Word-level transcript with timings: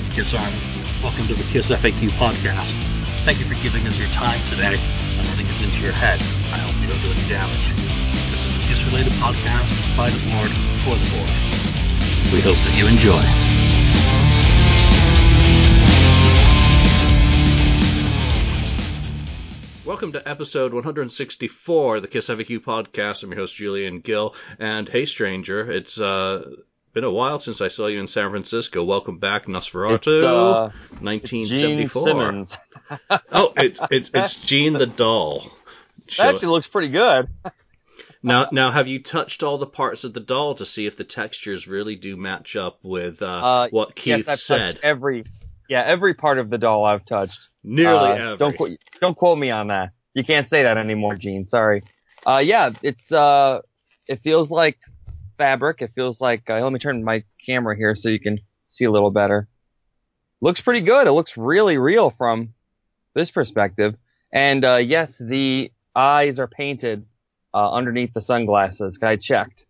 right, 0.00 0.12
Kiss 0.12 0.34
Army. 0.34 0.58
Welcome 1.02 1.26
to 1.26 1.34
the 1.34 1.42
Kiss 1.50 1.70
FAQ 1.70 2.10
podcast. 2.22 2.72
Thank 3.24 3.40
you 3.40 3.46
for 3.46 3.60
giving 3.64 3.84
us 3.86 3.98
your 3.98 4.08
time 4.08 4.38
today 4.46 4.76
and 4.76 5.26
letting 5.26 5.46
us 5.46 5.62
into 5.62 5.82
your 5.82 5.92
head. 5.92 6.20
I 6.52 6.58
hope 6.58 6.80
you 6.80 6.86
don't 6.86 7.02
do 7.02 7.10
any 7.10 7.28
damage. 7.28 7.74
This 8.30 8.44
is 8.44 8.54
a 8.54 8.58
Kiss 8.68 8.84
related 8.84 9.12
podcast 9.14 9.96
by 9.96 10.10
the 10.10 10.30
board 10.30 10.50
for 10.84 10.94
the 10.94 11.02
board. 11.10 11.30
We 12.30 12.40
hope 12.46 12.58
that 12.62 12.74
you 12.78 12.86
enjoy. 12.86 13.22
Welcome 19.84 20.12
to 20.12 20.28
episode 20.28 20.74
164 20.74 21.96
of 21.96 22.02
the 22.02 22.08
Kiss 22.08 22.28
FAQ 22.28 22.60
podcast. 22.60 23.24
I'm 23.24 23.30
your 23.30 23.40
host 23.40 23.56
Julian 23.56 23.98
Gill, 23.98 24.36
and 24.60 24.88
hey, 24.88 25.06
stranger, 25.06 25.68
it's 25.68 26.00
uh, 26.00 26.44
been 26.92 27.04
a 27.04 27.10
while 27.10 27.38
since 27.40 27.60
I 27.60 27.68
saw 27.68 27.86
you 27.86 28.00
in 28.00 28.06
San 28.06 28.30
Francisco. 28.30 28.82
Welcome 28.84 29.18
back, 29.18 29.46
Nosferatu, 29.46 29.94
It's, 29.96 30.06
uh, 30.26 30.70
1974. 31.00 31.46
Gene 31.46 31.88
Simmons. 31.88 32.56
oh, 33.32 33.52
it's 33.56 33.80
it's 33.90 34.10
it's 34.14 34.34
Gene 34.36 34.72
the 34.74 34.86
doll. 34.86 35.50
That 36.06 36.10
Show- 36.12 36.22
actually 36.24 36.48
looks 36.48 36.66
pretty 36.66 36.88
good. 36.88 37.28
now, 38.22 38.48
now, 38.52 38.70
have 38.70 38.88
you 38.88 39.02
touched 39.02 39.42
all 39.42 39.58
the 39.58 39.66
parts 39.66 40.04
of 40.04 40.12
the 40.14 40.20
doll 40.20 40.54
to 40.56 40.66
see 40.66 40.86
if 40.86 40.96
the 40.96 41.04
textures 41.04 41.68
really 41.68 41.96
do 41.96 42.16
match 42.16 42.56
up 42.56 42.78
with 42.82 43.22
uh, 43.22 43.26
Uh, 43.26 43.68
what 43.70 43.94
Keith 43.94 44.18
yes, 44.18 44.28
I've 44.28 44.38
said? 44.40 44.58
touched 44.58 44.78
every, 44.84 45.24
yeah, 45.68 45.82
every 45.84 46.14
part 46.14 46.38
of 46.38 46.48
the 46.50 46.58
doll 46.58 46.84
I've 46.84 47.04
touched. 47.04 47.48
Nearly 47.62 48.10
Uh, 48.12 48.14
every. 48.32 48.36
Don't 48.38 48.56
quote, 48.56 48.70
don't 49.00 49.16
quote 49.16 49.38
me 49.38 49.50
on 49.50 49.66
that. 49.68 49.90
You 50.14 50.24
can't 50.24 50.48
say 50.48 50.62
that 50.62 50.78
anymore, 50.78 51.14
Gene. 51.14 51.46
Sorry. 51.46 51.82
Uh, 52.26 52.38
yeah, 52.44 52.70
it's 52.82 53.12
uh, 53.12 53.60
it 54.08 54.22
feels 54.22 54.50
like 54.50 54.78
fabric. 55.38 55.80
It 55.80 55.92
feels 55.94 56.20
like. 56.20 56.50
Uh, 56.50 56.60
let 56.60 56.72
me 56.72 56.78
turn 56.78 57.02
my 57.02 57.24
camera 57.44 57.76
here 57.76 57.94
so 57.94 58.10
you 58.10 58.20
can 58.20 58.38
see 58.66 58.84
a 58.84 58.90
little 58.90 59.10
better. 59.10 59.48
Looks 60.40 60.60
pretty 60.60 60.82
good. 60.82 61.06
It 61.06 61.12
looks 61.12 61.36
really 61.36 61.78
real 61.78 62.10
from 62.10 62.52
this 63.14 63.30
perspective. 63.30 63.96
And 64.32 64.64
uh, 64.64 64.76
yes, 64.76 65.16
the 65.18 65.72
eyes 65.94 66.38
are 66.38 66.46
painted 66.46 67.06
uh, 67.54 67.72
underneath 67.72 68.12
the 68.12 68.20
sunglasses. 68.20 68.98
I 69.02 69.16
checked. 69.16 69.66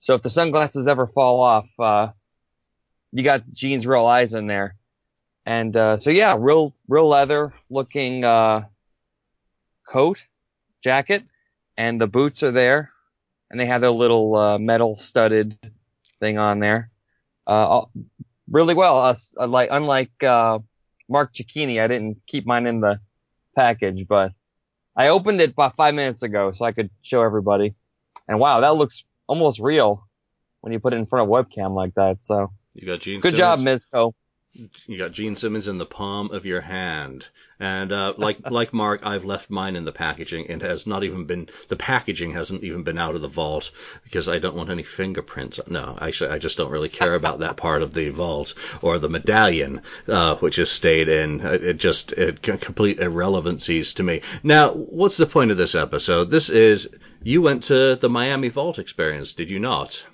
So 0.00 0.14
if 0.14 0.22
the 0.22 0.30
sunglasses 0.30 0.86
ever 0.86 1.06
fall 1.06 1.40
off, 1.40 1.68
uh, 1.78 2.08
you 3.12 3.22
got 3.22 3.52
Gene's 3.52 3.86
real 3.86 4.06
eyes 4.06 4.34
in 4.34 4.46
there. 4.46 4.76
And 5.44 5.76
uh, 5.76 5.96
so 5.96 6.10
yeah, 6.10 6.36
real 6.38 6.74
real 6.88 7.08
leather 7.08 7.52
looking 7.70 8.24
uh, 8.24 8.64
coat, 9.88 10.22
jacket, 10.82 11.24
and 11.76 12.00
the 12.00 12.06
boots 12.06 12.42
are 12.42 12.52
there, 12.52 12.90
and 13.50 13.58
they 13.58 13.66
have 13.66 13.80
their 13.80 13.90
little 13.90 14.34
uh, 14.34 14.58
metal 14.58 14.96
studded 14.96 15.58
thing 16.20 16.38
on 16.38 16.58
there. 16.60 16.90
Uh, 17.46 17.82
really 18.50 18.74
well. 18.74 18.98
Uh, 18.98 19.14
uh, 19.38 19.46
like 19.46 19.68
unlike 19.72 20.22
uh, 20.22 20.58
Mark 21.08 21.34
Cicchini, 21.34 21.82
I 21.82 21.86
didn't 21.86 22.18
keep 22.26 22.46
mine 22.46 22.66
in 22.66 22.80
the 22.80 23.00
package, 23.56 24.06
but 24.06 24.32
I 24.96 25.08
opened 25.08 25.40
it 25.40 25.50
about 25.50 25.76
five 25.76 25.94
minutes 25.94 26.22
ago 26.22 26.52
so 26.52 26.64
I 26.64 26.72
could 26.72 26.90
show 27.02 27.22
everybody. 27.22 27.74
And 28.26 28.38
wow, 28.38 28.60
that 28.60 28.74
looks 28.76 29.04
almost 29.26 29.60
real 29.60 30.06
when 30.60 30.72
you 30.72 30.80
put 30.80 30.92
it 30.92 30.96
in 30.96 31.06
front 31.06 31.28
of 31.28 31.32
webcam 31.32 31.74
like 31.74 31.94
that. 31.94 32.18
So 32.22 32.50
you 32.74 32.86
got 32.86 33.00
Gene. 33.00 33.20
good 33.20 33.36
Simmons. 33.36 33.86
job, 33.90 33.92
Mezco. 33.94 34.12
You 34.86 34.98
got 34.98 35.12
Gene 35.12 35.36
Simmons 35.36 35.68
in 35.68 35.78
the 35.78 35.86
palm 35.86 36.32
of 36.32 36.44
your 36.44 36.60
hand, 36.60 37.28
and 37.60 37.92
uh, 37.92 38.14
like 38.16 38.38
like 38.50 38.72
Mark, 38.72 39.02
I've 39.04 39.24
left 39.24 39.50
mine 39.50 39.76
in 39.76 39.84
the 39.84 39.92
packaging, 39.92 40.50
and 40.50 40.60
has 40.62 40.84
not 40.84 41.04
even 41.04 41.26
been 41.26 41.48
the 41.68 41.76
packaging 41.76 42.32
hasn't 42.32 42.64
even 42.64 42.82
been 42.82 42.98
out 42.98 43.14
of 43.14 43.20
the 43.20 43.28
vault 43.28 43.70
because 44.02 44.28
I 44.28 44.38
don't 44.38 44.56
want 44.56 44.70
any 44.70 44.82
fingerprints. 44.82 45.60
No, 45.68 45.96
actually, 46.00 46.30
I 46.30 46.38
just 46.38 46.56
don't 46.56 46.72
really 46.72 46.88
care 46.88 47.14
about 47.14 47.38
that 47.38 47.56
part 47.56 47.82
of 47.82 47.94
the 47.94 48.08
vault 48.08 48.54
or 48.82 48.98
the 48.98 49.08
medallion, 49.08 49.82
uh, 50.08 50.34
which 50.36 50.56
has 50.56 50.70
stayed 50.70 51.08
in. 51.08 51.40
It 51.40 51.62
it 51.62 51.76
just 51.76 52.10
it 52.12 52.42
complete 52.42 52.98
irrelevancies 52.98 53.94
to 53.94 54.02
me. 54.02 54.22
Now, 54.42 54.72
what's 54.72 55.18
the 55.18 55.26
point 55.26 55.52
of 55.52 55.56
this 55.56 55.76
episode? 55.76 56.30
This 56.30 56.50
is 56.50 56.88
you 57.22 57.42
went 57.42 57.64
to 57.64 57.94
the 57.94 58.08
Miami 58.08 58.48
Vault 58.48 58.80
experience, 58.80 59.32
did 59.34 59.50
you 59.50 59.60
not? 59.60 60.04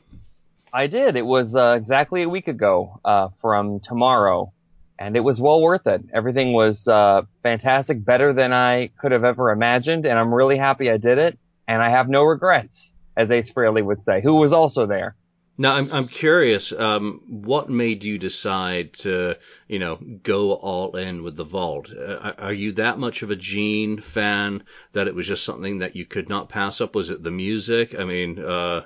I 0.75 0.89
did. 0.89 1.15
It 1.15 1.25
was 1.25 1.55
uh, 1.55 1.77
exactly 1.79 2.25
a 2.25 2.29
week 2.29 2.49
ago 2.49 2.99
uh, 3.05 3.29
from 3.41 3.79
tomorrow, 3.79 4.53
and 4.99 5.17
it 5.17 5.21
was 5.21 5.41
well 5.41 5.63
worth 5.63 5.87
it. 5.87 6.03
Everything 6.13 6.53
was 6.53 6.89
uh, 6.89 7.23
fantastic, 7.45 8.05
better 8.05 8.33
than 8.33 8.53
I 8.53 8.89
could 8.99 9.13
have 9.13 9.23
ever 9.23 9.53
imagined, 9.53 10.05
and 10.05 10.19
I'm 10.19 10.35
really 10.35 10.57
happy 10.57 10.91
I 10.91 10.97
did 10.97 11.19
it. 11.19 11.39
And 11.69 11.81
I 11.81 11.91
have 11.91 12.09
no 12.09 12.25
regrets, 12.25 12.93
as 13.17 13.31
Ace 13.31 13.51
Frehley 13.51 13.85
would 13.85 14.03
say, 14.03 14.21
who 14.21 14.35
was 14.35 14.53
also 14.53 14.85
there. 14.87 15.15
Now, 15.57 15.77
I'm 15.77 15.93
I'm 15.93 16.09
curious. 16.09 16.73
Um, 16.73 17.21
what 17.29 17.71
made 17.71 18.03
you 18.03 18.19
decide 18.19 18.95
to, 19.05 19.39
you 19.69 19.79
know, 19.79 19.97
go 20.25 20.53
all 20.55 20.97
in 20.97 21.23
with 21.23 21.37
the 21.37 21.45
vault? 21.45 21.89
Uh, 21.93 22.33
are 22.37 22.53
you 22.53 22.73
that 22.73 22.99
much 22.99 23.23
of 23.23 23.31
a 23.31 23.37
Gene 23.37 24.01
fan 24.01 24.65
that 24.93 25.07
it 25.07 25.15
was 25.15 25.29
just 25.29 25.45
something 25.45 25.79
that 25.79 25.95
you 25.95 26.05
could 26.05 26.29
not 26.29 26.49
pass 26.49 26.81
up? 26.81 26.97
Was 26.97 27.11
it 27.11 27.23
the 27.23 27.31
music? 27.31 27.95
I 27.97 28.03
mean, 28.03 28.41
uh, 28.41 28.83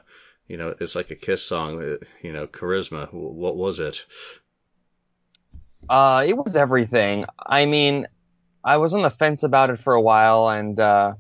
you 0.49 0.57
know, 0.57 0.75
it's 0.81 0.95
like 0.95 1.11
a 1.11 1.17
Kiss 1.17 1.45
song. 1.45 1.83
uh, 1.83 1.97
You 2.23 2.33
know, 2.33 2.47
charisma. 2.47 3.13
What 3.13 3.57
was 3.57 3.79
it? 3.79 4.05
Uh, 5.89 6.25
it 6.27 6.37
was 6.37 6.57
everything. 6.57 7.25
I 7.39 7.67
mean, 7.67 8.07
I 8.65 8.77
was 8.79 8.95
on 8.95 9.03
the 9.03 9.11
fence 9.11 9.43
about 9.43 9.71
it 9.71 9.81
for 9.81 9.95
a 9.95 10.01
while, 10.03 10.49
and 10.49 10.79
uh, 10.79 11.15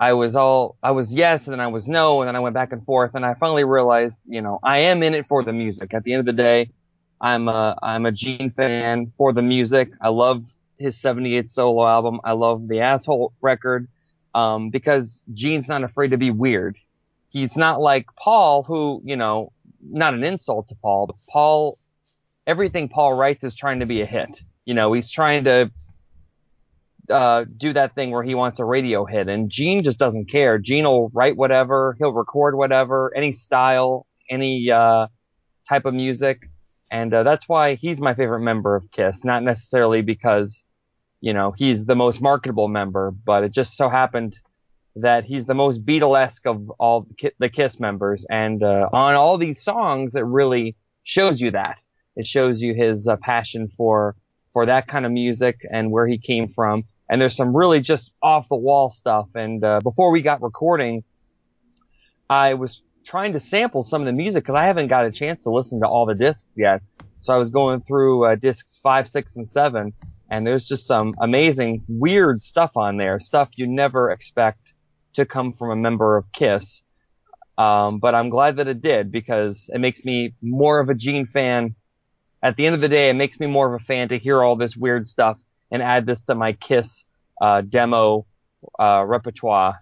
I 0.00 0.14
was 0.14 0.36
all, 0.36 0.76
I 0.82 0.90
was 0.92 1.14
yes, 1.14 1.46
and 1.46 1.52
then 1.52 1.60
I 1.60 1.68
was 1.68 1.88
no, 1.88 2.22
and 2.22 2.28
then 2.28 2.36
I 2.36 2.40
went 2.40 2.54
back 2.54 2.72
and 2.72 2.84
forth, 2.84 3.12
and 3.14 3.24
I 3.24 3.34
finally 3.34 3.64
realized, 3.64 4.20
you 4.26 4.42
know, 4.42 4.58
I 4.62 4.78
am 4.80 5.02
in 5.02 5.14
it 5.14 5.26
for 5.26 5.44
the 5.44 5.52
music. 5.52 5.94
At 5.94 6.04
the 6.04 6.12
end 6.12 6.20
of 6.20 6.26
the 6.26 6.32
day, 6.42 6.70
I'm 7.20 7.48
a, 7.48 7.78
I'm 7.82 8.06
a 8.06 8.12
Gene 8.12 8.50
fan 8.56 9.12
for 9.16 9.32
the 9.32 9.42
music. 9.42 9.90
I 10.00 10.08
love 10.08 10.44
his 10.78 11.00
78 11.00 11.48
solo 11.50 11.86
album. 11.86 12.20
I 12.24 12.32
love 12.32 12.66
the 12.68 12.80
Asshole 12.80 13.32
record, 13.40 13.88
um, 14.34 14.70
because 14.70 15.24
Gene's 15.32 15.68
not 15.68 15.84
afraid 15.84 16.10
to 16.10 16.18
be 16.18 16.30
weird. 16.30 16.76
He's 17.32 17.56
not 17.56 17.80
like 17.80 18.06
Paul, 18.16 18.62
who, 18.62 19.02
you 19.04 19.16
know, 19.16 19.52
not 19.82 20.14
an 20.14 20.22
insult 20.22 20.68
to 20.68 20.74
Paul, 20.76 21.06
but 21.06 21.16
Paul 21.28 21.78
everything 22.46 22.88
Paul 22.88 23.14
writes 23.14 23.44
is 23.44 23.54
trying 23.54 23.80
to 23.80 23.86
be 23.86 24.00
a 24.02 24.06
hit. 24.06 24.42
You 24.64 24.74
know, 24.74 24.92
he's 24.92 25.10
trying 25.10 25.44
to 25.44 25.70
uh, 27.10 27.44
do 27.56 27.72
that 27.72 27.94
thing 27.94 28.10
where 28.10 28.22
he 28.22 28.34
wants 28.34 28.58
a 28.58 28.64
radio 28.64 29.04
hit, 29.04 29.28
and 29.28 29.50
Gene 29.50 29.82
just 29.82 29.98
doesn't 29.98 30.30
care. 30.30 30.58
Gene 30.58 30.84
will 30.84 31.10
write 31.10 31.36
whatever, 31.36 31.96
he'll 31.98 32.12
record 32.12 32.56
whatever, 32.56 33.12
any 33.16 33.32
style, 33.32 34.06
any 34.30 34.70
uh, 34.70 35.08
type 35.68 35.84
of 35.84 35.94
music, 35.94 36.48
and 36.90 37.12
uh, 37.12 37.22
that's 37.22 37.48
why 37.48 37.74
he's 37.74 38.00
my 38.00 38.14
favorite 38.14 38.40
member 38.40 38.76
of 38.76 38.90
Kiss. 38.90 39.24
Not 39.24 39.42
necessarily 39.42 40.02
because 40.02 40.62
you 41.20 41.32
know 41.32 41.52
he's 41.56 41.84
the 41.86 41.96
most 41.96 42.20
marketable 42.20 42.68
member, 42.68 43.10
but 43.10 43.44
it 43.44 43.52
just 43.52 43.76
so 43.76 43.88
happened 43.88 44.38
that 44.96 45.24
he's 45.24 45.44
the 45.46 45.54
most 45.54 45.84
Beatlesque 45.84 46.46
of 46.46 46.70
all 46.78 47.06
the 47.38 47.48
Kiss 47.48 47.80
members, 47.80 48.26
and 48.28 48.62
uh, 48.62 48.88
on 48.92 49.14
all 49.14 49.38
these 49.38 49.62
songs, 49.62 50.14
it 50.14 50.24
really 50.24 50.76
shows 51.04 51.40
you 51.40 51.50
that 51.52 51.78
it 52.16 52.26
shows 52.26 52.60
you 52.60 52.74
his 52.74 53.06
uh, 53.06 53.16
passion 53.16 53.68
for 53.76 54.16
for 54.52 54.66
that 54.66 54.86
kind 54.86 55.06
of 55.06 55.12
music 55.12 55.60
and 55.70 55.90
where 55.90 56.06
he 56.06 56.18
came 56.18 56.48
from. 56.48 56.84
And 57.08 57.20
there's 57.20 57.36
some 57.36 57.56
really 57.56 57.80
just 57.80 58.12
off 58.22 58.48
the 58.48 58.56
wall 58.56 58.90
stuff. 58.90 59.28
And 59.34 59.64
uh, 59.64 59.80
before 59.82 60.10
we 60.10 60.20
got 60.20 60.42
recording, 60.42 61.04
I 62.28 62.54
was 62.54 62.82
trying 63.04 63.32
to 63.32 63.40
sample 63.40 63.82
some 63.82 64.02
of 64.02 64.06
the 64.06 64.12
music 64.12 64.44
because 64.44 64.54
I 64.54 64.66
haven't 64.66 64.88
got 64.88 65.06
a 65.06 65.10
chance 65.10 65.42
to 65.44 65.50
listen 65.50 65.80
to 65.80 65.86
all 65.86 66.06
the 66.06 66.14
discs 66.14 66.54
yet. 66.56 66.82
So 67.20 67.32
I 67.32 67.38
was 67.38 67.50
going 67.50 67.80
through 67.82 68.26
uh, 68.26 68.34
discs 68.34 68.78
five, 68.82 69.08
six, 69.08 69.36
and 69.36 69.48
seven, 69.48 69.92
and 70.30 70.46
there's 70.46 70.66
just 70.66 70.86
some 70.86 71.14
amazing, 71.20 71.82
weird 71.88 72.42
stuff 72.42 72.72
on 72.76 72.96
there. 72.98 73.20
Stuff 73.20 73.50
you 73.56 73.66
never 73.66 74.10
expect 74.10 74.74
to 75.14 75.26
come 75.26 75.52
from 75.52 75.70
a 75.70 75.76
member 75.76 76.16
of 76.16 76.30
Kiss. 76.32 76.82
Um, 77.58 77.98
but 77.98 78.14
I'm 78.14 78.30
glad 78.30 78.56
that 78.56 78.68
it 78.68 78.80
did 78.80 79.12
because 79.12 79.68
it 79.72 79.78
makes 79.78 80.04
me 80.04 80.34
more 80.40 80.80
of 80.80 80.88
a 80.88 80.94
Gene 80.94 81.26
fan 81.26 81.74
at 82.42 82.56
the 82.56 82.66
end 82.66 82.74
of 82.74 82.80
the 82.80 82.88
day, 82.88 83.08
it 83.08 83.14
makes 83.14 83.38
me 83.38 83.46
more 83.46 83.72
of 83.72 83.80
a 83.80 83.84
fan 83.84 84.08
to 84.08 84.18
hear 84.18 84.42
all 84.42 84.56
this 84.56 84.76
weird 84.76 85.06
stuff 85.06 85.38
and 85.70 85.80
add 85.82 86.06
this 86.06 86.22
to 86.22 86.34
my 86.34 86.52
Kiss 86.54 87.04
uh, 87.40 87.60
demo 87.60 88.26
uh, 88.78 89.04
repertoire. 89.06 89.81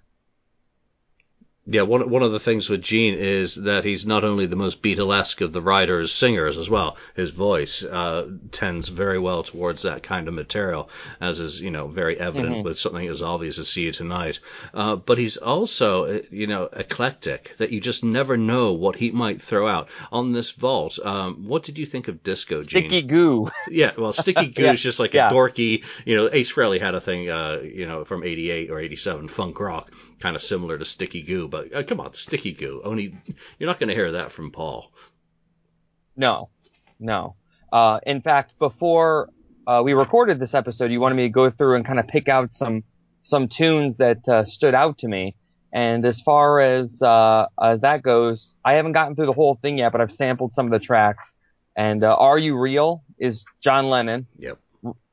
Yeah, 1.67 1.83
one 1.83 2.09
one 2.09 2.23
of 2.23 2.33
the 2.33 2.41
things 2.41 2.69
with 2.71 2.81
Gene 2.83 3.15
is 3.15 3.55
that 3.57 3.85
he's 3.85 4.07
not 4.07 4.25
only 4.25 4.47
the 4.47 4.57
most 4.57 4.83
Beatlesque 4.83 5.43
of 5.43 5.53
the 5.53 5.61
writers, 5.61 6.11
singers 6.11 6.57
as 6.57 6.71
well. 6.71 6.97
His 7.15 7.31
voice 7.31 7.85
uh, 7.85 8.29
tends 8.51 8.89
very 8.89 9.19
well 9.19 9.43
towards 9.43 9.83
that 9.83 10.03
kind 10.03 10.27
of 10.27 10.33
material, 10.35 10.89
as 11.21 11.39
is 11.39 11.61
you 11.61 11.71
know 11.71 11.87
very 11.87 12.19
evident 12.19 12.57
Mhm. 12.57 12.65
with 12.65 12.79
something 12.79 13.07
as 13.07 13.23
obvious 13.23 13.59
as 13.59 13.69
"See 13.69 13.83
You 13.83 13.93
Tonight." 13.93 14.41
Uh, 14.73 14.97
but 14.97 15.19
he's 15.19 15.37
also 15.37 16.05
uh, 16.07 16.21
you 16.31 16.47
know 16.47 16.65
eclectic 16.73 17.55
that 17.59 17.71
you 17.71 17.81
just 17.81 18.03
never 18.05 18.39
know 18.39 18.73
what 18.73 18.97
he 18.97 19.11
might 19.11 19.41
throw 19.43 19.69
out 19.69 19.91
on 20.11 20.33
this 20.33 20.51
vault. 20.53 20.99
Um, 21.05 21.47
what 21.47 21.63
did 21.63 21.79
you 21.79 21.85
think 21.87 22.09
of 22.09 22.23
Disco 22.23 22.63
Gene? 22.65 22.89
Sticky 22.89 23.03
goo. 23.03 23.49
Yeah, 23.69 23.93
well, 23.99 24.15
Sticky 24.15 24.47
Goo 24.55 24.63
Yeah, 24.63 24.73
is 24.73 24.83
just 24.83 24.99
like 24.99 25.13
yeah. 25.13 25.29
a 25.29 25.33
dorky, 25.33 25.85
you 26.07 26.17
know, 26.17 26.31
Ace 26.33 26.51
Frehley 26.51 26.81
had 26.81 26.95
a 26.95 27.01
thing, 27.03 27.29
uh, 27.29 27.61
you 27.63 27.87
know, 27.87 28.05
from 28.05 28.25
88 28.25 28.71
or 28.71 28.81
87, 28.81 29.29
funk 29.29 29.61
rock, 29.61 29.93
kind 30.21 30.37
of 30.37 30.43
similar 30.43 30.79
to 30.79 30.85
Sticky 30.85 31.23
Goo, 31.23 31.49
but 31.49 31.75
uh, 31.75 31.83
come 31.83 32.01
on, 32.01 32.15
Sticky 32.15 32.53
Goo. 32.53 32.83
Only, 32.85 33.17
you're 33.59 33.67
not 33.67 33.79
going 33.79 33.89
to 33.89 33.95
hear 33.95 34.13
that 34.13 34.31
from 34.31 34.51
Paul. 34.51 34.93
No, 36.17 36.51
no. 36.99 37.35
Uh, 37.73 38.01
in 38.07 38.21
fact, 38.21 38.59
before 38.59 39.31
uh, 39.67 39.83
we 39.85 39.95
recorded 39.95 40.39
this 40.39 40.55
episode, 40.55 40.91
you 40.91 41.01
wanted 41.01 41.15
me 41.15 41.23
to 41.25 41.29
go 41.31 41.51
through 41.51 41.77
and 41.77 41.85
kind 41.85 41.99
of 41.99 42.07
pick 42.07 42.29
out 42.29 42.53
some 42.55 42.85
some 43.23 43.49
tunes 43.49 43.99
that 43.99 44.27
uh, 44.29 44.45
stood 44.45 44.75
out 44.75 44.99
to 44.99 45.09
me. 45.09 45.35
And 45.73 46.05
as 46.05 46.21
far 46.21 46.61
as 46.61 47.01
uh, 47.01 47.47
as 47.63 47.81
that 47.83 48.03
goes, 48.03 48.55
I 48.65 48.75
haven't 48.75 48.93
gotten 48.93 49.15
through 49.15 49.27
the 49.27 49.33
whole 49.33 49.55
thing 49.55 49.79
yet, 49.79 49.93
but 49.93 50.01
I've 50.01 50.11
sampled 50.11 50.53
some 50.53 50.67
of 50.67 50.73
the 50.73 50.85
tracks. 50.85 51.35
And 51.77 52.03
uh, 52.03 52.15
"Are 52.15 52.39
You 52.39 52.59
Real" 52.59 53.05
is 53.19 53.45
John 53.61 53.89
Lennon. 53.89 54.27
Yep. 54.39 54.59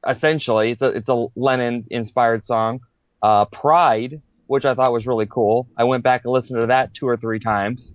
Essentially, 0.07 0.71
it's 0.71 0.81
a 0.81 0.88
it's 0.88 1.10
a 1.10 1.27
Lennon 1.36 1.86
inspired 1.92 2.44
song. 2.44 2.81
Uh, 3.21 3.45
"Pride," 3.45 4.21
which 4.47 4.65
I 4.65 4.73
thought 4.73 4.91
was 4.91 5.05
really 5.05 5.27
cool. 5.27 5.67
I 5.77 5.83
went 5.83 6.03
back 6.03 6.23
and 6.23 6.33
listened 6.33 6.61
to 6.61 6.67
that 6.67 6.94
two 6.94 7.07
or 7.07 7.17
three 7.17 7.39
times. 7.39 7.94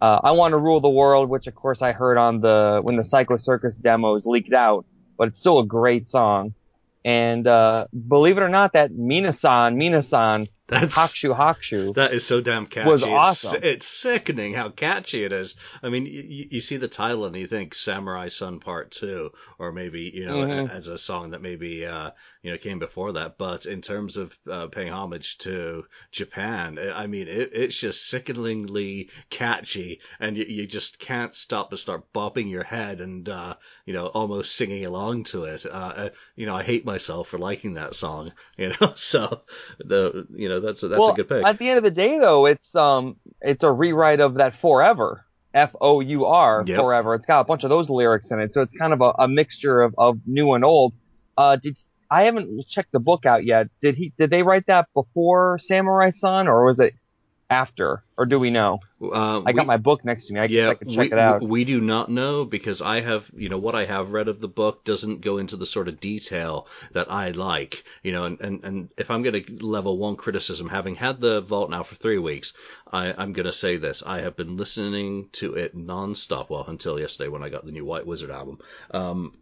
Uh, 0.00 0.20
I 0.24 0.32
Want 0.32 0.52
to 0.52 0.58
Rule 0.58 0.80
the 0.80 0.88
World, 0.88 1.28
which 1.28 1.46
of 1.46 1.54
course 1.54 1.82
I 1.82 1.92
heard 1.92 2.18
on 2.18 2.40
the 2.40 2.80
when 2.82 2.96
the 2.96 3.04
Psycho 3.04 3.36
Circus 3.36 3.76
demos 3.76 4.26
leaked 4.26 4.52
out, 4.52 4.84
but 5.16 5.28
it's 5.28 5.38
still 5.38 5.60
a 5.60 5.66
great 5.66 6.08
song. 6.08 6.54
And 7.04 7.46
uh, 7.46 7.86
believe 8.08 8.36
it 8.36 8.42
or 8.42 8.48
not, 8.48 8.72
that 8.72 8.92
Minasan 8.92 9.76
Minasan 9.76 10.48
That's 10.72 10.96
Hakshu 10.96 11.36
Hakshu 11.36 11.94
that 11.96 12.14
is 12.14 12.24
so 12.26 12.40
damn 12.40 12.66
catchy. 12.66 12.88
Was 12.88 13.02
It's- 13.02 13.18
awesome. 13.44 13.60
It's, 13.62 13.86
sickening 13.86 14.54
how 14.54 14.70
catchy 14.70 15.24
it 15.24 15.32
is. 15.32 15.54
I 15.82 15.88
mean, 15.90 16.06
you, 16.06 16.46
you 16.50 16.60
see 16.60 16.76
the 16.78 16.88
title 16.88 17.26
and 17.26 17.36
you 17.36 17.46
think 17.46 17.74
Samurai 17.74 18.28
Sun 18.28 18.60
Part 18.60 18.90
Two, 18.92 19.30
or 19.58 19.72
maybe 19.72 20.10
you 20.14 20.24
know 20.24 20.36
Mhm. 20.36 20.70
as 20.70 20.86
a 20.86 20.96
song 20.96 21.30
that 21.30 21.42
maybe 21.42 21.84
uh, 21.84 22.10
you 22.42 22.50
know 22.52 22.56
came 22.58 22.78
before 22.78 23.12
that. 23.12 23.36
But 23.38 23.66
in 23.66 23.82
terms 23.82 24.16
of 24.16 24.32
uh, 24.50 24.68
paying 24.68 24.92
homage 24.92 25.38
to 25.38 25.84
Japan, 26.10 26.78
I 26.78 27.06
mean, 27.06 27.28
it, 27.28 27.50
it's 27.52 27.76
just 27.76 28.06
sickeningly 28.08 29.10
catchy, 29.30 30.00
and 30.20 30.36
you, 30.36 30.44
you 30.48 30.66
just 30.66 30.98
can't 30.98 31.34
stop 31.34 31.70
but 31.70 31.80
start 31.80 32.12
bopping 32.12 32.48
your 32.50 32.64
head 32.64 33.00
and 33.00 33.28
uh, 33.28 33.56
you 33.84 33.92
know 33.94 34.06
almost 34.06 34.54
singing 34.54 34.84
along 34.86 35.24
to 35.24 35.44
it. 35.44 35.66
Uh, 35.66 35.68
uh, 35.68 36.08
you 36.36 36.46
know, 36.46 36.56
I 36.56 36.62
hate 36.62 36.84
myself 36.86 37.28
for 37.28 37.38
liking 37.38 37.74
that 37.74 37.94
song. 37.94 38.32
You 38.58 38.72
know, 38.80 38.92
so 38.96 39.40
the 39.80 40.26
you 40.34 40.48
know 40.48 40.51
that's 40.60 40.82
a, 40.82 40.88
that's 40.88 41.00
well, 41.00 41.12
a 41.12 41.16
good 41.16 41.28
pick. 41.28 41.44
At 41.44 41.58
the 41.58 41.68
end 41.68 41.78
of 41.78 41.84
the 41.84 41.90
day, 41.90 42.18
though, 42.18 42.46
it's 42.46 42.74
um 42.74 43.16
it's 43.40 43.62
a 43.62 43.72
rewrite 43.72 44.20
of 44.20 44.34
that 44.34 44.56
Forever. 44.56 45.24
F 45.54 45.74
O 45.80 46.00
U 46.00 46.24
R 46.24 46.64
Yep. 46.66 46.78
Forever. 46.78 47.14
It's 47.14 47.26
got 47.26 47.40
a 47.40 47.44
bunch 47.44 47.64
of 47.64 47.70
those 47.70 47.90
lyrics 47.90 48.30
in 48.30 48.40
it, 48.40 48.52
so 48.54 48.62
it's 48.62 48.72
kind 48.72 48.92
of 48.92 49.00
a, 49.00 49.12
a 49.18 49.28
mixture 49.28 49.82
of, 49.82 49.94
of 49.98 50.18
new 50.26 50.54
and 50.54 50.64
old. 50.64 50.94
Uh, 51.36 51.56
did 51.56 51.78
I 52.10 52.24
haven't 52.24 52.66
checked 52.68 52.92
the 52.92 53.00
book 53.00 53.26
out 53.26 53.44
yet. 53.44 53.68
Did 53.80 53.96
he? 53.96 54.12
Did 54.18 54.30
they 54.30 54.42
write 54.42 54.66
that 54.66 54.88
before 54.94 55.58
Samurai 55.58 56.10
Sun, 56.10 56.48
or 56.48 56.64
was 56.66 56.80
it 56.80 56.94
after? 57.52 58.02
Or 58.16 58.26
do 58.26 58.38
we 58.38 58.50
know? 58.50 58.80
Uh, 59.00 59.42
I 59.44 59.52
got 59.52 59.62
we- 59.62 59.66
my 59.66 59.76
book 59.76 60.04
next 60.04 60.26
to 60.26 60.34
me. 60.34 60.40
I 60.40 60.46
guess 60.46 60.54
yeah, 60.54 60.70
I 60.70 60.74
could 60.74 60.88
check 60.88 61.10
we, 61.10 61.12
it 61.12 61.18
out. 61.18 61.42
we 61.42 61.64
do 61.64 61.80
not 61.80 62.10
know 62.10 62.44
because 62.44 62.80
I 62.82 63.00
have, 63.00 63.30
you 63.36 63.48
know, 63.48 63.58
what 63.58 63.74
I 63.74 63.84
have 63.84 64.12
read 64.12 64.28
of 64.28 64.40
the 64.40 64.48
book 64.48 64.84
doesn't 64.84 65.20
go 65.20 65.38
into 65.38 65.56
the 65.56 65.66
sort 65.66 65.88
of 65.88 66.00
detail 66.00 66.66
that 66.92 67.10
I 67.10 67.30
like, 67.30 67.84
you 68.02 68.12
know, 68.12 68.24
and, 68.24 68.40
and, 68.40 68.64
and 68.64 68.88
if 68.96 69.10
I'm 69.10 69.22
going 69.22 69.42
to 69.42 69.66
level 69.66 69.98
one 69.98 70.16
criticism, 70.16 70.68
having 70.68 70.94
had 70.94 71.20
the 71.20 71.40
vault 71.40 71.70
now 71.70 71.82
for 71.82 71.94
three 71.94 72.18
weeks, 72.18 72.52
I, 72.90 73.12
I'm 73.12 73.32
going 73.32 73.46
to 73.46 73.52
say 73.52 73.76
this. 73.76 74.02
I 74.04 74.20
have 74.20 74.36
been 74.36 74.56
listening 74.56 75.28
to 75.32 75.54
it 75.54 75.76
nonstop, 75.76 76.50
well, 76.50 76.64
until 76.66 76.98
yesterday 76.98 77.28
when 77.28 77.42
I 77.42 77.48
got 77.48 77.64
the 77.64 77.72
new 77.72 77.84
White 77.84 78.06
Wizzard 78.06 78.30
album. 78.30 78.58
Um, 78.90 79.38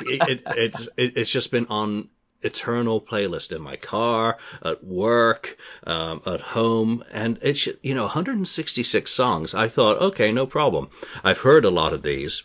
it, 0.00 0.28
it, 0.28 0.42
it's, 0.46 0.88
it, 0.96 1.16
it's 1.16 1.30
just 1.30 1.50
been 1.50 1.66
on 1.66 2.08
eternal 2.42 3.00
playlist 3.00 3.52
in 3.52 3.62
my 3.62 3.76
car, 3.76 4.38
at 4.62 4.82
work, 4.84 5.56
um, 5.86 6.22
at 6.26 6.40
home, 6.40 7.04
and 7.10 7.38
it's 7.42 7.66
you 7.82 7.94
know 7.94 8.02
166 8.02 9.10
songs. 9.10 9.54
I 9.54 9.68
thought, 9.68 9.98
okay, 10.00 10.32
no 10.32 10.46
problem. 10.46 10.90
I've 11.24 11.38
heard 11.38 11.64
a 11.64 11.70
lot 11.70 11.92
of 11.92 12.02
these, 12.02 12.42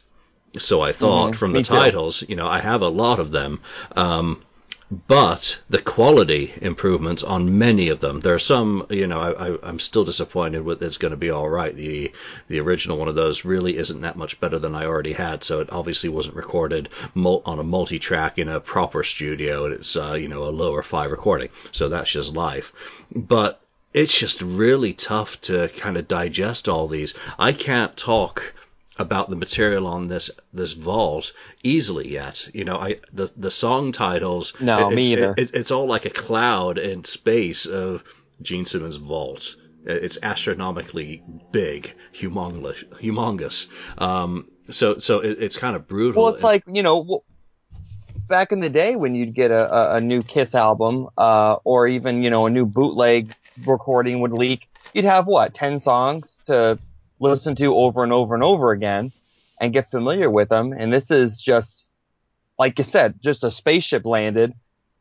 so 0.57 0.81
I 0.81 0.91
thought 0.93 1.35
Mhm, 1.35 1.35
from 1.35 1.51
me 1.51 1.61
the 1.61 1.61
too. 1.63 1.75
titles, 1.75 2.23
you 2.27 2.35
know, 2.35 2.47
I 2.47 2.59
have 2.59 2.81
a 2.81 2.89
lot 2.89 3.19
of 3.19 3.31
them. 3.31 3.61
Um, 3.95 4.43
but 4.89 5.59
the 5.69 5.81
quality 5.81 6.53
improvements 6.61 7.21
on 7.21 7.57
many 7.57 7.89
of 7.89 7.99
them. 7.99 8.21
There 8.21 8.33
are 8.33 8.39
some, 8.39 8.87
you 8.89 9.05
know, 9.05 9.19
I, 9.19 9.67
I'm 9.67 9.79
still 9.79 10.05
disappointed 10.05 10.63
with 10.63 10.81
it's 10.81 10.97
going 10.97 11.11
to 11.11 11.17
be 11.17 11.29
all 11.29 11.49
right. 11.49 11.75
The 11.75 12.13
the 12.47 12.61
original 12.61 12.97
one 12.97 13.09
of 13.09 13.15
those 13.15 13.43
really 13.43 13.77
isn't 13.77 14.01
that 14.01 14.15
much 14.15 14.39
better 14.39 14.59
than 14.59 14.75
I 14.75 14.85
already 14.85 15.11
had, 15.11 15.43
so 15.43 15.59
it 15.59 15.73
obviously 15.73 16.09
wasn't 16.09 16.35
recorded 16.35 16.87
mul- 17.13 17.43
on 17.45 17.59
a 17.59 17.63
multi-track 17.63 18.39
in 18.39 18.47
a 18.47 18.61
proper 18.61 19.03
studio, 19.03 19.65
and 19.65 19.73
it's 19.73 19.95
uh, 19.97 20.13
you 20.13 20.29
know 20.29 20.43
a 20.43 20.51
lower 20.51 20.83
fi 20.83 21.03
recording, 21.03 21.49
so 21.73 21.89
that's 21.89 22.11
just 22.11 22.33
live. 22.33 22.71
But 23.13 23.59
it's 23.93 24.17
just 24.17 24.41
really 24.41 24.93
tough 24.93 25.41
to 25.41 25.67
kind 25.69 25.97
of 25.97 26.07
digest 26.07 26.69
all 26.69 26.87
these. 26.87 27.13
I 27.37 27.51
can't 27.51 27.97
talk 27.97 28.53
about 28.99 29.29
the 29.29 29.35
material 29.35 29.87
on 29.87 30.07
this 30.07 30.29
this 30.53 30.73
vault 30.73 31.31
easily 31.63 32.11
yet. 32.11 32.49
You 32.53 32.65
know, 32.65 32.77
I 32.77 32.99
the 33.13 33.31
the 33.37 33.51
song 33.51 33.91
titles. 33.91 34.53
No, 34.59 34.89
it- 34.89 34.95
me 34.95 35.13
it's, 35.13 35.21
either. 35.21 35.33
It, 35.37 35.51
it's 35.53 35.71
all 35.71 35.87
like 35.87 36.05
a 36.05 36.09
cloud 36.09 36.77
in 36.77 37.03
space 37.05 37.65
of 37.65 38.03
Gene 38.41 38.65
Simmons' 38.65 38.97
vault. 38.97 39.55
It's 39.85 40.17
astronomically 40.21 41.23
big, 41.51 41.93
humongous, 42.13 42.83
humongous. 42.99 43.67
Um, 43.97 44.49
so 44.69 44.97
so 44.97 45.19
it, 45.19 45.37
it's 45.39 45.57
kind 45.57 45.75
of 45.75 45.87
brutal. 45.87 46.23
Well, 46.23 46.33
it's 46.33 46.43
like 46.43 46.63
you 46.67 46.83
know, 46.83 47.23
back 48.27 48.51
in 48.51 48.59
the 48.59 48.69
day 48.69 48.95
when 48.95 49.15
you'd 49.15 49.33
get 49.33 49.51
a, 49.51 49.73
a, 49.73 49.95
a 49.95 50.01
new 50.01 50.21
Kiss 50.21 50.55
album, 50.55 51.07
uh, 51.17 51.57
or 51.63 51.87
even 51.87 52.21
you 52.21 52.29
know 52.29 52.45
a 52.45 52.49
new 52.49 52.65
bootleg 52.65 53.33
recording 53.65 54.19
would 54.21 54.33
leak, 54.33 54.69
you'd 54.93 55.05
have 55.05 55.25
what 55.25 55.53
ten 55.53 55.79
songs 55.79 56.41
to 56.45 56.77
listen 57.19 57.55
to 57.55 57.75
over 57.75 58.03
and 58.03 58.13
over 58.13 58.35
and 58.35 58.43
over 58.43 58.71
again, 58.71 59.11
and 59.59 59.73
get 59.73 59.89
familiar 59.89 60.29
with 60.29 60.49
them. 60.49 60.73
And 60.73 60.93
this 60.93 61.11
is 61.11 61.39
just, 61.41 61.89
like 62.59 62.77
you 62.77 62.83
said, 62.83 63.15
just 63.21 63.43
a 63.43 63.51
spaceship 63.51 64.05
landed, 64.05 64.53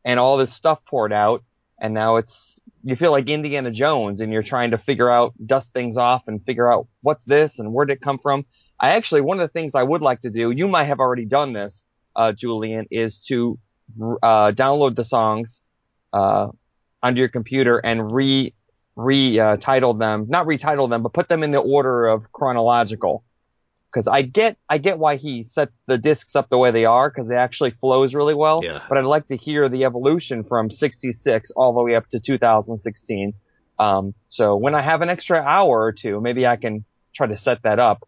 and 0.03 0.19
all 0.19 0.37
this 0.37 0.53
stuff 0.53 0.83
poured 0.85 1.13
out, 1.13 1.43
and 1.79 1.93
now 1.93 2.17
it's 2.17 2.59
you 2.83 2.95
feel 2.95 3.11
like 3.11 3.27
Indiana 3.27 3.71
Jones, 3.71 4.21
and 4.21 4.31
you're 4.31 4.43
trying 4.43 4.71
to 4.71 4.77
figure 4.77 5.09
out, 5.09 5.33
dust 5.45 5.73
things 5.73 5.97
off, 5.97 6.27
and 6.27 6.43
figure 6.45 6.71
out 6.71 6.87
what's 7.01 7.25
this 7.25 7.59
and 7.59 7.73
where 7.73 7.85
did 7.85 7.93
it 7.97 8.01
come 8.01 8.19
from. 8.19 8.45
I 8.79 8.89
actually, 8.89 9.21
one 9.21 9.39
of 9.39 9.41
the 9.41 9.51
things 9.51 9.75
I 9.75 9.83
would 9.83 10.01
like 10.01 10.21
to 10.21 10.29
do, 10.29 10.51
you 10.51 10.67
might 10.67 10.85
have 10.85 10.99
already 10.99 11.25
done 11.25 11.53
this, 11.53 11.83
uh, 12.15 12.31
Julian, 12.31 12.85
is 12.91 13.25
to 13.25 13.59
uh, 13.99 14.51
download 14.51 14.95
the 14.95 15.03
songs 15.03 15.61
uh, 16.13 16.49
your 17.15 17.27
computer 17.27 17.77
and 17.77 18.11
re 18.11 18.53
re 18.97 19.39
uh, 19.39 19.57
title 19.57 19.93
them, 19.93 20.25
not 20.27 20.45
retitle 20.45 20.89
them, 20.89 21.03
but 21.03 21.13
put 21.13 21.29
them 21.29 21.43
in 21.43 21.51
the 21.51 21.59
order 21.59 22.07
of 22.07 22.31
chronological. 22.33 23.23
Because 23.93 24.07
I 24.07 24.23
get 24.23 24.57
I 24.69 24.79
get 24.79 24.99
why 24.99 25.15
he 25.15 25.43
set 25.43 25.69
the 25.85 25.97
discs 25.97 26.35
up 26.35 26.49
the 26.49 26.57
way 26.57 26.71
they 26.71 26.85
are, 26.85 27.09
because 27.09 27.31
it 27.31 27.35
actually 27.35 27.71
flows 27.71 28.13
really 28.13 28.33
well. 28.33 28.61
Yeah. 28.63 28.81
But 28.89 28.97
I'd 28.97 29.05
like 29.05 29.27
to 29.29 29.37
hear 29.37 29.69
the 29.69 29.85
evolution 29.85 30.43
from 30.43 30.69
'66 30.69 31.51
all 31.51 31.73
the 31.73 31.81
way 31.81 31.95
up 31.95 32.09
to 32.09 32.19
2016. 32.19 33.33
Um, 33.79 34.13
so 34.27 34.57
when 34.57 34.75
I 34.75 34.81
have 34.81 35.01
an 35.01 35.09
extra 35.09 35.37
hour 35.37 35.81
or 35.83 35.93
two, 35.93 36.19
maybe 36.19 36.45
I 36.45 36.57
can 36.57 36.83
try 37.13 37.27
to 37.27 37.37
set 37.37 37.63
that 37.63 37.79
up. 37.79 38.07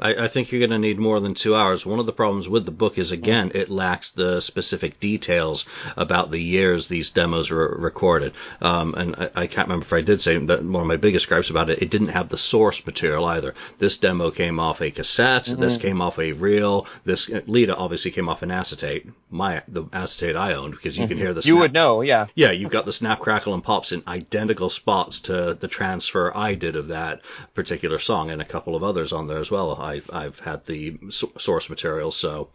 I, 0.00 0.24
I 0.24 0.28
think 0.28 0.50
you're 0.50 0.60
going 0.60 0.70
to 0.70 0.78
need 0.78 0.98
more 0.98 1.20
than 1.20 1.34
two 1.34 1.54
hours. 1.54 1.84
One 1.84 1.98
of 1.98 2.06
the 2.06 2.12
problems 2.12 2.48
with 2.48 2.64
the 2.64 2.70
book 2.70 2.98
is, 2.98 3.12
again, 3.12 3.52
it 3.54 3.68
lacks 3.68 4.12
the 4.12 4.40
specific 4.40 5.00
details 5.00 5.64
about 5.96 6.30
the 6.30 6.40
years 6.40 6.88
these 6.88 7.10
demos 7.10 7.50
were 7.50 7.76
recorded. 7.78 8.32
Um, 8.60 8.94
and 8.94 9.16
I, 9.16 9.30
I 9.42 9.46
can't 9.46 9.68
remember 9.68 9.84
if 9.84 9.92
I 9.92 10.00
did 10.00 10.20
say 10.20 10.38
that 10.38 10.64
one 10.64 10.82
of 10.82 10.88
my 10.88 10.96
biggest 10.96 11.28
gripes 11.28 11.50
about 11.50 11.70
it, 11.70 11.82
it 11.82 11.90
didn't 11.90 12.08
have 12.08 12.28
the 12.28 12.38
source 12.38 12.84
material 12.84 13.24
either. 13.26 13.54
This 13.78 13.96
demo 13.98 14.30
came 14.30 14.58
off 14.58 14.80
a 14.80 14.90
cassette. 14.90 15.44
Mm-hmm. 15.44 15.60
This 15.60 15.76
came 15.76 16.00
off 16.00 16.18
a 16.18 16.32
reel. 16.32 16.86
This 17.04 17.30
uh, 17.30 17.40
Leeta 17.46 17.76
obviously 17.76 18.10
came 18.10 18.28
off 18.28 18.42
an 18.42 18.50
acetate. 18.50 19.06
My 19.30 19.62
the 19.68 19.84
acetate 19.92 20.36
I 20.36 20.54
owned 20.54 20.74
because 20.74 20.96
you 20.96 21.06
can 21.06 21.16
mm-hmm. 21.16 21.26
hear 21.26 21.34
the 21.34 21.42
sound. 21.42 21.48
You 21.48 21.56
would 21.58 21.72
know, 21.72 22.02
yeah. 22.02 22.26
yeah, 22.34 22.50
you've 22.50 22.70
got 22.70 22.84
the 22.84 22.92
snap, 22.92 23.20
crackle, 23.20 23.54
and 23.54 23.62
pops 23.62 23.92
in 23.92 24.02
identical 24.06 24.70
spots 24.70 25.20
to 25.20 25.54
the 25.54 25.68
transfer 25.68 26.36
I 26.36 26.54
did 26.54 26.76
of 26.76 26.88
that 26.88 27.22
particular 27.54 27.98
song, 27.98 28.30
and 28.30 28.40
a 28.40 28.44
couple 28.44 28.76
of 28.76 28.82
others 28.82 29.12
on 29.12 29.26
there 29.26 29.38
as 29.38 29.50
well. 29.50 29.89
I've 29.90 30.10
I've 30.12 30.38
had 30.40 30.66
the 30.66 30.98
source 31.38 31.68
material, 31.68 32.10
so 32.12 32.48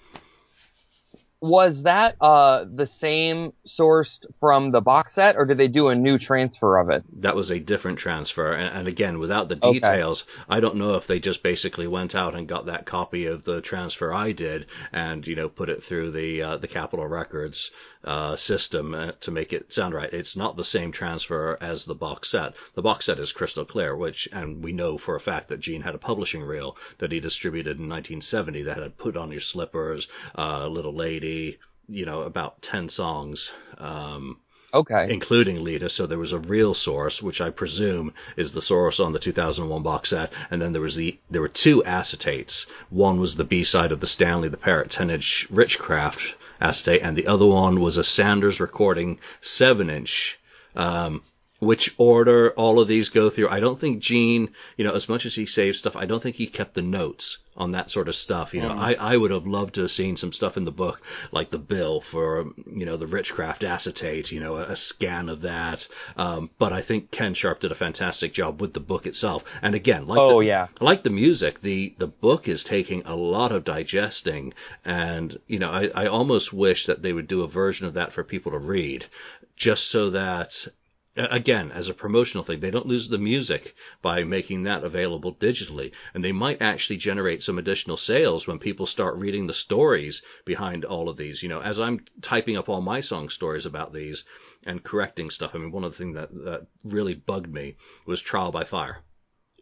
Was 1.48 1.84
that 1.84 2.16
uh 2.22 2.66
the 2.82 2.88
same 2.88 3.54
sourced 3.68 4.26
from 4.40 4.72
the 4.72 4.82
box 4.82 5.14
set, 5.14 5.36
or 5.38 5.46
did 5.46 5.58
they 5.58 5.68
do 5.68 5.90
a 5.90 5.96
new 5.96 6.18
transfer 6.18 6.78
of 6.78 6.90
it? 6.90 7.04
that 7.22 7.36
was 7.36 7.50
a 7.52 7.60
different 7.60 7.98
transfer. 8.00 8.52
And, 8.54 8.70
and 8.78 8.88
again, 8.88 9.20
without 9.20 9.48
the 9.50 9.56
Okay. 9.56 9.74
details, 9.80 10.26
I 10.50 10.60
don't 10.60 10.76
know 10.76 10.96
if 10.96 11.08
they 11.08 11.20
just 11.20 11.44
basically 11.44 11.88
went 11.88 12.14
out 12.16 12.36
and 12.36 12.48
got 12.48 12.66
that 12.68 12.86
copy 12.86 13.26
of 13.28 13.44
the 13.44 13.62
transfer 13.62 14.14
I 14.14 14.32
did, 14.32 14.66
and 14.92 15.26
you 15.26 15.36
know 15.36 15.50
put 15.50 15.70
it 15.70 15.84
through 15.84 16.12
the 16.12 16.30
uh, 16.48 16.58
the 16.58 16.68
Capitol 16.80 17.08
Records 17.08 17.72
uh, 18.04 18.36
system 18.36 18.94
uh, 18.94 19.12
to 19.22 19.32
make 19.32 19.52
it 19.54 19.74
sound 19.74 19.94
right. 19.94 20.14
It's 20.14 20.36
not 20.36 20.56
the 20.58 20.64
same 20.76 20.92
transfer 20.92 21.58
as 21.62 21.86
the 21.86 21.96
box 21.96 22.30
set. 22.30 22.54
The 22.76 22.82
box 22.90 23.06
set 23.06 23.20
is 23.20 23.32
crystal 23.40 23.66
clear, 23.66 23.96
which 23.96 24.28
and 24.32 24.64
we 24.64 24.72
know 24.82 24.98
for 24.98 25.16
a 25.16 25.20
fact 25.32 25.48
that 25.50 25.60
Gene 25.68 25.82
had 25.82 25.96
a 25.96 26.06
publishing 26.10 26.44
reel 26.44 26.78
that 27.00 27.12
he 27.12 27.20
distributed 27.20 27.78
in 27.80 27.90
1970 27.90 28.64
that 28.64 28.78
had 28.84 28.98
"Put 28.98 29.18
on 29.18 29.32
Your 29.32 29.42
Slippers," 29.52 30.08
uh, 30.38 30.68
"Little 30.68 30.94
Lady," 30.94 31.35
you 31.88 32.06
know, 32.06 32.22
about 32.22 32.62
ten 32.62 32.90
songs. 32.90 33.52
Um, 33.78 34.40
Okay. 34.74 35.08
including 35.10 35.64
Leeta. 35.64 35.90
So 35.90 36.06
there 36.06 36.20
was 36.20 36.34
a 36.34 36.40
real 36.56 36.74
source, 36.74 37.22
which 37.22 37.40
I 37.40 37.50
presume 37.50 38.14
is 38.36 38.52
the 38.52 38.62
source 38.62 39.00
on 39.00 39.14
the 39.14 39.20
2001 39.20 39.84
box 39.84 40.10
set, 40.10 40.34
and 40.52 40.62
then 40.62 40.74
there 40.74 40.82
was 40.82 40.96
the 40.96 41.18
there 41.32 41.42
were 41.42 41.48
two 41.66 41.82
acetates. 41.84 42.66
One 42.90 43.18
was 43.22 43.36
the 43.36 43.46
B 43.46 43.64
side 43.64 43.94
of 43.94 44.02
the 44.02 44.08
Stanley 44.16 44.50
the 44.50 44.58
Parrot 44.58 44.90
10-inch 44.90 45.48
Richcraft 45.50 46.34
acetate, 46.60 47.04
and 47.04 47.16
the 47.16 47.28
other 47.28 47.46
one 47.46 47.80
was 47.80 47.96
a 47.98 48.04
Sanders 48.04 48.60
recording 48.60 49.20
7-inch. 49.42 50.40
Um, 50.76 51.22
which 51.66 51.94
order 51.98 52.52
all 52.52 52.80
of 52.80 52.88
these 52.88 53.10
go 53.10 53.30
through. 53.30 53.50
I 53.50 53.60
don't 53.60 53.80
think 53.80 54.00
Gene, 54.00 54.50
you 54.78 54.84
know, 54.86 54.94
as 54.94 55.10
much 55.10 55.26
as 55.26 55.36
he 55.36 55.46
saved 55.46 55.78
stuff, 55.78 55.96
I 55.96 56.06
don't 56.06 56.22
think 56.22 56.36
he 56.36 56.48
kept 56.48 56.74
the 56.76 56.82
notes 56.82 57.40
on 57.58 57.72
that 57.72 57.90
sort 57.90 58.08
of 58.10 58.16
stuff. 58.16 58.54
You 58.54 58.62
know, 58.62 58.70
Mm. 58.70 58.80
I, 58.80 58.94
I 59.14 59.18
would 59.18 59.32
have 59.32 59.48
loved 59.48 59.76
to 59.76 59.82
have 59.84 59.92
seen 59.92 60.18
some 60.18 60.32
stuff 60.34 60.58
in 60.58 60.66
the 60.66 60.72
book, 60.72 61.02
like 61.32 61.50
the 61.52 61.60
bill 61.60 62.02
for, 62.02 62.52
you 62.70 62.86
know, 62.86 62.98
the 62.98 63.06
Richcraft 63.06 63.64
acetate, 63.64 64.32
you 64.32 64.42
know, 64.42 64.58
a, 64.58 64.64
a 64.64 64.76
scan 64.76 65.30
of 65.30 65.42
that. 65.42 65.88
Um, 66.18 66.50
but 66.60 66.74
I 66.74 66.82
think 66.82 67.12
Ken 67.12 67.34
Sharp 67.34 67.62
did 67.62 67.72
a 67.72 67.76
fantastic 67.76 68.34
job 68.34 68.60
with 68.62 68.74
the 68.74 68.80
book 68.82 69.06
itself. 69.08 69.46
And 69.62 69.74
again, 69.74 70.06
like 70.06 70.20
Oh, 70.20 70.40
the, 70.42 70.46
yeah. 70.48 70.68
like 70.82 71.04
the 71.04 71.10
music, 71.10 71.62
the 71.62 71.96
the 71.98 72.08
book 72.08 72.48
is 72.50 72.64
taking 72.64 73.04
a 73.06 73.16
lot 73.16 73.52
of 73.54 73.64
digesting, 73.64 74.54
and 74.84 75.40
you 75.48 75.60
know, 75.60 75.72
I, 75.72 75.90
I 75.96 76.06
almost 76.08 76.52
wish 76.52 76.88
that 76.88 77.02
they 77.02 77.14
would 77.14 77.28
do 77.28 77.44
a 77.44 77.48
version 77.48 77.88
of 77.88 77.94
that 77.94 78.12
for 78.14 78.24
people 78.24 78.52
to 78.52 78.58
read, 78.60 79.06
just 79.56 79.90
so 79.90 80.10
that 80.10 80.68
again, 81.18 81.72
as 81.72 81.88
a 81.88 81.94
promotional 81.94 82.44
thing, 82.44 82.60
they 82.60 82.72
don't 82.72 82.88
lose 82.88 83.08
the 83.08 83.18
music 83.18 83.76
by 84.02 84.24
making 84.24 84.64
that 84.64 84.84
available 84.84 85.34
digitally. 85.34 85.94
And 86.14 86.24
they 86.24 86.32
might 86.32 86.62
actually 86.62 86.98
generate 86.98 87.44
some 87.44 87.58
additional 87.58 87.98
sales 87.98 88.48
when 88.48 88.60
people 88.60 88.86
start 88.86 89.16
reading 89.16 89.48
the 89.48 89.54
stories 89.54 90.22
behind 90.44 90.84
all 90.84 91.08
of 91.08 91.18
these. 91.18 91.42
You 91.42 91.50
know, 91.50 91.62
as 91.62 91.80
I'm 91.80 92.04
typing 92.22 92.58
up 92.58 92.68
all 92.68 92.82
my 92.82 93.02
song 93.02 93.30
stories 93.30 93.66
about 93.66 93.94
these 93.94 94.26
and 94.66 94.84
correcting 94.84 95.30
stuff, 95.30 95.56
I 95.56 95.60
mean, 95.60 95.72
one 95.72 95.84
of 95.84 95.92
the 95.92 95.98
things 95.98 96.16
that, 96.16 96.34
that 96.44 96.68
really 96.84 97.14
bugged 97.14 97.52
me 97.52 97.78
was 98.06 98.22
Trial 98.22 98.52
by 98.52 98.66
Fire. 98.66 99.00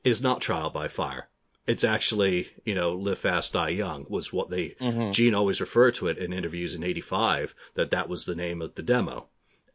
Is 0.04 0.22
not 0.22 0.42
Trial 0.42 0.70
by 0.70 0.88
Fire. 0.88 1.30
It's 1.66 1.86
actually, 1.86 2.50
you 2.66 2.76
know, 2.76 2.94
Live 2.94 3.20
Fast, 3.20 3.54
Die 3.54 3.70
Young 3.70 4.06
was 4.10 4.34
what 4.34 4.50
they, 4.50 4.70
mm-hmm. 4.82 5.12
Gene 5.12 5.34
always 5.34 5.62
referred 5.62 5.96
to 5.96 6.08
it 6.08 6.18
in 6.18 6.34
interviews 6.34 6.76
in 6.76 6.84
85, 6.84 7.56
that 7.76 7.92
that 7.92 8.10
was 8.10 8.26
the 8.26 8.36
name 8.36 8.62
of 8.62 8.76
the 8.76 8.84
demo 8.84 9.30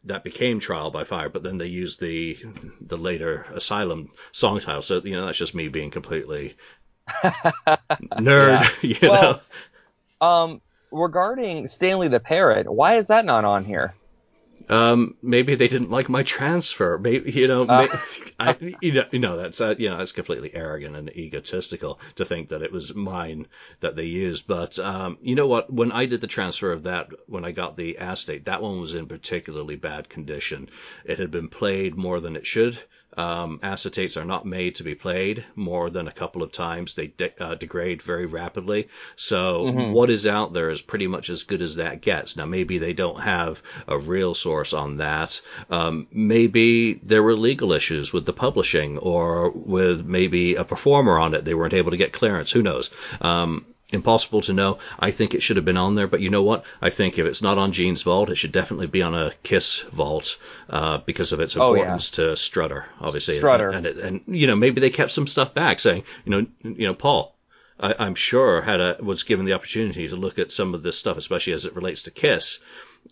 that 0.08 0.24
became 0.24 0.60
Trial 0.60 0.90
by 0.90 1.04
Fire, 1.04 1.28
but 1.30 1.42
then 1.42 1.58
they 1.58 1.66
used 1.66 2.00
the 2.00 2.38
the 2.80 2.98
later 2.98 3.46
Asylum 3.54 4.10
song 4.32 4.60
title. 4.60 4.82
So 4.82 5.00
you 5.04 5.12
know 5.12 5.26
that's 5.26 5.38
just 5.38 5.54
me 5.54 5.68
being 5.68 5.90
completely 5.90 6.56
nerd. 8.18 8.64
You 8.82 8.98
know, 9.12 9.40
Um, 10.20 10.60
regarding 10.90 11.68
Stanley 11.68 12.08
the 12.08 12.20
Parrot, 12.20 12.70
why 12.72 12.96
is 12.98 13.08
that 13.08 13.24
not 13.24 13.44
on 13.44 13.64
here? 13.64 13.94
Um, 14.68 15.16
maybe 15.22 15.54
they 15.54 15.68
didn't 15.68 15.90
like 15.90 16.08
my 16.08 16.22
transfer. 16.22 16.98
Maybe 16.98 17.32
you 17.32 17.48
know, 17.48 17.66
Uh. 17.66 17.86
may, 17.86 17.98
I 18.40 18.76
you 18.80 18.92
know, 18.92 19.04
you 19.10 19.18
know 19.18 19.36
that's 19.36 19.60
uh, 19.60 19.74
you 19.78 19.88
know 19.88 19.98
that's 19.98 20.12
completely 20.12 20.54
arrogant 20.54 20.96
and 20.96 21.10
egotistical 21.10 22.00
to 22.16 22.24
think 22.24 22.48
that 22.48 22.62
it 22.62 22.72
was 22.72 22.94
mine 22.94 23.46
that 23.80 23.96
they 23.96 24.04
used. 24.04 24.46
But 24.46 24.78
um, 24.78 25.18
you 25.22 25.34
know 25.34 25.46
what? 25.46 25.72
When 25.72 25.92
I 25.92 26.06
did 26.06 26.20
the 26.20 26.26
transfer 26.26 26.72
of 26.72 26.84
that, 26.84 27.08
when 27.26 27.44
I 27.44 27.52
got 27.52 27.76
the 27.76 27.98
acetate, 27.98 28.44
that 28.46 28.62
one 28.62 28.80
was 28.80 28.94
in 28.94 29.06
particularly 29.06 29.76
bad 29.76 30.08
condition. 30.08 30.68
It 31.04 31.18
had 31.18 31.30
been 31.30 31.48
played 31.48 31.96
more 31.96 32.20
than 32.20 32.36
it 32.36 32.46
should. 32.46 32.78
Um, 33.18 33.58
acetates 33.62 34.16
are 34.16 34.24
not 34.24 34.46
made 34.46 34.76
to 34.76 34.84
be 34.84 34.94
played 34.94 35.44
more 35.56 35.90
than 35.90 36.06
a 36.06 36.12
couple 36.12 36.42
of 36.44 36.52
times. 36.52 36.94
They 36.94 37.08
de- 37.08 37.42
uh, 37.42 37.56
degrade 37.56 38.00
very 38.00 38.26
rapidly. 38.26 38.88
So 39.16 39.64
what 39.92 40.08
is 40.08 40.24
out 40.26 40.52
there 40.52 40.70
is 40.70 40.80
pretty 40.80 41.08
much 41.08 41.28
as 41.28 41.42
good 41.42 41.60
as 41.60 41.76
that 41.76 42.00
gets. 42.00 42.36
Now 42.36 42.46
maybe 42.46 42.78
they 42.78 42.92
don't 42.92 43.20
have 43.20 43.60
a 43.88 43.98
real 43.98 44.34
source 44.34 44.72
on 44.72 44.98
that. 44.98 45.40
Um, 45.68 46.06
maybe 46.12 46.94
there 47.02 47.22
were 47.24 47.36
legal 47.36 47.72
issues 47.72 48.12
with 48.12 48.24
the 48.24 48.32
publishing 48.32 48.98
or 48.98 49.50
with 49.50 50.06
maybe 50.06 50.54
a 50.54 50.64
performer 50.64 51.18
on 51.18 51.34
it. 51.34 51.44
They 51.44 51.54
weren't 51.54 51.74
able 51.74 51.90
to 51.90 51.96
get 51.96 52.12
clearance. 52.12 52.52
Who 52.52 52.62
knows? 52.62 52.90
Um, 53.20 53.66
impossible 53.90 54.42
to 54.42 54.52
know. 54.52 54.78
I 54.98 55.10
think 55.10 55.34
it 55.34 55.42
should 55.42 55.56
have 55.56 55.64
been 55.64 55.76
on 55.76 55.94
there, 55.94 56.06
but 56.06 56.20
you 56.20 56.30
know 56.30 56.42
what? 56.42 56.64
I 56.82 56.90
think 56.90 57.18
if 57.18 57.26
it's 57.26 57.42
not 57.42 57.58
on 57.58 57.72
Gene's 57.72 58.02
vault, 58.02 58.28
it 58.30 58.36
should 58.36 58.52
definitely 58.52 58.86
be 58.86 59.02
on 59.02 59.14
a 59.14 59.32
Kiss 59.42 59.80
vault 59.92 60.38
uh, 60.68 60.98
because 60.98 61.32
of 61.32 61.40
its 61.40 61.56
Oh, 61.56 61.72
yeah. 61.74 61.80
importance 61.80 62.10
to 62.12 62.36
Strutter, 62.36 62.86
obviously. 63.00 63.38
Strutter. 63.38 63.70
And, 63.70 63.86
it, 63.86 63.96
and 63.96 64.20
you 64.26 64.46
know 64.46 64.56
maybe 64.56 64.80
they 64.80 64.90
kept 64.90 65.12
some 65.12 65.26
stuff 65.26 65.54
back, 65.54 65.80
saying 65.80 66.04
you 66.24 66.30
know 66.30 66.46
you 66.62 66.86
know 66.86 66.94
Paul. 66.94 67.34
I, 67.80 67.94
I'm 67.98 68.16
sure 68.16 68.60
had 68.60 68.80
a 68.80 68.96
was 69.00 69.22
given 69.22 69.46
the 69.46 69.52
opportunity 69.52 70.08
to 70.08 70.16
look 70.16 70.38
at 70.38 70.50
some 70.52 70.74
of 70.74 70.82
this 70.82 70.98
stuff, 70.98 71.16
especially 71.16 71.52
as 71.52 71.64
it 71.64 71.76
relates 71.76 72.02
to 72.02 72.10
Kiss, 72.10 72.58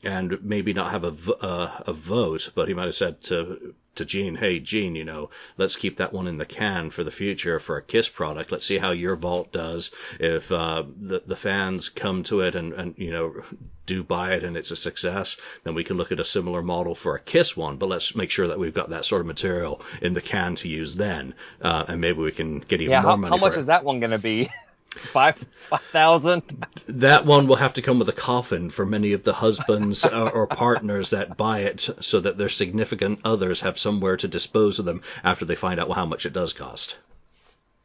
and 0.02 0.43
maybe 0.45 0.73
not 0.73 0.93
have 0.93 1.05
a, 1.05 1.33
uh, 1.35 1.83
a 1.87 1.93
vote, 1.93 2.50
but 2.55 2.69
he 2.69 2.75
might 2.75 2.85
have 2.87 2.95
said 2.95 3.23
to 3.25 3.75
to 3.97 4.05
Gene, 4.05 4.35
"Hey, 4.37 4.61
Gene, 4.61 4.95
you 4.95 5.05
know, 5.05 5.31
let's 5.57 5.76
keep 5.76 5.97
that 5.99 6.12
one 6.12 6.26
in 6.26 6.37
the 6.38 6.45
can 6.45 6.90
for 6.90 7.02
the 7.02 7.11
future 7.11 7.59
for 7.59 7.78
a 7.78 7.83
Kiss 7.83 8.09
product. 8.09 8.52
Let's 8.52 8.66
see 8.66 8.78
how 8.78 8.90
your 8.93 9.16
vault 9.16 9.52
does. 9.52 9.90
If 10.21 10.52
uh, 10.52 10.85
the 11.00 11.23
the 11.26 11.37
fans 11.37 11.88
come 11.88 12.23
to 12.25 12.40
it 12.43 12.55
and 12.55 12.73
and 12.75 12.95
you 12.99 13.11
know 13.11 13.43
do 13.87 14.02
buy 14.02 14.35
it 14.35 14.45
and 14.45 14.57
it's 14.57 14.71
a 14.71 14.76
success, 14.76 15.37
then 15.64 15.75
we 15.75 15.85
can 15.85 15.97
look 15.97 16.12
at 16.12 16.21
a 16.21 16.25
similar 16.25 16.62
model 16.62 16.95
for 16.95 17.14
a 17.16 17.21
Kiss 17.21 17.57
one. 17.57 17.76
But 17.78 17.88
let's 17.88 18.14
make 18.14 18.31
sure 18.31 18.49
that 18.49 18.59
we've 18.59 18.75
got 18.75 18.90
that 18.90 19.05
sort 19.05 19.21
of 19.23 19.26
material 19.26 19.81
in 20.02 20.12
the 20.14 20.21
can 20.21 20.57
to 20.57 20.69
use 20.69 20.95
then, 20.97 21.35
uh, 21.62 21.85
and 21.88 22.00
maybe 22.00 22.19
we 22.21 22.33
can 22.33 22.59
get 22.61 22.83
even 22.83 22.93
Yeah, 22.93 23.00
more 23.00 23.16
how, 23.16 23.16
money 23.16 23.37
how 23.37 23.38
much 23.38 23.57
it. 23.57 23.57
is 23.57 23.66
that 23.66 23.85
one 23.85 24.00
going 24.00 24.11
to 24.12 24.19
be? 24.19 24.50
Five 24.99 25.45
five 25.69 25.83
thousand. 25.93 26.67
that 26.88 27.26
one 27.26 27.47
will 27.47 27.57
have 27.57 27.75
to 27.75 27.83
come 27.83 27.99
with 27.99 28.09
a 28.09 28.12
coffin 28.12 28.71
for 28.71 28.87
many 28.87 29.12
of 29.12 29.23
the 29.23 29.33
husbands 29.33 30.05
or, 30.05 30.31
or 30.31 30.47
partners 30.47 31.11
that 31.11 31.37
buy 31.37 31.61
it 31.61 31.88
so 32.00 32.21
that 32.21 32.38
their 32.38 32.49
significant 32.49 33.21
others 33.25 33.61
have 33.61 33.79
somewhere 33.79 34.17
to 34.19 34.29
dispose 34.29 34.79
of 34.79 34.85
them 34.85 35.03
after 35.23 35.45
they 35.45 35.55
find 35.55 35.81
out 35.81 35.91
how 35.93 36.07
much 36.07 36.26
it 36.26 36.33
does 36.33 36.53
cost. 36.53 36.97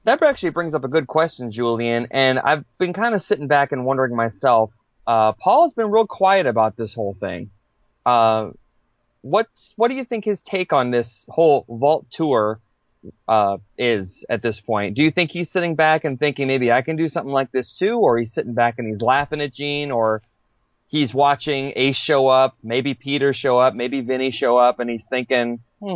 That 0.04 0.22
actually 0.24 0.50
brings 0.50 0.74
up 0.74 0.84
a 0.84 0.88
good 0.88 1.08
question, 1.08 1.52
Julian. 1.52 2.08
And 2.12 2.40
I've 2.40 2.66
been 2.78 2.94
kind 2.94 3.14
of 3.14 3.22
sitting 3.22 3.48
back 3.48 3.72
and 3.72 3.86
wondering 3.86 4.16
myself. 4.16 4.74
Uh, 5.06 5.34
Paul 5.34 5.64
has 5.64 5.74
been 5.74 5.92
real 5.92 6.08
quiet 6.08 6.48
about 6.48 6.76
this 6.76 6.94
whole 6.94 7.16
thing. 7.20 7.52
Uh, 8.06 8.52
what's 9.22 9.74
what 9.76 9.90
do 9.90 9.96
you 9.96 10.04
think 10.04 10.26
his 10.26 10.42
take 10.42 10.74
on 10.74 10.90
this 10.90 11.26
whole 11.30 11.66
vault 11.70 12.08
tour 12.10 12.60
uh, 13.28 13.58
is 13.78 14.26
at 14.30 14.42
this 14.42 14.60
point? 14.60 14.96
Do 14.96 15.04
you 15.04 15.12
think 15.12 15.32
he's 15.32 15.50
sitting 15.50 15.76
back 15.76 16.04
and 16.04 16.20
thinking 16.20 16.48
maybe 16.48 16.72
I 16.72 16.82
can 16.82 16.96
do 16.96 17.08
something 17.08 17.32
like 17.32 17.52
this 17.52 17.78
too, 17.78 17.98
or 17.98 18.18
he's 18.18 18.34
sitting 18.34 18.54
back 18.54 18.76
and 18.78 18.88
he's 18.88 19.02
laughing 19.02 19.42
at 19.42 19.54
Gene, 19.54 19.92
or 19.92 20.22
he's 20.88 21.14
watching 21.14 21.74
Ace 21.76 21.96
show 21.96 22.28
up, 22.28 22.58
maybe 22.64 22.94
Peter 22.94 23.34
show 23.34 23.58
up, 23.58 23.74
maybe 23.74 24.02
Vinny 24.02 24.32
show 24.32 24.58
up, 24.58 24.80
and 24.80 24.90
he's 24.90 25.06
thinking, 25.06 25.60
hmm, 25.82 25.96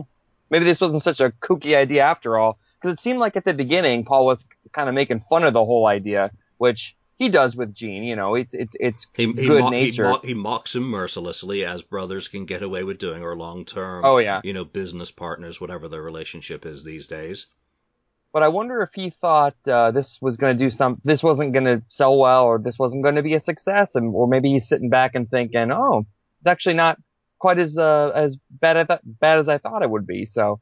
maybe 0.49 0.65
this 0.65 0.81
wasn't 0.81 1.03
such 1.03 1.19
a 1.19 1.31
kooky 1.31 1.75
idea 1.75 2.03
after 2.03 2.37
all. 2.37 2.57
Because 2.81 2.97
it 2.97 3.01
seemed 3.01 3.19
like 3.19 3.35
at 3.35 3.45
the 3.45 3.53
beginning 3.53 4.05
Paul 4.05 4.25
was 4.25 4.45
kind 4.71 4.89
of 4.89 4.95
making 4.95 5.21
fun 5.21 5.43
of 5.43 5.53
the 5.53 5.63
whole 5.63 5.87
idea, 5.87 6.31
which 6.57 6.95
he 7.17 7.29
does 7.29 7.55
with 7.55 7.73
Gene. 7.73 8.03
You 8.03 8.15
know, 8.15 8.35
it's 8.35 8.53
it's 8.53 8.75
it's 8.79 9.07
He, 9.15 9.25
he, 9.25 9.33
good 9.33 9.61
mo- 9.61 9.71
he, 9.71 9.81
nature. 9.85 10.03
mo- 10.09 10.19
he 10.23 10.33
mocks 10.33 10.75
him 10.75 10.83
mercilessly, 10.83 11.65
as 11.65 11.81
brothers 11.81 12.27
can 12.27 12.45
get 12.45 12.61
away 12.63 12.83
with 12.83 12.97
doing, 12.97 13.23
or 13.23 13.35
long 13.35 13.65
term, 13.65 14.03
Oh, 14.05 14.17
yeah. 14.17 14.41
you 14.43 14.53
know, 14.53 14.65
business 14.65 15.11
partners, 15.11 15.59
whatever 15.61 15.87
their 15.87 16.01
relationship 16.01 16.65
is 16.65 16.83
these 16.83 17.07
days. 17.07 17.47
but 18.33 18.43
I 18.43 18.49
wonder 18.49 18.81
if 18.81 18.89
he 18.93 19.09
thought 19.11 19.55
uh, 19.67 19.91
this 19.91 20.19
was 20.21 20.35
going 20.37 20.57
to 20.57 20.63
do 20.65 20.69
some, 20.69 20.99
this 21.05 21.23
wasn't 21.23 21.53
going 21.53 21.63
to 21.65 21.81
sell 21.87 22.17
well, 22.17 22.45
or 22.45 22.59
this 22.59 22.77
wasn't 22.77 23.01
going 23.03 23.15
to 23.15 23.23
be 23.23 23.33
a 23.33 23.39
success, 23.39 23.95
and 23.95 24.13
or 24.13 24.27
maybe 24.27 24.49
he's 24.51 24.67
sitting 24.67 24.89
back 24.89 25.15
and 25.15 25.29
thinking, 25.29 25.71
oh, 25.71 26.05
it's 26.41 26.47
actually 26.47 26.75
not 26.75 26.99
quite 27.39 27.59
as 27.59 27.77
uh, 27.77 28.11
as 28.13 28.37
bad 28.49 28.75
as 28.77 28.99
bad 29.05 29.39
as 29.39 29.47
I 29.47 29.57
thought 29.57 29.83
it 29.83 29.89
would 29.89 30.05
be. 30.05 30.25
So 30.25 30.59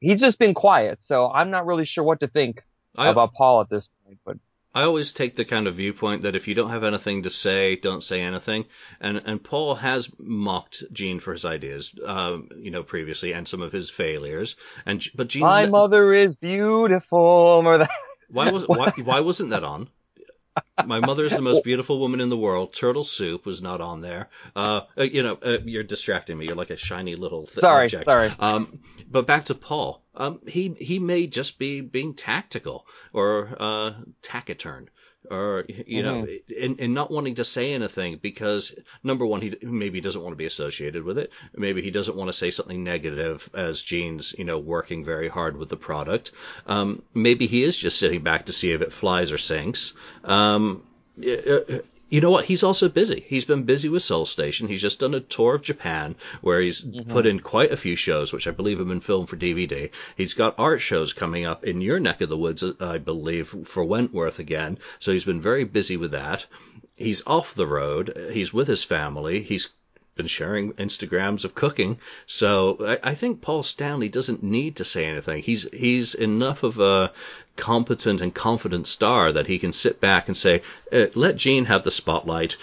he's 0.00 0.20
just 0.20 0.38
been 0.38 0.54
quiet. 0.54 1.02
So 1.02 1.30
I'm 1.30 1.50
not 1.50 1.66
really 1.66 1.84
sure 1.84 2.04
what 2.04 2.20
to 2.20 2.26
think 2.28 2.62
I, 2.96 3.08
about 3.08 3.34
Paul 3.34 3.60
at 3.60 3.68
this 3.68 3.88
point. 4.04 4.18
But 4.24 4.36
I 4.74 4.82
always 4.82 5.12
take 5.12 5.36
the 5.36 5.44
kind 5.44 5.68
of 5.68 5.76
viewpoint 5.76 6.22
that 6.22 6.34
if 6.34 6.48
you 6.48 6.54
don't 6.54 6.70
have 6.70 6.82
anything 6.82 7.22
to 7.22 7.30
say, 7.30 7.76
don't 7.76 8.02
say 8.02 8.20
anything. 8.20 8.64
And 9.00 9.22
and 9.24 9.42
Paul 9.42 9.76
has 9.76 10.10
mocked 10.18 10.82
Gene 10.92 11.20
for 11.20 11.32
his 11.32 11.44
ideas, 11.44 11.94
um, 12.04 12.48
you 12.56 12.70
know, 12.72 12.82
previously, 12.82 13.32
and 13.32 13.46
some 13.46 13.62
of 13.62 13.72
his 13.72 13.88
failures. 13.88 14.56
And 14.84 15.04
but 15.14 15.28
Gene, 15.28 15.42
my 15.42 15.66
mother 15.66 16.12
is 16.12 16.34
beautiful, 16.34 17.18
or 17.18 17.78
that. 17.78 17.90
why 18.28 18.50
was 18.50 18.66
why, 18.66 18.92
why 18.96 19.20
wasn't 19.20 19.50
that 19.50 19.62
on? 19.62 19.88
My 20.84 21.00
mother 21.00 21.24
is 21.24 21.32
the 21.32 21.42
most 21.42 21.64
beautiful 21.64 21.98
woman 21.98 22.20
in 22.20 22.28
the 22.28 22.36
world. 22.36 22.72
Turtle 22.72 23.04
soup 23.04 23.46
was 23.46 23.62
not 23.62 23.80
on 23.80 24.00
there. 24.00 24.28
Uh, 24.54 24.82
uh, 24.98 25.02
you 25.02 25.22
know, 25.22 25.38
uh, 25.42 25.58
you're 25.64 25.82
distracting 25.82 26.36
me. 26.38 26.46
You're 26.46 26.56
like 26.56 26.70
a 26.70 26.76
shiny 26.76 27.16
little 27.16 27.46
th- 27.46 27.58
Sorry, 27.58 27.84
object. 27.86 28.04
sorry. 28.04 28.32
Um, 28.38 28.80
but 29.10 29.26
back 29.26 29.46
to 29.46 29.54
Paul. 29.54 30.02
Um, 30.14 30.40
he 30.46 30.74
he 30.78 30.98
may 30.98 31.26
just 31.26 31.58
be 31.58 31.80
being 31.80 32.14
tactical 32.14 32.86
or 33.12 33.56
uh, 33.58 33.92
taciturn 34.22 34.90
or 35.30 35.64
you 35.68 36.02
know, 36.02 36.14
Mm-hmm. 36.14 36.64
and, 36.64 36.80
and 36.80 36.94
not 36.94 37.10
wanting 37.10 37.36
to 37.36 37.44
say 37.44 37.72
anything 37.72 38.18
because 38.20 38.74
number 39.02 39.26
one, 39.26 39.40
he 39.40 39.56
maybe 39.62 40.00
doesn't 40.00 40.20
want 40.22 40.32
to 40.32 40.36
be 40.36 40.46
associated 40.46 41.02
with 41.04 41.18
it. 41.18 41.32
Maybe 41.54 41.82
he 41.82 41.90
doesn't 41.90 42.16
want 42.16 42.28
to 42.28 42.32
say 42.32 42.50
something 42.50 42.84
negative 42.84 43.48
as 43.54 43.82
Gene's, 43.82 44.34
you 44.36 44.44
know, 44.44 44.58
working 44.58 45.04
very 45.04 45.28
hard 45.28 45.56
with 45.56 45.68
the 45.68 45.76
product. 45.76 46.30
Um, 46.66 47.02
maybe 47.14 47.46
he 47.46 47.64
is 47.64 47.76
just 47.76 47.98
sitting 47.98 48.22
back 48.22 48.46
to 48.46 48.52
see 48.52 48.72
if 48.72 48.80
it 48.82 48.92
flies 48.92 49.32
or 49.32 49.38
sinks. 49.38 49.94
Um, 50.24 50.82
you 52.08 52.20
know 52.20 52.30
what? 52.30 52.44
He's 52.44 52.62
also 52.62 52.88
busy. 52.88 53.24
He's 53.26 53.44
been 53.44 53.64
busy 53.64 53.88
with 53.88 54.02
Soul 54.02 54.26
Station. 54.26 54.68
He's 54.68 54.82
just 54.82 55.00
done 55.00 55.14
a 55.14 55.20
tour 55.20 55.54
of 55.54 55.62
Japan 55.62 56.16
where 56.42 56.60
he's 56.60 56.80
mm-hmm. 56.80 57.10
put 57.10 57.26
in 57.26 57.40
quite 57.40 57.72
a 57.72 57.76
few 57.76 57.96
shows, 57.96 58.32
which 58.32 58.46
I 58.46 58.50
believe 58.50 58.78
have 58.78 58.88
been 58.88 59.00
filmed 59.00 59.28
for 59.28 59.36
DVD. 59.36 59.90
He's 60.16 60.34
got 60.34 60.58
art 60.58 60.80
shows 60.80 61.12
coming 61.12 61.44
up 61.44 61.64
in 61.64 61.80
your 61.80 62.00
neck 62.00 62.20
of 62.20 62.28
the 62.28 62.36
woods, 62.36 62.62
I 62.80 62.98
believe, 62.98 63.54
for 63.64 63.84
Wentworth 63.84 64.38
again. 64.38 64.78
So 64.98 65.12
he's 65.12 65.24
been 65.24 65.40
very 65.40 65.64
busy 65.64 65.96
with 65.96 66.12
that. 66.12 66.46
He's 66.94 67.22
off 67.26 67.54
the 67.54 67.66
road. 67.66 68.30
He's 68.32 68.52
with 68.52 68.68
his 68.68 68.84
family. 68.84 69.42
He's 69.42 69.70
been 70.16 70.26
sharing 70.26 70.72
Instagrams 70.74 71.44
of 71.44 71.54
cooking. 71.54 71.98
So 72.26 72.78
I, 73.02 73.10
I, 73.10 73.14
think 73.14 73.40
Paul 73.40 73.62
Stanley 73.62 74.08
doesn't 74.08 74.42
need 74.42 74.76
to 74.76 74.84
say 74.84 75.06
anything. 75.06 75.42
He's 75.42 75.68
he's 75.72 76.14
enough 76.14 76.62
of 76.62 76.78
a 76.78 77.12
competent 77.56 78.20
and 78.20 78.34
confident 78.34 78.86
star 78.86 79.32
that 79.32 79.46
he 79.46 79.58
can 79.58 79.72
sit 79.72 80.00
back 80.00 80.28
and 80.28 80.36
say, 80.36 80.62
uh, 80.92 81.06
"Let 81.14 81.36
Gene 81.36 81.64
have 81.64 81.82
the 81.82 81.90
spotlight 81.90 82.56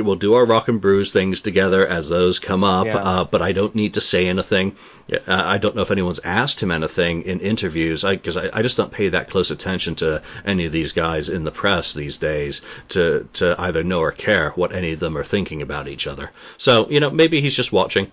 we'll 0.00 0.16
do 0.16 0.34
our 0.34 0.44
rock 0.44 0.68
and 0.68 0.80
brews 0.80 1.12
things 1.12 1.40
together 1.40 1.86
as 1.86 2.08
those 2.08 2.38
come 2.38 2.64
up, 2.64 2.86
yeah. 2.86 2.96
uh, 2.96 3.24
but 3.24 3.42
I 3.42 3.52
don't 3.52 3.74
need 3.74 3.94
to 3.94 4.00
say 4.00 4.26
anything. 4.26 4.76
Uh, 5.10 5.18
I 5.26 5.58
don't 5.58 5.74
know 5.74 5.82
if 5.82 5.90
anyone's 5.90 6.20
asked 6.20 6.60
him 6.60 6.70
anything 6.70 7.22
in 7.22 7.40
interviews 7.40 8.02
because 8.02 8.36
I, 8.36 8.46
I, 8.46 8.50
I, 8.54 8.62
just 8.62 8.76
don't 8.76 8.92
pay 8.92 9.10
that 9.10 9.30
close 9.30 9.50
attention 9.50 9.96
to 9.96 10.22
any 10.44 10.66
of 10.66 10.72
these 10.72 10.92
guys 10.92 11.28
in 11.28 11.44
the 11.44 11.50
press 11.50 11.94
these 11.94 12.18
days 12.18 12.62
to 12.90 13.28
to 13.34 13.54
either 13.60 13.82
know 13.82 14.00
or 14.00 14.12
care 14.12 14.50
what 14.50 14.72
any 14.72 14.92
of 14.92 15.00
them 15.00 15.16
are 15.16 15.24
thinking 15.24 15.62
about 15.62 15.88
each 15.88 16.06
other. 16.06 16.30
So 16.58 16.88
you 16.88 17.00
know 17.00 17.10
maybe 17.10 17.40
he's 17.40 17.56
just 17.56 17.72
watching. 17.72 18.12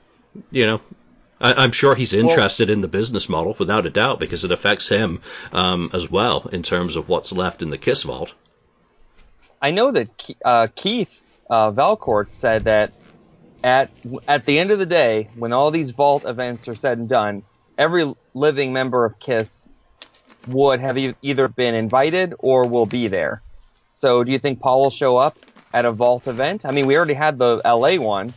You 0.52 0.68
know, 0.68 0.82
I, 1.40 1.64
am 1.64 1.72
sure 1.72 1.96
he's 1.96 2.14
interested 2.14 2.70
well, 2.70 2.74
in 2.74 2.82
the 2.82 2.88
business 2.88 3.30
model 3.30 3.56
without 3.58 3.86
a 3.86 3.90
doubt 3.90 4.20
because 4.20 4.44
it 4.44 4.52
affects 4.52 4.88
him 4.88 5.22
um, 5.52 5.90
as 5.94 6.10
well 6.10 6.48
in 6.52 6.64
terms 6.64 6.96
of 6.96 7.10
what's 7.10 7.32
left 7.32 7.62
in 7.62 7.70
the 7.70 7.78
Kiss 7.78 8.04
vault. 8.04 8.34
I 9.62 9.72
know 9.72 9.92
that 9.92 10.36
uh, 10.44 10.68
Keith 10.76 11.22
uh, 11.50 11.72
Valcourt 11.72 12.34
said 12.34 12.66
that 12.66 12.94
at 13.64 13.90
at 14.28 14.46
the 14.46 14.60
end 14.60 14.72
of 14.72 14.80
the 14.80 14.86
day, 14.86 15.30
when 15.36 15.54
all 15.54 15.72
these 15.72 15.92
vault 15.92 16.26
events 16.26 16.68
are 16.68 16.76
said 16.76 16.98
and 16.98 17.10
done, 17.10 17.44
every 17.78 18.14
living 18.34 18.74
member 18.74 19.06
of 19.06 19.20
Kiss 19.20 19.68
would 20.48 20.80
have 20.80 20.98
e- 20.98 21.16
either 21.22 21.48
been 21.48 21.76
invited 21.76 22.34
or 22.40 22.68
will 22.68 22.86
be 22.86 23.08
there. 23.08 23.42
So, 23.94 24.24
do 24.24 24.32
you 24.32 24.40
think 24.40 24.60
Paul 24.60 24.82
will 24.84 24.90
show 24.90 25.18
up 25.18 25.38
at 25.74 25.86
a 25.86 25.92
vault 25.92 26.28
event? 26.28 26.66
I 26.66 26.72
mean, 26.72 26.88
we 26.88 26.96
already 26.96 27.16
had 27.16 27.38
the 27.38 27.62
LA 27.66 27.96
one. 27.98 28.34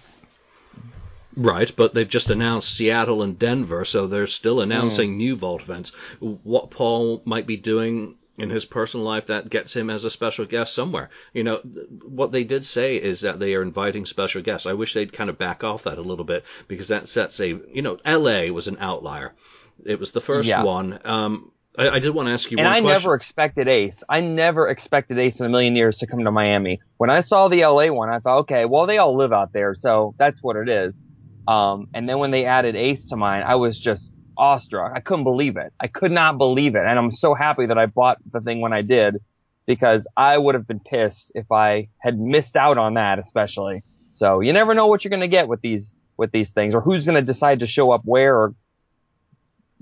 Right, 1.36 1.70
but 1.74 1.94
they've 1.94 2.08
just 2.08 2.30
announced 2.30 2.74
Seattle 2.74 3.22
and 3.22 3.38
Denver, 3.38 3.84
so 3.84 4.06
they're 4.06 4.26
still 4.26 4.60
announcing 4.60 5.12
mm. 5.12 5.16
new 5.16 5.36
vault 5.36 5.62
events. 5.62 5.90
What 6.18 6.70
Paul 6.70 7.22
might 7.24 7.46
be 7.46 7.56
doing 7.56 8.16
in 8.40 8.50
his 8.50 8.64
personal 8.64 9.06
life 9.06 9.26
that 9.26 9.50
gets 9.50 9.74
him 9.74 9.90
as 9.90 10.04
a 10.04 10.10
special 10.10 10.46
guest 10.46 10.74
somewhere. 10.74 11.10
You 11.32 11.44
know, 11.44 11.56
what 11.58 12.32
they 12.32 12.44
did 12.44 12.66
say 12.66 12.96
is 12.96 13.20
that 13.20 13.38
they 13.38 13.54
are 13.54 13.62
inviting 13.62 14.06
special 14.06 14.42
guests. 14.42 14.66
I 14.66 14.72
wish 14.72 14.94
they'd 14.94 15.12
kind 15.12 15.30
of 15.30 15.38
back 15.38 15.64
off 15.64 15.84
that 15.84 15.98
a 15.98 16.02
little 16.02 16.24
bit 16.24 16.44
because 16.68 16.88
that 16.88 17.08
sets 17.08 17.40
a, 17.40 17.48
you 17.48 17.82
know, 17.82 17.98
LA 18.06 18.52
was 18.52 18.68
an 18.68 18.78
outlier. 18.78 19.34
It 19.84 19.98
was 19.98 20.12
the 20.12 20.20
first 20.20 20.48
yeah. 20.48 20.62
one. 20.62 20.98
Um, 21.04 21.52
I, 21.78 21.88
I, 21.88 21.98
did 22.00 22.10
want 22.10 22.26
to 22.26 22.32
ask 22.32 22.50
you 22.50 22.58
and 22.58 22.66
I 22.66 22.80
question. 22.80 23.02
never 23.02 23.14
expected 23.14 23.68
Ace. 23.68 24.02
I 24.08 24.20
never 24.20 24.68
expected 24.68 25.18
Ace 25.18 25.40
in 25.40 25.46
a 25.46 25.48
million 25.48 25.76
years 25.76 25.98
to 25.98 26.06
come 26.06 26.24
to 26.24 26.32
Miami. 26.32 26.80
When 26.96 27.10
I 27.10 27.20
saw 27.20 27.48
the 27.48 27.64
LA 27.64 27.88
one, 27.92 28.10
I 28.10 28.18
thought, 28.18 28.40
okay, 28.40 28.64
well, 28.64 28.86
they 28.86 28.98
all 28.98 29.16
live 29.16 29.32
out 29.32 29.52
there, 29.52 29.74
so 29.74 30.14
that's 30.18 30.42
what 30.42 30.56
it 30.56 30.68
is. 30.68 31.02
Um, 31.46 31.88
and 31.94 32.08
then 32.08 32.18
when 32.18 32.32
they 32.32 32.44
added 32.44 32.76
Ace 32.76 33.08
to 33.10 33.16
mine, 33.16 33.42
I 33.44 33.54
was 33.54 33.78
just 33.78 34.12
awestruck. 34.36 34.92
I 34.94 35.00
couldn't 35.00 35.24
believe 35.24 35.56
it. 35.56 35.72
I 35.80 35.86
could 35.86 36.12
not 36.12 36.38
believe 36.38 36.74
it. 36.74 36.84
And 36.86 36.98
I'm 36.98 37.10
so 37.10 37.34
happy 37.34 37.66
that 37.66 37.78
I 37.78 37.86
bought 37.86 38.18
the 38.30 38.40
thing 38.40 38.60
when 38.60 38.72
I 38.72 38.82
did 38.82 39.16
because 39.66 40.06
I 40.16 40.36
would 40.36 40.54
have 40.54 40.66
been 40.66 40.80
pissed 40.80 41.32
if 41.34 41.50
I 41.52 41.88
had 41.98 42.18
missed 42.18 42.56
out 42.56 42.78
on 42.78 42.94
that, 42.94 43.18
especially. 43.18 43.82
So 44.12 44.40
you 44.40 44.52
never 44.52 44.74
know 44.74 44.86
what 44.86 45.04
you're 45.04 45.10
going 45.10 45.20
to 45.20 45.28
get 45.28 45.48
with 45.48 45.60
these, 45.60 45.92
with 46.16 46.32
these 46.32 46.50
things 46.50 46.74
or 46.74 46.80
who's 46.80 47.06
going 47.06 47.16
to 47.16 47.22
decide 47.22 47.60
to 47.60 47.66
show 47.66 47.90
up 47.92 48.02
where 48.04 48.36
or 48.36 48.54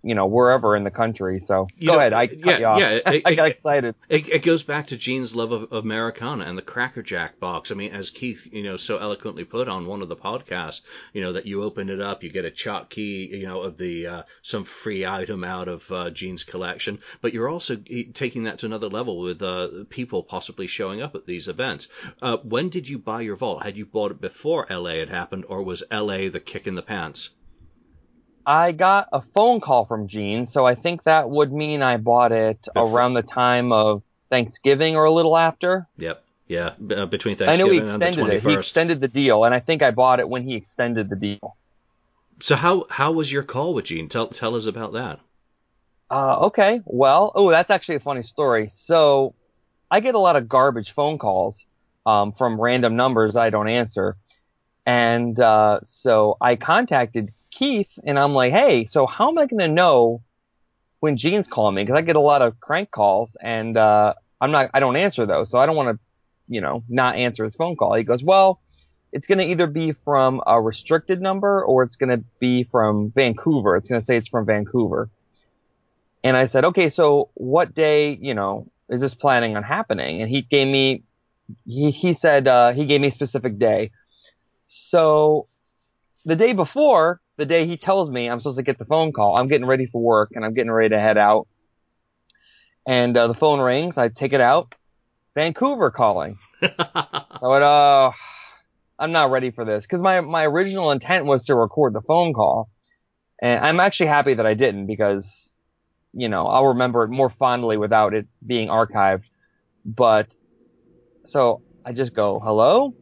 you 0.03 0.15
know, 0.15 0.27
wherever 0.27 0.77
in 0.77 0.85
the 0.85 0.91
country. 0.91 1.41
So 1.41 1.69
you 1.77 1.89
go 1.89 1.95
know, 1.95 1.99
ahead. 2.01 2.13
I 2.13 2.27
cut 2.27 2.39
yeah, 2.39 2.59
you 2.59 2.67
off. 2.67 2.81
Yeah, 2.81 3.13
it, 3.13 3.23
I 3.27 3.35
got 3.35 3.49
excited. 3.49 3.95
It, 4.09 4.29
it, 4.29 4.43
goes 4.43 4.63
back 4.63 4.89
to 4.89 4.97
Gene's 4.97 5.35
love 5.35 5.53
of, 5.53 5.73
of 5.73 5.85
Americana 5.85 6.45
and 6.45 6.57
the 6.57 6.63
Cracker 6.63 7.03
Jack 7.03 7.41
box. 7.41 7.71
I 7.71 7.75
mean, 7.75 7.93
as 7.93 8.11
Keith, 8.11 8.49
you 8.53 8.63
know, 8.63 8.77
so 8.77 8.99
eloquently 8.99 9.45
put 9.45 9.69
on 9.69 9.87
one 9.87 10.03
of 10.03 10.09
the 10.09 10.17
podcasts, 10.17 10.83
you 11.13 11.21
know, 11.21 11.33
that 11.33 11.47
you 11.47 11.63
open 11.63 11.89
it 11.89 12.01
up, 12.01 12.23
you 12.23 12.31
get 12.31 12.45
a 12.45 12.51
chalk 12.51 12.91
key, 12.91 13.27
you 13.27 13.47
know, 13.47 13.63
of 13.63 13.77
the 13.77 14.07
uh, 14.07 14.23
some 14.43 14.65
free 14.65 15.05
item 15.05 15.45
out 15.45 15.69
of 15.69 15.91
uh, 15.91 16.11
Gene's 16.11 16.45
collection, 16.45 17.01
but 17.21 17.33
you're 17.33 17.49
also 17.49 17.77
taking 18.15 18.45
that 18.45 18.59
to 18.59 18.67
another 18.67 18.89
level 18.89 19.19
with 19.19 19.43
uh, 19.43 19.69
people 19.89 20.23
possibly 20.23 20.67
showing 20.67 21.03
up 21.03 21.15
at 21.15 21.27
these 21.27 21.49
events. 21.49 21.89
Uh, 22.23 22.37
when 22.39 22.69
did 22.69 22.89
you 22.89 22.99
buy 22.99 23.21
your 23.21 23.37
vault? 23.37 23.63
Had 23.63 23.77
you 23.77 23.87
bought 23.87 24.13
it 24.13 24.21
before 24.21 24.67
LA 24.71 24.97
had 24.97 25.09
happened, 25.09 25.45
or 25.49 25.63
was 25.63 25.83
LA 25.91 26.29
the 26.29 26.41
kick 26.45 26.67
in 26.67 26.75
the 26.75 26.83
pants? 26.83 27.31
I 28.49 28.73
got 28.73 29.11
a 29.13 29.21
phone 29.21 29.61
call 29.61 29.85
from 29.85 30.09
Gene, 30.09 30.47
so 30.47 30.65
I 30.65 30.75
think 30.75 31.03
that 31.05 31.29
would 31.29 31.53
mean 31.53 31.83
I 31.83 31.99
bought 31.99 32.33
it 32.33 32.63
Before. 32.63 32.91
around 32.91 33.13
the 33.13 33.23
time 33.23 33.73
of 33.73 34.03
Thanksgiving 34.31 34.97
or 34.97 35.05
a 35.05 35.13
little 35.13 35.37
after. 35.37 35.87
Yep. 35.99 36.25
Yeah, 36.47 36.69
uh, 36.69 37.05
between 37.05 37.37
Thanksgiving 37.37 37.47
I 37.51 37.57
know 37.57 37.71
he 37.71 37.79
extended 37.79 38.27
it. 38.33 38.43
He 38.43 38.55
extended 38.55 39.01
the 39.03 39.09
deal, 39.09 39.45
and 39.45 39.55
I 39.55 39.61
think 39.61 39.83
I 39.83 39.91
bought 39.91 40.19
it 40.19 40.27
when 40.27 40.45
he 40.45 40.55
extended 40.55 41.11
the 41.11 41.17
deal. 41.17 41.59
So 42.41 42.57
how 42.57 42.87
how 42.89 43.13
was 43.13 43.31
your 43.31 43.43
call 43.43 43.75
with 43.75 43.85
Gene? 43.85 44.09
Tell 44.09 44.29
tell 44.29 44.55
us 44.55 44.65
about 44.65 44.95
that. 44.95 45.21
Uh, 46.11 46.47
okay. 46.47 46.81
Well, 46.87 47.33
oh, 47.35 47.51
that's 47.51 47.69
actually 47.69 47.97
a 47.97 48.01
funny 48.01 48.23
story. 48.23 48.71
So, 48.71 49.35
I 49.91 50.01
get 50.01 50.15
a 50.15 50.19
lot 50.19 50.37
of 50.37 50.49
garbage 50.49 50.93
phone 50.93 51.19
calls 51.19 51.67
um, 52.07 52.33
from 52.33 52.59
random 52.59 52.97
numbers 52.97 53.37
I 53.37 53.51
don't 53.51 53.69
answer, 53.69 54.17
and 54.87 55.39
uh, 55.39 55.81
so 55.83 56.39
I 56.41 56.57
contacted 56.57 57.35
Keith, 57.51 57.99
and 58.05 58.19
I'm 58.19 58.33
like, 58.33 58.53
hey, 58.53 58.85
so 58.85 59.07
how 59.07 59.29
am 59.29 59.39
I 59.39 59.47
going 59.47 59.61
to 59.61 59.69
know 59.69 60.23
when 61.01 61.17
Gene's 61.17 61.49
calling 61.49 61.75
me? 61.75 61.83
Because 61.83 61.99
I 61.99 62.03
get 62.03 62.17
a 62.17 62.21
lot 62.21 62.43
of 62.43 62.61
crank 62.61 62.91
calls, 62.91 63.37
and 63.41 63.77
uh, 63.77 64.15
I'm 64.41 64.51
not, 64.51 64.71
I 64.75 64.81
don't 64.81 64.97
answer 64.97 65.27
those, 65.27 65.51
so 65.51 65.59
I 65.59 65.67
don't 65.67 65.77
want 65.77 65.97
to, 65.97 66.05
you 66.49 66.61
know, 66.61 66.83
not 66.89 67.17
answer 67.17 67.45
his 67.45 67.57
phone 67.57 67.77
call. 67.77 67.95
He 67.95 68.05
goes, 68.05 68.23
well, 68.23 68.61
it's 69.13 69.27
going 69.27 69.39
to 69.39 69.45
either 69.45 69.67
be 69.67 69.93
from 69.93 70.43
a 70.47 70.61
restricted 70.61 71.21
number 71.21 71.65
or 71.65 71.83
it's 71.83 71.97
going 71.97 72.11
to 72.11 72.25
be 72.41 72.65
from 72.65 73.11
Vancouver. 73.11 73.77
It's 73.77 73.89
going 73.89 74.01
to 74.01 74.05
say 74.05 74.17
it's 74.17 74.29
from 74.29 74.45
Vancouver. 74.45 75.09
And 76.23 76.37
I 76.37 76.45
said, 76.45 76.65
okay, 76.67 76.89
so 76.89 77.31
what 77.35 77.75
day, 77.75 78.19
you 78.21 78.35
know, 78.35 78.67
is 78.89 79.01
this 79.01 79.15
planning 79.15 79.57
on 79.57 79.63
happening? 79.63 80.21
And 80.21 80.31
he 80.31 80.43
gave 80.43 80.67
me, 80.69 81.05
he, 81.65 81.91
he 81.91 82.13
said, 82.13 82.49
uh, 82.49 82.73
he 82.73 82.87
gave 82.87 83.01
me 83.01 83.09
a 83.09 83.13
specific 83.13 83.59
day. 83.59 83.93
So 84.67 85.47
the 86.25 86.37
day 86.37 86.53
before, 86.53 87.21
the 87.39 87.47
day 87.47 87.67
he 87.67 87.77
tells 87.77 88.11
me 88.11 88.29
I'm 88.29 88.41
supposed 88.41 88.59
to 88.59 88.65
get 88.65 88.79
the 88.79 88.85
phone 88.85 89.13
call, 89.13 89.39
I'm 89.39 89.49
getting 89.49 89.67
ready 89.67 89.87
for 89.87 90.03
work 90.03 90.33
and 90.35 90.45
I'm 90.45 90.53
getting 90.53 90.73
ready 90.73 90.91
to 90.91 91.01
head 91.01 91.17
out. 91.17 91.47
And 92.87 93.17
uh, 93.17 93.29
the 93.29 93.35
phone 93.35 93.61
rings. 93.61 93.97
I 93.97 94.09
take 94.09 94.33
it 94.33 94.41
out. 94.41 94.75
Vancouver 95.35 95.91
calling. 95.91 96.39
I 96.63 97.25
went, 97.41 97.63
oh, 97.63 98.13
I'm 98.99 99.13
not 99.13 99.31
ready 99.31 99.53
for 99.53 99.65
this 99.65 99.85
because 99.85 100.03
my 100.03 100.21
my 100.21 100.45
original 100.47 100.91
intent 100.91 101.25
was 101.27 101.45
to 101.45 101.55
record 101.55 101.93
the 101.93 102.01
phone 102.01 102.33
call, 102.33 102.69
and 103.41 103.65
I'm 103.65 103.79
actually 103.79 104.09
happy 104.09 104.35
that 104.35 104.47
I 104.47 104.55
didn't 104.55 104.87
because, 104.87 105.51
you 106.13 106.29
know, 106.29 106.47
I'll 106.47 106.69
remember 106.69 107.05
it 107.05 107.11
more 107.11 107.31
fondly 107.31 107.77
without 107.77 108.15
it 108.15 108.27
being 108.45 108.69
archived. 108.69 109.25
But 109.85 110.35
so 111.27 111.63
I 111.85 111.93
just 111.93 112.15
go, 112.15 112.41
hello, 112.41 112.95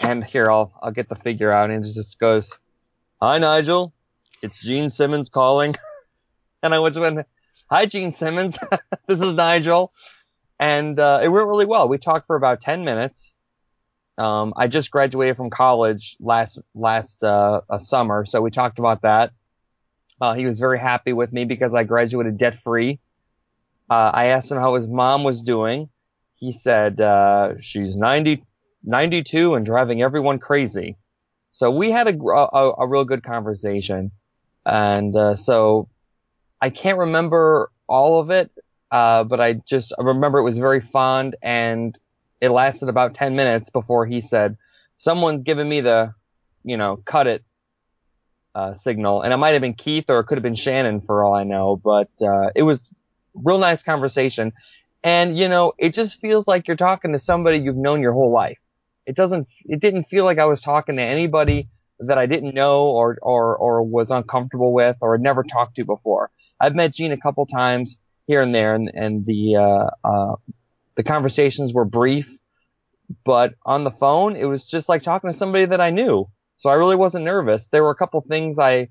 and 0.00 0.24
here 0.24 0.50
I'll 0.50 0.72
I'll 0.82 0.90
get 0.90 1.08
the 1.08 1.14
figure 1.14 1.52
out, 1.52 1.70
and 1.70 1.84
it 1.84 1.92
just 1.94 2.18
goes, 2.18 2.58
Hi, 3.20 3.38
Nigel. 3.38 3.92
It's 4.42 4.60
Gene 4.60 4.90
Simmons 4.90 5.28
calling. 5.28 5.74
and 6.62 6.72
I 6.72 6.78
went, 6.78 7.26
Hi, 7.68 7.84
Gene 7.84 8.12
Simmons. 8.12 8.56
this 9.08 9.20
is 9.20 9.34
Nigel. 9.34 9.92
And 10.60 11.00
uh, 11.00 11.18
it 11.24 11.28
went 11.28 11.48
really 11.48 11.66
well. 11.66 11.88
We 11.88 11.98
talked 11.98 12.28
for 12.28 12.36
about 12.36 12.60
10 12.60 12.84
minutes. 12.84 13.34
Um, 14.18 14.54
I 14.56 14.68
just 14.68 14.92
graduated 14.92 15.36
from 15.36 15.50
college 15.50 16.16
last 16.20 16.60
last 16.76 17.24
uh, 17.24 17.62
summer, 17.78 18.24
so 18.24 18.40
we 18.40 18.52
talked 18.52 18.78
about 18.78 19.02
that. 19.02 19.32
Uh, 20.20 20.34
he 20.34 20.46
was 20.46 20.60
very 20.60 20.78
happy 20.78 21.12
with 21.12 21.32
me 21.32 21.44
because 21.44 21.74
I 21.74 21.82
graduated 21.82 22.38
debt 22.38 22.54
free. 22.62 23.00
Uh, 23.90 24.12
I 24.14 24.26
asked 24.26 24.52
him 24.52 24.58
how 24.58 24.76
his 24.76 24.86
mom 24.86 25.24
was 25.24 25.42
doing. 25.42 25.88
He 26.36 26.52
said 26.52 27.00
uh, 27.00 27.54
she's 27.60 27.96
90, 27.96 28.44
92 28.84 29.56
and 29.56 29.66
driving 29.66 30.02
everyone 30.02 30.38
crazy. 30.38 30.96
So 31.58 31.72
we 31.72 31.90
had 31.90 32.06
a, 32.06 32.16
a, 32.16 32.72
a 32.78 32.86
real 32.86 33.04
good 33.04 33.24
conversation. 33.24 34.12
And, 34.64 35.16
uh, 35.16 35.34
so 35.34 35.88
I 36.60 36.70
can't 36.70 36.98
remember 36.98 37.72
all 37.88 38.20
of 38.20 38.30
it, 38.30 38.52
uh, 38.92 39.24
but 39.24 39.40
I 39.40 39.54
just 39.54 39.92
I 39.98 40.04
remember 40.04 40.38
it 40.38 40.44
was 40.44 40.56
very 40.56 40.80
fond 40.80 41.34
and 41.42 41.98
it 42.40 42.50
lasted 42.50 42.88
about 42.88 43.14
10 43.14 43.34
minutes 43.34 43.70
before 43.70 44.06
he 44.06 44.20
said, 44.20 44.56
someone's 44.98 45.42
giving 45.42 45.68
me 45.68 45.80
the, 45.80 46.14
you 46.62 46.76
know, 46.76 47.02
cut 47.04 47.26
it, 47.26 47.42
uh, 48.54 48.72
signal. 48.72 49.22
And 49.22 49.32
it 49.32 49.36
might 49.38 49.54
have 49.54 49.60
been 49.60 49.74
Keith 49.74 50.04
or 50.10 50.20
it 50.20 50.26
could 50.28 50.38
have 50.38 50.44
been 50.44 50.54
Shannon 50.54 51.00
for 51.00 51.24
all 51.24 51.34
I 51.34 51.42
know, 51.42 51.74
but, 51.74 52.10
uh, 52.22 52.50
it 52.54 52.62
was 52.62 52.84
real 53.34 53.58
nice 53.58 53.82
conversation. 53.82 54.52
And, 55.02 55.36
you 55.36 55.48
know, 55.48 55.72
it 55.76 55.92
just 55.92 56.20
feels 56.20 56.46
like 56.46 56.68
you're 56.68 56.76
talking 56.76 57.10
to 57.14 57.18
somebody 57.18 57.58
you've 57.58 57.74
known 57.74 58.00
your 58.00 58.12
whole 58.12 58.30
life. 58.30 58.58
It 59.08 59.16
doesn't, 59.16 59.48
it 59.64 59.80
didn't 59.80 60.04
feel 60.04 60.24
like 60.24 60.38
I 60.38 60.44
was 60.44 60.60
talking 60.60 60.96
to 60.96 61.02
anybody 61.02 61.68
that 62.00 62.18
I 62.18 62.26
didn't 62.26 62.54
know 62.54 62.82
or, 62.88 63.18
or, 63.22 63.56
or 63.56 63.82
was 63.82 64.10
uncomfortable 64.10 64.72
with 64.72 64.96
or 65.00 65.14
had 65.14 65.22
never 65.22 65.42
talked 65.42 65.76
to 65.76 65.84
before. 65.84 66.30
I've 66.60 66.74
met 66.74 66.94
Gene 66.94 67.12
a 67.12 67.16
couple 67.16 67.46
times 67.46 67.96
here 68.26 68.42
and 68.42 68.54
there 68.54 68.74
and, 68.74 68.90
and 68.94 69.26
the, 69.26 69.56
uh, 69.56 69.90
uh, 70.08 70.36
the 70.94 71.02
conversations 71.02 71.72
were 71.72 71.84
brief, 71.84 72.28
but 73.24 73.54
on 73.64 73.84
the 73.84 73.90
phone, 73.90 74.36
it 74.36 74.44
was 74.44 74.64
just 74.64 74.88
like 74.88 75.02
talking 75.02 75.30
to 75.30 75.36
somebody 75.36 75.64
that 75.64 75.80
I 75.80 75.90
knew. 75.90 76.28
So 76.58 76.68
I 76.68 76.74
really 76.74 76.96
wasn't 76.96 77.24
nervous. 77.24 77.68
There 77.68 77.82
were 77.82 77.90
a 77.90 77.96
couple 77.96 78.20
things 78.20 78.58
I, 78.58 78.88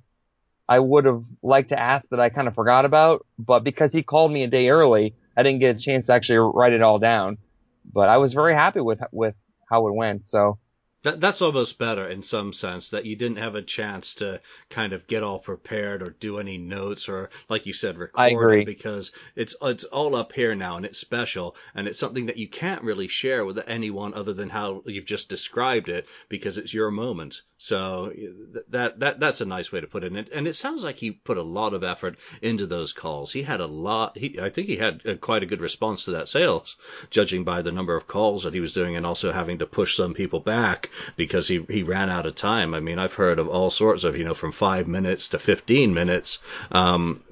I 0.67 0.79
would 0.79 1.05
have 1.05 1.23
liked 1.43 1.69
to 1.69 1.79
ask 1.79 2.09
that 2.09 2.19
I 2.19 2.29
kind 2.29 2.47
of 2.47 2.55
forgot 2.55 2.85
about, 2.85 3.25
but 3.37 3.63
because 3.63 3.93
he 3.93 4.03
called 4.03 4.31
me 4.31 4.43
a 4.43 4.47
day 4.47 4.69
early, 4.69 5.15
I 5.35 5.43
didn't 5.43 5.59
get 5.59 5.75
a 5.75 5.79
chance 5.79 6.07
to 6.07 6.13
actually 6.13 6.39
write 6.39 6.73
it 6.73 6.81
all 6.81 6.99
down. 6.99 7.37
But 7.85 8.09
I 8.09 8.17
was 8.17 8.33
very 8.33 8.53
happy 8.53 8.81
with 8.81 8.99
with 9.11 9.35
how 9.69 9.87
it 9.87 9.93
went. 9.95 10.27
So 10.27 10.59
that, 11.07 11.21
that's 11.21 11.41
almost 11.41 11.77
better 11.77 12.05
in 12.05 12.21
some 12.21 12.51
sense 12.51 12.89
that 12.89 13.05
you 13.05 13.15
didn't 13.15 13.37
have 13.37 13.55
a 13.55 13.61
chance 13.61 14.15
to 14.15 14.41
kind 14.69 14.91
of 14.91 15.07
get 15.07 15.23
all 15.23 15.39
prepared 15.39 16.01
or 16.01 16.15
do 16.19 16.37
any 16.37 16.57
notes 16.57 17.07
or, 17.07 17.29
like 17.47 17.65
you 17.65 17.71
said, 17.71 17.97
record 17.97 18.59
it 18.59 18.65
because 18.65 19.13
it's 19.35 19.55
it's 19.61 19.85
all 19.85 20.15
up 20.15 20.33
here 20.33 20.53
now 20.53 20.75
and 20.75 20.85
it's 20.85 20.99
special 20.99 21.55
and 21.73 21.87
it's 21.87 21.99
something 21.99 22.25
that 22.25 22.35
you 22.35 22.49
can't 22.49 22.83
really 22.83 23.07
share 23.07 23.45
with 23.45 23.57
anyone 23.67 24.13
other 24.13 24.33
than 24.33 24.49
how 24.49 24.83
you've 24.85 25.05
just 25.05 25.29
described 25.29 25.87
it 25.87 26.05
because 26.27 26.57
it's 26.57 26.73
your 26.73 26.91
moment. 26.91 27.41
So 27.57 28.11
that 28.69 28.99
that 28.99 29.19
that's 29.19 29.41
a 29.41 29.45
nice 29.45 29.71
way 29.71 29.81
to 29.81 29.87
put 29.87 30.03
it. 30.03 30.11
And, 30.11 30.29
and 30.29 30.47
it 30.47 30.55
sounds 30.55 30.83
like 30.83 30.97
he 30.97 31.11
put 31.11 31.37
a 31.37 31.41
lot 31.41 31.73
of 31.73 31.83
effort 31.83 32.17
into 32.41 32.67
those 32.67 32.93
calls. 32.93 33.31
He 33.31 33.43
had 33.43 33.61
a 33.61 33.65
lot. 33.65 34.17
He 34.17 34.39
I 34.39 34.49
think 34.49 34.67
he 34.67 34.75
had 34.75 35.01
a, 35.05 35.15
quite 35.15 35.43
a 35.43 35.47
good 35.47 35.61
response 35.61 36.05
to 36.05 36.11
that 36.11 36.29
sales, 36.29 36.75
judging 37.09 37.45
by 37.45 37.61
the 37.61 37.71
number 37.71 37.95
of 37.95 38.07
calls 38.07 38.43
that 38.43 38.53
he 38.53 38.59
was 38.59 38.73
doing 38.73 38.97
and 38.97 39.05
also 39.05 39.31
having 39.31 39.59
to 39.59 39.65
push 39.65 39.95
some 39.95 40.13
people 40.13 40.41
back 40.41 40.89
because 41.15 41.47
he, 41.47 41.65
he 41.69 41.83
ran 41.83 42.09
out 42.09 42.25
of 42.25 42.35
time. 42.35 42.73
I 42.73 42.79
mean, 42.79 42.99
I've 42.99 43.13
heard 43.13 43.39
of 43.39 43.47
all 43.47 43.69
sorts 43.69 44.03
of, 44.03 44.17
you 44.17 44.23
know, 44.23 44.33
from 44.33 44.51
five 44.51 44.87
minutes 44.87 45.29
to 45.29 45.39
15 45.39 45.93
minutes. 45.93 46.39
Um, 46.71 47.23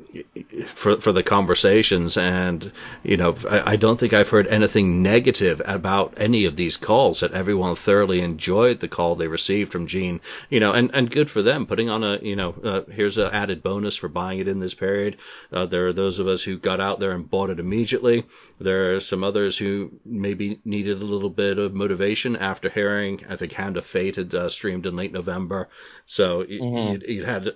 for 0.67 0.99
for 0.99 1.11
the 1.11 1.23
conversations. 1.23 2.17
And 2.17 2.71
you 3.03 3.17
know 3.17 3.35
I, 3.49 3.73
I, 3.73 3.75
don't 3.75 3.99
think 3.99 4.13
I've 4.13 4.29
heard 4.29 4.47
anything 4.47 5.01
negative 5.01 5.61
about 5.65 6.15
any 6.17 6.45
of 6.45 6.55
these 6.55 6.77
calls 6.77 7.19
that 7.19 7.33
everyone 7.33 7.75
thoroughly 7.75 8.21
enjoyed 8.21 8.79
the 8.79 8.87
call 8.87 9.15
they 9.15 9.27
received 9.27 9.71
from 9.71 9.87
Gene. 9.87 10.21
You 10.49 10.59
know 10.59 10.71
and 10.71 10.91
and 10.93 11.09
good 11.09 11.29
for 11.29 11.41
them 11.41 11.65
putting 11.65 11.89
on 11.89 12.03
a 12.03 12.19
you 12.21 12.35
know 12.35 12.55
uh, 12.63 12.81
here's 12.91 13.17
an 13.17 13.31
added 13.31 13.63
bonus 13.63 13.95
for 13.95 14.07
buying 14.07 14.39
it 14.39 14.47
in 14.47 14.59
this 14.59 14.73
period. 14.73 15.17
Uh, 15.51 15.65
there 15.65 15.87
are 15.87 15.93
those 15.93 16.19
of 16.19 16.27
us 16.27 16.43
who 16.43 16.57
got 16.57 16.79
out 16.79 16.99
there 16.99 17.11
and 17.11 17.29
bought 17.29 17.49
it 17.49 17.59
immediately. 17.59 18.25
There 18.59 18.95
are 18.95 18.99
some 18.99 19.23
others 19.23 19.57
who 19.57 19.91
maybe 20.05 20.59
needed 20.63 21.01
a 21.01 21.05
little 21.05 21.29
bit 21.29 21.59
of 21.59 21.73
motivation 21.73 22.35
after 22.35 22.69
hearing 22.69 23.25
I 23.29 23.35
think 23.35 23.53
Hand 23.53 23.77
of 23.77 23.85
Fate 23.85 24.15
had 24.15 24.33
uh, 24.33 24.49
streamed 24.49 24.85
in 24.85 24.95
late 24.95 25.11
November. 25.11 25.69
So 26.05 26.43
mm-hmm. 26.43 27.03
you, 27.09 27.15
you 27.17 27.25
had 27.25 27.47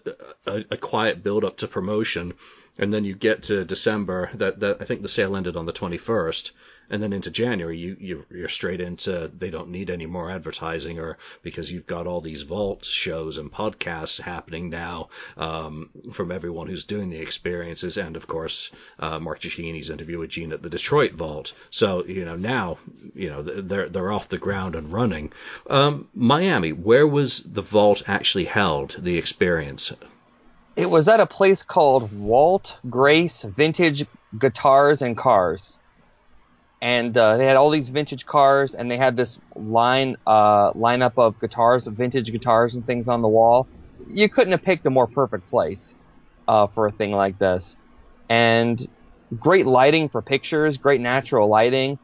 a, 0.46 0.66
a 0.72 0.78
quiet 0.78 1.24
build 1.24 1.46
up 1.46 1.58
to 1.58 1.68
promotion 1.68 2.34
and 2.80 2.94
then 2.94 3.06
you 3.06 3.14
get 3.14 3.44
to 3.44 3.66
December. 3.66 4.32
That 4.34 4.62
that 4.62 4.78
I 4.82 4.86
think 4.86 5.02
the 5.02 5.10
sale 5.10 5.36
ended 5.36 5.56
on 5.56 5.66
the 5.66 5.74
21st, 5.74 6.52
and 6.90 7.04
then 7.04 7.14
into 7.14 7.30
January 7.30 7.78
you, 7.78 7.96
you 8.00 8.26
you're 8.32 8.50
straight 8.50 8.82
into 8.82 9.30
they 9.38 9.50
don't 9.50 9.70
need 9.70 9.90
any 9.90 10.06
more 10.06 10.32
advertising 10.32 11.00
or 11.00 11.18
because 11.44 11.72
you've 11.72 11.86
got 11.86 12.08
all 12.08 12.22
these 12.22 12.44
vault 12.44 12.86
shows 12.86 13.38
and 13.38 13.52
podcasts 13.52 14.20
happening 14.20 14.70
now 14.70 15.10
um, 15.38 15.90
from 16.14 16.32
everyone 16.32 16.68
who's 16.68 16.86
doing 16.86 17.10
the 17.10 17.20
experiences 17.20 17.98
and 17.98 18.16
of 18.16 18.28
course 18.28 18.72
uh, 19.00 19.20
Mark 19.20 19.42
Giacchini's 19.42 19.90
interview 19.90 20.20
with 20.20 20.32
Gene 20.32 20.54
at 20.54 20.62
the 20.62 20.70
Detroit 20.70 21.14
Vault. 21.14 21.54
So 21.70 22.06
you 22.06 22.26
know 22.26 22.36
now 22.36 22.80
you 23.14 23.30
know 23.30 23.44
they're 23.44 23.90
they're 23.90 24.12
off 24.12 24.30
the 24.30 24.38
ground 24.38 24.76
and 24.76 24.92
running. 24.92 25.32
Um, 25.70 26.08
Miami, 26.14 26.74
where 26.74 27.08
was 27.08 27.42
the 27.42 27.62
vault 27.62 28.04
actually 28.08 28.46
held? 28.46 28.96
The 28.98 29.18
experience. 29.18 29.92
It 30.80 30.90
was 30.90 31.10
at 31.10 31.20
a 31.20 31.26
place 31.26 31.62
called 31.62 32.10
Walt 32.18 32.78
Grace 32.90 33.42
Vintage 33.42 34.06
Guitars 34.40 35.02
and 35.02 35.18
Cars. 35.18 35.78
And 36.82 37.18
uh, 37.18 37.36
they 37.36 37.46
had 37.46 37.58
all 37.58 37.70
these 37.70 37.90
vintage 37.90 38.26
cars, 38.26 38.76
and 38.76 38.90
they 38.90 38.96
had 38.96 39.18
this 39.18 39.38
line 39.58 40.16
uh, 40.26 40.72
lineup 40.72 41.16
of 41.18 41.38
guitars, 41.42 41.86
vintage 41.86 42.32
guitars 42.32 42.76
and 42.76 42.86
things 42.86 43.10
on 43.10 43.22
the 43.22 43.28
wall. 43.28 43.68
You 44.08 44.30
couldn't 44.30 44.54
have 44.54 44.64
picked 44.64 44.86
a 44.86 44.90
more 44.90 45.06
perfect 45.06 45.50
place 45.50 45.94
uh, 46.48 46.68
for 46.68 46.86
a 46.86 46.92
thing 46.92 47.12
like 47.12 47.38
this. 47.38 47.76
And 48.30 48.80
great 49.38 49.66
lighting 49.66 50.08
for 50.08 50.22
pictures, 50.22 50.78
great 50.78 51.02
natural 51.02 51.50
lighting. 51.50 52.00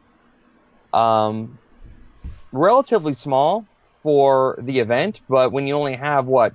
Um, 0.92 1.60
relatively 2.52 3.14
small 3.14 3.66
for 4.04 4.60
the 4.62 4.80
event, 4.80 5.22
but 5.30 5.54
when 5.54 5.66
you 5.66 5.76
only 5.76 5.94
have 5.94 6.26
what 6.26 6.54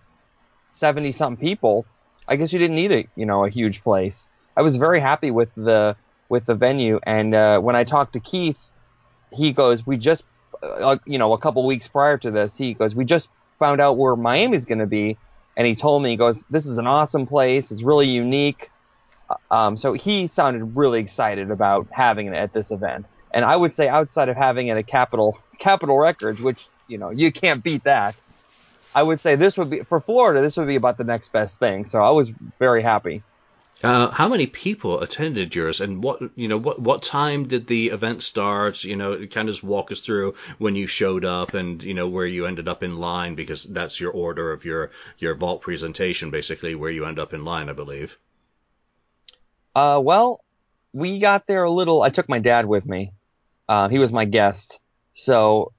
70 0.68 1.12
something 1.12 1.42
people, 1.42 1.86
I 2.30 2.36
guess 2.36 2.52
you 2.52 2.60
didn't 2.60 2.76
need 2.76 2.92
a 2.92 3.04
you 3.16 3.26
know 3.26 3.44
a 3.44 3.50
huge 3.50 3.82
place. 3.82 4.26
I 4.56 4.62
was 4.62 4.76
very 4.76 5.00
happy 5.00 5.32
with 5.32 5.52
the 5.54 5.96
with 6.28 6.46
the 6.46 6.54
venue, 6.54 7.00
and 7.02 7.34
uh, 7.34 7.60
when 7.60 7.74
I 7.74 7.82
talked 7.82 8.12
to 8.12 8.20
Keith, 8.20 8.58
he 9.32 9.52
goes, 9.52 9.84
"We 9.84 9.96
just 9.96 10.22
uh, 10.62 10.98
you 11.04 11.18
know 11.18 11.32
a 11.32 11.38
couple 11.38 11.66
weeks 11.66 11.88
prior 11.88 12.16
to 12.18 12.30
this, 12.30 12.56
he 12.56 12.74
goes, 12.74 12.94
we 12.94 13.04
just 13.04 13.28
found 13.58 13.80
out 13.80 13.98
where 13.98 14.14
Miami's 14.16 14.64
going 14.64 14.78
to 14.78 14.86
be." 14.86 15.18
And 15.56 15.66
he 15.66 15.74
told 15.74 16.02
me, 16.02 16.10
he 16.10 16.16
goes, 16.16 16.42
"This 16.48 16.66
is 16.66 16.78
an 16.78 16.86
awesome 16.86 17.26
place. 17.26 17.72
It's 17.72 17.82
really 17.82 18.06
unique." 18.06 18.70
Uh, 19.28 19.54
um, 19.54 19.76
so 19.76 19.92
he 19.92 20.28
sounded 20.28 20.76
really 20.76 21.00
excited 21.00 21.50
about 21.50 21.88
having 21.90 22.28
it 22.28 22.34
at 22.34 22.52
this 22.52 22.70
event. 22.70 23.06
And 23.32 23.44
I 23.44 23.56
would 23.56 23.74
say 23.74 23.88
outside 23.88 24.28
of 24.28 24.36
having 24.36 24.68
it 24.68 24.76
at 24.76 24.86
Capitol 24.86 25.36
Capitol 25.58 25.98
Records, 25.98 26.40
which 26.40 26.68
you 26.86 26.98
know 26.98 27.10
you 27.10 27.32
can't 27.32 27.62
beat 27.62 27.84
that. 27.84 28.14
I 28.94 29.02
would 29.02 29.20
say 29.20 29.36
this 29.36 29.56
would 29.56 29.70
be 29.70 29.80
for 29.80 30.00
Florida. 30.00 30.40
This 30.40 30.56
would 30.56 30.66
be 30.66 30.76
about 30.76 30.98
the 30.98 31.04
next 31.04 31.32
best 31.32 31.58
thing. 31.58 31.84
So 31.84 32.02
I 32.02 32.10
was 32.10 32.30
very 32.58 32.82
happy. 32.82 33.22
Uh, 33.82 34.10
how 34.10 34.28
many 34.28 34.46
people 34.46 35.00
attended 35.00 35.54
yours, 35.54 35.80
and 35.80 36.02
what 36.02 36.20
you 36.36 36.48
know? 36.48 36.58
What 36.58 36.82
what 36.82 37.02
time 37.02 37.48
did 37.48 37.66
the 37.66 37.88
event 37.88 38.22
start? 38.22 38.84
You 38.84 38.96
know, 38.96 39.26
kind 39.26 39.48
of 39.48 39.54
just 39.54 39.64
walk 39.64 39.90
us 39.90 40.00
through 40.00 40.34
when 40.58 40.76
you 40.76 40.86
showed 40.86 41.24
up, 41.24 41.54
and 41.54 41.82
you 41.82 41.94
know 41.94 42.06
where 42.06 42.26
you 42.26 42.44
ended 42.44 42.68
up 42.68 42.82
in 42.82 42.98
line 42.98 43.36
because 43.36 43.64
that's 43.64 43.98
your 43.98 44.10
order 44.10 44.52
of 44.52 44.66
your 44.66 44.90
your 45.18 45.34
vault 45.34 45.62
presentation, 45.62 46.30
basically 46.30 46.74
where 46.74 46.90
you 46.90 47.06
end 47.06 47.18
up 47.18 47.32
in 47.32 47.42
line, 47.42 47.70
I 47.70 47.72
believe. 47.72 48.18
Uh, 49.74 50.00
well, 50.02 50.44
we 50.92 51.18
got 51.18 51.46
there 51.46 51.64
a 51.64 51.70
little. 51.70 52.02
I 52.02 52.10
took 52.10 52.28
my 52.28 52.38
dad 52.38 52.66
with 52.66 52.84
me. 52.84 53.12
Uh, 53.66 53.88
he 53.88 53.98
was 53.98 54.12
my 54.12 54.26
guest, 54.26 54.78
so 55.14 55.72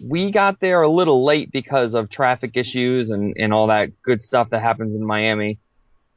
we 0.00 0.30
got 0.30 0.60
there 0.60 0.82
a 0.82 0.88
little 0.88 1.24
late 1.24 1.50
because 1.50 1.94
of 1.94 2.10
traffic 2.10 2.56
issues 2.56 3.10
and, 3.10 3.36
and 3.38 3.52
all 3.52 3.68
that 3.68 4.02
good 4.02 4.22
stuff 4.22 4.50
that 4.50 4.60
happens 4.60 4.98
in 4.98 5.04
Miami. 5.04 5.58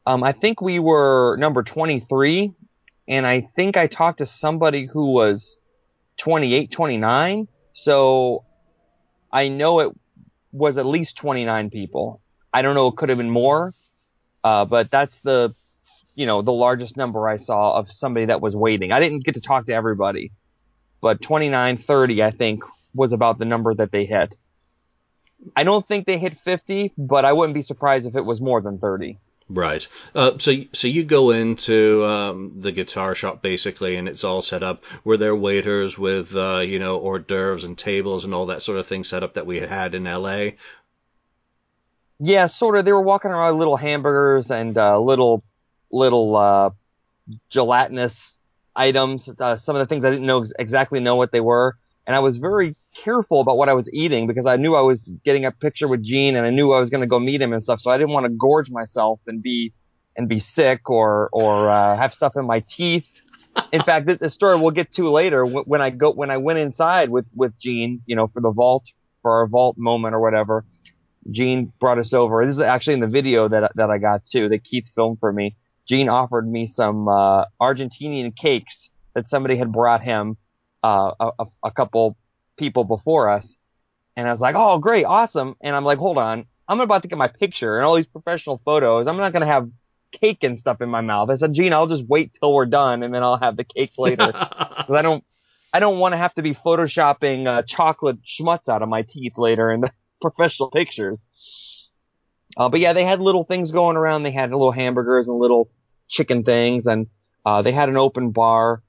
Um, 0.06 0.24
I 0.24 0.34
think 0.34 0.62
we 0.62 0.80
were 0.80 1.36
number 1.38 1.64
23, 1.64 2.54
and 3.08 3.26
I 3.26 3.50
think 3.56 3.78
I 3.78 3.88
talked 3.88 4.20
to 4.20 4.26
somebody 4.26 4.86
who 4.86 5.12
was 5.12 5.58
28, 6.18 6.72
29. 6.72 7.48
So 7.74 8.46
I 9.32 9.50
know 9.50 9.80
it 9.80 9.92
was 10.52 10.78
at 10.78 10.86
least 10.86 11.18
29 11.18 11.70
people. 11.70 12.22
I 12.54 12.62
don't 12.62 12.76
know, 12.76 12.88
it 12.88 12.96
could 12.96 13.10
have 13.10 13.18
been 13.18 13.30
more, 13.30 13.74
uh, 14.44 14.66
but 14.66 14.90
that's 14.92 15.20
the, 15.22 15.54
you 16.14 16.26
know, 16.26 16.42
the 16.42 16.54
largest 16.54 16.96
number 16.96 17.28
I 17.28 17.38
saw 17.38 17.74
of 17.74 17.90
somebody 17.92 18.28
that 18.28 18.40
was 18.42 18.56
waiting. 18.56 18.92
I 18.92 19.00
didn't 19.00 19.26
get 19.26 19.36
to 19.36 19.42
talk 19.42 19.66
to 19.66 19.74
everybody, 19.74 20.32
but 21.02 21.22
29, 21.22 21.78
30, 21.78 22.24
I 22.24 22.32
think 22.32 22.64
was 22.96 23.14
about 23.14 23.38
the 23.38 23.46
number 23.46 23.74
that 23.74 23.92
they 23.92 24.06
hit. 24.06 24.36
I 25.56 25.64
don't 25.64 25.86
think 25.86 26.06
they 26.06 26.18
hit 26.18 26.40
50, 26.40 26.94
but 26.98 27.26
I 27.26 27.34
wouldn't 27.34 27.54
be 27.54 27.62
surprised 27.62 28.08
if 28.08 28.16
it 28.16 28.26
was 28.26 28.42
more 28.42 28.62
than 28.62 28.80
30. 28.80 29.20
Right. 29.48 29.88
Uh, 30.16 30.38
so, 30.40 30.54
so 30.74 30.88
you 30.88 31.04
go 31.04 31.30
into 31.30 32.04
um, 32.04 32.54
the 32.62 32.72
guitar 32.72 33.14
shop 33.14 33.44
basically, 33.44 33.96
and 33.96 34.08
it's 34.08 34.24
all 34.24 34.42
set 34.42 34.64
up. 34.64 34.84
Were 35.04 35.18
there 35.18 35.36
waiters 35.36 35.98
with, 35.98 36.36
uh, 36.36 36.60
you 36.60 36.80
know, 36.80 37.00
hors 37.00 37.20
d'oeuvres 37.20 37.64
and 37.64 37.78
tables 37.78 38.26
and 38.26 38.34
all 38.34 38.48
that 38.48 38.64
sort 38.64 38.80
of 38.80 38.88
thing 38.88 39.04
set 39.04 39.22
up 39.22 39.36
that 39.36 39.46
we 39.46 39.60
had 39.60 39.94
in 39.94 40.08
L.A.? 40.08 40.58
Yeah, 42.20 42.48
sort 42.48 42.78
of. 42.78 42.86
They 42.86 42.94
were 42.94 43.02
walking 43.02 43.30
around 43.30 43.54
with 43.54 43.60
little 43.60 43.78
hamburgers 43.78 44.50
and 44.50 44.76
uh, 44.78 45.00
little, 45.00 45.44
little 45.92 46.36
uh, 46.36 46.70
gelatinous 47.50 48.40
items. 48.76 49.30
Uh, 49.38 49.58
some 49.58 49.76
of 49.76 49.80
the 49.82 49.86
things 49.86 50.06
I 50.06 50.12
didn't 50.12 50.26
know 50.26 50.44
exactly 50.58 51.02
know 51.02 51.18
what 51.18 51.32
they 51.32 51.42
were 51.42 51.78
and 52.08 52.16
I 52.16 52.20
was 52.20 52.38
very 52.38 52.76
careful 52.94 53.42
about 53.42 53.58
what 53.58 53.70
I 53.70 53.74
was 53.74 53.90
eating 53.92 54.28
because 54.28 54.46
I 54.46 54.58
knew 54.58 54.76
I 54.76 54.82
was 54.82 55.12
getting 55.24 55.46
a 55.46 55.52
picture 55.52 55.88
with 55.88 56.04
Gene 56.04 56.36
and 56.36 56.46
I 56.46 56.50
knew 56.50 56.72
I 56.72 56.80
was 56.80 56.90
going 56.90 57.02
to 57.02 57.08
go 57.08 57.20
meet 57.20 57.42
him 57.42 57.52
and 57.52 57.62
stuff. 57.62 57.82
So 57.82 57.92
I 57.92 57.98
didn't 57.98 58.12
want 58.14 58.26
to 58.26 58.30
gorge 58.30 58.70
myself 58.70 59.20
and 59.28 59.42
be 59.42 59.74
and 60.16 60.30
be 60.30 60.40
sick 60.40 60.90
or 60.90 61.30
or 61.32 61.70
uh, 61.70 61.96
have 61.96 62.14
stuff 62.14 62.36
in 62.36 62.46
my 62.46 62.62
teeth. 62.68 63.08
In 63.72 63.82
fact, 63.82 64.06
this, 64.06 64.34
story 64.34 64.60
we'll 64.60 64.72
get 64.72 64.92
to 64.94 65.10
later 65.10 65.46
when 65.46 65.82
I 65.82 65.90
go 65.90 66.12
when 66.12 66.30
I 66.30 66.38
went 66.38 66.60
inside 66.60 67.10
with 67.10 67.26
with 67.36 67.58
Gene, 67.58 68.02
you 68.06 68.16
know, 68.16 68.28
for 68.28 68.42
the 68.42 68.52
vault 68.52 68.86
for 69.22 69.40
our 69.40 69.48
vault 69.48 69.78
moment 69.78 70.14
or 70.14 70.22
whatever. 70.22 70.66
Gene 71.32 71.74
brought 71.80 71.98
us 71.98 72.14
over. 72.14 72.46
This 72.46 72.56
is 72.56 72.62
actually 72.62 72.96
in 72.96 73.00
the 73.00 73.08
video 73.08 73.48
that 73.48 73.72
that 73.76 73.90
I 73.90 73.98
got 73.98 74.26
too 74.26 74.50
that 74.50 74.64
Keith 74.64 74.90
filmed 74.94 75.20
for 75.20 75.34
me. 75.34 75.56
Gene 75.88 76.10
offered 76.10 76.48
me 76.48 76.68
some 76.68 77.08
uh, 77.08 77.46
Argentinian 77.62 78.36
cakes 78.36 78.90
that 79.14 79.28
somebody 79.28 79.56
had 79.56 79.72
brought 79.72 80.02
him 80.02 80.38
uh, 80.86 81.32
a, 81.40 81.46
a 81.64 81.72
couple 81.72 82.16
people 82.58 82.84
before 82.84 83.30
us. 83.30 83.58
And 84.16 84.28
I 84.28 84.32
was 84.32 84.40
like, 84.40 84.56
oh, 84.56 84.78
great, 84.78 85.04
awesome. 85.04 85.56
And 85.62 85.76
I'm 85.76 85.84
like, 85.84 85.98
hold 85.98 86.18
on, 86.18 86.46
I'm 86.68 86.80
about 86.80 87.02
to 87.02 87.08
get 87.08 87.18
my 87.18 87.28
picture 87.28 87.78
and 87.78 87.86
all 87.86 87.96
these 87.96 88.06
professional 88.06 88.62
photos. 88.64 89.08
I'm 89.08 89.18
not 89.18 89.34
going 89.34 89.42
to 89.42 89.48
have 89.48 89.70
cake 90.12 90.44
and 90.44 90.60
stuff 90.60 90.82
in 90.82 90.90
my 90.90 91.02
mouth. 91.02 91.30
I 91.32 91.36
said, 91.36 91.54
Gene, 91.54 91.74
I'll 91.74 91.88
just 91.88 92.06
wait 92.08 92.38
till 92.40 92.54
we're 92.54 92.68
done 92.68 93.02
and 93.02 93.14
then 93.14 93.24
I'll 93.24 93.38
have 93.38 93.58
the 93.58 93.64
cakes 93.64 93.98
later. 93.98 94.32
Cause 94.32 94.92
I 94.92 95.02
don't, 95.02 95.24
I 95.74 95.80
don't 95.80 95.98
want 95.98 96.14
to 96.14 96.18
have 96.18 96.36
to 96.36 96.44
be 96.44 96.54
photoshopping 96.54 97.48
uh, 97.48 97.64
chocolate 97.64 98.22
schmutz 98.24 98.70
out 98.70 98.84
of 98.84 98.88
my 98.88 99.02
teeth 99.02 99.38
later 99.38 99.72
in 99.72 99.82
the 99.82 99.92
professional 100.22 100.70
pictures. 100.70 101.26
Uh, 102.56 102.70
but 102.70 102.80
yeah, 102.80 102.94
they 102.94 103.04
had 103.04 103.20
little 103.20 103.44
things 103.44 103.72
going 103.72 103.98
around. 103.98 104.22
They 104.22 104.32
had 104.32 104.52
little 104.52 104.72
hamburgers 104.72 105.28
and 105.28 105.38
little 105.40 105.70
chicken 106.08 106.44
things 106.44 106.86
and, 106.86 107.08
uh, 107.44 107.64
they 107.64 107.72
had 107.72 107.90
an 107.90 107.98
open 107.98 108.32
bar 108.32 108.84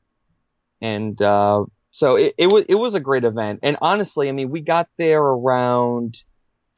and, 0.82 1.20
uh, 1.20 1.64
so 1.96 2.16
it, 2.16 2.34
it 2.36 2.48
was, 2.48 2.66
it 2.68 2.74
was 2.74 2.94
a 2.94 3.00
great 3.00 3.24
event. 3.24 3.60
And 3.62 3.78
honestly, 3.80 4.28
I 4.28 4.32
mean, 4.32 4.50
we 4.50 4.60
got 4.60 4.86
there 4.98 5.22
around 5.22 6.22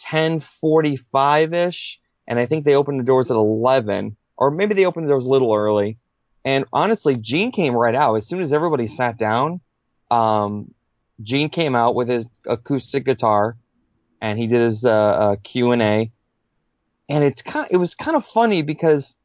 1045 0.08 1.54
ish 1.54 1.98
and 2.28 2.38
I 2.38 2.46
think 2.46 2.64
they 2.64 2.76
opened 2.76 3.00
the 3.00 3.04
doors 3.04 3.28
at 3.28 3.34
11 3.34 4.16
or 4.36 4.52
maybe 4.52 4.74
they 4.74 4.84
opened 4.84 5.06
the 5.06 5.10
doors 5.10 5.26
a 5.26 5.28
little 5.30 5.52
early. 5.52 5.98
And 6.44 6.66
honestly, 6.72 7.16
Gene 7.16 7.50
came 7.50 7.74
right 7.74 7.96
out 7.96 8.14
as 8.14 8.28
soon 8.28 8.40
as 8.40 8.52
everybody 8.52 8.86
sat 8.86 9.18
down. 9.18 9.60
Um, 10.08 10.72
Gene 11.20 11.50
came 11.50 11.74
out 11.74 11.96
with 11.96 12.08
his 12.08 12.24
acoustic 12.46 13.04
guitar 13.04 13.56
and 14.22 14.38
he 14.38 14.46
did 14.46 14.60
his, 14.60 14.84
uh, 14.84 14.90
uh 14.90 15.36
Q 15.42 15.72
and 15.72 15.82
A. 15.82 16.12
And 17.08 17.24
it's 17.24 17.42
kind 17.42 17.66
of, 17.66 17.72
it 17.72 17.78
was 17.78 17.96
kind 17.96 18.16
of 18.16 18.24
funny 18.24 18.62
because 18.62 19.16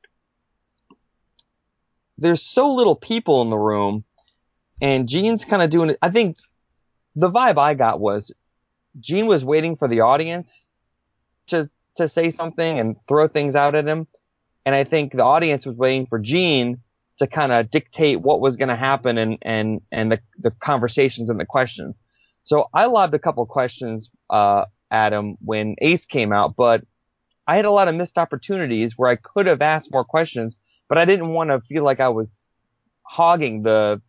there's 2.17 2.41
so 2.41 2.73
little 2.73 2.95
people 2.95 3.43
in 3.43 3.51
the 3.51 3.59
room 3.59 4.05
and 4.83 5.07
Gene's 5.07 5.45
kind 5.45 5.63
of 5.63 5.69
doing 5.69 5.91
it. 5.91 5.97
I 6.01 6.11
think 6.11 6.37
the 7.15 7.31
vibe 7.31 7.57
I 7.57 7.73
got 7.73 8.01
was 8.01 8.33
Gene 8.99 9.27
was 9.27 9.43
waiting 9.43 9.77
for 9.77 9.87
the 9.87 10.01
audience 10.01 10.69
to, 11.47 11.69
to 11.95 12.09
say 12.09 12.31
something 12.31 12.79
and 12.79 12.97
throw 13.07 13.29
things 13.29 13.55
out 13.55 13.75
at 13.75 13.87
him. 13.87 14.07
And 14.65 14.75
I 14.75 14.83
think 14.83 15.13
the 15.13 15.23
audience 15.23 15.65
was 15.65 15.77
waiting 15.77 16.05
for 16.05 16.19
Gene 16.19 16.81
to 17.19 17.27
kind 17.27 17.53
of 17.53 17.71
dictate 17.71 18.19
what 18.19 18.41
was 18.41 18.57
going 18.57 18.69
to 18.69 18.75
happen 18.75 19.17
and, 19.17 19.37
and, 19.41 19.81
and 19.89 20.11
the, 20.11 20.19
the 20.37 20.51
conversations 20.51 21.29
and 21.29 21.39
the 21.39 21.45
questions. 21.45 22.01
So 22.43 22.67
I 22.73 22.85
lobbed 22.85 23.13
a 23.13 23.19
couple 23.19 23.45
questions, 23.45 24.09
uh, 24.29 24.65
at 24.91 25.11
him 25.11 25.37
when 25.39 25.75
Ace 25.79 26.05
came 26.05 26.31
out, 26.31 26.55
but 26.55 26.85
I 27.47 27.55
had 27.55 27.65
a 27.65 27.71
lot 27.71 27.87
of 27.87 27.95
missed 27.95 28.17
opportunities 28.17 28.97
where 28.97 29.09
I 29.09 29.15
could 29.15 29.47
have 29.47 29.61
asked 29.61 29.91
more 29.91 30.03
questions, 30.03 30.57
but 30.87 30.97
I 30.97 31.05
didn't 31.05 31.29
want 31.29 31.49
to 31.49 31.61
feel 31.61 31.83
like 31.83 31.99
I 31.99 32.09
was 32.09 32.43
hogging 33.01 33.63
the, 33.63 34.01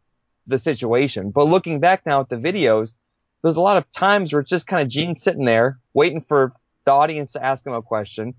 the 0.46 0.58
situation. 0.58 1.30
But 1.30 1.44
looking 1.46 1.80
back 1.80 2.04
now 2.06 2.20
at 2.20 2.28
the 2.28 2.36
videos, 2.36 2.92
there's 3.42 3.56
a 3.56 3.60
lot 3.60 3.76
of 3.76 3.90
times 3.92 4.32
where 4.32 4.40
it's 4.40 4.50
just 4.50 4.66
kind 4.66 4.82
of 4.82 4.88
Gene 4.88 5.16
sitting 5.16 5.44
there 5.44 5.78
waiting 5.92 6.20
for 6.20 6.52
the 6.84 6.92
audience 6.92 7.32
to 7.32 7.44
ask 7.44 7.66
him 7.66 7.72
a 7.72 7.82
question. 7.82 8.34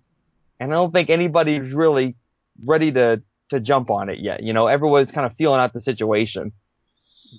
And 0.60 0.72
I 0.72 0.76
don't 0.76 0.92
think 0.92 1.10
anybody's 1.10 1.72
really 1.72 2.16
ready 2.64 2.92
to, 2.92 3.22
to 3.50 3.60
jump 3.60 3.90
on 3.90 4.10
it 4.10 4.20
yet. 4.20 4.44
You 4.44 4.54
know, 4.54 4.68
everyone's 4.68 5.12
kind 5.12 5.26
of 5.26 5.36
feeling 5.36 5.60
out 5.60 5.74
the 5.74 5.82
situation. 5.82 6.54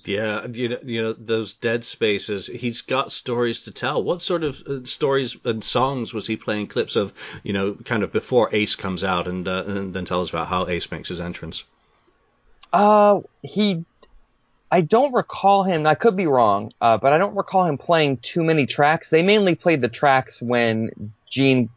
Yeah, 0.05 0.45
you 0.47 0.69
know, 0.69 0.79
you 0.83 1.01
know 1.01 1.13
those 1.13 1.55
dead 1.55 1.83
spaces. 1.83 2.47
He's 2.47 2.81
got 2.81 3.11
stories 3.11 3.63
to 3.63 3.71
tell. 3.71 4.03
What 4.03 4.21
sort 4.21 4.43
of 4.43 4.61
uh, 4.67 4.85
stories 4.85 5.35
and 5.43 5.63
songs 5.63 6.13
was 6.13 6.27
he 6.27 6.35
playing 6.35 6.67
clips 6.67 6.95
of? 6.95 7.13
You 7.43 7.53
know, 7.53 7.73
kind 7.73 8.03
of 8.03 8.11
before 8.11 8.53
Ace 8.53 8.75
comes 8.75 9.03
out, 9.03 9.27
and 9.27 9.47
uh, 9.47 9.63
and 9.65 9.93
then 9.93 10.05
tell 10.05 10.21
us 10.21 10.29
about 10.29 10.47
how 10.47 10.67
Ace 10.67 10.91
makes 10.91 11.09
his 11.09 11.21
entrance. 11.21 11.63
Uh, 12.71 13.21
he, 13.41 13.85
I 14.69 14.81
don't 14.81 15.13
recall 15.13 15.63
him. 15.63 15.87
I 15.87 15.95
could 15.95 16.15
be 16.15 16.27
wrong, 16.27 16.73
uh, 16.81 16.97
but 16.97 17.13
I 17.13 17.17
don't 17.17 17.35
recall 17.35 17.65
him 17.65 17.77
playing 17.77 18.17
too 18.17 18.43
many 18.43 18.65
tracks. 18.65 19.09
They 19.09 19.23
mainly 19.23 19.55
played 19.55 19.81
the 19.81 19.87
tracks 19.87 20.41
when 20.41 21.13
Gene 21.29 21.69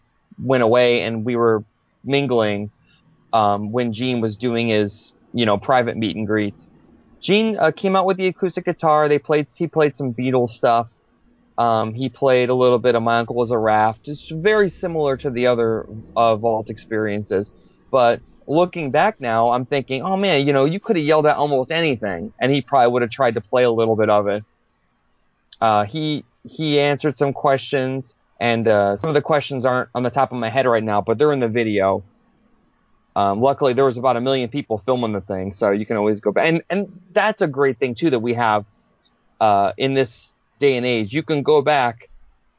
went 0.42 0.62
away 0.62 1.02
and 1.02 1.24
we 1.24 1.36
were 1.36 1.64
mingling. 2.04 2.70
Um, 3.32 3.70
when 3.70 3.92
Gene 3.92 4.20
was 4.20 4.36
doing 4.36 4.68
his, 4.70 5.12
you 5.32 5.46
know, 5.46 5.56
private 5.56 5.96
meet 5.96 6.16
and 6.16 6.26
greets. 6.26 6.66
Gene 7.20 7.56
uh, 7.56 7.70
came 7.70 7.94
out 7.94 8.06
with 8.06 8.16
the 8.16 8.26
acoustic 8.26 8.64
guitar. 8.64 9.08
They 9.08 9.20
played. 9.20 9.46
He 9.54 9.68
played 9.68 9.94
some 9.94 10.12
Beatles 10.12 10.48
stuff. 10.48 10.90
Um, 11.56 11.94
he 11.94 12.08
played 12.08 12.48
a 12.48 12.54
little 12.54 12.78
bit 12.78 12.96
of 12.96 13.02
My 13.04 13.18
Uncle 13.18 13.36
Was 13.36 13.52
a 13.52 13.58
Raft. 13.58 14.08
It's 14.08 14.30
very 14.30 14.68
similar 14.68 15.16
to 15.18 15.30
the 15.30 15.46
other 15.46 15.86
uh, 16.16 16.34
Vault 16.34 16.70
experiences. 16.70 17.52
But 17.90 18.20
looking 18.50 18.90
back 18.90 19.20
now, 19.20 19.50
I'm 19.50 19.64
thinking, 19.64 20.02
oh 20.02 20.16
man, 20.16 20.46
you 20.46 20.52
know, 20.52 20.64
you 20.64 20.80
could 20.80 20.96
have 20.96 21.04
yelled 21.04 21.26
at 21.26 21.36
almost 21.36 21.70
anything, 21.70 22.32
and 22.38 22.52
he 22.52 22.60
probably 22.60 22.92
would 22.92 23.02
have 23.02 23.10
tried 23.10 23.34
to 23.34 23.40
play 23.40 23.62
a 23.62 23.70
little 23.70 23.96
bit 23.96 24.10
of 24.10 24.26
it. 24.26 24.44
Uh, 25.60 25.84
he 25.84 26.24
he 26.44 26.80
answered 26.80 27.16
some 27.16 27.32
questions, 27.32 28.14
and 28.40 28.66
uh, 28.66 28.96
some 28.96 29.08
of 29.08 29.14
the 29.14 29.22
questions 29.22 29.64
aren't 29.64 29.88
on 29.94 30.02
the 30.02 30.10
top 30.10 30.32
of 30.32 30.38
my 30.38 30.50
head 30.50 30.66
right 30.66 30.82
now, 30.82 31.00
but 31.00 31.16
they're 31.16 31.32
in 31.32 31.40
the 31.40 31.48
video. 31.48 32.02
Um, 33.14 33.40
luckily, 33.40 33.72
there 33.72 33.84
was 33.84 33.98
about 33.98 34.16
a 34.16 34.20
million 34.20 34.48
people 34.48 34.78
filming 34.78 35.12
the 35.12 35.20
thing, 35.20 35.52
so 35.52 35.70
you 35.70 35.86
can 35.86 35.96
always 35.96 36.20
go 36.20 36.32
back. 36.32 36.48
And 36.48 36.62
and 36.68 37.00
that's 37.12 37.40
a 37.42 37.48
great 37.48 37.78
thing 37.78 37.94
too 37.94 38.10
that 38.10 38.20
we 38.20 38.34
have 38.34 38.64
uh, 39.40 39.72
in 39.78 39.94
this 39.94 40.34
day 40.58 40.76
and 40.76 40.84
age. 40.84 41.14
You 41.14 41.22
can 41.22 41.42
go 41.42 41.62
back 41.62 42.08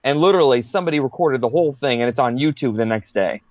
and 0.03 0.19
literally 0.19 0.61
somebody 0.61 0.99
recorded 0.99 1.41
the 1.41 1.49
whole 1.49 1.73
thing, 1.73 2.01
and 2.01 2.09
it's 2.09 2.19
on 2.19 2.37
YouTube 2.37 2.77
the 2.77 2.85
next 2.85 3.13
day. 3.13 3.41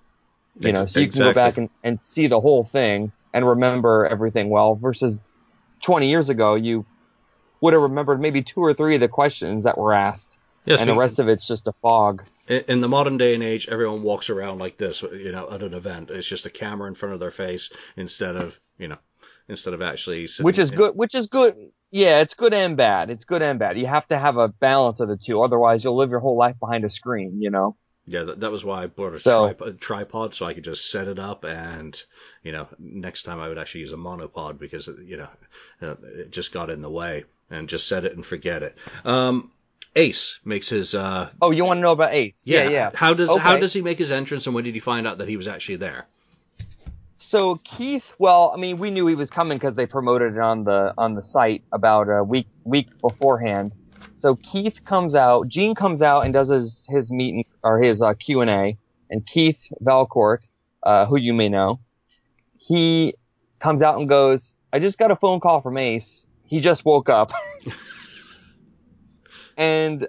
You 0.59 0.73
know, 0.73 0.85
so 0.85 0.99
you 0.99 1.09
can 1.09 1.19
go 1.19 1.33
back 1.33 1.57
and, 1.57 1.69
and 1.83 2.01
see 2.03 2.27
the 2.27 2.39
whole 2.39 2.63
thing 2.63 3.11
and 3.33 3.47
remember 3.47 4.05
everything 4.05 4.49
well. 4.49 4.75
Versus 4.75 5.17
20 5.83 6.09
years 6.09 6.29
ago, 6.29 6.55
you 6.55 6.85
would 7.61 7.73
have 7.73 7.81
remembered 7.81 8.19
maybe 8.19 8.43
two 8.43 8.59
or 8.59 8.73
three 8.73 8.95
of 8.95 9.01
the 9.01 9.07
questions 9.07 9.63
that 9.63 9.77
were 9.77 9.93
asked, 9.93 10.37
yes, 10.65 10.81
and 10.81 10.89
the 10.89 10.95
rest 10.95 11.19
of 11.19 11.29
it's 11.29 11.47
just 11.47 11.67
a 11.67 11.73
fog 11.81 12.23
in 12.51 12.81
the 12.81 12.89
modern 12.89 13.17
day 13.17 13.33
and 13.33 13.43
age, 13.43 13.67
everyone 13.69 14.03
walks 14.03 14.29
around 14.29 14.59
like 14.59 14.77
this, 14.77 15.01
you 15.01 15.31
know, 15.31 15.49
at 15.49 15.63
an 15.63 15.73
event. 15.73 16.11
It's 16.11 16.27
just 16.27 16.45
a 16.45 16.49
camera 16.49 16.87
in 16.87 16.95
front 16.95 17.13
of 17.13 17.19
their 17.19 17.31
face 17.31 17.69
instead 17.95 18.35
of, 18.35 18.59
you 18.77 18.87
know, 18.87 18.97
instead 19.47 19.73
of 19.73 19.81
actually. 19.81 20.27
Which 20.41 20.59
is 20.59 20.71
in. 20.71 20.77
good. 20.77 20.95
Which 20.95 21.15
is 21.15 21.27
good. 21.27 21.55
Yeah, 21.91 22.21
it's 22.21 22.33
good 22.33 22.53
and 22.53 22.77
bad. 22.77 23.09
It's 23.09 23.25
good 23.25 23.41
and 23.41 23.59
bad. 23.59 23.77
You 23.77 23.87
have 23.87 24.07
to 24.07 24.17
have 24.17 24.37
a 24.37 24.47
balance 24.47 24.99
of 24.99 25.07
the 25.07 25.17
two. 25.17 25.41
Otherwise, 25.41 25.83
you'll 25.83 25.95
live 25.95 26.09
your 26.09 26.19
whole 26.19 26.37
life 26.37 26.59
behind 26.59 26.83
a 26.83 26.89
screen. 26.89 27.41
You 27.41 27.51
know. 27.51 27.77
Yeah, 28.11 28.23
that, 28.23 28.41
that 28.41 28.51
was 28.51 28.65
why 28.65 28.83
I 28.83 28.87
bought 28.87 29.13
a, 29.13 29.19
so, 29.19 29.45
tripod, 29.45 29.67
a 29.67 29.73
tripod 29.73 30.35
so 30.35 30.45
I 30.45 30.53
could 30.53 30.63
just 30.63 30.91
set 30.91 31.07
it 31.07 31.17
up 31.17 31.45
and, 31.45 32.01
you 32.43 32.51
know, 32.51 32.67
next 32.77 33.23
time 33.23 33.39
I 33.39 33.47
would 33.47 33.57
actually 33.57 33.81
use 33.81 33.93
a 33.93 33.97
monopod 33.97 34.59
because, 34.59 34.87
you 34.87 35.17
know, 35.17 35.29
it 36.03 36.31
just 36.31 36.51
got 36.51 36.69
in 36.69 36.81
the 36.81 36.89
way 36.89 37.23
and 37.49 37.69
just 37.69 37.87
set 37.87 38.05
it 38.05 38.13
and 38.13 38.25
forget 38.25 38.63
it. 38.63 38.75
Um, 39.05 39.51
Ace 39.95 40.39
makes 40.45 40.69
his. 40.69 40.95
Uh, 40.95 41.29
oh, 41.41 41.51
you 41.51 41.65
want 41.65 41.77
to 41.77 41.81
know 41.81 41.91
about 41.91 42.13
Ace? 42.13 42.41
Yeah, 42.45 42.63
yeah. 42.63 42.69
yeah. 42.69 42.91
How 42.93 43.13
does 43.13 43.29
okay. 43.29 43.39
how 43.39 43.57
does 43.57 43.73
he 43.73 43.81
make 43.81 43.97
his 43.97 44.11
entrance, 44.11 44.45
and 44.45 44.55
when 44.55 44.63
did 44.63 44.73
he 44.73 44.79
find 44.79 45.05
out 45.05 45.17
that 45.17 45.27
he 45.27 45.35
was 45.35 45.47
actually 45.47 45.77
there? 45.77 46.07
So 47.17 47.59
Keith, 47.63 48.13
well, 48.17 48.51
I 48.55 48.57
mean, 48.57 48.77
we 48.77 48.89
knew 48.89 49.05
he 49.05 49.15
was 49.15 49.29
coming 49.29 49.57
because 49.57 49.75
they 49.75 49.85
promoted 49.85 50.33
it 50.33 50.39
on 50.39 50.63
the 50.63 50.93
on 50.97 51.13
the 51.15 51.21
site 51.21 51.63
about 51.71 52.09
a 52.09 52.23
week 52.23 52.47
week 52.63 52.87
beforehand. 53.01 53.73
So 54.21 54.35
Keith 54.35 54.85
comes 54.85 55.15
out, 55.15 55.47
Gene 55.47 55.75
comes 55.75 56.01
out 56.01 56.21
and 56.21 56.33
does 56.33 56.49
his 56.49 56.87
his 56.89 57.11
meet 57.11 57.47
or 57.63 57.81
his 57.81 58.01
uh, 58.01 58.13
Q 58.13 58.41
and 58.41 58.49
A, 58.49 58.77
and 59.09 59.25
Keith 59.25 59.67
Valcourt, 59.81 60.47
uh, 60.83 61.05
who 61.07 61.17
you 61.17 61.33
may 61.33 61.49
know, 61.49 61.79
he 62.57 63.15
comes 63.59 63.81
out 63.81 63.97
and 63.97 64.07
goes, 64.07 64.55
"I 64.71 64.79
just 64.79 64.97
got 64.97 65.11
a 65.11 65.15
phone 65.15 65.39
call 65.39 65.61
from 65.61 65.77
Ace. 65.77 66.25
He 66.45 66.59
just 66.59 66.85
woke 66.85 67.09
up." 67.09 67.31
And 69.57 70.07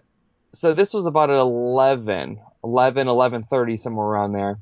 so 0.54 0.72
this 0.72 0.94
was 0.94 1.04
about 1.04 1.28
at 1.28 1.36
11, 1.36 2.40
11, 2.64 3.06
11.30, 3.06 3.78
somewhere 3.78 4.06
around 4.06 4.32
there. 4.32 4.58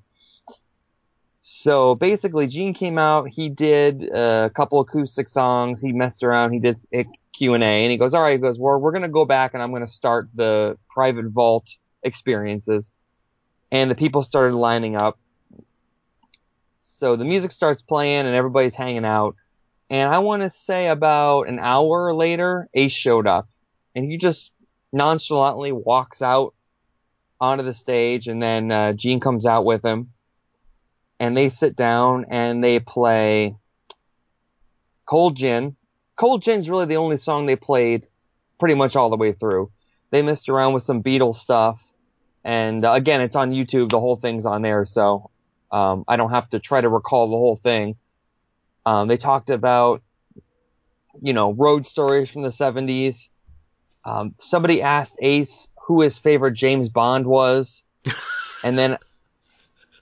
So 1.42 1.94
basically, 1.94 2.48
Gene 2.48 2.74
came 2.74 2.98
out. 2.98 3.28
He 3.28 3.48
did 3.48 4.02
a 4.02 4.50
couple 4.52 4.80
acoustic 4.80 5.28
songs. 5.28 5.80
He 5.80 5.92
messed 5.92 6.24
around. 6.24 6.52
He 6.52 6.58
did 6.58 6.80
Q 7.32 7.54
and 7.54 7.62
A, 7.62 7.66
and 7.66 7.90
he 7.90 7.96
goes, 7.96 8.14
"All 8.14 8.22
right." 8.22 8.32
He 8.32 8.38
goes, 8.38 8.58
"Well, 8.58 8.78
we're 8.78 8.92
gonna 8.92 9.08
go 9.08 9.24
back, 9.24 9.54
and 9.54 9.62
I'm 9.62 9.72
gonna 9.72 9.86
start 9.86 10.28
the 10.34 10.78
private 10.88 11.26
vault 11.26 11.68
experiences." 12.02 12.90
And 13.70 13.90
the 13.90 13.94
people 13.94 14.22
started 14.22 14.56
lining 14.56 14.96
up. 14.96 15.18
So 16.80 17.16
the 17.16 17.24
music 17.24 17.52
starts 17.52 17.82
playing, 17.82 18.26
and 18.26 18.34
everybody's 18.34 18.74
hanging 18.74 19.04
out. 19.04 19.36
And 19.88 20.12
I 20.12 20.20
want 20.20 20.42
to 20.42 20.50
say 20.50 20.86
about 20.86 21.48
an 21.48 21.58
hour 21.58 22.14
later, 22.14 22.68
Ace 22.74 22.92
showed 22.92 23.26
up, 23.26 23.48
and 23.94 24.04
he 24.04 24.18
just 24.18 24.52
nonchalantly 24.92 25.72
walks 25.72 26.22
out 26.22 26.54
onto 27.40 27.64
the 27.64 27.74
stage, 27.74 28.28
and 28.28 28.42
then 28.42 28.70
uh, 28.70 28.92
Gene 28.92 29.20
comes 29.20 29.46
out 29.46 29.64
with 29.64 29.84
him, 29.84 30.12
and 31.18 31.36
they 31.36 31.48
sit 31.48 31.74
down 31.74 32.26
and 32.30 32.62
they 32.62 32.78
play 32.78 33.56
Cold 35.06 35.36
Gin. 35.36 35.76
Cold 36.20 36.42
Gin's 36.42 36.68
really 36.68 36.84
the 36.84 36.98
only 36.98 37.16
song 37.16 37.46
they 37.46 37.56
played 37.56 38.06
pretty 38.58 38.74
much 38.74 38.94
all 38.94 39.08
the 39.08 39.16
way 39.16 39.32
through. 39.32 39.70
They 40.10 40.20
messed 40.20 40.50
around 40.50 40.74
with 40.74 40.82
some 40.82 41.02
Beatles 41.02 41.36
stuff, 41.36 41.82
and 42.44 42.84
uh, 42.84 42.92
again, 42.92 43.22
it's 43.22 43.36
on 43.36 43.52
YouTube. 43.52 43.88
The 43.88 44.00
whole 44.00 44.16
thing's 44.16 44.44
on 44.44 44.60
there, 44.60 44.84
so 44.84 45.30
um, 45.72 46.04
I 46.06 46.16
don't 46.16 46.28
have 46.28 46.50
to 46.50 46.58
try 46.58 46.82
to 46.82 46.90
recall 46.90 47.30
the 47.30 47.38
whole 47.38 47.56
thing. 47.56 47.96
Um, 48.84 49.08
they 49.08 49.16
talked 49.16 49.48
about 49.48 50.02
you 51.22 51.32
know, 51.32 51.52
road 51.54 51.86
stories 51.86 52.30
from 52.30 52.42
the 52.42 52.50
70s. 52.50 53.28
Um, 54.04 54.34
somebody 54.38 54.82
asked 54.82 55.16
Ace 55.20 55.68
who 55.86 56.02
his 56.02 56.18
favorite 56.18 56.52
James 56.52 56.90
Bond 56.90 57.24
was, 57.26 57.82
and 58.62 58.78
then, 58.78 58.98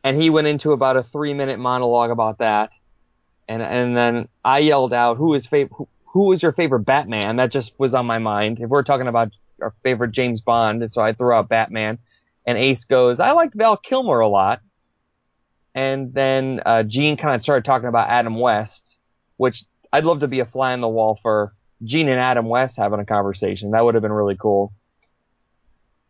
and 0.02 0.20
he 0.20 0.30
went 0.30 0.48
into 0.48 0.72
about 0.72 0.96
a 0.96 1.04
three 1.04 1.32
minute 1.32 1.60
monologue 1.60 2.10
about 2.10 2.38
that, 2.38 2.72
and 3.48 3.62
and 3.62 3.96
then 3.96 4.28
I 4.44 4.58
yelled 4.58 4.92
out 4.92 5.16
who 5.16 5.34
is 5.34 5.46
favorite 5.46 5.88
who, 6.18 6.26
was 6.26 6.42
your 6.42 6.52
favorite 6.52 6.80
Batman? 6.80 7.36
That 7.36 7.52
just 7.52 7.78
was 7.78 7.94
on 7.94 8.04
my 8.04 8.18
mind. 8.18 8.58
If 8.58 8.68
we're 8.68 8.82
talking 8.82 9.06
about 9.06 9.30
our 9.62 9.72
favorite 9.84 10.10
James 10.10 10.40
Bond, 10.40 10.90
so 10.90 11.00
I 11.00 11.12
threw 11.12 11.32
out 11.32 11.48
Batman, 11.48 11.98
and 12.44 12.58
Ace 12.58 12.84
goes, 12.84 13.20
I 13.20 13.30
liked 13.30 13.54
Val 13.54 13.76
Kilmer 13.76 14.18
a 14.18 14.28
lot, 14.28 14.60
and 15.76 16.12
then 16.12 16.60
uh, 16.66 16.82
Gene 16.82 17.16
kind 17.16 17.36
of 17.36 17.42
started 17.44 17.64
talking 17.64 17.88
about 17.88 18.08
Adam 18.08 18.34
West, 18.34 18.98
which 19.36 19.64
I'd 19.92 20.06
love 20.06 20.20
to 20.20 20.28
be 20.28 20.40
a 20.40 20.44
fly 20.44 20.72
on 20.72 20.80
the 20.80 20.88
wall 20.88 21.20
for 21.22 21.54
Gene 21.84 22.08
and 22.08 22.18
Adam 22.18 22.46
West 22.46 22.76
having 22.76 22.98
a 22.98 23.04
conversation. 23.04 23.70
That 23.70 23.84
would 23.84 23.94
have 23.94 24.02
been 24.02 24.12
really 24.12 24.36
cool. 24.36 24.72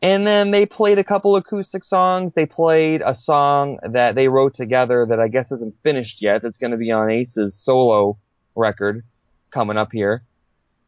And 0.00 0.26
then 0.26 0.52
they 0.52 0.64
played 0.64 0.98
a 0.98 1.04
couple 1.04 1.36
acoustic 1.36 1.84
songs. 1.84 2.32
They 2.32 2.46
played 2.46 3.02
a 3.04 3.14
song 3.14 3.78
that 3.82 4.14
they 4.14 4.28
wrote 4.28 4.54
together 4.54 5.04
that 5.06 5.20
I 5.20 5.28
guess 5.28 5.52
isn't 5.52 5.74
finished 5.82 6.22
yet. 6.22 6.40
That's 6.40 6.56
going 6.56 6.70
to 6.70 6.78
be 6.78 6.92
on 6.92 7.10
Ace's 7.10 7.54
solo 7.54 8.16
record 8.54 9.04
coming 9.50 9.76
up 9.76 9.92
here, 9.92 10.22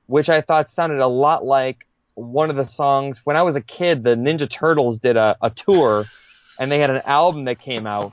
which 0.06 0.28
I 0.28 0.40
thought 0.40 0.70
sounded 0.70 1.00
a 1.00 1.08
lot 1.08 1.44
like 1.44 1.86
one 2.14 2.50
of 2.50 2.56
the 2.56 2.66
songs 2.66 3.20
when 3.24 3.36
I 3.36 3.42
was 3.42 3.56
a 3.56 3.60
kid. 3.60 4.04
The 4.04 4.14
Ninja 4.14 4.48
Turtles 4.48 4.98
did 4.98 5.16
a, 5.16 5.36
a 5.40 5.50
tour 5.50 6.06
and 6.58 6.70
they 6.70 6.78
had 6.78 6.90
an 6.90 7.02
album 7.04 7.44
that 7.44 7.58
came 7.58 7.86
out 7.86 8.12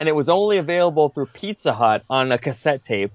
and 0.00 0.08
it 0.08 0.14
was 0.14 0.28
only 0.28 0.58
available 0.58 1.08
through 1.08 1.26
Pizza 1.26 1.72
Hut 1.72 2.04
on 2.10 2.32
a 2.32 2.38
cassette 2.38 2.84
tape. 2.84 3.12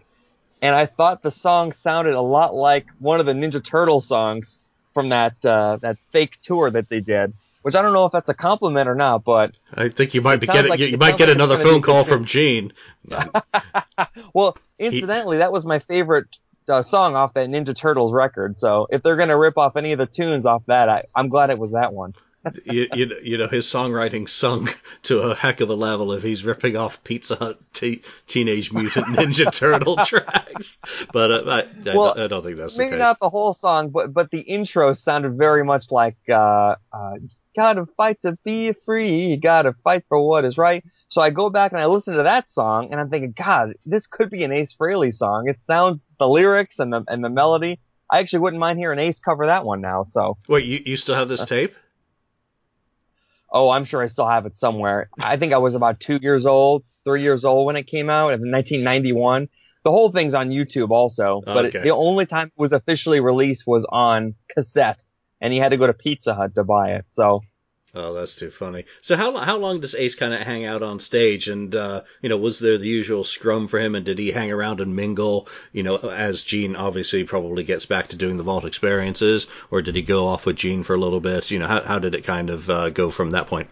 And 0.61 0.75
I 0.75 0.85
thought 0.85 1.21
the 1.21 1.31
song 1.31 1.71
sounded 1.71 2.15
a 2.15 2.21
lot 2.21 2.53
like 2.53 2.87
one 2.99 3.19
of 3.19 3.25
the 3.25 3.33
Ninja 3.33 3.63
Turtle 3.63 4.01
songs 4.01 4.59
from 4.93 5.09
that 5.09 5.35
uh, 5.45 5.77
that 5.81 5.97
fake 6.11 6.37
tour 6.41 6.69
that 6.71 6.89
they 6.89 6.99
did. 6.99 7.33
Which 7.61 7.75
I 7.75 7.81
don't 7.81 7.93
know 7.93 8.05
if 8.05 8.13
that's 8.13 8.29
a 8.29 8.33
compliment 8.33 8.87
or 8.87 8.95
not, 8.95 9.25
but 9.25 9.57
I 9.73 9.89
think 9.89 10.13
you 10.13 10.21
might 10.21 10.37
be 10.37 10.47
getting 10.47 10.69
like, 10.69 10.79
you, 10.79 10.87
you 10.87 10.97
might 10.97 11.17
get 11.17 11.27
like 11.27 11.35
another 11.35 11.57
phone 11.57 11.81
call 11.81 12.05
from 12.05 12.25
Gene. 12.25 12.71
well, 14.33 14.57
incidentally, 14.77 15.37
he, 15.37 15.39
that 15.39 15.51
was 15.51 15.65
my 15.65 15.79
favorite 15.79 16.27
uh, 16.69 16.83
song 16.83 17.15
off 17.15 17.33
that 17.33 17.49
Ninja 17.49 17.75
Turtles 17.75 18.13
record. 18.13 18.57
So 18.57 18.87
if 18.89 19.03
they're 19.03 19.17
gonna 19.17 19.37
rip 19.37 19.57
off 19.57 19.75
any 19.75 19.91
of 19.91 19.99
the 19.99 20.05
tunes 20.05 20.45
off 20.45 20.63
that, 20.67 20.87
I, 20.87 21.03
I'm 21.13 21.27
glad 21.27 21.49
it 21.49 21.59
was 21.59 21.71
that 21.71 21.91
one 21.91 22.13
you, 22.65 22.87
you, 22.93 23.15
you, 23.21 23.37
know, 23.37 23.47
his 23.47 23.65
songwriting 23.65 24.27
sunk 24.27 24.79
to 25.03 25.19
a 25.19 25.35
heck 25.35 25.59
of 25.61 25.69
a 25.69 25.73
level 25.73 26.13
if 26.13 26.23
he's 26.23 26.45
ripping 26.45 26.77
off 26.77 27.03
Pizza 27.03 27.35
Hut 27.35 27.59
t- 27.73 28.01
Teenage 28.27 28.71
Mutant 28.71 29.05
Ninja 29.17 29.51
Turtle 29.51 29.97
tracks. 30.05 30.77
But 31.11 31.31
uh, 31.31 31.43
I, 31.47 31.95
well, 31.95 32.17
I, 32.17 32.23
I, 32.23 32.27
don't 32.27 32.43
think 32.43 32.57
that's 32.57 32.77
maybe 32.77 32.91
the 32.91 32.97
not 32.97 33.19
the 33.19 33.29
whole 33.29 33.53
song, 33.53 33.89
but 33.89 34.13
but 34.13 34.31
the 34.31 34.39
intro 34.39 34.93
sounded 34.93 35.37
very 35.37 35.65
much 35.65 35.91
like 35.91 36.17
uh, 36.29 36.75
uh, 36.93 37.15
"Gotta 37.59 37.85
fight 37.97 38.21
to 38.21 38.37
be 38.45 38.73
free, 38.85 39.31
you 39.31 39.37
gotta 39.37 39.73
fight 39.83 40.05
for 40.07 40.25
what 40.25 40.45
is 40.45 40.57
right." 40.57 40.83
So 41.09 41.21
I 41.21 41.31
go 41.31 41.49
back 41.49 41.71
and 41.73 41.81
I 41.81 41.87
listen 41.87 42.15
to 42.15 42.23
that 42.23 42.49
song, 42.49 42.89
and 42.91 43.01
I'm 43.01 43.09
thinking, 43.09 43.33
God, 43.35 43.73
this 43.85 44.07
could 44.07 44.29
be 44.29 44.43
an 44.43 44.53
Ace 44.53 44.73
Frehley 44.79 45.13
song. 45.13 45.49
It 45.49 45.59
sounds 45.59 45.99
the 46.19 46.27
lyrics 46.27 46.79
and 46.79 46.93
the 46.93 47.03
and 47.07 47.23
the 47.23 47.29
melody. 47.29 47.79
I 48.09 48.19
actually 48.19 48.39
wouldn't 48.39 48.59
mind 48.59 48.79
hearing 48.79 48.99
Ace 48.99 49.19
cover 49.19 49.47
that 49.47 49.65
one 49.65 49.81
now. 49.81 50.03
So 50.05 50.37
wait, 50.47 50.65
you 50.65 50.79
you 50.85 50.95
still 50.95 51.15
have 51.15 51.27
this 51.27 51.41
uh, 51.41 51.45
tape? 51.45 51.75
Oh, 53.51 53.69
I'm 53.69 53.85
sure 53.85 54.01
I 54.01 54.07
still 54.07 54.27
have 54.27 54.45
it 54.45 54.55
somewhere. 54.55 55.09
I 55.19 55.37
think 55.37 55.53
I 55.53 55.57
was 55.57 55.75
about 55.75 55.99
two 55.99 56.19
years 56.21 56.45
old, 56.45 56.83
three 57.03 57.23
years 57.23 57.43
old 57.43 57.65
when 57.65 57.75
it 57.75 57.87
came 57.87 58.09
out 58.09 58.33
in 58.33 58.51
1991. 58.51 59.49
The 59.83 59.91
whole 59.91 60.11
thing's 60.11 60.33
on 60.33 60.49
YouTube 60.49 60.91
also, 60.91 61.41
but 61.43 61.65
okay. 61.65 61.79
it, 61.79 61.83
the 61.83 61.89
only 61.91 62.25
time 62.25 62.47
it 62.47 62.59
was 62.59 62.73
officially 62.73 63.21
released 63.21 63.65
was 63.65 63.85
on 63.89 64.35
cassette, 64.53 65.03
and 65.41 65.55
you 65.55 65.61
had 65.61 65.69
to 65.69 65.77
go 65.77 65.87
to 65.87 65.93
Pizza 65.93 66.35
Hut 66.35 66.53
to 66.55 66.63
buy 66.63 66.91
it. 66.91 67.05
So 67.07 67.41
Oh, 67.95 68.13
that's 68.13 68.35
too 68.35 68.51
funny. 68.51 68.85
So 69.01 69.15
how 69.15 69.35
how 69.37 69.57
long 69.57 69.79
does 69.79 69.95
Ace 69.95 70.13
kind 70.13 70.33
of 70.33 70.41
hang 70.41 70.63
out 70.65 70.83
on 70.83 70.99
stage? 70.99 71.47
And 71.47 71.73
uh, 71.73 72.03
you 72.21 72.29
know, 72.29 72.37
was 72.37 72.59
there 72.59 72.77
the 72.77 72.87
usual 72.87 73.23
scrum 73.23 73.67
for 73.67 73.79
him? 73.79 73.95
And 73.95 74.05
did 74.05 74.19
he 74.19 74.31
hang 74.31 74.51
around 74.51 74.79
and 74.79 74.95
mingle? 74.95 75.47
You 75.71 75.81
know, 75.81 75.97
as 75.97 76.43
Gene 76.43 76.75
obviously 76.75 77.23
probably 77.23 77.63
gets 77.63 77.87
back 77.87 78.09
to 78.09 78.15
doing 78.15 78.37
the 78.37 78.43
vault 78.43 78.65
experiences, 78.65 79.47
or 79.71 79.81
did 79.81 79.95
he 79.95 80.03
go 80.03 80.27
off 80.27 80.45
with 80.45 80.57
Gene 80.57 80.83
for 80.83 80.93
a 80.95 80.99
little 80.99 81.19
bit? 81.19 81.49
You 81.49 81.57
know, 81.57 81.67
how 81.67 81.81
how 81.81 81.99
did 81.99 82.13
it 82.13 82.25
kind 82.25 82.51
of 82.51 82.69
uh, 82.69 82.89
go 82.91 83.09
from 83.09 83.31
that 83.31 83.47
point? 83.47 83.69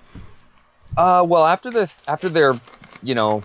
Uh, 0.95 1.23
well, 1.27 1.45
after 1.45 1.69
the 1.69 1.91
after 2.08 2.27
their 2.27 2.60
you 3.03 3.13
know 3.13 3.43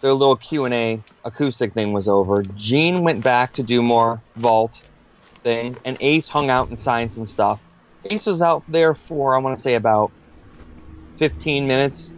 their 0.00 0.14
little 0.14 0.36
Q 0.36 0.64
and 0.64 0.72
A 0.72 1.04
acoustic 1.24 1.74
thing 1.74 1.92
was 1.92 2.08
over, 2.08 2.42
Gene 2.54 3.04
went 3.04 3.22
back 3.22 3.52
to 3.54 3.62
do 3.62 3.82
more 3.82 4.22
vault 4.34 4.80
things, 5.44 5.76
and 5.84 5.98
Ace 6.00 6.28
hung 6.28 6.48
out 6.48 6.70
and 6.70 6.80
signed 6.80 7.12
some 7.12 7.26
stuff. 7.26 7.60
Ace 8.10 8.26
was 8.26 8.42
out 8.42 8.64
there 8.68 8.94
for 8.94 9.34
I 9.34 9.38
want 9.38 9.56
to 9.56 9.62
say 9.62 9.74
about 9.74 10.12
15 11.18 11.66
minutes, 11.66 12.12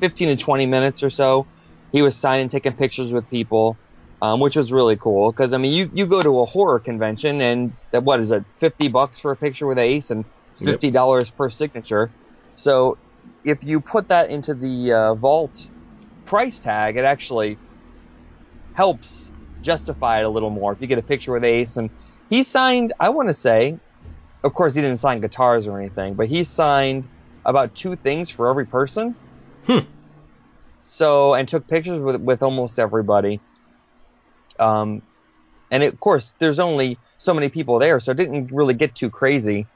15 0.00 0.36
to 0.36 0.44
20 0.44 0.66
minutes 0.66 1.02
or 1.02 1.10
so. 1.10 1.46
He 1.92 2.02
was 2.02 2.16
signing, 2.16 2.48
taking 2.48 2.72
pictures 2.74 3.12
with 3.12 3.28
people, 3.30 3.76
um, 4.20 4.40
which 4.40 4.56
was 4.56 4.72
really 4.72 4.96
cool. 4.96 5.32
Because 5.32 5.52
I 5.52 5.58
mean, 5.58 5.72
you 5.72 5.90
you 5.92 6.06
go 6.06 6.22
to 6.22 6.40
a 6.40 6.46
horror 6.46 6.78
convention 6.78 7.40
and 7.40 7.72
that 7.92 8.02
what 8.02 8.20
is 8.20 8.30
it, 8.30 8.44
50 8.58 8.88
bucks 8.88 9.18
for 9.18 9.32
a 9.32 9.36
picture 9.36 9.66
with 9.66 9.78
Ace 9.78 10.10
and 10.10 10.24
50 10.58 10.90
dollars 10.90 11.28
yep. 11.28 11.36
per 11.36 11.50
signature. 11.50 12.10
So 12.54 12.98
if 13.44 13.64
you 13.64 13.80
put 13.80 14.08
that 14.08 14.30
into 14.30 14.54
the 14.54 14.92
uh, 14.92 15.14
vault 15.14 15.66
price 16.24 16.58
tag, 16.58 16.96
it 16.96 17.04
actually 17.04 17.58
helps 18.74 19.30
justify 19.62 20.20
it 20.20 20.24
a 20.24 20.28
little 20.28 20.50
more. 20.50 20.72
If 20.72 20.80
you 20.80 20.86
get 20.86 20.98
a 20.98 21.02
picture 21.02 21.32
with 21.32 21.44
Ace 21.44 21.76
and 21.76 21.90
he 22.28 22.42
signed, 22.42 22.92
I 23.00 23.10
want 23.10 23.28
to 23.28 23.34
say, 23.34 23.78
of 24.46 24.54
course, 24.54 24.74
he 24.74 24.80
didn't 24.80 24.98
sign 24.98 25.20
guitars 25.20 25.66
or 25.66 25.78
anything, 25.80 26.14
but 26.14 26.28
he 26.28 26.44
signed 26.44 27.08
about 27.44 27.74
two 27.74 27.96
things 27.96 28.30
for 28.30 28.48
every 28.48 28.66
person. 28.66 29.14
Hmm. 29.66 29.80
So, 30.66 31.34
and 31.34 31.48
took 31.48 31.66
pictures 31.66 32.00
with 32.00 32.16
with 32.16 32.42
almost 32.42 32.78
everybody. 32.78 33.40
Um, 34.58 35.02
and 35.70 35.82
it, 35.82 35.92
of 35.92 36.00
course, 36.00 36.32
there's 36.38 36.58
only 36.58 36.98
so 37.18 37.34
many 37.34 37.48
people 37.48 37.78
there, 37.78 38.00
so 38.00 38.12
it 38.12 38.16
didn't 38.16 38.52
really 38.52 38.74
get 38.74 38.94
too 38.94 39.10
crazy. 39.10 39.66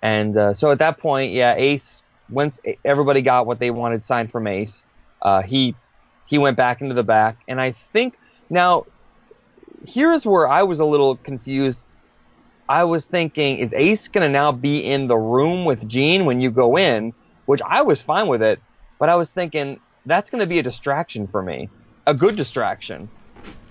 And 0.00 0.36
uh, 0.36 0.54
so 0.54 0.70
at 0.70 0.78
that 0.78 0.98
point, 0.98 1.32
yeah, 1.32 1.54
Ace. 1.56 2.02
Once 2.28 2.58
everybody 2.84 3.22
got 3.22 3.46
what 3.46 3.60
they 3.60 3.70
wanted 3.70 4.02
signed 4.02 4.32
from 4.32 4.48
Ace, 4.48 4.84
uh, 5.22 5.42
he 5.42 5.76
he 6.26 6.38
went 6.38 6.56
back 6.56 6.80
into 6.80 6.94
the 6.94 7.04
back, 7.04 7.36
and 7.46 7.60
I 7.60 7.70
think 7.92 8.18
now 8.50 8.86
here's 9.86 10.26
where 10.26 10.48
I 10.48 10.64
was 10.64 10.80
a 10.80 10.84
little 10.84 11.16
confused 11.16 11.84
I 12.68 12.84
was 12.84 13.06
thinking, 13.06 13.58
is 13.58 13.72
Ace 13.74 14.08
going 14.08 14.22
to 14.26 14.32
now 14.32 14.52
be 14.52 14.84
in 14.84 15.06
the 15.06 15.16
room 15.16 15.64
with 15.64 15.86
Gene 15.88 16.24
when 16.24 16.40
you 16.40 16.50
go 16.50 16.76
in? 16.76 17.12
Which 17.44 17.60
I 17.64 17.82
was 17.82 18.02
fine 18.02 18.26
with 18.26 18.42
it, 18.42 18.60
but 18.98 19.08
I 19.08 19.14
was 19.14 19.30
thinking 19.30 19.78
that's 20.04 20.30
going 20.30 20.40
to 20.40 20.48
be 20.48 20.58
a 20.58 20.64
distraction 20.64 21.28
for 21.28 21.42
me, 21.42 21.70
a 22.06 22.14
good 22.14 22.36
distraction. 22.36 23.08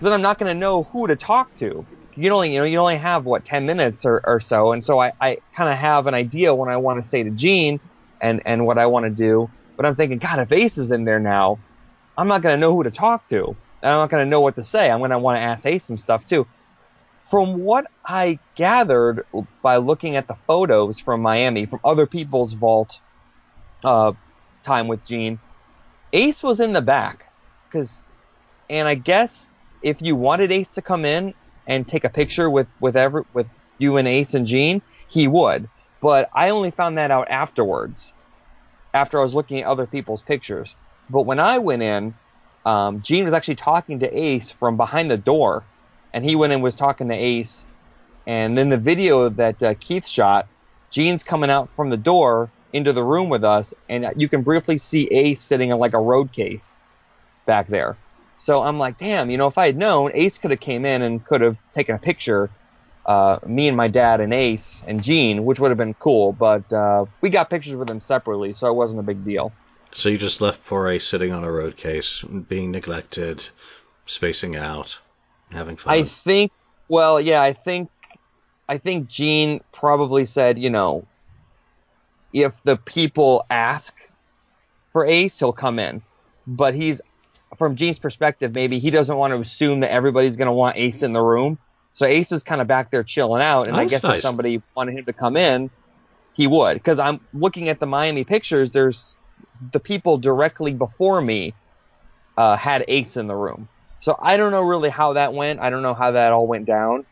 Then 0.00 0.12
I'm 0.12 0.22
not 0.22 0.38
going 0.38 0.52
to 0.52 0.58
know 0.58 0.84
who 0.84 1.06
to 1.08 1.16
talk 1.16 1.54
to. 1.58 1.86
You 2.14 2.30
only, 2.30 2.54
you 2.54 2.60
know, 2.60 2.64
you 2.64 2.78
only 2.78 2.96
have 2.96 3.24
what 3.24 3.44
10 3.44 3.66
minutes 3.66 4.06
or, 4.06 4.22
or 4.24 4.40
so, 4.40 4.72
and 4.72 4.82
so 4.82 4.98
I, 4.98 5.12
I 5.20 5.38
kind 5.54 5.70
of 5.70 5.76
have 5.76 6.06
an 6.06 6.14
idea 6.14 6.54
what 6.54 6.70
I 6.70 6.78
want 6.78 7.02
to 7.02 7.08
say 7.08 7.22
to 7.22 7.30
Gene 7.30 7.78
and 8.22 8.40
and 8.46 8.64
what 8.64 8.78
I 8.78 8.86
want 8.86 9.04
to 9.04 9.10
do. 9.10 9.48
But 9.76 9.84
I'm 9.84 9.96
thinking, 9.96 10.18
God, 10.18 10.38
if 10.38 10.50
Ace 10.52 10.78
is 10.78 10.90
in 10.90 11.04
there 11.04 11.20
now, 11.20 11.58
I'm 12.16 12.28
not 12.28 12.40
going 12.40 12.54
to 12.54 12.60
know 12.60 12.74
who 12.74 12.84
to 12.84 12.90
talk 12.90 13.28
to. 13.28 13.58
And 13.82 13.92
I'm 13.92 13.98
not 13.98 14.10
going 14.10 14.24
to 14.24 14.30
know 14.30 14.40
what 14.40 14.56
to 14.56 14.64
say. 14.64 14.90
I'm 14.90 15.00
going 15.00 15.10
to 15.10 15.18
want 15.18 15.36
to 15.36 15.42
ask 15.42 15.66
Ace 15.66 15.86
some 15.86 15.98
stuff 15.98 16.24
too 16.24 16.46
from 17.30 17.64
what 17.64 17.86
I 18.04 18.38
gathered 18.54 19.26
by 19.62 19.78
looking 19.78 20.16
at 20.16 20.28
the 20.28 20.36
photos 20.46 20.98
from 21.00 21.22
Miami, 21.22 21.66
from 21.66 21.80
other 21.84 22.06
people's 22.06 22.52
vault 22.52 23.00
uh, 23.84 24.12
time 24.62 24.88
with 24.88 25.04
Gene, 25.04 25.38
Ace 26.12 26.42
was 26.42 26.60
in 26.60 26.72
the 26.72 26.82
back. 26.82 27.26
Cause, 27.70 28.04
and 28.70 28.86
I 28.86 28.94
guess 28.94 29.48
if 29.82 30.00
you 30.00 30.14
wanted 30.14 30.52
Ace 30.52 30.74
to 30.74 30.82
come 30.82 31.04
in 31.04 31.34
and 31.66 31.86
take 31.86 32.04
a 32.04 32.08
picture 32.08 32.48
with 32.48 32.68
with 32.80 32.96
every, 32.96 33.24
with 33.34 33.48
you 33.78 33.96
and 33.96 34.06
Ace 34.06 34.34
and 34.34 34.46
Gene, 34.46 34.82
he 35.08 35.26
would. 35.26 35.68
But 36.00 36.30
I 36.32 36.50
only 36.50 36.70
found 36.70 36.98
that 36.98 37.10
out 37.10 37.28
afterwards, 37.28 38.12
after 38.94 39.18
I 39.18 39.22
was 39.22 39.34
looking 39.34 39.60
at 39.60 39.66
other 39.66 39.86
people's 39.86 40.22
pictures. 40.22 40.74
But 41.10 41.22
when 41.22 41.40
I 41.40 41.58
went 41.58 41.82
in, 41.82 42.14
um, 42.64 43.02
Gene 43.02 43.24
was 43.24 43.34
actually 43.34 43.56
talking 43.56 44.00
to 44.00 44.18
Ace 44.18 44.50
from 44.50 44.76
behind 44.76 45.10
the 45.10 45.16
door 45.16 45.64
and 46.16 46.24
he 46.24 46.34
went 46.34 46.50
and 46.50 46.62
was 46.62 46.74
talking 46.74 47.10
to 47.10 47.14
Ace. 47.14 47.62
And 48.26 48.56
then 48.56 48.70
the 48.70 48.78
video 48.78 49.28
that 49.28 49.62
uh, 49.62 49.74
Keith 49.78 50.06
shot, 50.06 50.48
Gene's 50.90 51.22
coming 51.22 51.50
out 51.50 51.68
from 51.76 51.90
the 51.90 51.98
door 51.98 52.50
into 52.72 52.94
the 52.94 53.04
room 53.04 53.28
with 53.28 53.44
us, 53.44 53.74
and 53.90 54.06
you 54.16 54.26
can 54.26 54.40
briefly 54.40 54.78
see 54.78 55.08
Ace 55.08 55.42
sitting 55.42 55.68
in 55.68 55.78
like 55.78 55.92
a 55.92 56.00
road 56.00 56.32
case 56.32 56.74
back 57.44 57.68
there. 57.68 57.98
So 58.38 58.62
I'm 58.62 58.78
like, 58.78 58.96
damn, 58.96 59.28
you 59.28 59.36
know, 59.36 59.46
if 59.46 59.58
I 59.58 59.66
had 59.66 59.76
known, 59.76 60.10
Ace 60.14 60.38
could 60.38 60.52
have 60.52 60.60
came 60.60 60.86
in 60.86 61.02
and 61.02 61.22
could 61.22 61.42
have 61.42 61.58
taken 61.72 61.94
a 61.94 61.98
picture, 61.98 62.48
uh, 63.04 63.38
me 63.46 63.68
and 63.68 63.76
my 63.76 63.88
dad 63.88 64.22
and 64.22 64.32
Ace 64.32 64.82
and 64.86 65.02
Gene, 65.02 65.44
which 65.44 65.60
would 65.60 65.70
have 65.70 65.78
been 65.78 65.94
cool. 65.94 66.32
But 66.32 66.72
uh, 66.72 67.04
we 67.20 67.28
got 67.28 67.50
pictures 67.50 67.76
with 67.76 67.88
them 67.88 68.00
separately, 68.00 68.54
so 68.54 68.68
it 68.68 68.74
wasn't 68.74 69.00
a 69.00 69.04
big 69.04 69.22
deal. 69.22 69.52
So 69.92 70.08
you 70.08 70.16
just 70.16 70.40
left 70.40 70.64
poor 70.64 70.88
Ace 70.88 71.06
sitting 71.06 71.32
on 71.32 71.44
a 71.44 71.52
road 71.52 71.76
case, 71.76 72.22
being 72.22 72.70
neglected, 72.70 73.46
spacing 74.06 74.56
out 74.56 74.98
having 75.50 75.76
fun. 75.76 75.92
I 75.92 76.04
think 76.04 76.52
Well, 76.88 77.20
yeah, 77.20 77.42
I 77.42 77.52
think 77.52 77.88
I 78.68 78.78
think 78.78 79.08
Gene 79.08 79.60
probably 79.72 80.26
said, 80.26 80.58
you 80.58 80.70
know, 80.70 81.06
if 82.32 82.52
the 82.64 82.76
people 82.76 83.44
ask 83.48 83.94
for 84.92 85.06
Ace, 85.06 85.38
he'll 85.38 85.52
come 85.52 85.78
in. 85.78 86.02
But 86.46 86.74
he's 86.74 87.00
from 87.58 87.76
Gene's 87.76 87.98
perspective, 87.98 88.54
maybe 88.54 88.78
he 88.78 88.90
doesn't 88.90 89.16
want 89.16 89.32
to 89.32 89.40
assume 89.40 89.80
that 89.80 89.90
everybody's 89.90 90.36
going 90.36 90.46
to 90.46 90.52
want 90.52 90.76
Ace 90.76 91.02
in 91.02 91.12
the 91.12 91.20
room. 91.20 91.58
So 91.92 92.04
Ace 92.04 92.32
is 92.32 92.42
kind 92.42 92.60
of 92.60 92.66
back 92.66 92.90
there 92.90 93.02
chilling 93.02 93.40
out, 93.40 93.68
and 93.68 93.76
I 93.76 93.86
guess 93.86 94.02
nice. 94.02 94.16
if 94.16 94.22
somebody 94.22 94.62
wanted 94.74 94.98
him 94.98 95.06
to 95.06 95.12
come 95.12 95.36
in, 95.36 95.70
he 96.34 96.46
would. 96.46 96.74
Because 96.74 96.98
I'm 96.98 97.20
looking 97.32 97.70
at 97.70 97.80
the 97.80 97.86
Miami 97.86 98.24
pictures. 98.24 98.70
There's 98.70 99.14
the 99.72 99.80
people 99.80 100.18
directly 100.18 100.74
before 100.74 101.20
me 101.20 101.54
uh, 102.36 102.56
had 102.56 102.84
Ace 102.88 103.16
in 103.16 103.28
the 103.28 103.34
room. 103.34 103.68
So 104.06 104.16
I 104.16 104.36
don't 104.36 104.52
know 104.52 104.60
really 104.62 104.88
how 104.88 105.14
that 105.14 105.34
went. 105.34 105.58
I 105.58 105.68
don't 105.68 105.82
know 105.82 105.92
how 105.92 106.12
that 106.12 106.30
all 106.32 106.46
went 106.46 106.64
down. 106.64 107.04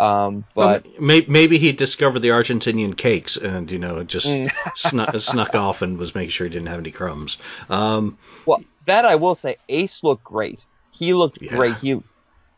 Um, 0.00 0.44
but 0.56 0.82
Well, 0.84 0.94
may- 0.98 1.24
maybe 1.28 1.56
he 1.58 1.70
discovered 1.70 2.18
the 2.18 2.30
Argentinian 2.30 2.96
cakes 2.96 3.36
and 3.36 3.70
you 3.70 3.78
know 3.78 4.02
just 4.02 4.26
Mm. 4.26 4.50
snuck, 4.74 5.14
snuck 5.20 5.54
off 5.54 5.82
and 5.82 5.98
was 5.98 6.16
making 6.16 6.30
sure 6.30 6.48
he 6.48 6.52
didn't 6.52 6.66
have 6.66 6.80
any 6.80 6.90
crumbs. 6.90 7.38
Um, 7.70 8.18
Well, 8.44 8.60
that 8.86 9.04
I 9.04 9.14
will 9.14 9.36
say, 9.36 9.54
Ace 9.68 10.02
looked 10.02 10.24
great. 10.24 10.58
He 10.90 11.14
looked 11.14 11.38
Yeah. 11.40 11.50
great. 11.54 11.76
He, 11.76 12.00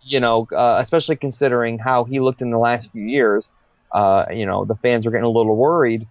you 0.01 0.21
know, 0.21 0.49
uh, 0.51 0.79
especially 0.81 1.17
considering 1.17 1.79
how 1.79 2.05
he 2.05 2.21
looked 2.21 2.41
in 2.41 2.51
the 2.51 2.59
last 2.59 2.91
few 2.91 3.05
years. 3.05 3.51
Uh, 3.93 4.25
you 4.33 4.47
know, 4.47 4.65
the 4.65 4.77
fans 4.77 5.05
were 5.05 5.13
getting 5.13 5.27
a 5.27 5.29
little 5.29 5.55
worried. 5.55 6.09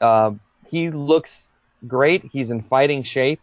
Uh, 0.00 0.32
he 0.68 0.90
looks 0.90 1.52
great. 1.86 2.24
He's 2.24 2.50
in 2.50 2.62
fighting 2.62 3.04
shape. 3.04 3.40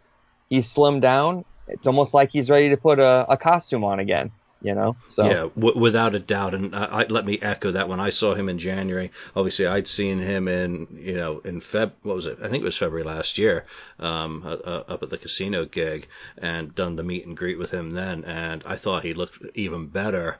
He's 0.50 0.68
slimmed 0.74 1.00
down. 1.02 1.46
It's 1.68 1.88
almost 1.88 2.14
like 2.14 2.30
he's 2.32 2.50
ready 2.50 2.70
to 2.70 2.78
put 2.78 3.00
a, 3.00 3.26
a 3.30 3.38
costume 3.38 3.84
on 3.84 4.00
again. 4.00 4.32
You 4.62 4.76
know, 4.76 4.98
so 5.10 5.26
Yeah, 5.28 5.50
w- 5.56 5.78
without 5.78 6.16
a 6.16 6.20
doubt. 6.20 6.54
And 6.56 6.76
I, 6.76 6.86
I, 6.86 7.04
let 7.06 7.26
me 7.26 7.40
echo 7.42 7.72
that. 7.72 7.88
When 7.90 8.00
I 8.00 8.10
saw 8.10 8.34
him 8.34 8.50
in 8.50 8.58
January, 8.58 9.12
obviously 9.36 9.66
I'd 9.66 9.88
seen 9.88 10.20
him 10.20 10.48
in, 10.48 10.88
you 11.00 11.16
know, 11.16 11.40
in 11.40 11.60
Feb. 11.62 11.92
What 12.04 12.16
was 12.16 12.26
it? 12.26 12.40
I 12.42 12.50
think 12.50 12.62
it 12.62 12.66
was 12.66 12.78
February 12.78 13.04
last 13.06 13.38
year, 13.38 13.66
um, 14.00 14.44
uh, 14.46 14.50
uh, 14.52 14.84
up 14.90 15.04
at 15.04 15.10
the 15.10 15.18
casino 15.18 15.66
gig, 15.66 16.08
and 16.38 16.76
done 16.76 16.96
the 16.98 17.04
meet 17.04 17.26
and 17.26 17.38
greet 17.38 17.58
with 17.58 17.72
him 17.72 17.92
then. 17.92 18.26
And 18.26 18.64
I 18.66 18.76
thought 18.78 19.04
he 19.04 19.14
looked 19.14 19.40
even 19.56 19.88
better 19.88 20.40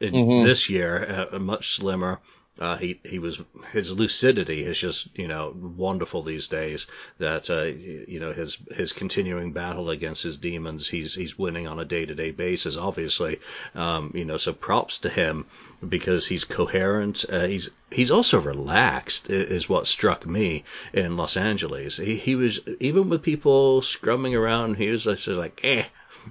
in 0.00 0.14
Mhm. 0.14 0.42
this 0.42 0.70
year, 0.70 1.28
uh, 1.32 1.38
much 1.38 1.76
slimmer. 1.76 2.20
Uh, 2.58 2.76
he 2.76 2.98
he 3.04 3.18
was 3.18 3.42
his 3.72 3.92
lucidity 3.92 4.64
is 4.64 4.78
just 4.78 5.08
you 5.14 5.28
know 5.28 5.54
wonderful 5.54 6.22
these 6.22 6.48
days. 6.48 6.86
That 7.18 7.50
uh, 7.50 7.64
you 7.64 8.18
know 8.18 8.32
his 8.32 8.56
his 8.74 8.92
continuing 8.92 9.52
battle 9.52 9.90
against 9.90 10.22
his 10.22 10.38
demons, 10.38 10.88
he's 10.88 11.14
he's 11.14 11.38
winning 11.38 11.66
on 11.66 11.78
a 11.78 11.84
day 11.84 12.06
to 12.06 12.14
day 12.14 12.30
basis. 12.30 12.78
Obviously, 12.78 13.40
um, 13.74 14.10
you 14.14 14.24
know 14.24 14.38
so 14.38 14.54
props 14.54 14.98
to 14.98 15.10
him 15.10 15.44
because 15.86 16.26
he's 16.26 16.44
coherent. 16.44 17.26
Uh, 17.28 17.46
he's 17.46 17.68
he's 17.90 18.10
also 18.10 18.40
relaxed 18.40 19.28
is 19.28 19.68
what 19.68 19.86
struck 19.86 20.26
me 20.26 20.64
in 20.94 21.18
Los 21.18 21.36
Angeles. 21.36 21.98
He 21.98 22.16
he 22.16 22.36
was 22.36 22.60
even 22.80 23.10
with 23.10 23.22
people 23.22 23.82
scrumming 23.82 24.34
around. 24.34 24.76
He 24.76 24.88
was 24.88 25.04
just 25.04 25.28
like 25.28 25.60
eh. 25.62 25.84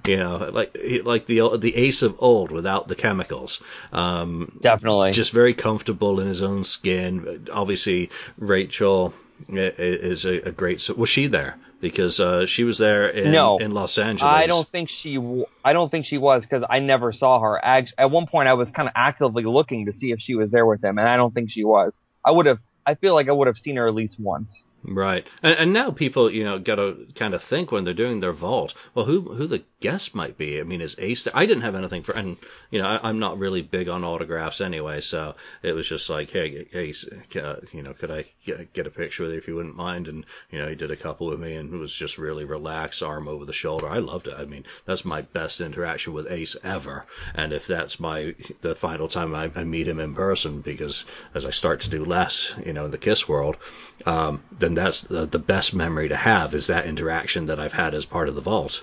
You 0.04 0.16
know, 0.18 0.50
like 0.52 0.76
like 1.04 1.26
the 1.26 1.56
the 1.58 1.74
ace 1.76 2.02
of 2.02 2.16
old 2.18 2.50
without 2.50 2.88
the 2.88 2.94
chemicals. 2.94 3.62
Um, 3.92 4.58
definitely. 4.60 5.12
just 5.12 5.32
very 5.32 5.54
comfortable 5.54 6.20
in 6.20 6.26
his 6.26 6.42
own 6.42 6.64
skin. 6.64 7.46
Obviously, 7.52 8.10
Rachel 8.38 9.14
is 9.48 10.24
a, 10.24 10.48
a 10.48 10.52
great. 10.52 10.88
Was 10.96 11.08
she 11.08 11.26
there? 11.28 11.56
Because 11.80 12.20
uh, 12.20 12.46
she 12.46 12.64
was 12.64 12.78
there 12.78 13.06
in, 13.08 13.32
No. 13.32 13.58
in 13.58 13.70
Los 13.72 13.98
Angeles. 13.98 14.32
I 14.32 14.46
don't 14.46 14.66
think 14.66 14.88
she. 14.88 15.16
W- 15.16 15.44
I 15.64 15.72
don't 15.74 15.90
think 15.90 16.06
she 16.06 16.18
was 16.18 16.44
because 16.44 16.64
I 16.68 16.80
never 16.80 17.12
saw 17.12 17.38
her. 17.40 17.62
At 17.62 18.10
one 18.10 18.26
point, 18.26 18.48
I 18.48 18.54
was 18.54 18.70
kind 18.70 18.88
of 18.88 18.92
actively 18.96 19.44
looking 19.44 19.86
to 19.86 19.92
see 19.92 20.10
if 20.10 20.20
she 20.20 20.34
was 20.34 20.50
there 20.50 20.64
with 20.66 20.82
him, 20.82 20.98
and 20.98 21.06
I 21.08 21.16
don't 21.16 21.34
think 21.34 21.50
she 21.50 21.64
was. 21.64 21.98
I 22.24 22.30
would 22.30 22.46
have. 22.46 22.58
I 22.86 22.94
feel 22.94 23.14
like 23.14 23.28
I 23.28 23.32
would 23.32 23.46
have 23.46 23.58
seen 23.58 23.76
her 23.76 23.86
at 23.88 23.94
least 23.94 24.18
once. 24.18 24.64
Right, 24.88 25.26
and, 25.42 25.58
and 25.58 25.72
now 25.72 25.90
people, 25.90 26.30
you 26.30 26.44
know, 26.44 26.60
got 26.60 26.76
to 26.76 27.08
kind 27.16 27.34
of 27.34 27.42
think 27.42 27.72
when 27.72 27.82
they're 27.82 27.92
doing 27.92 28.20
their 28.20 28.32
vault. 28.32 28.72
Well, 28.94 29.04
who 29.04 29.20
who 29.34 29.46
the 29.48 29.64
guest 29.86 30.16
might 30.16 30.36
be? 30.36 30.58
I 30.58 30.64
mean, 30.64 30.80
is 30.80 30.96
Ace 30.98 31.22
there? 31.22 31.36
I 31.36 31.46
didn't 31.46 31.62
have 31.62 31.76
anything 31.76 32.02
for, 32.02 32.12
and 32.12 32.36
you 32.72 32.80
know, 32.80 32.88
I, 32.88 33.08
I'm 33.08 33.20
not 33.20 33.38
really 33.38 33.62
big 33.62 33.88
on 33.88 34.02
autographs 34.02 34.60
anyway, 34.60 35.00
so 35.00 35.36
it 35.62 35.74
was 35.74 35.88
just 35.88 36.10
like, 36.10 36.30
hey, 36.30 36.66
Ace, 36.72 37.04
uh, 37.36 37.60
you 37.72 37.82
know, 37.82 37.92
could 37.92 38.10
I 38.10 38.24
get, 38.44 38.72
get 38.72 38.88
a 38.88 38.90
picture 38.90 39.22
with 39.22 39.32
you 39.32 39.38
if 39.38 39.46
you 39.46 39.54
wouldn't 39.54 39.76
mind? 39.76 40.08
And 40.08 40.24
you 40.50 40.58
know, 40.58 40.68
he 40.68 40.74
did 40.74 40.90
a 40.90 40.96
couple 40.96 41.28
with 41.28 41.38
me, 41.38 41.54
and 41.54 41.72
it 41.72 41.76
was 41.76 41.94
just 41.94 42.18
really 42.18 42.44
relaxed, 42.44 43.02
arm 43.04 43.28
over 43.28 43.44
the 43.44 43.52
shoulder. 43.52 43.88
I 43.88 43.98
loved 43.98 44.26
it. 44.26 44.34
I 44.36 44.44
mean, 44.44 44.64
that's 44.86 45.04
my 45.04 45.22
best 45.22 45.60
interaction 45.60 46.12
with 46.14 46.32
Ace 46.32 46.56
ever, 46.64 47.06
and 47.34 47.52
if 47.52 47.68
that's 47.68 48.00
my 48.00 48.34
the 48.62 48.74
final 48.74 49.06
time 49.06 49.36
I, 49.36 49.52
I 49.54 49.62
meet 49.62 49.86
him 49.86 50.00
in 50.00 50.16
person, 50.16 50.62
because 50.62 51.04
as 51.32 51.44
I 51.44 51.50
start 51.50 51.82
to 51.82 51.90
do 51.90 52.04
less, 52.04 52.52
you 52.64 52.72
know, 52.72 52.86
in 52.86 52.90
the 52.90 52.98
Kiss 52.98 53.28
world, 53.28 53.56
um, 54.04 54.42
then 54.50 54.74
that's 54.74 55.02
the, 55.02 55.26
the 55.26 55.38
best 55.38 55.74
memory 55.74 56.08
to 56.08 56.16
have 56.16 56.54
is 56.54 56.66
that 56.66 56.86
interaction 56.86 57.46
that 57.46 57.60
I've 57.60 57.72
had 57.72 57.94
as 57.94 58.04
part 58.04 58.28
of 58.28 58.34
the 58.34 58.40
vault. 58.40 58.82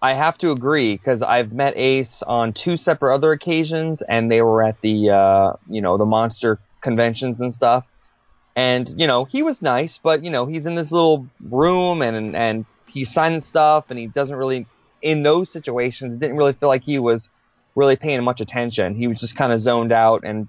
I 0.00 0.14
have 0.14 0.38
to 0.38 0.52
agree 0.52 0.94
because 0.94 1.22
I've 1.22 1.52
met 1.52 1.76
Ace 1.76 2.22
on 2.22 2.52
two 2.52 2.76
separate 2.76 3.14
other 3.14 3.32
occasions, 3.32 4.00
and 4.02 4.30
they 4.30 4.42
were 4.42 4.62
at 4.62 4.80
the 4.80 5.10
uh, 5.10 5.52
you 5.68 5.80
know 5.80 5.96
the 5.96 6.06
monster 6.06 6.60
conventions 6.80 7.40
and 7.40 7.52
stuff. 7.52 7.86
And 8.54 8.88
you 9.00 9.06
know 9.06 9.24
he 9.24 9.42
was 9.42 9.60
nice, 9.60 9.98
but 9.98 10.24
you 10.24 10.30
know 10.30 10.46
he's 10.46 10.66
in 10.66 10.76
this 10.76 10.92
little 10.92 11.26
room 11.40 12.02
and 12.02 12.36
and 12.36 12.64
he's 12.86 13.12
signing 13.12 13.40
stuff, 13.40 13.86
and 13.90 13.98
he 13.98 14.06
doesn't 14.06 14.36
really 14.36 14.66
in 15.02 15.22
those 15.22 15.50
situations 15.50 16.14
it 16.14 16.18
didn't 16.20 16.36
really 16.36 16.52
feel 16.52 16.68
like 16.68 16.82
he 16.82 16.98
was 16.98 17.30
really 17.74 17.96
paying 17.96 18.22
much 18.22 18.40
attention. 18.40 18.94
He 18.94 19.06
was 19.06 19.20
just 19.20 19.36
kind 19.36 19.52
of 19.52 19.60
zoned 19.60 19.92
out 19.92 20.22
and 20.24 20.48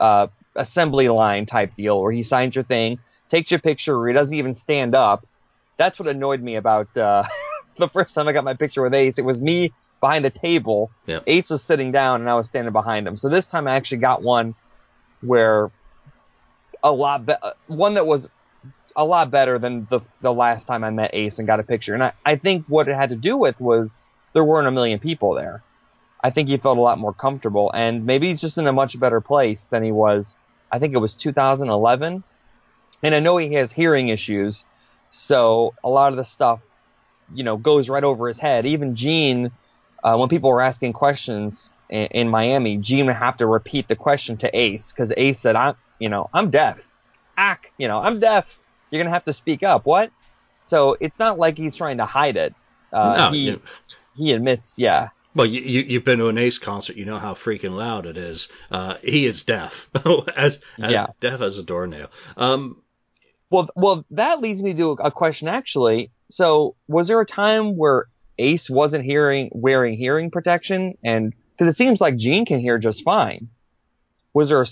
uh, 0.00 0.28
assembly 0.54 1.08
line 1.08 1.46
type 1.46 1.74
deal 1.74 2.00
where 2.00 2.12
he 2.12 2.22
signs 2.22 2.54
your 2.54 2.64
thing, 2.64 2.98
takes 3.28 3.50
your 3.50 3.60
picture, 3.60 3.94
or 3.94 4.08
he 4.08 4.14
doesn't 4.14 4.34
even 4.34 4.54
stand 4.54 4.94
up. 4.94 5.26
That's 5.78 5.98
what 5.98 6.08
annoyed 6.08 6.42
me 6.42 6.56
about. 6.56 6.94
Uh, 6.96 7.24
the 7.78 7.88
first 7.88 8.14
time 8.14 8.28
I 8.28 8.32
got 8.32 8.44
my 8.44 8.54
picture 8.54 8.82
with 8.82 8.94
Ace, 8.94 9.18
it 9.18 9.24
was 9.24 9.40
me 9.40 9.72
behind 10.00 10.24
a 10.26 10.30
table. 10.30 10.90
Yep. 11.06 11.24
Ace 11.26 11.50
was 11.50 11.62
sitting 11.62 11.92
down 11.92 12.20
and 12.20 12.30
I 12.30 12.34
was 12.34 12.46
standing 12.46 12.72
behind 12.72 13.06
him. 13.06 13.16
So 13.16 13.28
this 13.28 13.46
time 13.46 13.66
I 13.66 13.76
actually 13.76 13.98
got 13.98 14.22
one 14.22 14.54
where 15.20 15.70
a 16.82 16.92
lot 16.92 17.26
be- 17.26 17.34
uh, 17.40 17.52
one 17.66 17.94
that 17.94 18.06
was 18.06 18.28
a 18.94 19.04
lot 19.04 19.30
better 19.30 19.58
than 19.58 19.86
the 19.90 20.00
the 20.20 20.32
last 20.32 20.66
time 20.66 20.84
I 20.84 20.90
met 20.90 21.10
Ace 21.14 21.38
and 21.38 21.46
got 21.46 21.60
a 21.60 21.62
picture. 21.62 21.94
And 21.94 22.02
I, 22.02 22.12
I 22.24 22.36
think 22.36 22.66
what 22.68 22.88
it 22.88 22.94
had 22.94 23.10
to 23.10 23.16
do 23.16 23.36
with 23.36 23.60
was 23.60 23.96
there 24.32 24.44
weren't 24.44 24.68
a 24.68 24.70
million 24.70 24.98
people 24.98 25.34
there. 25.34 25.62
I 26.22 26.30
think 26.30 26.48
he 26.48 26.56
felt 26.56 26.78
a 26.78 26.80
lot 26.80 26.98
more 26.98 27.12
comfortable 27.12 27.70
and 27.72 28.04
maybe 28.04 28.28
he's 28.28 28.40
just 28.40 28.58
in 28.58 28.66
a 28.66 28.72
much 28.72 28.98
better 28.98 29.20
place 29.20 29.68
than 29.68 29.82
he 29.82 29.92
was. 29.92 30.34
I 30.70 30.78
think 30.78 30.94
it 30.94 30.98
was 30.98 31.14
2011. 31.14 32.24
And 33.02 33.14
I 33.14 33.20
know 33.20 33.36
he 33.36 33.52
has 33.54 33.70
hearing 33.70 34.08
issues. 34.08 34.64
So 35.10 35.74
a 35.84 35.88
lot 35.88 36.12
of 36.12 36.16
the 36.16 36.24
stuff 36.24 36.60
you 37.32 37.44
know 37.44 37.56
goes 37.56 37.88
right 37.88 38.04
over 38.04 38.28
his 38.28 38.38
head. 38.38 38.66
Even 38.66 38.94
Gene, 38.96 39.50
uh, 40.02 40.16
when 40.16 40.28
people 40.28 40.50
were 40.50 40.62
asking 40.62 40.92
questions 40.92 41.72
in, 41.88 42.06
in 42.06 42.28
Miami, 42.28 42.78
Gene 42.78 43.06
would 43.06 43.16
have 43.16 43.36
to 43.38 43.46
repeat 43.46 43.88
the 43.88 43.96
question 43.96 44.36
to 44.38 44.56
Ace 44.56 44.92
because 44.92 45.12
Ace 45.16 45.40
said, 45.40 45.56
"I'm, 45.56 45.74
you 45.98 46.08
know, 46.08 46.28
I'm 46.32 46.50
deaf. 46.50 46.80
Ack, 47.36 47.72
you 47.78 47.88
know, 47.88 47.98
I'm 47.98 48.20
deaf. 48.20 48.46
You're 48.90 49.02
gonna 49.02 49.14
have 49.14 49.24
to 49.24 49.32
speak 49.32 49.62
up." 49.62 49.86
What? 49.86 50.10
So 50.64 50.96
it's 51.00 51.18
not 51.18 51.38
like 51.38 51.56
he's 51.56 51.74
trying 51.74 51.98
to 51.98 52.06
hide 52.06 52.36
it. 52.36 52.54
Uh, 52.92 53.16
no, 53.16 53.30
he 53.30 53.38
you, 53.38 53.60
he 54.14 54.32
admits, 54.32 54.74
yeah, 54.76 55.10
well, 55.36 55.46
you, 55.46 55.60
you 55.60 55.80
you've 55.82 56.04
been 56.04 56.18
to 56.18 56.28
an 56.28 56.38
Ace 56.38 56.58
concert, 56.58 56.96
you 56.96 57.04
know 57.04 57.18
how 57.18 57.34
freaking 57.34 57.72
loud 57.76 58.06
it 58.06 58.16
is. 58.16 58.48
Uh, 58.70 58.94
he 59.04 59.26
is 59.26 59.42
deaf, 59.42 59.90
as, 60.34 60.58
as 60.78 60.90
Yeah. 60.90 61.06
deaf 61.20 61.42
as 61.42 61.58
a 61.58 61.62
doornail. 61.62 62.08
Um, 62.38 62.82
Well, 63.50 63.68
well, 63.76 64.06
that 64.12 64.40
leads 64.40 64.62
me 64.62 64.72
to 64.74 64.92
a 64.92 65.10
question 65.10 65.46
actually. 65.46 66.10
So, 66.30 66.76
was 66.88 67.08
there 67.08 67.20
a 67.20 67.26
time 67.26 67.76
where 67.76 68.06
Ace 68.38 68.68
wasn't 68.68 69.04
hearing 69.04 69.50
wearing 69.52 69.96
hearing 69.96 70.30
protection, 70.30 70.98
and 71.04 71.34
because 71.52 71.72
it 71.72 71.76
seems 71.76 72.00
like 72.00 72.16
Gene 72.16 72.44
can 72.44 72.60
hear 72.60 72.78
just 72.78 73.04
fine? 73.04 73.48
Was 74.34 74.50
there 74.50 74.62
a 74.62 74.66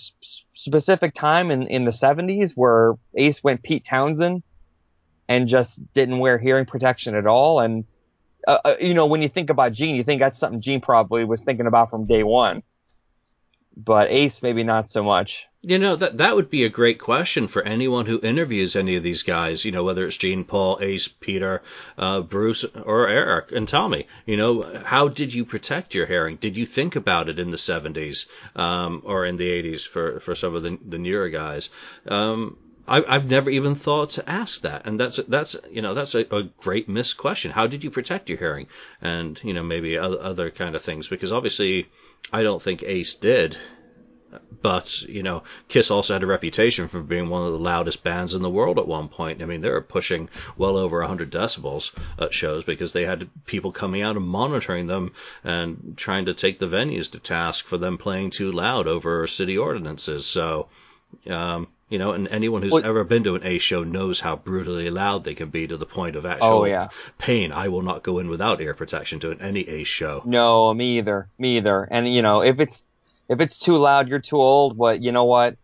specific 0.54 1.14
time 1.14 1.50
in 1.50 1.66
in 1.68 1.84
the 1.84 1.90
'70s 1.90 2.52
where 2.54 2.94
Ace 3.16 3.42
went 3.42 3.62
Pete 3.62 3.84
Townshend 3.84 4.42
and 5.28 5.48
just 5.48 5.80
didn't 5.94 6.18
wear 6.18 6.38
hearing 6.38 6.66
protection 6.66 7.14
at 7.14 7.26
all? 7.26 7.60
And 7.60 7.84
uh, 8.46 8.58
uh, 8.64 8.76
you 8.80 8.94
know, 8.94 9.06
when 9.06 9.22
you 9.22 9.28
think 9.28 9.50
about 9.50 9.72
Gene, 9.72 9.94
you 9.94 10.04
think 10.04 10.20
that's 10.20 10.38
something 10.38 10.60
Gene 10.60 10.80
probably 10.80 11.24
was 11.24 11.42
thinking 11.44 11.66
about 11.66 11.90
from 11.90 12.06
day 12.06 12.22
one. 12.22 12.62
But 13.76 14.10
Ace, 14.10 14.42
maybe 14.42 14.64
not 14.64 14.90
so 14.90 15.02
much. 15.02 15.46
You 15.66 15.78
know 15.78 15.96
that 15.96 16.18
that 16.18 16.36
would 16.36 16.50
be 16.50 16.64
a 16.64 16.68
great 16.68 16.98
question 16.98 17.48
for 17.48 17.62
anyone 17.62 18.04
who 18.04 18.20
interviews 18.20 18.76
any 18.76 18.96
of 18.96 19.02
these 19.02 19.22
guys. 19.22 19.64
You 19.64 19.72
know 19.72 19.82
whether 19.82 20.06
it's 20.06 20.18
Gene, 20.18 20.44
Paul, 20.44 20.78
Ace, 20.82 21.08
Peter, 21.08 21.62
uh, 21.96 22.20
Bruce, 22.20 22.64
or 22.64 23.08
Eric. 23.08 23.50
And 23.52 23.66
Tommy. 23.66 24.06
you 24.26 24.36
know, 24.36 24.62
how 24.84 25.08
did 25.08 25.32
you 25.32 25.46
protect 25.46 25.94
your 25.94 26.06
hearing? 26.06 26.36
Did 26.36 26.58
you 26.58 26.66
think 26.66 26.96
about 26.96 27.30
it 27.30 27.38
in 27.38 27.50
the 27.50 27.56
'70s 27.56 28.26
um, 28.54 29.00
or 29.04 29.24
in 29.24 29.36
the 29.36 29.48
'80s 29.48 29.88
for 29.88 30.20
for 30.20 30.34
some 30.34 30.54
of 30.54 30.62
the 30.62 30.78
the 30.86 30.98
newer 30.98 31.30
guys? 31.30 31.70
Um, 32.06 32.58
I, 32.86 33.02
I've 33.08 33.30
never 33.30 33.48
even 33.48 33.74
thought 33.74 34.10
to 34.10 34.28
ask 34.28 34.60
that, 34.62 34.86
and 34.86 35.00
that's 35.00 35.16
that's 35.16 35.56
you 35.70 35.80
know 35.80 35.94
that's 35.94 36.14
a, 36.14 36.26
a 36.30 36.42
great 36.42 36.88
missed 36.88 37.16
question. 37.16 37.50
How 37.50 37.66
did 37.66 37.82
you 37.82 37.90
protect 37.90 38.28
your 38.28 38.38
hearing, 38.38 38.66
and 39.00 39.40
you 39.42 39.54
know 39.54 39.62
maybe 39.62 39.96
other, 39.96 40.20
other 40.20 40.50
kind 40.50 40.76
of 40.76 40.82
things? 40.82 41.08
Because 41.08 41.32
obviously, 41.32 41.88
I 42.30 42.42
don't 42.42 42.60
think 42.60 42.82
Ace 42.82 43.14
did, 43.14 43.56
but 44.62 45.02
you 45.02 45.22
know, 45.22 45.42
Kiss 45.68 45.90
also 45.90 46.14
had 46.14 46.22
a 46.22 46.26
reputation 46.26 46.88
for 46.88 47.02
being 47.02 47.28
one 47.28 47.46
of 47.46 47.52
the 47.52 47.58
loudest 47.58 48.02
bands 48.02 48.34
in 48.34 48.42
the 48.42 48.50
world 48.50 48.78
at 48.78 48.88
one 48.88 49.08
point. 49.08 49.42
I 49.42 49.44
mean, 49.44 49.60
they 49.60 49.70
were 49.70 49.80
pushing 49.80 50.28
well 50.56 50.76
over 50.76 51.00
100 51.00 51.30
decibels 51.30 51.92
at 52.18 52.32
shows 52.32 52.64
because 52.64 52.92
they 52.92 53.04
had 53.04 53.28
people 53.46 53.72
coming 53.72 54.02
out 54.02 54.16
and 54.16 54.26
monitoring 54.26 54.86
them 54.86 55.12
and 55.42 55.94
trying 55.96 56.26
to 56.26 56.34
take 56.34 56.58
the 56.58 56.66
venues 56.66 57.12
to 57.12 57.18
task 57.18 57.66
for 57.66 57.76
them 57.76 57.98
playing 57.98 58.30
too 58.30 58.52
loud 58.52 58.86
over 58.86 59.26
city 59.26 59.58
ordinances. 59.58 60.26
So. 60.26 60.68
Um, 61.30 61.68
you 61.90 61.98
know, 61.98 62.12
and 62.12 62.26
anyone 62.28 62.62
who's 62.62 62.72
well, 62.72 62.84
ever 62.84 63.04
been 63.04 63.22
to 63.24 63.36
an 63.36 63.46
A 63.46 63.58
show 63.58 63.84
knows 63.84 64.18
how 64.18 64.34
brutally 64.34 64.90
loud 64.90 65.22
they 65.22 65.34
can 65.34 65.50
be 65.50 65.68
to 65.68 65.76
the 65.76 65.86
point 65.86 66.16
of 66.16 66.26
actual 66.26 66.48
oh, 66.48 66.64
yeah. 66.64 66.88
pain. 67.18 67.52
I 67.52 67.68
will 67.68 67.82
not 67.82 68.02
go 68.02 68.18
in 68.18 68.28
without 68.28 68.60
ear 68.60 68.74
protection 68.74 69.20
to 69.20 69.30
any 69.32 69.60
A 69.68 69.84
show. 69.84 70.22
No, 70.24 70.74
me 70.74 70.98
either. 70.98 71.28
Me 71.38 71.58
either. 71.58 71.86
And 71.88 72.12
you 72.12 72.22
know, 72.22 72.40
if 72.42 72.58
it's 72.58 72.82
if 73.28 73.40
it's 73.40 73.58
too 73.58 73.76
loud, 73.76 74.08
you're 74.08 74.20
too 74.20 74.40
old. 74.40 74.76
But 74.76 75.02
you 75.02 75.12
know 75.12 75.24
what? 75.24 75.56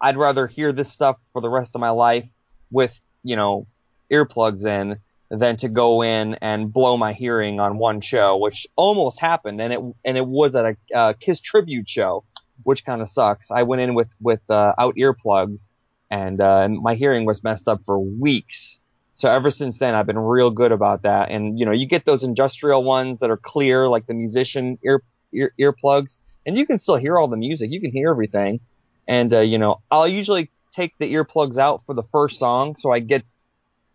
I'd 0.00 0.16
rather 0.16 0.46
hear 0.46 0.72
this 0.72 0.90
stuff 0.90 1.18
for 1.32 1.42
the 1.42 1.50
rest 1.50 1.74
of 1.74 1.80
my 1.80 1.90
life 1.90 2.28
with 2.70 2.98
you 3.22 3.36
know 3.36 3.66
earplugs 4.10 4.64
in 4.64 4.98
than 5.30 5.56
to 5.58 5.68
go 5.68 6.02
in 6.02 6.34
and 6.40 6.72
blow 6.72 6.96
my 6.96 7.12
hearing 7.12 7.60
on 7.60 7.78
one 7.78 8.00
show, 8.00 8.36
which 8.36 8.66
almost 8.76 9.20
happened, 9.20 9.60
and 9.60 9.72
it 9.72 9.80
and 10.04 10.16
it 10.16 10.26
was 10.26 10.54
at 10.54 10.64
a 10.64 10.76
uh, 10.96 11.12
Kiss 11.20 11.40
tribute 11.40 11.88
show 11.88 12.24
which 12.64 12.84
kind 12.84 13.02
of 13.02 13.08
sucks. 13.08 13.50
I 13.50 13.62
went 13.62 13.82
in 13.82 13.94
with 13.94 14.08
with 14.20 14.40
uh, 14.48 14.72
out 14.78 14.96
earplugs, 14.96 15.66
and 16.10 16.40
uh, 16.40 16.68
my 16.68 16.94
hearing 16.94 17.24
was 17.24 17.42
messed 17.42 17.68
up 17.68 17.82
for 17.86 17.98
weeks. 17.98 18.78
So 19.14 19.30
ever 19.30 19.50
since 19.50 19.78
then, 19.78 19.94
I've 19.94 20.06
been 20.06 20.18
real 20.18 20.50
good 20.50 20.72
about 20.72 21.02
that. 21.02 21.30
And 21.30 21.58
you 21.58 21.66
know, 21.66 21.72
you 21.72 21.86
get 21.86 22.04
those 22.04 22.22
industrial 22.22 22.82
ones 22.82 23.20
that 23.20 23.30
are 23.30 23.36
clear, 23.36 23.88
like 23.88 24.06
the 24.06 24.14
musician 24.14 24.78
ear, 24.84 25.02
ear 25.32 25.52
earplugs, 25.60 26.16
and 26.46 26.56
you 26.56 26.66
can 26.66 26.78
still 26.78 26.96
hear 26.96 27.18
all 27.18 27.28
the 27.28 27.36
music. 27.36 27.70
You 27.70 27.80
can 27.80 27.92
hear 27.92 28.10
everything. 28.10 28.60
And 29.06 29.32
uh, 29.32 29.40
you 29.40 29.58
know, 29.58 29.80
I'll 29.90 30.08
usually 30.08 30.50
take 30.72 30.94
the 30.98 31.12
earplugs 31.12 31.58
out 31.58 31.82
for 31.86 31.94
the 31.94 32.02
first 32.02 32.38
song, 32.38 32.76
so 32.78 32.92
I 32.92 33.00
get 33.00 33.24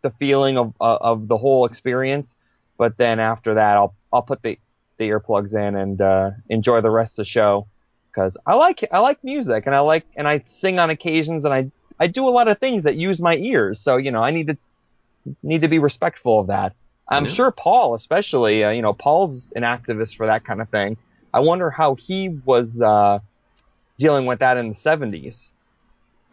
the 0.02 0.12
feeling 0.12 0.58
of 0.58 0.74
uh, 0.80 0.98
of 1.02 1.28
the 1.28 1.38
whole 1.38 1.66
experience. 1.66 2.36
But 2.78 2.98
then 2.98 3.20
after 3.20 3.56
that, 3.56 3.78
I'll 3.78 3.96
I'll 4.12 4.22
put 4.22 4.42
the 4.42 4.60
the 4.98 5.10
earplugs 5.10 5.56
in 5.56 5.76
and 5.76 6.02
uh, 6.02 6.32
enjoy 6.50 6.82
the 6.82 6.90
rest 6.90 7.14
of 7.14 7.26
the 7.26 7.30
show 7.30 7.68
because 8.12 8.38
I 8.46 8.56
like 8.56 8.88
I 8.92 9.00
like 9.00 9.24
music 9.24 9.64
and 9.66 9.76
I 9.76 9.80
like 9.80 10.06
and 10.16 10.28
I 10.28 10.44
sing 10.46 10.80
on 10.80 10.90
occasions 10.90 11.46
and 11.46 11.54
I 11.54 11.72
I 12.00 12.08
do 12.08 12.28
a 12.28 12.32
lot 12.32 12.48
of 12.48 12.60
things 12.60 12.84
that 12.84 12.96
use 12.96 13.20
my 13.20 13.36
ears. 13.36 13.80
So 13.80 13.98
you 13.98 14.12
know 14.12 14.24
I 14.24 14.32
need 14.32 14.48
to 14.48 14.58
need 15.44 15.62
to 15.62 15.68
be 15.68 15.80
respectful 15.80 16.40
of 16.40 16.48
that. 16.48 16.74
I'm 17.08 17.26
yeah. 17.26 17.32
sure 17.32 17.52
Paul, 17.52 17.94
especially, 17.94 18.64
uh, 18.64 18.72
you 18.72 18.82
know, 18.82 18.94
Paul's 18.94 19.54
an 19.56 19.62
activist 19.62 20.18
for 20.18 20.26
that 20.26 20.44
kind 20.44 20.60
of 20.60 20.70
thing. 20.70 20.98
I 21.36 21.42
wonder 21.42 21.70
how 21.70 21.96
he 21.96 22.30
was 22.30 22.80
uh, 22.80 23.20
dealing 23.98 24.26
with 24.26 24.40
that 24.40 24.56
in 24.56 24.70
the 24.70 24.74
70s 24.74 25.50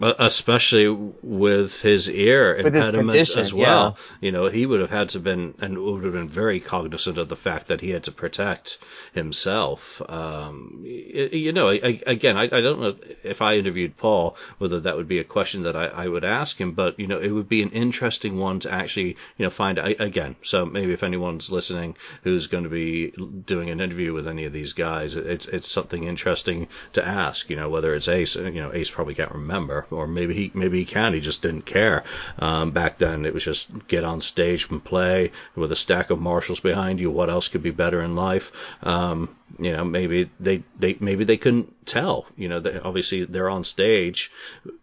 especially 0.03 0.88
with 1.22 1.80
his 1.80 2.09
ear 2.09 2.57
with 2.57 2.74
impediments 2.74 3.34
his 3.34 3.36
as 3.36 3.55
well. 3.55 3.96
Yeah. 3.96 4.26
You 4.26 4.32
know, 4.32 4.48
he 4.48 4.66
would 4.66 4.80
have 4.80 4.90
had 4.90 5.11
to 5.11 5.20
been 5.20 5.55
and 5.61 5.78
would 5.78 6.05
have 6.05 6.12
been 6.12 6.28
very 6.28 6.61
cognizant 6.61 7.18
of 7.18 7.28
the 7.28 7.36
fact 7.36 7.68
that 7.68 7.80
he 7.80 7.90
had 7.90 8.05
to 8.05 8.12
protect 8.12 8.78
himself. 9.14 10.03
Um, 10.09 10.82
you 10.84 11.53
know, 11.53 11.68
I, 11.68 12.00
again, 12.07 12.36
I, 12.36 12.44
I, 12.44 12.61
don't 12.61 12.80
know 12.80 12.96
if 13.22 13.40
I 13.40 13.55
interviewed 13.55 13.96
Paul 13.96 14.36
whether 14.59 14.80
that 14.80 14.96
would 14.96 15.09
be 15.09 15.20
a 15.20 15.24
question 15.24 15.62
that 15.62 15.76
I, 15.76 15.86
I, 15.86 16.09
would 16.09 16.24
ask 16.24 16.61
him, 16.61 16.72
but 16.72 16.98
you 16.98 17.07
know, 17.07 17.18
it 17.18 17.30
would 17.30 17.48
be 17.48 17.62
an 17.62 17.70
interesting 17.70 18.36
one 18.38 18.61
to 18.61 18.72
actually 18.72 19.16
you 19.36 19.44
know 19.44 19.50
find 19.50 19.78
out 19.78 20.00
again. 20.00 20.36
So 20.42 20.66
maybe 20.66 20.92
if 20.92 21.03
anyone's 21.03 21.50
listening 21.50 21.96
who's 22.22 22.48
going 22.48 22.64
to 22.64 22.70
be 22.70 23.11
doing 23.46 23.70
an 23.70 23.80
interview 23.80 24.12
with 24.12 24.26
any 24.26 24.46
of 24.46 24.53
these 24.53 24.72
guys, 24.72 25.14
it's 25.14 25.46
it's 25.46 25.70
something 25.70 26.05
interesting 26.05 26.68
to 26.94 27.07
ask. 27.07 27.48
You 27.50 27.57
know, 27.57 27.70
whether 27.70 27.94
it's 27.94 28.09
Ace, 28.09 28.34
you 28.34 28.50
know, 28.50 28.72
Ace 28.72 28.90
probably 28.90 29.14
can't 29.14 29.32
remember 29.32 29.86
or 29.93 30.07
maybe 30.07 30.34
he 30.34 30.51
maybe 30.55 30.78
he 30.78 30.84
can. 30.84 31.14
He 31.14 31.20
just 31.20 31.43
didn't 31.43 31.62
care. 31.62 32.05
Um, 32.38 32.70
back 32.70 32.99
then, 32.99 33.26
it 33.26 33.34
was 33.34 33.45
just 33.45 33.70
get 33.88 34.05
on 34.05 34.20
stage 34.20 34.68
and 34.70 34.82
play 34.82 35.32
with 35.55 35.72
a 35.72 35.76
stack 35.76 36.11
of 36.11 36.20
Marshalls 36.20 36.61
behind 36.61 37.01
you. 37.01 37.11
What 37.11 37.30
else 37.30 37.49
could 37.49 37.62
be 37.62 37.70
better 37.70 38.03
in 38.03 38.16
life? 38.16 38.53
Um, 38.82 39.36
you 39.59 39.72
know, 39.72 39.84
maybe 39.84 40.30
they 40.40 40.62
they 40.78 40.97
maybe 40.99 41.24
they 41.24 41.36
couldn't 41.36 41.86
tell. 41.86 42.26
You 42.36 42.49
know, 42.49 42.61
they, 42.61 42.78
obviously 42.78 43.24
they're 43.24 43.51
on 43.51 43.64
stage, 43.64 44.30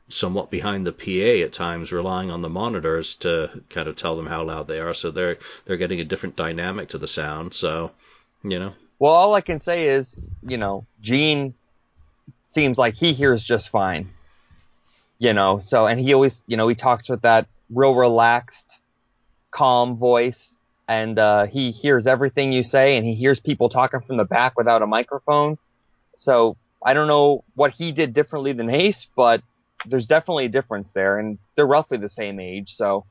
somewhat 0.10 0.51
behind 0.51 0.86
the 0.86 0.93
PA 0.93 1.45
at 1.45 1.53
times, 1.53 1.91
relying 1.91 2.32
on 2.32 2.41
the 2.41 2.49
monitors 2.49 3.16
to 3.16 3.64
kind 3.70 3.88
of 3.88 3.95
tell 3.95 4.16
them 4.16 4.28
how 4.28 4.43
loud 4.43 4.68
they 4.68 4.80
are. 4.80 4.93
So 4.93 5.12
they're 5.12 5.38
they're 5.66 5.78
getting 5.78 5.99
a 5.99 6.05
different 6.05 6.36
dynamic 6.36 6.89
to 6.89 6.97
the 6.97 7.07
sound. 7.07 7.53
So, 7.53 7.91
you 8.43 8.60
know. 8.60 8.74
Well, 8.99 9.14
all 9.14 9.34
I 9.34 9.41
can 9.41 9.60
say 9.60 9.88
is, 9.89 10.18
you 10.43 10.57
know, 10.57 10.86
Gene 11.01 11.53
seems 12.47 12.78
like 12.78 12.95
he 12.95 13.14
hears 13.14 13.43
just 13.43 13.70
fine 13.70 14.10
you 15.20 15.34
know, 15.34 15.59
so, 15.59 15.86
and 15.86 15.99
he 15.99 16.13
always, 16.13 16.41
you 16.47 16.57
know, 16.57 16.67
he 16.67 16.76
talks 16.76 17.09
with 17.09 17.22
that 17.22 17.47
real 17.70 17.93
relaxed, 17.93 18.80
calm 19.51 19.97
voice 19.97 20.57
and, 20.88 21.20
uh, 21.20 21.45
he 21.45 21.72
hears 21.72 22.07
everything 22.07 22.51
you 22.51 22.63
say 22.63 22.97
and 22.97 23.05
he 23.05 23.13
hears 23.13 23.39
people 23.39 23.70
talking 23.70 23.99
from 23.99 24.17
the 24.17 24.24
back 24.24 24.57
without 24.57 24.82
a 24.82 24.88
microphone. 24.88 25.57
So 26.15 26.57
I 26.84 26.93
don't 26.93 27.07
know 27.07 27.43
what 27.53 27.72
he 27.72 27.91
did 27.91 28.13
differently 28.13 28.53
than 28.53 28.70
Ace, 28.70 29.07
but 29.15 29.43
there's 29.86 30.05
definitely 30.05 30.45
a 30.45 30.49
difference 30.49 30.91
there 30.93 31.20
and 31.20 31.38
they're 31.55 31.67
roughly 31.67 31.97
the 31.97 32.09
same 32.09 32.39
age. 32.39 32.76
So, 32.76 33.05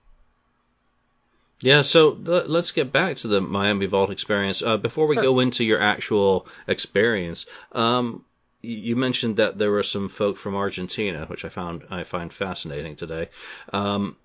yeah, 1.60 1.82
so 1.82 2.10
let's 2.10 2.70
get 2.72 2.92
back 2.92 3.18
to 3.18 3.28
the 3.28 3.40
Miami 3.40 3.86
Vault 3.86 4.10
experience. 4.10 4.62
Uh, 4.62 4.76
before 4.76 5.06
we 5.06 5.16
sure. 5.16 5.24
go 5.24 5.40
into 5.40 5.64
your 5.64 5.80
actual 5.80 6.46
experience, 6.68 7.46
um, 7.72 8.24
you 8.60 8.96
mentioned 8.96 9.36
that 9.36 9.58
there 9.58 9.70
were 9.70 9.82
some 9.82 10.08
folk 10.08 10.36
from 10.36 10.56
Argentina, 10.56 11.26
which 11.26 11.44
I 11.44 11.48
found 11.48 11.84
I 11.90 12.04
find 12.04 12.32
fascinating 12.32 12.96
today. 12.96 13.28
Um, 13.72 14.16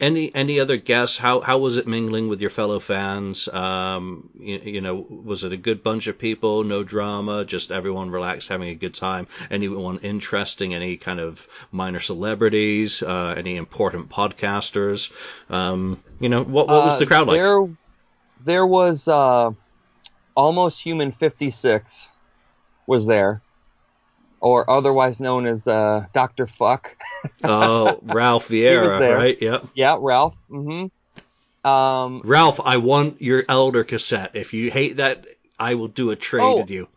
any 0.00 0.34
any 0.34 0.60
other 0.60 0.76
guess? 0.76 1.16
How 1.16 1.40
how 1.40 1.58
was 1.58 1.76
it 1.76 1.86
mingling 1.86 2.28
with 2.28 2.40
your 2.40 2.50
fellow 2.50 2.80
fans? 2.80 3.48
Um, 3.48 4.30
you, 4.38 4.58
you, 4.58 4.80
know, 4.80 4.94
was 4.94 5.44
it 5.44 5.52
a 5.52 5.56
good 5.56 5.82
bunch 5.82 6.06
of 6.06 6.18
people? 6.18 6.64
No 6.64 6.82
drama, 6.82 7.44
just 7.44 7.70
everyone 7.70 8.10
relaxed, 8.10 8.48
having 8.48 8.68
a 8.68 8.74
good 8.74 8.94
time. 8.94 9.26
Anyone 9.50 10.00
interesting? 10.00 10.74
Any 10.74 10.96
kind 10.96 11.20
of 11.20 11.46
minor 11.70 12.00
celebrities? 12.00 13.02
Uh, 13.02 13.34
any 13.36 13.56
important 13.56 14.10
podcasters? 14.10 15.12
Um, 15.48 16.02
you 16.20 16.28
know, 16.28 16.42
what 16.42 16.68
what 16.68 16.86
was 16.86 16.98
the 16.98 17.06
crowd 17.06 17.28
like? 17.28 17.38
There, 17.40 17.68
there 18.44 18.66
was 18.66 19.08
uh, 19.08 19.52
almost 20.34 20.82
human 20.82 21.12
fifty 21.12 21.50
six 21.50 22.10
was 22.86 23.06
there 23.06 23.42
or 24.40 24.68
otherwise 24.70 25.20
known 25.20 25.46
as 25.46 25.66
uh, 25.66 26.06
Doctor 26.12 26.46
Fuck. 26.46 26.96
oh, 27.44 27.98
Ralph 28.02 28.48
Vieira, 28.48 29.16
right? 29.16 29.40
Yep. 29.40 29.68
Yeah, 29.74 29.96
Ralph. 29.98 30.34
Mm-hmm. 30.50 31.68
Um, 31.68 32.20
Ralph, 32.24 32.60
I 32.64 32.76
want 32.76 33.20
your 33.20 33.44
Elder 33.48 33.84
cassette. 33.84 34.32
If 34.34 34.52
you 34.52 34.70
hate 34.70 34.98
that, 34.98 35.26
I 35.58 35.74
will 35.74 35.88
do 35.88 36.10
a 36.10 36.16
trade 36.16 36.44
oh, 36.44 36.58
with 36.58 36.70
you. 36.70 36.88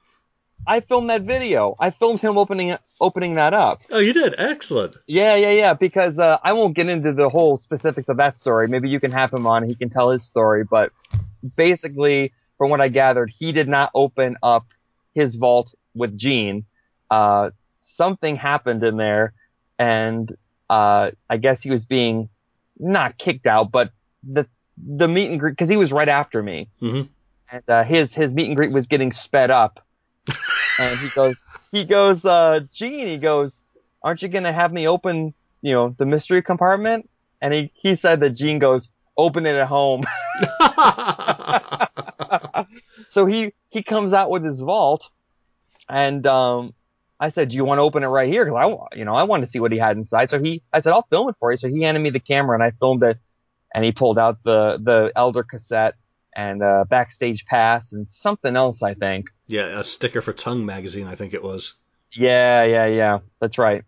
I 0.68 0.82
filmed 0.82 1.10
that 1.10 1.24
video. 1.24 1.76
I 1.80 1.90
filmed 1.90 2.20
him 2.20 2.38
opening 2.38 2.78
opening 3.02 3.36
that 3.36 3.54
up. 3.54 3.82
Oh, 3.90 4.00
you 4.00 4.14
did? 4.14 4.36
Excellent. 4.38 4.96
Yeah, 5.08 5.36
yeah, 5.36 5.52
yeah. 5.52 5.74
Because 5.74 6.20
uh, 6.20 6.38
I 6.44 6.54
won't 6.54 6.76
get 6.76 6.90
into 6.90 7.14
the 7.14 7.30
whole 7.30 7.58
specifics 7.58 8.10
of 8.10 8.18
that 8.18 8.36
story. 8.36 8.68
Maybe 8.68 8.90
you 8.90 9.00
can 9.00 9.12
have 9.12 9.34
him 9.34 9.48
on. 9.48 9.64
He 9.64 9.76
can 9.76 9.90
tell 9.90 10.12
his 10.12 10.24
story. 10.24 10.66
But 10.66 10.92
basically, 11.56 12.34
from 12.58 12.70
what 12.70 12.82
I 12.82 12.90
gathered, 12.90 13.32
he 13.36 13.52
did 13.52 13.68
not 13.68 13.90
open 13.96 14.38
up 14.44 14.68
his 15.16 15.36
vault 15.36 15.74
with 15.96 16.18
Gene 16.18 16.66
uh, 17.10 17.51
something 17.78 18.36
happened 18.36 18.84
in 18.84 18.97
there, 18.97 19.34
and 19.78 20.36
uh, 20.70 21.12
I 21.30 21.38
guess 21.38 21.62
he 21.62 21.72
was 21.72 21.86
being 21.86 22.30
not 22.78 23.18
kicked 23.18 23.47
out, 23.47 23.72
but 23.72 23.91
the 24.24 24.47
the 24.78 25.07
meet 25.07 25.30
and 25.30 25.39
greet 25.39 25.51
because 25.51 25.70
he 25.70 25.78
was 25.78 25.91
right 25.91 26.10
after 26.10 26.41
me, 26.41 26.70
mm-hmm. 26.82 27.03
and 27.51 27.64
uh, 27.68 27.84
his 27.84 28.14
his 28.14 28.34
meet 28.34 28.47
and 28.47 28.55
greet 28.55 28.72
was 28.72 28.88
getting 28.88 29.12
sped 29.12 29.51
up, 29.51 29.86
and 30.80 30.99
he 30.99 31.10
goes 31.10 31.43
he 31.72 31.86
goes 31.86 32.24
uh, 32.26 32.62
Gene 32.72 33.07
he 33.07 33.18
goes, 33.18 33.64
aren't 34.03 34.22
you 34.22 34.30
gonna 34.30 34.53
have 34.53 34.72
me 34.72 34.88
open 34.88 35.34
you 35.62 35.74
know 35.74 35.95
the 35.97 36.05
mystery 36.05 36.41
compartment? 36.41 37.10
And 37.41 37.53
he 37.53 37.72
he 37.76 37.95
said 37.95 38.20
that 38.22 38.32
Gene 38.32 38.60
goes 38.60 38.89
open 39.18 39.45
it 39.45 39.55
at 39.55 39.68
home. 39.68 40.03
so 43.10 43.26
he 43.26 43.53
he 43.70 43.84
comes 43.84 44.14
out 44.14 44.30
with 44.30 44.43
his 44.43 44.62
vault, 44.62 45.10
and 45.88 46.26
um, 46.26 46.74
I 47.20 47.30
said, 47.30 47.49
do 47.49 47.57
you 47.57 47.65
want 47.65 47.80
to 47.80 47.84
open 47.84 48.03
it 48.03 48.07
right 48.07 48.30
here? 48.30 48.45
Cause 48.49 48.55
I, 48.55 48.97
you 48.97 49.05
know, 49.05 49.13
I 49.13 49.24
wanted 49.24 49.45
to 49.45 49.51
see 49.51 49.59
what 49.59 49.72
he 49.72 49.78
had 49.78 49.97
inside. 49.97 50.30
So 50.30 50.41
he, 50.41 50.63
I 50.72 50.80
said, 50.80 50.93
I'll 50.93 51.07
film 51.09 51.30
it 51.30 51.36
for 51.39 51.51
you. 51.51 51.57
So 51.57 51.67
he 51.67 51.82
handed 51.82 51.99
me 51.99 52.11
the 52.11 52.20
camera 52.20 52.55
and 52.55 52.63
I 52.63 52.72
filmed 52.72 53.03
it 53.03 53.17
and 53.74 53.84
he 53.84 53.91
pulled 53.91 54.17
out 54.17 54.39
the, 54.43 54.80
the 54.82 55.11
Elder 55.15 55.43
cassette 55.43 55.95
and 56.36 56.61
a 56.61 56.86
backstage 56.89 57.45
pass 57.45 57.91
and 57.91 58.07
something 58.07 58.55
else, 58.55 58.82
I 58.82 58.93
think. 58.93 59.28
Yeah, 59.47 59.80
a 59.80 59.84
sticker 59.84 60.22
for 60.22 60.32
Tongue 60.32 60.65
magazine, 60.65 61.07
I 61.07 61.15
think 61.15 61.34
it 61.34 61.43
was. 61.43 61.74
Yeah, 62.13 62.63
yeah, 62.63 62.86
yeah. 62.86 63.20
That's 63.39 63.57
right. 63.57 63.84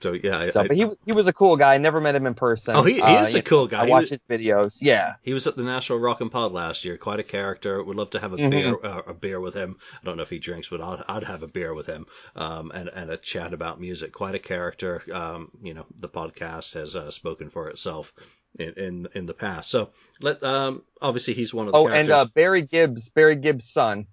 So 0.00 0.12
yeah, 0.12 0.50
So, 0.52 0.60
I- 0.60 0.68
but 0.68 0.76
he 0.76 0.86
he 1.04 1.12
was 1.12 1.26
a 1.26 1.32
cool 1.32 1.56
guy. 1.56 1.74
I 1.74 1.78
never 1.78 2.00
met 2.00 2.14
him 2.14 2.26
in 2.26 2.34
person. 2.34 2.76
Oh, 2.76 2.82
he- 2.84 2.94
he 2.94 3.00
Uh, 3.02 3.24
is 3.24 3.34
a 3.34 3.42
cool 3.42 3.66
guy. 3.66 3.82
I 3.84 3.86
watch 3.88 4.08
his 4.10 4.24
videos. 4.26 4.78
Yeah. 4.80 5.14
He 5.22 5.32
was 5.32 5.46
at 5.48 5.56
the 5.56 5.64
National 5.64 5.98
Rock 5.98 6.20
and 6.20 6.30
Pod 6.30 6.52
last 6.52 6.84
year. 6.84 6.96
Quite 6.96 7.18
a 7.18 7.24
character. 7.24 7.82
Would 7.82 7.96
love 7.96 8.10
to 8.10 8.20
have 8.20 8.32
a 8.32 8.36
Mhm. 8.36 8.50
beer, 8.50 8.76
uh, 8.84 9.02
a 9.08 9.14
beer 9.14 9.40
with 9.40 9.54
him. 9.54 9.76
I 10.00 10.04
don't 10.04 10.16
know 10.16 10.22
if 10.22 10.30
he 10.30 10.38
drinks, 10.38 10.68
but 10.68 10.80
I'd, 10.80 11.02
I'd 11.08 11.24
have 11.24 11.42
a 11.42 11.48
beer 11.48 11.74
with 11.74 11.86
him, 11.86 12.06
um, 12.36 12.70
and 12.72 12.88
and 12.88 13.10
a 13.10 13.16
chat 13.16 13.52
about 13.52 13.80
music. 13.80 14.12
Quite 14.12 14.36
a 14.36 14.38
character. 14.38 15.02
Um, 15.12 15.50
you 15.62 15.74
know, 15.74 15.86
the 15.98 16.08
podcast 16.08 16.74
has 16.74 16.94
uh, 16.94 17.10
spoken 17.10 17.50
for 17.50 17.68
itself 17.68 18.12
in, 18.58 18.74
in 18.74 19.08
in 19.14 19.26
the 19.26 19.34
past. 19.34 19.68
So 19.70 19.90
let 20.20 20.42
um, 20.44 20.82
obviously 21.02 21.34
he's 21.34 21.52
one 21.52 21.66
of 21.66 21.72
the 21.72 21.78
Oh, 21.78 21.86
and 21.88 22.06
characters. 22.06 22.14
uh, 22.14 22.24
Barry 22.34 22.62
Gibbs, 22.62 23.08
Barry 23.08 23.34
Gibbs' 23.36 23.68
son, 23.68 24.06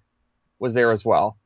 was 0.58 0.74
there 0.74 0.90
as 0.90 1.04
well. 1.04 1.38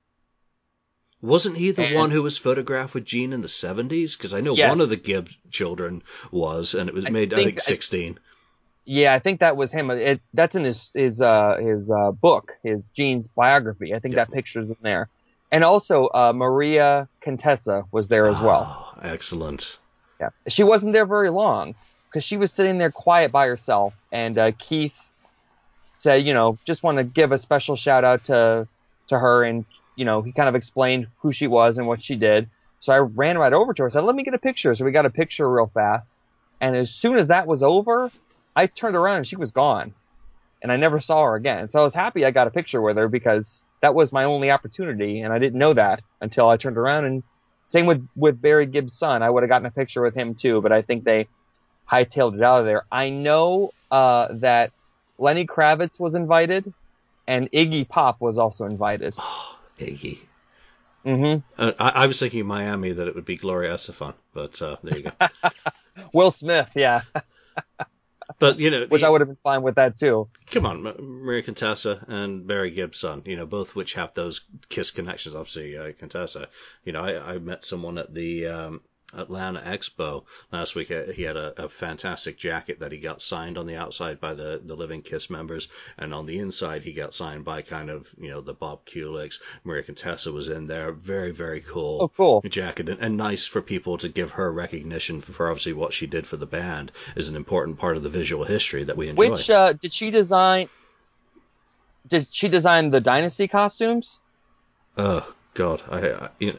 Wasn't 1.22 1.56
he 1.56 1.70
the 1.72 1.82
and- 1.84 1.94
one 1.96 2.10
who 2.10 2.22
was 2.22 2.38
photographed 2.38 2.94
with 2.94 3.04
Gene 3.04 3.32
in 3.32 3.42
the 3.42 3.48
70s? 3.48 4.16
Because 4.16 4.32
I 4.34 4.40
know 4.40 4.54
Yes. 4.54 4.70
one 4.70 4.80
of 4.80 4.88
the 4.88 4.96
Gibb 4.96 5.28
children 5.50 6.02
was, 6.30 6.74
and 6.74 6.88
it 6.88 6.94
was 6.94 7.08
made 7.10 7.32
I 7.34 7.36
think- 7.36 7.48
think 7.48 7.60
16. 7.60 8.18
Yeah, 8.86 9.12
I 9.14 9.18
think 9.18 9.40
that 9.40 9.56
was 9.56 9.70
him. 9.70 9.90
It, 9.90 10.20
that's 10.34 10.56
in 10.56 10.64
his 10.64 10.90
his 10.94 11.20
uh, 11.20 11.56
his 11.60 11.90
uh, 11.90 12.10
book, 12.12 12.56
his 12.62 12.88
Gene's 12.88 13.28
biography. 13.28 13.94
I 13.94 13.98
think 14.00 14.14
Yeah. 14.14 14.24
that 14.24 14.32
picture's 14.32 14.70
in 14.70 14.76
there. 14.82 15.08
And 15.52 15.62
also 15.64 16.06
uh, 16.06 16.32
Maria 16.34 17.08
Contessa 17.20 17.84
was 17.92 18.08
there 18.08 18.26
as 18.26 18.40
well. 18.40 18.94
Oh, 18.96 19.00
excellent. 19.02 19.78
Yeah, 20.18 20.30
she 20.48 20.64
wasn't 20.64 20.92
there 20.94 21.06
very 21.06 21.30
long 21.30 21.74
because 22.08 22.24
she 22.24 22.36
was 22.38 22.52
sitting 22.52 22.78
there 22.78 22.90
quiet 22.90 23.30
by 23.30 23.46
herself. 23.46 23.94
And 24.10 24.38
uh, 24.38 24.52
Keith 24.58 24.94
said, 25.98 26.24
you 26.26 26.34
know, 26.34 26.58
just 26.64 26.82
want 26.82 26.98
to 26.98 27.04
give 27.04 27.30
a 27.32 27.38
special 27.38 27.76
shout 27.76 28.04
out 28.04 28.24
to 28.24 28.66
to 29.08 29.18
her, 29.18 29.44
and 29.44 29.64
you 29.96 30.04
know, 30.04 30.22
he 30.22 30.32
kind 30.32 30.48
of 30.48 30.54
explained 30.54 31.08
who 31.18 31.32
she 31.32 31.46
was 31.46 31.78
and 31.78 31.86
what 31.86 32.02
she 32.02 32.16
did. 32.16 32.48
So 32.80 32.92
I 32.92 32.98
ran 32.98 33.36
right 33.36 33.52
over 33.52 33.74
to 33.74 33.82
her. 33.82 33.88
I 33.88 33.90
said, 33.90 34.04
"Let 34.04 34.16
me 34.16 34.22
get 34.22 34.34
a 34.34 34.38
picture." 34.38 34.74
So 34.74 34.84
we 34.84 34.92
got 34.92 35.06
a 35.06 35.10
picture 35.10 35.50
real 35.50 35.70
fast. 35.72 36.14
And 36.60 36.76
as 36.76 36.90
soon 36.90 37.16
as 37.16 37.28
that 37.28 37.46
was 37.46 37.62
over, 37.62 38.10
I 38.54 38.66
turned 38.66 38.96
around 38.96 39.18
and 39.18 39.26
she 39.26 39.36
was 39.36 39.50
gone, 39.50 39.94
and 40.62 40.72
I 40.72 40.76
never 40.76 41.00
saw 41.00 41.24
her 41.24 41.34
again. 41.34 41.70
So 41.70 41.80
I 41.80 41.82
was 41.82 41.94
happy 41.94 42.24
I 42.24 42.30
got 42.30 42.46
a 42.46 42.50
picture 42.50 42.80
with 42.80 42.96
her 42.96 43.08
because 43.08 43.66
that 43.82 43.94
was 43.94 44.12
my 44.12 44.24
only 44.24 44.50
opportunity, 44.50 45.20
and 45.20 45.32
I 45.32 45.38
didn't 45.38 45.58
know 45.58 45.74
that 45.74 46.02
until 46.20 46.48
I 46.48 46.56
turned 46.56 46.78
around 46.78 47.04
and 47.04 47.22
same 47.66 47.86
with 47.86 48.06
with 48.16 48.40
Barry 48.40 48.66
Gibbs' 48.66 48.94
son. 48.94 49.22
I 49.22 49.30
would 49.30 49.42
have 49.42 49.50
gotten 49.50 49.66
a 49.66 49.70
picture 49.70 50.02
with 50.02 50.14
him 50.14 50.34
too, 50.34 50.60
but 50.60 50.72
I 50.72 50.82
think 50.82 51.04
they 51.04 51.28
hightailed 51.90 52.36
it 52.36 52.42
out 52.42 52.60
of 52.60 52.66
there. 52.66 52.84
I 52.90 53.10
know 53.10 53.72
uh, 53.90 54.28
that 54.30 54.72
Lenny 55.18 55.46
Kravitz 55.46 56.00
was 56.00 56.14
invited, 56.14 56.72
and 57.26 57.50
Iggy 57.52 57.86
Pop 57.88 58.20
was 58.20 58.38
also 58.38 58.64
invited. 58.64 59.14
Iggy. 59.80 60.18
hmm 61.04 61.36
Uh, 61.58 61.72
I, 61.78 61.88
I 62.04 62.06
was 62.06 62.18
thinking 62.18 62.46
Miami 62.46 62.92
that 62.92 63.08
it 63.08 63.14
would 63.14 63.24
be 63.24 63.36
Gloria 63.36 63.74
Estefan, 63.74 64.14
but 64.34 64.60
uh, 64.62 64.76
there 64.82 64.96
you 64.98 65.04
go. 65.04 65.28
Will 66.12 66.30
Smith, 66.30 66.70
yeah, 66.74 67.02
but 68.38 68.58
you 68.58 68.70
know, 68.70 68.86
which 68.88 69.02
I 69.02 69.08
would 69.08 69.20
have 69.20 69.28
been 69.28 69.38
fine 69.42 69.62
with 69.62 69.76
that 69.76 69.98
too. 69.98 70.28
come 70.50 70.66
on, 70.66 70.82
Maria 70.82 71.42
Contessa 71.42 72.04
and 72.08 72.46
Barry 72.46 72.70
Gibson, 72.70 73.22
you 73.24 73.36
know, 73.36 73.46
both 73.46 73.74
which 73.74 73.94
have 73.94 74.14
those 74.14 74.42
Kiss 74.68 74.90
connections. 74.90 75.34
Obviously, 75.34 75.76
uh, 75.76 75.92
Contessa. 75.98 76.48
You 76.84 76.92
know, 76.92 77.02
I, 77.04 77.34
I 77.34 77.38
met 77.38 77.64
someone 77.64 77.98
at 77.98 78.12
the 78.14 78.46
um, 78.46 78.80
Atlanta 79.14 79.60
Expo 79.60 80.24
last 80.52 80.74
week. 80.74 80.90
Uh, 80.90 81.04
He 81.12 81.22
had 81.22 81.36
a, 81.36 81.64
a 81.64 81.68
fantastic 81.68 82.38
jacket 82.38 82.80
that 82.80 82.92
he 82.92 82.98
got 82.98 83.22
signed 83.22 83.58
on 83.58 83.66
the 83.66 83.76
outside 83.76 84.20
by 84.20 84.34
the 84.34 84.60
the 84.64 84.74
Living 84.74 85.02
Kiss 85.02 85.30
members, 85.30 85.68
and 85.98 86.14
on 86.14 86.26
the 86.26 86.38
inside 86.38 86.82
he 86.82 86.92
got 86.92 87.14
signed 87.14 87.44
by 87.44 87.62
kind 87.62 87.90
of 87.90 88.08
you 88.18 88.30
know 88.30 88.40
the 88.40 88.54
Bob 88.54 88.84
Kulicks. 88.86 89.40
Maria 89.64 89.82
Contessa 89.82 90.32
was 90.32 90.48
in 90.48 90.66
there. 90.66 90.92
Very 90.92 91.30
very 91.32 91.60
cool 91.60 91.98
Oh, 92.02 92.08
cool. 92.08 92.40
jacket 92.48 92.88
and, 92.88 93.00
and 93.00 93.16
nice 93.16 93.46
for 93.46 93.60
people 93.62 93.98
to 93.98 94.08
give 94.08 94.32
her 94.32 94.52
recognition 94.52 95.20
for, 95.20 95.32
for 95.32 95.48
obviously 95.50 95.72
what 95.72 95.92
she 95.92 96.06
did 96.06 96.26
for 96.26 96.36
the 96.36 96.46
band 96.46 96.92
is 97.16 97.28
an 97.28 97.36
important 97.36 97.78
part 97.78 97.96
of 97.96 98.02
the 98.02 98.08
visual 98.08 98.44
history 98.44 98.84
that 98.84 98.96
we 98.96 99.08
enjoy. 99.08 99.30
Which 99.30 99.50
uh, 99.50 99.72
did 99.74 99.92
she 99.92 100.10
design? 100.10 100.68
Did 102.08 102.28
she 102.30 102.48
design 102.48 102.90
the 102.90 103.00
Dynasty 103.00 103.46
costumes? 103.48 104.20
oh 104.96 105.32
God, 105.54 105.82
I, 105.90 106.10
I 106.12 106.28
you 106.38 106.52
know, 106.52 106.58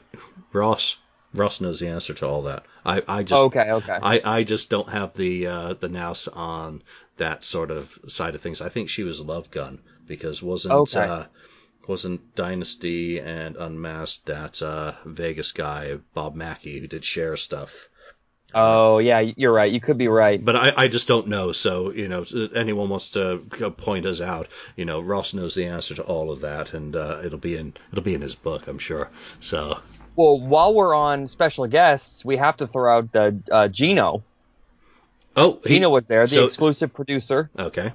Ross 0.54 0.98
Ross 1.34 1.62
knows 1.62 1.80
the 1.80 1.88
answer 1.88 2.14
to 2.16 2.28
all 2.28 2.44
that. 2.44 2.66
I 2.86 3.02
I 3.08 3.24
just 3.24 3.42
okay, 3.44 3.72
okay. 3.72 3.98
I, 4.02 4.22
I 4.24 4.44
just 4.44 4.70
don't 4.70 4.90
have 4.90 5.14
the 5.14 5.48
uh, 5.48 5.74
the 5.74 5.90
nous 5.90 6.28
on 6.28 6.82
that 7.18 7.44
sort 7.44 7.72
of 7.72 7.98
side 8.08 8.36
of 8.36 8.42
things. 8.42 8.62
I 8.62 8.70
think 8.70 8.90
she 8.90 9.04
was 9.04 9.20
Love 9.22 9.50
Gun 9.52 9.80
because 10.08 10.42
wasn't 10.44 10.74
Okay. 10.74 11.00
uh, 11.00 11.26
wasn't 11.88 12.36
Dynasty 12.36 13.20
and 13.20 13.56
Unmasked 13.56 14.26
that 14.26 14.62
uh, 14.62 14.94
Vegas 15.06 15.52
guy 15.52 15.98
Bob 16.14 16.36
Mackie 16.36 16.80
who 16.80 16.88
did 16.88 17.06
Cher 17.06 17.38
stuff. 17.38 17.88
oh 18.54 19.00
yeah, 19.00 19.20
you're 19.20 19.54
right. 19.54 19.72
You 19.72 19.80
could 19.80 19.98
be 19.98 20.10
right. 20.10 20.44
But 20.44 20.56
I, 20.58 20.74
I 20.76 20.88
just 20.90 21.08
don't 21.08 21.28
know. 21.28 21.54
So, 21.54 21.92
you 21.92 22.08
know, 22.10 22.26
anyone 22.54 22.90
wants 22.90 23.12
to 23.12 23.38
point 23.78 24.06
us 24.06 24.20
out, 24.20 24.48
you 24.76 24.84
know, 24.84 25.00
Ross 25.00 25.34
knows 25.34 25.56
the 25.56 25.68
answer 25.68 25.96
to 25.96 26.04
all 26.04 26.32
of 26.32 26.42
that, 26.42 26.74
and 26.74 26.94
uh, 26.96 27.22
it'll 27.24 27.40
be 27.40 27.56
in 27.56 27.74
it'll 27.92 28.04
be 28.04 28.14
in 28.16 28.22
his 28.22 28.36
book, 28.36 28.68
I'm 28.68 28.80
sure. 28.80 29.10
So, 29.40 29.80
Well, 30.16 30.40
while 30.40 30.74
we're 30.74 30.94
on 30.94 31.28
special 31.28 31.68
guests, 31.68 32.24
we 32.26 32.38
have 32.38 32.58
to 32.58 32.68
throw 32.68 32.98
out 32.98 33.12
the 33.12 33.40
uh, 33.52 33.68
Gino. 33.70 34.24
oh, 35.38 35.60
he- 35.64 35.76
Gino 35.76 35.90
was 35.90 36.08
there, 36.08 36.24
the 36.28 36.36
so- 36.36 36.46
exclusive 36.46 36.94
producer. 36.94 37.50
okay. 37.58 37.94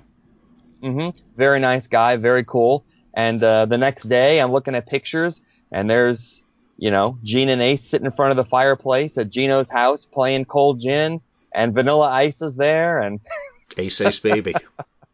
hmm 0.83 1.11
Very 1.37 1.61
nice 1.61 1.87
guy, 1.87 2.17
very 2.17 2.45
cool. 2.45 2.85
And 3.15 3.43
uh, 3.43 3.65
the 3.67 3.79
next 3.79 4.05
day, 4.05 4.41
I'm 4.41 4.53
looking 4.53 4.75
at 4.75 4.87
pictures, 4.87 5.41
and 5.73 5.89
there's, 5.89 6.43
you 6.77 6.91
know, 6.91 7.19
Gene 7.23 7.49
and 7.49 7.63
Ace 7.63 7.85
sitting 7.87 8.05
in 8.07 8.13
front 8.13 8.31
of 8.33 8.37
the 8.37 8.45
fireplace 8.45 9.17
at 9.17 9.31
Gino's 9.31 9.71
house 9.71 10.05
playing 10.05 10.45
cold 10.45 10.81
gin, 10.81 11.21
and 11.55 11.73
Vanilla 11.75 12.11
Ice 12.11 12.43
is 12.43 12.57
there, 12.57 12.99
and 13.01 13.21
Ace 13.79 14.01
Ace 14.03 14.21
Baby. 14.21 14.55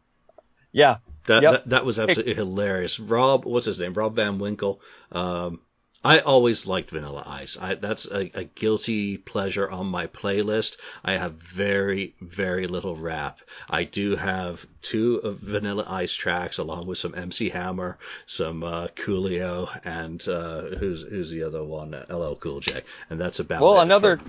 yeah, 0.71 0.97
That, 1.27 1.43
Yep. 1.43 1.51
that 1.51 1.69
that 1.69 1.85
was 1.85 1.97
absolutely 1.99 2.33
hilarious. 2.33 2.99
Rob, 2.99 3.45
what's 3.45 3.65
his 3.65 3.79
name? 3.79 3.93
Rob 3.93 4.15
Van 4.15 4.39
Winkle. 4.39 4.81
Um, 5.11 5.61
I 6.05 6.19
always 6.19 6.65
liked 6.67 6.89
Vanilla 6.91 7.23
Ice. 7.25 7.57
I, 7.59 7.75
that's 7.75 8.05
a, 8.07 8.29
a 8.37 8.43
guilty 8.43 9.17
pleasure 9.17 9.69
on 9.69 9.87
my 9.87 10.07
playlist. 10.07 10.75
I 11.03 11.13
have 11.13 11.33
very, 11.35 12.13
very 12.19 12.67
little 12.67 12.95
rap. 12.97 13.39
I 13.69 13.85
do 13.85 14.17
have 14.17 14.65
two 14.81 15.17
of 15.23 15.37
Vanilla 15.39 15.85
Ice 15.87 16.13
tracks 16.13 16.57
along 16.57 16.87
with 16.87 16.97
some 16.97 17.15
MC 17.15 17.49
Hammer, 17.49 17.97
some 18.25 18.63
uh, 18.63 18.87
Coolio, 18.95 19.69
and 19.85 20.25
uh, 20.27 20.75
who's 20.77 21.03
who's 21.03 21.29
the 21.29 21.43
other 21.43 21.63
one? 21.63 21.91
LL 22.09 22.35
Cool 22.35 22.59
J. 22.59 22.81
And 23.09 23.19
that's 23.19 23.39
about 23.39 23.61
Well, 23.61 23.79
another 23.79 24.17
for- 24.17 24.23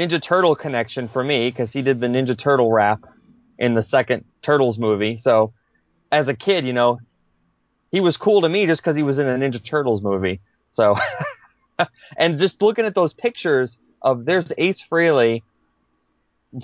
Ninja 0.00 0.22
Turtle 0.22 0.54
connection 0.56 1.08
for 1.08 1.22
me 1.22 1.50
because 1.50 1.72
he 1.72 1.82
did 1.82 2.00
the 2.00 2.06
Ninja 2.06 2.38
Turtle 2.38 2.72
rap 2.72 3.00
in 3.58 3.74
the 3.74 3.82
second 3.82 4.24
Turtles 4.40 4.78
movie. 4.78 5.18
So, 5.18 5.52
as 6.10 6.28
a 6.28 6.34
kid, 6.34 6.64
you 6.64 6.72
know, 6.72 7.00
he 7.90 8.00
was 8.00 8.16
cool 8.16 8.40
to 8.42 8.48
me 8.48 8.66
just 8.66 8.80
because 8.80 8.96
he 8.96 9.02
was 9.02 9.18
in 9.18 9.26
a 9.28 9.36
Ninja 9.36 9.62
Turtles 9.62 10.00
movie. 10.00 10.40
So, 10.70 10.96
and 12.16 12.38
just 12.38 12.62
looking 12.62 12.84
at 12.84 12.94
those 12.94 13.14
pictures 13.14 13.78
of 14.02 14.24
there's 14.24 14.52
Ace 14.56 14.82
Frehley 14.82 15.42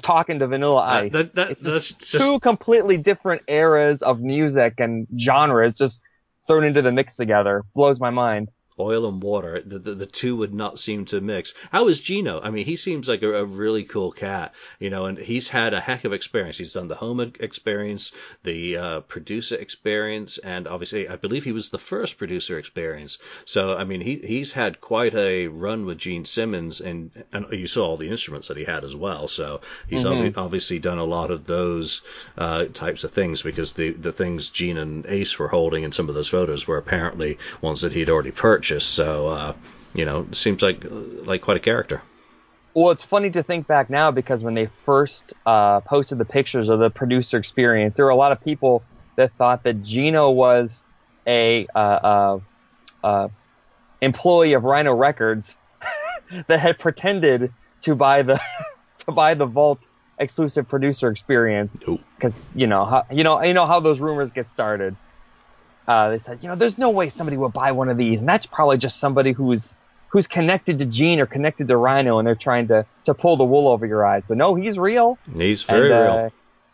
talking 0.03 0.39
to 0.39 0.47
Vanilla 0.47 0.83
Ice. 0.83 1.13
that, 1.13 1.35
that, 1.35 1.51
it's 1.53 1.63
just 1.63 1.99
that's 1.99 2.11
just 2.13 2.25
two 2.25 2.41
completely 2.41 2.97
different 2.97 3.43
eras 3.49 4.03
of 4.03 4.21
music 4.21 4.75
and 4.79 5.07
genres 5.19 5.77
just 5.77 6.01
thrown 6.47 6.65
into 6.65 6.83
the 6.83 6.93
mix 6.93 7.17
together. 7.17 7.65
Blows 7.75 8.01
my 8.01 8.11
mind. 8.11 8.51
Oil 8.79 9.07
and 9.09 9.23
water. 9.23 9.63
The, 9.65 9.79
the 9.79 9.95
the 9.95 10.07
two 10.07 10.37
would 10.37 10.53
not 10.55 10.79
seem 10.79 11.05
to 11.07 11.21
mix. 11.21 11.55
How 11.71 11.89
is 11.89 12.01
Gino? 12.01 12.41
I 12.41 12.51
mean, 12.51 12.65
he 12.65 12.77
seems 12.77 13.09
like 13.09 13.23
a, 13.23 13.33
a 13.35 13.45
really 13.45 13.85
cool 13.85 14.11
cat, 14.13 14.53
you 14.81 14.91
know, 14.91 15.07
and 15.07 15.17
he's 15.19 15.49
had 15.49 15.75
a 15.75 15.81
heck 15.81 16.05
of 16.05 16.13
experience. 16.13 16.59
He's 16.59 16.73
done 16.73 16.89
the 16.89 16.95
home 16.97 17.21
experience, 17.21 18.13
the 18.43 18.77
uh, 18.77 19.01
producer 19.01 19.57
experience, 19.57 20.39
and 20.39 20.67
obviously, 20.67 21.09
I 21.09 21.17
believe 21.17 21.45
he 21.45 21.53
was 21.53 21.69
the 21.69 21.79
first 21.79 22.19
producer 22.19 22.59
experience. 22.59 23.19
So, 23.45 23.75
I 23.75 23.85
mean, 23.85 24.01
he 24.01 24.17
he's 24.17 24.53
had 24.53 24.81
quite 24.81 25.15
a 25.15 25.47
run 25.47 25.87
with 25.87 25.99
Gene 25.99 26.25
Simmons, 26.25 26.81
and 26.81 27.11
and 27.33 27.47
you 27.53 27.67
saw 27.67 27.87
all 27.87 27.97
the 27.97 28.09
instruments 28.11 28.49
that 28.49 28.57
he 28.57 28.65
had 28.65 28.83
as 28.85 28.97
well. 28.97 29.29
So 29.29 29.61
he's 29.89 30.05
Mhm. 30.05 30.33
obvi- 30.33 30.37
obviously 30.37 30.79
done 30.81 30.99
a 30.99 31.05
lot 31.05 31.31
of 31.31 31.47
those 31.47 32.03
uh, 32.37 32.65
types 32.67 33.05
of 33.05 33.13
things 33.13 33.43
because 33.43 33.73
the 33.75 33.91
the 33.91 34.13
things 34.13 34.49
Gene 34.49 34.79
and 34.79 35.07
Ace 35.07 35.39
were 35.39 35.49
holding 35.49 35.85
in 35.85 35.93
some 35.93 36.09
of 36.09 36.15
those 36.17 36.29
photos 36.29 36.67
were 36.67 36.79
apparently 36.79 37.39
ones 37.61 37.83
that 37.83 37.93
he'd 37.93 38.11
already 38.11 38.31
purchased. 38.33 38.64
So 38.69 39.29
uh, 39.29 39.55
you 39.95 40.05
know, 40.05 40.27
seems 40.33 40.63
like 40.63 40.85
like 40.85 41.43
quite 41.43 41.57
a 41.57 41.61
character. 41.61 42.03
Well, 42.75 42.91
it's 42.91 43.05
funny 43.05 43.31
to 43.31 43.43
think 43.43 43.69
back 43.69 43.89
now 43.89 44.11
because 44.11 44.43
when 44.43 44.55
they 44.55 44.69
first 44.85 45.33
uh, 45.47 45.81
posted 45.81 46.19
the 46.19 46.25
pictures 46.25 46.69
of 46.69 46.81
the 46.81 46.91
producer 46.91 47.39
experience, 47.39 47.97
there 47.97 48.07
were 48.07 48.11
a 48.11 48.17
lot 48.17 48.33
of 48.33 48.41
people 48.43 48.83
that 49.17 49.31
thought 49.33 49.63
that 49.63 49.83
Gino 49.83 50.31
was 50.31 50.83
a 51.25 51.69
uh, 51.73 51.79
uh, 51.79 52.39
uh, 53.05 53.29
employee 54.01 54.55
of 54.55 54.65
Rhino 54.65 54.93
Records 54.93 55.55
that 56.49 56.59
had 56.59 56.79
pretended 56.79 57.53
to 57.83 57.95
buy 57.95 58.23
the 58.23 58.41
to 59.07 59.13
buy 59.13 59.35
the 59.35 59.47
Vault 59.47 59.87
exclusive 60.19 60.69
producer 60.69 61.09
experience 61.11 61.77
Nope. 61.87 62.01
because 62.17 62.35
you 62.55 62.67
know 62.67 62.85
how 62.85 63.05
you 63.11 63.25
know 63.25 63.43
you 63.43 63.55
know 63.55 63.67
how 63.67 63.81
those 63.81 64.01
rumors 64.01 64.31
get 64.31 64.49
started. 64.49 64.97
Uh, 65.87 66.11
they 66.11 66.19
said, 66.19 66.39
you 66.43 66.49
know, 66.49 66.55
there's 66.55 66.79
no 66.79 66.91
way 66.91 67.09
somebody 67.09 67.37
would 67.37 67.53
buy 67.53 67.73
one 67.73 67.89
of 67.89 67.97
these, 67.97 68.21
and 68.21 68.29
that's 68.29 68.47
probably 68.47 68.79
just 68.79 68.99
somebody 68.99 69.33
who's 69.33 69.73
who's 70.09 70.27
connected 70.27 70.79
to 70.79 70.87
Gene 70.87 71.21
or 71.21 71.27
connected 71.27 71.69
to 71.69 71.77
Rhino, 71.77 72.19
and 72.19 72.27
they're 72.27 72.35
trying 72.35 72.69
to 72.69 72.87
to 73.05 73.15
pull 73.15 73.37
the 73.37 73.45
wool 73.45 73.69
over 73.69 73.85
your 73.85 74.07
eyes. 74.07 74.25
But 74.27 74.39
no, 74.39 74.55
he's 74.55 74.79
real. 74.79 75.19
He's 75.37 75.63
very 75.63 75.93
and, 75.93 76.03
real. 76.03 76.25
Uh, 76.27 76.31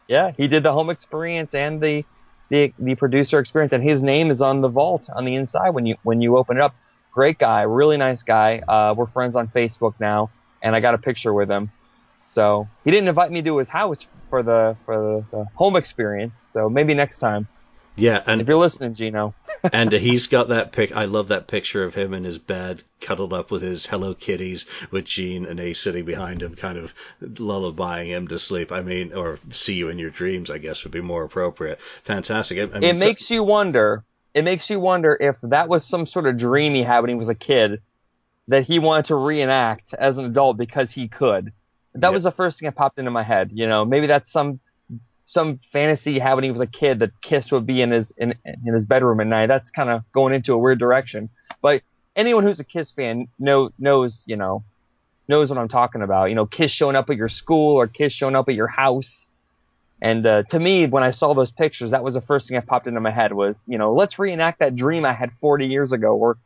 yeah, 0.07 0.33
he 0.37 0.47
did 0.47 0.63
the 0.63 0.73
home 0.73 0.91
experience 0.91 1.55
and 1.55 1.81
the 1.81 2.05
the 2.51 2.73
the 2.79 2.95
producer 2.95 3.39
experience, 3.39 3.73
and 3.73 3.83
his 3.83 4.03
name 4.03 4.31
is 4.31 4.41
on 4.41 4.61
the 4.61 4.69
vault 4.69 5.09
on 5.13 5.25
the 5.25 5.35
inside 5.35 5.71
when 5.71 5.87
you 5.87 5.97
when 6.03 6.21
you 6.21 6.37
open 6.37 6.57
it 6.57 6.63
up. 6.63 6.75
Great 7.13 7.39
guy, 7.39 7.63
really 7.63 7.97
nice 7.97 8.23
guy. 8.23 8.59
Uh, 8.59 8.95
we're 8.97 9.07
friends 9.07 9.35
on 9.35 9.49
Facebook 9.49 9.95
now, 9.99 10.31
and 10.63 10.77
I 10.77 10.81
got 10.81 10.95
a 10.95 10.99
picture 10.99 11.33
with 11.33 11.51
him. 11.51 11.73
So 12.23 12.69
he 12.85 12.91
didn't 12.93 13.09
invite 13.09 13.33
me 13.33 13.43
to 13.43 13.57
his 13.57 13.69
house 13.69 14.07
for 14.29 14.45
the 14.45 14.77
for 14.85 15.25
the, 15.33 15.39
the 15.39 15.45
home 15.55 15.75
experience. 15.75 16.41
So 16.53 16.69
maybe 16.69 16.95
next 16.95 17.19
time. 17.19 17.49
Yeah, 18.01 18.22
and 18.26 18.40
if 18.40 18.48
you're 18.48 18.57
listening, 18.57 18.94
Gino. 18.94 19.34
and 19.72 19.92
he's 19.92 20.26
got 20.26 20.48
that 20.48 20.72
pic. 20.72 20.96
I 20.96 21.05
love 21.05 21.28
that 21.28 21.46
picture 21.46 21.84
of 21.84 21.94
him 21.94 22.14
in 22.14 22.24
his 22.24 22.38
bed, 22.38 22.82
cuddled 23.01 23.32
up 23.32 23.51
with 23.51 23.62
his 23.62 23.84
Hello 23.84 24.14
Kitties, 24.14 24.64
with 24.90 25.05
Gene 25.05 25.44
and 25.44 25.61
Ace 25.61 25.80
sitting 25.80 26.05
behind 26.05 26.42
him, 26.42 26.55
kind 26.55 26.78
of 26.78 26.94
lullabying 27.22 28.07
him 28.07 28.28
to 28.28 28.38
sleep. 28.38 28.72
I 28.72 28.80
mean, 28.80 29.12
or 29.12 29.38
see 29.51 29.74
you 29.74 29.88
in 29.90 29.98
your 29.98 30.11
dreams, 30.11 30.51
I 30.51 30.59
guess 30.59 30.84
would 30.84 30.92
be 30.92 31.03
more 31.03 31.24
appropriate. 31.24 31.80
Fantastic. 32.05 32.59
I, 32.59 32.62
I 32.62 32.80
mean, 32.80 32.84
it 32.84 32.96
makes 32.96 33.30
you 33.30 33.44
wonder. 33.44 34.05
It 34.32 34.44
makes 34.44 34.70
you 34.70 34.80
wonder 34.80 35.16
if 35.20 35.36
that 35.42 35.68
was 35.68 35.84
some 35.84 36.07
sort 36.07 36.26
of 36.26 36.38
dream 36.38 36.74
he 36.74 36.82
had 36.82 37.01
when 37.01 37.11
he 37.11 37.16
was 37.16 37.28
a 37.28 37.34
kid 37.34 37.82
that 38.48 38.64
he 38.64 38.78
wanted 38.78 39.07
to 39.07 39.16
reenact 39.16 39.92
as 39.94 40.18
an 40.18 40.24
adult 40.24 40.57
because 40.57 40.90
he 40.90 41.09
could. 41.09 41.53
That 41.94 42.09
yeah. 42.09 42.11
was 42.11 42.22
the 42.22 42.32
first 42.32 42.61
thing 42.61 42.66
that 42.66 42.76
popped 42.76 42.98
into 42.98 43.11
my 43.11 43.24
head. 43.24 43.51
You 43.53 43.66
know, 43.66 43.84
maybe 43.84 44.07
that's 44.07 44.30
some 44.30 44.59
some 45.31 45.61
fantasy 45.72 46.14
he 46.14 46.18
had 46.18 46.35
when 46.35 46.43
he 46.43 46.51
was 46.51 46.61
a 46.61 46.66
kid 46.66 46.99
that 46.99 47.12
Kiss 47.22 47.53
would 47.53 47.64
be 47.64 47.81
in 47.81 47.93
his 47.93 48.12
in, 48.16 48.35
in 48.45 48.74
his 48.74 48.85
bedroom 48.85 49.20
at 49.20 49.28
night. 49.28 49.47
That's 49.47 49.70
kind 49.70 49.89
of 49.89 50.03
going 50.11 50.35
into 50.35 50.55
a 50.55 50.59
weird 50.59 50.81
direction. 50.81 51.31
But 51.62 51.83
anyone 52.16 52.43
who's 52.43 52.59
a 52.59 52.64
Kiss 52.64 52.91
fan 52.91 53.28
know 53.39 53.70
knows 53.78 54.24
you 54.26 54.35
know 54.35 54.64
knows 55.28 55.49
what 55.49 55.59
I'm 55.59 55.68
talking 55.68 56.03
about. 56.03 56.31
You 56.31 56.35
know, 56.35 56.47
Kiss 56.47 56.72
showing 56.72 56.97
up 56.97 57.11
at 57.11 57.16
your 57.16 57.28
school 57.28 57.76
or 57.76 57.87
Kiss 57.87 58.12
showing 58.12 58.35
up 58.35 58.49
at 58.49 58.57
your 58.57 58.66
house. 58.66 59.28
And 60.03 60.26
uh, 60.26 60.43
to 60.49 60.59
me, 60.59 60.89
when 60.89 61.05
I 61.05 61.12
saw 61.12 61.33
those 61.33 61.53
pictures, 61.53 61.93
that 61.93 62.03
was 62.03 62.14
the 62.14 62.22
first 62.22 62.49
thing 62.49 62.57
that 62.57 62.66
popped 62.66 62.89
into 62.89 63.01
my 63.01 63.12
head 63.12 63.33
was, 63.33 63.62
you 63.68 63.78
know, 63.78 63.95
let's 63.95 64.18
reenact 64.18 64.59
that 64.59 64.74
dream 64.74 65.05
I 65.05 65.12
had 65.12 65.31
40 65.35 65.66
years 65.66 65.93
ago 65.93 66.16
where 66.16 66.37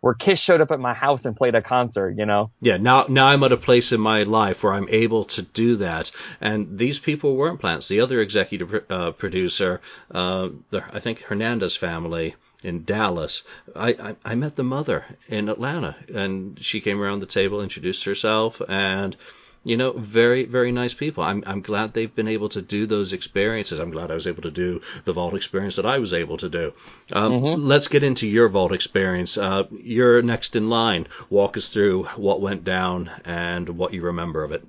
where 0.00 0.14
Kiss 0.14 0.40
showed 0.40 0.60
up 0.60 0.70
at 0.70 0.80
my 0.80 0.94
house 0.94 1.24
and 1.24 1.36
played 1.36 1.54
a 1.54 1.62
concert, 1.62 2.14
you 2.16 2.26
know? 2.26 2.50
Yeah, 2.60 2.78
now 2.78 3.06
now 3.08 3.26
I'm 3.26 3.42
at 3.42 3.52
a 3.52 3.56
place 3.56 3.92
in 3.92 4.00
my 4.00 4.22
life 4.22 4.62
where 4.62 4.72
I'm 4.72 4.88
able 4.88 5.24
to 5.24 5.42
do 5.42 5.76
that. 5.76 6.10
And 6.40 6.78
these 6.78 6.98
people 6.98 7.36
weren't 7.36 7.60
plants. 7.60 7.88
The 7.88 8.00
other 8.00 8.20
executive 8.20 8.84
uh, 8.90 9.12
producer, 9.12 9.80
uh, 10.10 10.48
the, 10.70 10.84
I 10.92 11.00
think 11.00 11.20
Hernandez 11.20 11.76
family 11.76 12.34
in 12.62 12.84
Dallas, 12.84 13.42
I, 13.74 13.90
I, 13.90 14.16
I 14.24 14.34
met 14.34 14.56
the 14.56 14.62
mother 14.62 15.04
in 15.28 15.48
Atlanta, 15.48 15.96
and 16.14 16.62
she 16.62 16.80
came 16.80 17.00
around 17.00 17.20
the 17.20 17.26
table, 17.26 17.62
introduced 17.62 18.04
herself, 18.04 18.60
and 18.68 19.16
you 19.62 19.76
know, 19.76 19.92
very, 19.92 20.44
very 20.44 20.72
nice 20.72 20.94
people. 20.94 21.22
I'm, 21.22 21.44
I'm 21.46 21.60
glad 21.60 21.92
they've 21.92 22.14
been 22.14 22.28
able 22.28 22.48
to 22.50 22.62
do 22.62 22.86
those 22.86 23.12
experiences. 23.12 23.78
I'm 23.78 23.90
glad 23.90 24.10
I 24.10 24.14
was 24.14 24.26
able 24.26 24.42
to 24.42 24.50
do 24.50 24.80
the 25.04 25.12
vault 25.12 25.34
experience 25.34 25.76
that 25.76 25.84
I 25.84 25.98
was 25.98 26.14
able 26.14 26.38
to 26.38 26.48
do. 26.48 26.72
Um, 27.12 27.32
mm-hmm. 27.32 27.62
Let's 27.62 27.88
get 27.88 28.02
into 28.02 28.26
your 28.26 28.48
vault 28.48 28.72
experience. 28.72 29.36
Uh, 29.36 29.64
you're 29.70 30.22
next 30.22 30.56
in 30.56 30.70
line. 30.70 31.08
Walk 31.28 31.58
us 31.58 31.68
through 31.68 32.04
what 32.16 32.40
went 32.40 32.64
down 32.64 33.10
and 33.24 33.68
what 33.68 33.92
you 33.92 34.02
remember 34.02 34.42
of 34.44 34.52
it. 34.52 34.64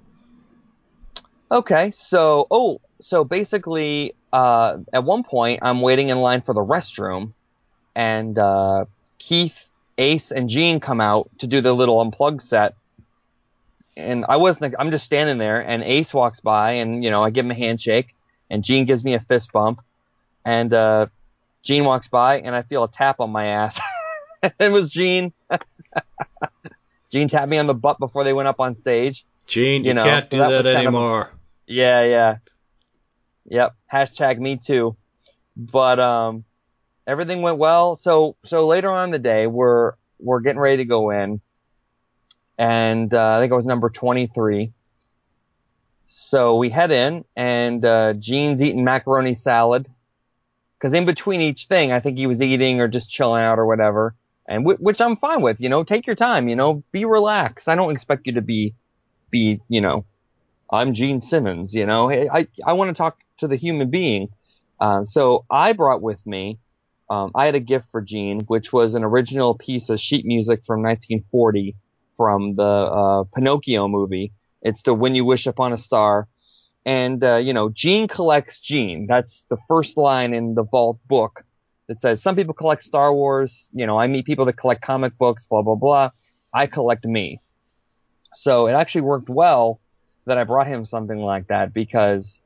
Okay, 1.49 1.91
so 1.91 2.47
oh, 2.49 2.79
so 3.01 3.23
basically, 3.23 4.13
uh, 4.31 4.77
at 4.93 5.03
one 5.03 5.23
point, 5.23 5.59
I'm 5.63 5.81
waiting 5.81 6.09
in 6.09 6.17
line 6.19 6.41
for 6.41 6.53
the 6.53 6.61
restroom, 6.61 7.33
and 7.93 8.37
uh, 8.37 8.85
Keith, 9.17 9.69
Ace, 9.97 10.31
and 10.31 10.49
Gene 10.49 10.79
come 10.79 11.01
out 11.01 11.29
to 11.39 11.47
do 11.47 11.59
the 11.59 11.73
little 11.73 11.99
unplugged 11.99 12.41
set 12.41 12.75
and 14.01 14.25
I 14.27 14.37
wasn't. 14.37 14.75
I'm 14.77 14.91
just 14.91 15.05
standing 15.05 15.37
there, 15.37 15.59
and 15.59 15.83
Ace 15.83 16.13
walks 16.13 16.39
by, 16.39 16.73
and 16.73 17.03
you 17.03 17.09
know, 17.09 17.23
I 17.23 17.29
give 17.29 17.45
him 17.45 17.51
a 17.51 17.55
handshake, 17.55 18.15
and 18.49 18.63
Gene 18.63 18.85
gives 18.85 19.03
me 19.03 19.13
a 19.13 19.19
fist 19.19 19.51
bump, 19.51 19.81
and 20.45 20.73
uh, 20.73 21.07
Gene 21.63 21.85
walks 21.85 22.07
by, 22.07 22.39
and 22.39 22.55
I 22.55 22.63
feel 22.63 22.83
a 22.83 22.91
tap 22.91 23.19
on 23.19 23.31
my 23.31 23.47
ass. 23.47 23.79
it 24.59 24.71
was 24.71 24.89
Gene. 24.89 25.33
Gene 27.11 27.27
tapped 27.27 27.49
me 27.49 27.57
on 27.57 27.67
the 27.67 27.73
butt 27.73 27.99
before 27.99 28.23
they 28.23 28.33
went 28.33 28.47
up 28.47 28.59
on 28.59 28.75
stage. 28.75 29.25
Gene, 29.47 29.83
you, 29.83 29.89
you 29.89 29.93
know, 29.93 30.03
can't 30.03 30.29
do 30.29 30.37
so 30.37 30.49
that, 30.49 30.63
that 30.63 30.75
anymore. 30.75 31.23
Kind 31.25 31.33
of 31.33 31.39
yeah, 31.67 32.03
yeah. 32.03 32.37
Yep. 33.45 33.75
Hashtag 33.91 34.39
me 34.39 34.57
too. 34.57 34.95
But 35.57 35.99
um, 35.99 36.45
everything 37.05 37.41
went 37.41 37.57
well. 37.57 37.97
So 37.97 38.35
so 38.45 38.67
later 38.67 38.89
on 38.89 39.05
in 39.05 39.11
the 39.11 39.19
day, 39.19 39.47
we're 39.47 39.93
we're 40.19 40.39
getting 40.39 40.59
ready 40.59 40.77
to 40.77 40.85
go 40.85 41.09
in 41.09 41.41
and 42.61 43.11
uh, 43.11 43.37
I 43.37 43.41
think 43.41 43.51
it 43.51 43.55
was 43.55 43.65
number 43.65 43.89
23. 43.89 44.71
So 46.05 46.57
we 46.57 46.69
head 46.69 46.91
in, 46.91 47.25
and 47.35 47.83
uh, 47.83 48.13
Gene's 48.13 48.61
eating 48.61 48.83
macaroni 48.83 49.33
salad. 49.33 49.89
Because 50.77 50.93
in 50.93 51.07
between 51.07 51.41
each 51.41 51.65
thing, 51.65 51.91
I 51.91 52.01
think 52.01 52.19
he 52.19 52.27
was 52.27 52.39
eating 52.39 52.79
or 52.79 52.87
just 52.87 53.09
chilling 53.09 53.41
out 53.41 53.57
or 53.57 53.65
whatever, 53.65 54.13
and 54.47 54.63
w- 54.63 54.77
which 54.77 55.01
I'm 55.01 55.17
fine 55.17 55.41
with. 55.41 55.59
You 55.59 55.69
know, 55.69 55.83
take 55.83 56.05
your 56.05 56.15
time. 56.15 56.49
You 56.49 56.55
know, 56.55 56.83
be 56.91 57.05
relaxed. 57.05 57.67
I 57.67 57.73
don't 57.73 57.91
expect 57.91 58.27
you 58.27 58.33
to 58.33 58.41
be, 58.41 58.75
be 59.31 59.59
you 59.67 59.81
know, 59.81 60.05
I'm 60.71 60.93
Gene 60.93 61.21
Simmons. 61.21 61.73
You 61.73 61.87
know, 61.87 62.11
I 62.11 62.47
I 62.63 62.73
want 62.73 62.89
to 62.89 62.93
talk 62.95 63.17
to 63.39 63.47
the 63.47 63.55
human 63.55 63.89
being. 63.89 64.29
Uh, 64.79 65.03
so 65.05 65.45
I 65.49 65.73
brought 65.73 66.03
with 66.03 66.23
me, 66.27 66.59
um, 67.09 67.31
I 67.33 67.47
had 67.47 67.55
a 67.55 67.59
gift 67.59 67.87
for 67.91 68.01
Gene, 68.01 68.41
which 68.41 68.71
was 68.71 68.93
an 68.93 69.03
original 69.03 69.55
piece 69.55 69.89
of 69.89 69.99
sheet 69.99 70.25
music 70.25 70.61
from 70.65 70.83
1940 70.83 71.75
from 72.21 72.53
the 72.53 72.61
uh, 72.61 73.23
Pinocchio 73.33 73.87
movie. 73.87 74.31
It's 74.61 74.83
the 74.83 74.93
When 74.93 75.15
You 75.15 75.25
Wish 75.25 75.47
Upon 75.47 75.73
a 75.73 75.77
Star. 75.77 76.27
And, 76.85 77.23
uh, 77.23 77.37
you 77.37 77.51
know, 77.51 77.69
Gene 77.69 78.07
collects 78.07 78.59
Gene. 78.59 79.07
That's 79.07 79.43
the 79.49 79.57
first 79.67 79.97
line 79.97 80.35
in 80.35 80.53
the 80.53 80.61
Vault 80.61 80.99
book 81.07 81.43
that 81.87 81.99
says 81.99 82.21
some 82.21 82.35
people 82.35 82.53
collect 82.53 82.83
Star 82.83 83.11
Wars. 83.11 83.67
You 83.73 83.87
know, 83.87 83.97
I 83.97 84.05
meet 84.05 84.27
people 84.27 84.45
that 84.45 84.53
collect 84.53 84.83
comic 84.83 85.17
books, 85.17 85.47
blah, 85.47 85.63
blah, 85.63 85.73
blah. 85.73 86.11
I 86.53 86.67
collect 86.67 87.05
me. 87.05 87.41
So 88.35 88.67
it 88.67 88.73
actually 88.73 89.01
worked 89.01 89.27
well 89.27 89.79
that 90.27 90.37
I 90.37 90.43
brought 90.43 90.67
him 90.67 90.85
something 90.85 91.17
like 91.17 91.47
that 91.47 91.73
because, 91.73 92.39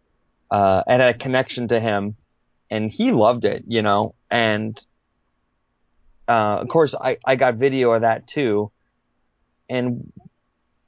uh, 0.52 0.84
it 0.88 1.02
had 1.02 1.16
a 1.16 1.18
connection 1.18 1.68
to 1.68 1.82
him 1.82 2.16
and 2.72 2.90
he 2.90 3.12
loved 3.12 3.44
it, 3.44 3.66
you 3.68 3.82
know, 3.82 4.16
and, 4.32 4.80
uh, 6.30 6.60
of 6.62 6.70
course 6.70 6.96
I, 6.96 7.18
I 7.26 7.36
got 7.36 7.56
video 7.56 7.92
of 7.92 8.04
that 8.04 8.26
too 8.26 8.72
and 9.70 10.12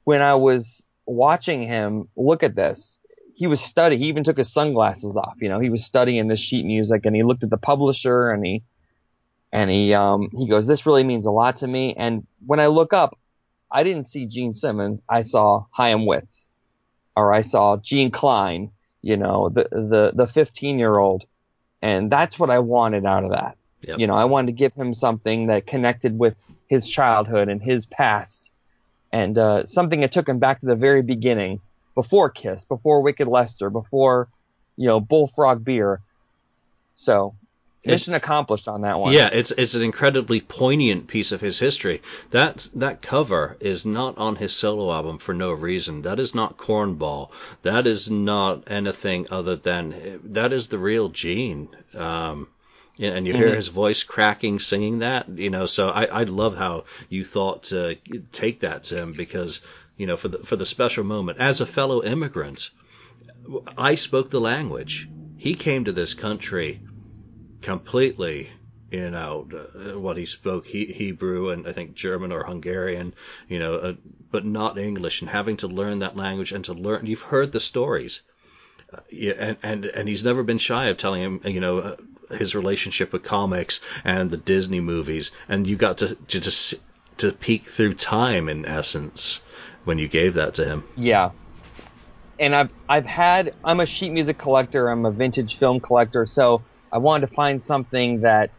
when 0.04 0.22
I 0.22 0.34
was 0.34 0.82
watching 1.06 1.62
him 1.66 2.08
look 2.16 2.42
at 2.42 2.54
this, 2.54 2.98
he 3.34 3.46
was 3.46 3.60
studying. 3.60 4.00
He 4.00 4.08
even 4.08 4.24
took 4.24 4.36
his 4.36 4.52
sunglasses 4.52 5.16
off. 5.16 5.34
You 5.40 5.48
know, 5.48 5.60
he 5.60 5.70
was 5.70 5.84
studying 5.84 6.28
this 6.28 6.40
sheet 6.40 6.64
music, 6.64 7.06
and 7.06 7.14
he 7.14 7.22
looked 7.22 7.44
at 7.44 7.50
the 7.50 7.56
publisher, 7.56 8.30
and 8.30 8.44
he 8.44 8.62
and 9.52 9.70
he 9.70 9.94
um 9.94 10.28
he 10.36 10.48
goes, 10.48 10.66
"This 10.66 10.86
really 10.86 11.04
means 11.04 11.26
a 11.26 11.30
lot 11.30 11.58
to 11.58 11.66
me." 11.66 11.94
And 11.96 12.26
when 12.46 12.60
I 12.60 12.66
look 12.66 12.92
up, 12.92 13.18
I 13.70 13.82
didn't 13.84 14.06
see 14.06 14.26
Gene 14.26 14.54
Simmons. 14.54 15.02
I 15.08 15.22
saw 15.22 15.66
Chaim 15.70 16.00
Witz, 16.00 16.50
or 17.16 17.32
I 17.32 17.42
saw 17.42 17.76
Gene 17.76 18.10
Klein. 18.10 18.70
You 19.02 19.16
know, 19.16 19.48
the 19.48 19.68
the 19.70 20.12
the 20.14 20.26
15 20.26 20.78
year 20.78 20.98
old, 20.98 21.24
and 21.80 22.10
that's 22.10 22.38
what 22.38 22.50
I 22.50 22.58
wanted 22.58 23.06
out 23.06 23.24
of 23.24 23.30
that. 23.30 23.56
Yep. 23.82 24.00
You 24.00 24.06
know, 24.08 24.14
I 24.14 24.24
wanted 24.24 24.46
to 24.46 24.52
give 24.52 24.74
him 24.74 24.92
something 24.92 25.46
that 25.46 25.66
connected 25.66 26.18
with 26.18 26.34
his 26.66 26.88
childhood 26.88 27.48
and 27.48 27.62
his 27.62 27.86
past 27.86 28.50
and 29.12 29.36
uh, 29.38 29.64
something 29.64 30.00
that 30.00 30.12
took 30.12 30.28
him 30.28 30.38
back 30.38 30.60
to 30.60 30.66
the 30.66 30.76
very 30.76 31.02
beginning, 31.02 31.60
before 31.94 32.30
Kiss, 32.30 32.64
before 32.64 33.02
Wicked 33.02 33.28
Lester, 33.28 33.70
before 33.70 34.28
you 34.76 34.86
know 34.86 35.00
Bullfrog 35.00 35.64
Beer. 35.64 36.00
So 36.94 37.34
mission 37.84 38.14
it, 38.14 38.18
accomplished 38.18 38.68
on 38.68 38.82
that 38.82 38.98
one. 38.98 39.12
Yeah, 39.12 39.28
it's 39.32 39.50
it's 39.52 39.74
an 39.74 39.82
incredibly 39.82 40.40
poignant 40.40 41.08
piece 41.08 41.32
of 41.32 41.40
his 41.40 41.58
history. 41.58 42.02
That 42.30 42.68
that 42.74 43.02
cover 43.02 43.56
is 43.60 43.84
not 43.84 44.18
on 44.18 44.36
his 44.36 44.54
solo 44.54 44.92
album 44.92 45.18
for 45.18 45.34
no 45.34 45.52
reason. 45.52 46.02
That 46.02 46.20
is 46.20 46.34
not 46.34 46.56
Cornball. 46.56 47.30
That 47.62 47.86
is 47.86 48.10
not 48.10 48.70
anything 48.70 49.26
other 49.30 49.56
than 49.56 50.20
that 50.24 50.52
is 50.52 50.68
the 50.68 50.78
real 50.78 51.08
Gene. 51.08 51.68
Um, 51.94 52.48
and 52.98 53.26
you 53.26 53.34
hear 53.34 53.46
mm-hmm. 53.46 53.56
his 53.56 53.68
voice 53.68 54.02
cracking 54.02 54.58
singing 54.58 55.00
that 55.00 55.28
you 55.28 55.50
know 55.50 55.66
so 55.66 55.88
i 55.88 56.04
i 56.04 56.22
love 56.24 56.56
how 56.56 56.84
you 57.08 57.24
thought 57.24 57.64
to 57.64 57.96
take 58.32 58.60
that 58.60 58.84
to 58.84 58.96
him 58.96 59.12
because 59.12 59.60
you 59.96 60.06
know 60.06 60.16
for 60.16 60.28
the 60.28 60.38
for 60.38 60.56
the 60.56 60.66
special 60.66 61.04
moment. 61.04 61.38
As 61.38 61.60
a 61.60 61.66
fellow 61.66 62.02
immigrant 62.02 62.70
i 63.76 63.94
spoke 63.94 64.30
the 64.30 64.40
language. 64.40 65.08
He 65.36 65.54
came 65.54 65.84
to 65.84 65.92
this 65.92 66.14
country 66.14 66.80
completely 67.62 68.50
you 68.90 69.10
know 69.10 69.48
uh, 69.52 69.98
what 69.98 70.16
he 70.16 70.26
spoke 70.26 70.66
he, 70.66 70.86
hebrew 70.86 71.50
and 71.50 71.66
i 71.66 71.72
think 71.72 71.94
german 71.94 72.32
or 72.32 72.44
hungarian 72.44 73.12
you 73.48 73.58
know 73.58 73.74
uh, 73.74 73.94
but 74.30 74.44
not 74.44 74.78
english. 74.78 75.20
And 75.20 75.30
having 75.30 75.58
to 75.58 75.68
learn 75.68 75.98
that 75.98 76.16
language 76.16 76.52
and 76.52 76.64
to 76.66 76.74
learn 76.74 77.06
you've 77.06 77.22
heard 77.22 77.52
the 77.52 77.60
stories 77.60 78.22
and, 79.12 79.56
and 79.62 79.84
and 79.84 80.08
he's 80.08 80.24
never 80.24 80.42
been 80.42 80.58
shy 80.58 80.86
of 80.86 80.96
telling 80.96 81.22
him, 81.22 81.40
you 81.44 81.60
know, 81.60 81.78
uh, 81.78 81.96
his 82.30 82.54
relationship 82.54 83.12
with 83.12 83.22
comics 83.22 83.80
and 84.04 84.30
the 84.30 84.36
Disney 84.36 84.80
movies, 84.80 85.30
and 85.48 85.66
you 85.66 85.76
got 85.76 85.98
to, 85.98 86.14
to 86.14 86.40
just 86.40 86.74
to 87.18 87.32
peek 87.32 87.64
through 87.64 87.94
time 87.94 88.48
in 88.48 88.64
essence 88.64 89.42
when 89.84 89.98
you 89.98 90.08
gave 90.08 90.34
that 90.34 90.54
to 90.54 90.64
him. 90.64 90.84
Yeah. 90.96 91.30
And 92.38 92.54
I've 92.54 92.70
I've 92.88 93.06
had 93.06 93.54
I'm 93.64 93.80
a 93.80 93.86
sheet 93.86 94.10
music 94.10 94.38
collector, 94.38 94.88
I'm 94.88 95.04
a 95.04 95.10
vintage 95.10 95.56
film 95.58 95.80
collector, 95.80 96.26
so 96.26 96.62
I 96.92 96.98
wanted 96.98 97.28
to 97.28 97.34
find 97.34 97.60
something 97.60 98.20
that 98.22 98.50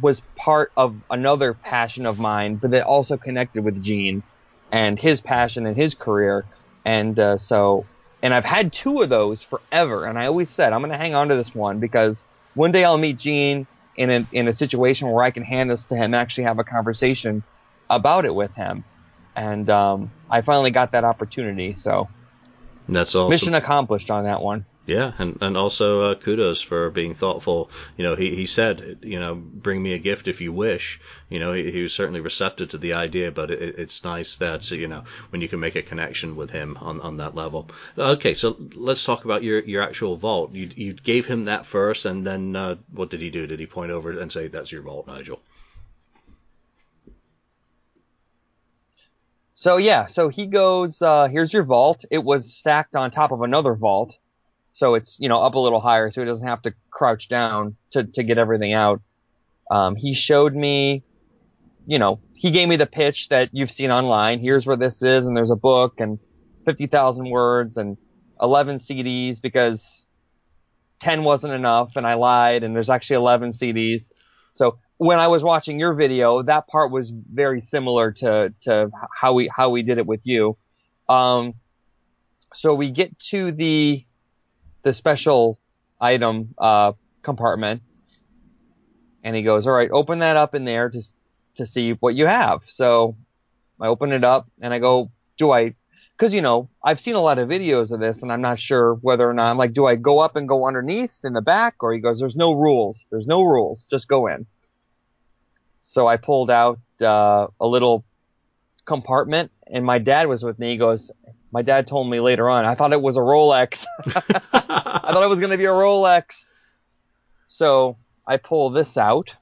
was 0.00 0.22
part 0.36 0.72
of 0.76 0.96
another 1.10 1.54
passion 1.54 2.06
of 2.06 2.18
mine, 2.18 2.56
but 2.56 2.70
that 2.70 2.84
also 2.84 3.16
connected 3.16 3.64
with 3.64 3.82
Gene 3.82 4.22
and 4.70 4.98
his 4.98 5.20
passion 5.20 5.66
and 5.66 5.76
his 5.76 5.94
career. 5.94 6.46
And 6.84 7.18
uh, 7.18 7.38
so, 7.38 7.84
and 8.22 8.32
I've 8.32 8.44
had 8.44 8.72
two 8.72 9.02
of 9.02 9.08
those 9.08 9.42
forever. 9.42 10.06
And 10.06 10.18
I 10.18 10.26
always 10.26 10.48
said 10.48 10.72
I'm 10.72 10.80
going 10.80 10.92
to 10.92 10.96
hang 10.98 11.14
on 11.14 11.28
to 11.28 11.36
this 11.36 11.54
one 11.54 11.80
because 11.80 12.22
one 12.54 12.72
day 12.72 12.84
I'll 12.84 12.98
meet 12.98 13.18
Gene 13.18 13.66
in 13.96 14.10
a 14.10 14.26
in 14.32 14.48
a 14.48 14.52
situation 14.52 15.10
where 15.10 15.24
I 15.24 15.30
can 15.30 15.42
hand 15.42 15.70
this 15.70 15.86
to 15.86 15.96
him 15.96 16.04
and 16.04 16.16
actually 16.16 16.44
have 16.44 16.58
a 16.58 16.64
conversation 16.64 17.42
about 17.90 18.24
it 18.24 18.34
with 18.34 18.54
him. 18.54 18.84
And 19.34 19.68
um, 19.68 20.12
I 20.30 20.42
finally 20.42 20.70
got 20.70 20.92
that 20.92 21.04
opportunity. 21.04 21.74
So 21.74 22.08
that's 22.88 23.14
awesome. 23.14 23.30
mission 23.30 23.54
accomplished 23.54 24.10
on 24.10 24.24
that 24.24 24.40
one. 24.40 24.66
Yeah, 24.84 25.12
and 25.18 25.38
and 25.40 25.56
also 25.56 26.10
uh, 26.10 26.14
kudos 26.16 26.60
for 26.60 26.90
being 26.90 27.14
thoughtful. 27.14 27.70
You 27.96 28.02
know, 28.02 28.16
he 28.16 28.34
he 28.34 28.46
said, 28.46 28.98
you 29.02 29.20
know, 29.20 29.36
bring 29.36 29.80
me 29.80 29.92
a 29.92 29.98
gift 29.98 30.26
if 30.26 30.40
you 30.40 30.52
wish. 30.52 31.00
You 31.28 31.38
know, 31.38 31.52
he, 31.52 31.70
he 31.70 31.82
was 31.82 31.94
certainly 31.94 32.20
receptive 32.20 32.70
to 32.70 32.78
the 32.78 32.94
idea, 32.94 33.30
but 33.30 33.52
it, 33.52 33.78
it's 33.78 34.02
nice 34.02 34.34
that 34.36 34.68
you 34.72 34.88
know 34.88 35.04
when 35.30 35.40
you 35.40 35.48
can 35.48 35.60
make 35.60 35.76
a 35.76 35.82
connection 35.82 36.34
with 36.34 36.50
him 36.50 36.76
on 36.80 37.00
on 37.00 37.18
that 37.18 37.36
level. 37.36 37.70
Okay, 37.96 38.34
so 38.34 38.56
let's 38.74 39.04
talk 39.04 39.24
about 39.24 39.44
your 39.44 39.60
your 39.60 39.82
actual 39.82 40.16
vault. 40.16 40.52
You 40.52 40.68
you 40.74 40.94
gave 40.94 41.26
him 41.26 41.44
that 41.44 41.64
first, 41.64 42.04
and 42.04 42.26
then 42.26 42.56
uh, 42.56 42.74
what 42.90 43.10
did 43.10 43.20
he 43.20 43.30
do? 43.30 43.46
Did 43.46 43.60
he 43.60 43.66
point 43.66 43.92
over 43.92 44.10
and 44.10 44.32
say, 44.32 44.48
"That's 44.48 44.72
your 44.72 44.82
vault, 44.82 45.06
Nigel"? 45.06 45.40
So 49.54 49.76
yeah, 49.76 50.06
so 50.06 50.28
he 50.28 50.46
goes, 50.46 51.00
uh, 51.00 51.28
here's 51.28 51.52
your 51.52 51.62
vault. 51.62 52.04
It 52.10 52.24
was 52.24 52.52
stacked 52.52 52.96
on 52.96 53.12
top 53.12 53.30
of 53.30 53.42
another 53.42 53.74
vault 53.74 54.18
so 54.72 54.94
it's 54.94 55.16
you 55.18 55.28
know 55.28 55.40
up 55.40 55.54
a 55.54 55.58
little 55.58 55.80
higher, 55.80 56.10
so 56.10 56.20
he 56.20 56.26
doesn't 56.26 56.46
have 56.46 56.62
to 56.62 56.74
crouch 56.90 57.28
down 57.28 57.76
to 57.92 58.04
to 58.04 58.22
get 58.22 58.38
everything 58.38 58.72
out. 58.72 59.02
Um, 59.70 59.96
he 59.96 60.14
showed 60.14 60.54
me, 60.54 61.02
you 61.86 61.98
know, 61.98 62.20
he 62.34 62.50
gave 62.50 62.68
me 62.68 62.76
the 62.76 62.86
pitch 62.86 63.28
that 63.30 63.50
you've 63.52 63.70
seen 63.70 63.90
online. 63.90 64.40
Here's 64.40 64.66
where 64.66 64.76
this 64.76 65.02
is, 65.02 65.26
and 65.26 65.36
there's 65.36 65.50
a 65.50 65.56
book 65.56 66.00
and 66.00 66.18
fifty 66.64 66.86
thousand 66.86 67.30
words 67.30 67.76
and 67.76 67.96
eleven 68.40 68.78
CDs 68.78 69.40
because 69.40 70.06
ten 71.00 71.24
wasn't 71.24 71.52
enough, 71.52 71.96
and 71.96 72.06
I 72.06 72.14
lied, 72.14 72.62
and 72.62 72.74
there's 72.74 72.90
actually 72.90 73.16
eleven 73.16 73.52
CDs. 73.52 74.10
So 74.52 74.78
when 74.96 75.18
I 75.18 75.28
was 75.28 75.42
watching 75.42 75.80
your 75.80 75.94
video, 75.94 76.42
that 76.42 76.66
part 76.68 76.90
was 76.90 77.10
very 77.10 77.60
similar 77.60 78.12
to 78.12 78.54
to 78.62 78.90
how 79.14 79.34
we 79.34 79.50
how 79.54 79.70
we 79.70 79.82
did 79.82 79.98
it 79.98 80.06
with 80.06 80.22
you. 80.24 80.56
Um, 81.08 81.54
so 82.54 82.74
we 82.74 82.90
get 82.90 83.18
to 83.30 83.52
the 83.52 84.04
the 84.82 84.92
special 84.94 85.58
item 86.00 86.54
uh, 86.58 86.92
compartment, 87.22 87.82
and 89.22 89.34
he 89.34 89.42
goes, 89.42 89.66
"All 89.66 89.72
right, 89.72 89.90
open 89.90 90.20
that 90.20 90.36
up 90.36 90.54
in 90.54 90.64
there 90.64 90.90
to 90.90 91.00
to 91.56 91.66
see 91.66 91.92
what 91.92 92.14
you 92.14 92.26
have." 92.26 92.62
So 92.66 93.16
I 93.80 93.88
open 93.88 94.12
it 94.12 94.24
up 94.24 94.48
and 94.60 94.72
I 94.72 94.78
go, 94.78 95.10
"Do 95.36 95.50
I?" 95.50 95.74
Because 96.16 96.34
you 96.34 96.42
know 96.42 96.68
I've 96.84 97.00
seen 97.00 97.14
a 97.14 97.20
lot 97.20 97.38
of 97.38 97.48
videos 97.48 97.90
of 97.90 98.00
this, 98.00 98.22
and 98.22 98.32
I'm 98.32 98.42
not 98.42 98.58
sure 98.58 98.94
whether 98.94 99.28
or 99.28 99.34
not 99.34 99.50
I'm 99.50 99.58
like, 99.58 99.72
"Do 99.72 99.86
I 99.86 99.96
go 99.96 100.18
up 100.20 100.36
and 100.36 100.48
go 100.48 100.66
underneath 100.66 101.16
in 101.24 101.32
the 101.32 101.42
back?" 101.42 101.76
Or 101.80 101.92
he 101.92 102.00
goes, 102.00 102.18
"There's 102.20 102.36
no 102.36 102.52
rules. 102.52 103.06
There's 103.10 103.26
no 103.26 103.42
rules. 103.42 103.86
Just 103.90 104.08
go 104.08 104.26
in." 104.26 104.46
So 105.80 106.06
I 106.06 106.16
pulled 106.16 106.50
out 106.50 106.78
uh, 107.00 107.48
a 107.60 107.66
little 107.66 108.04
compartment, 108.84 109.50
and 109.66 109.84
my 109.84 109.98
dad 109.98 110.28
was 110.28 110.42
with 110.42 110.58
me. 110.58 110.72
He 110.72 110.76
goes, 110.76 111.10
my 111.52 111.60
dad 111.60 111.86
told 111.86 112.08
me 112.10 112.18
later 112.18 112.48
on, 112.48 112.64
I 112.64 112.74
thought 112.74 112.92
it 112.94 113.00
was 113.00 113.18
a 113.18 113.20
Rolex. 113.20 113.84
I 114.06 115.12
thought 115.12 115.22
it 115.22 115.28
was 115.28 115.38
going 115.38 115.52
to 115.52 115.58
be 115.58 115.66
a 115.66 115.68
Rolex. 115.68 116.44
So 117.46 117.98
I 118.26 118.38
pull 118.38 118.70
this 118.70 118.96
out. 118.96 119.36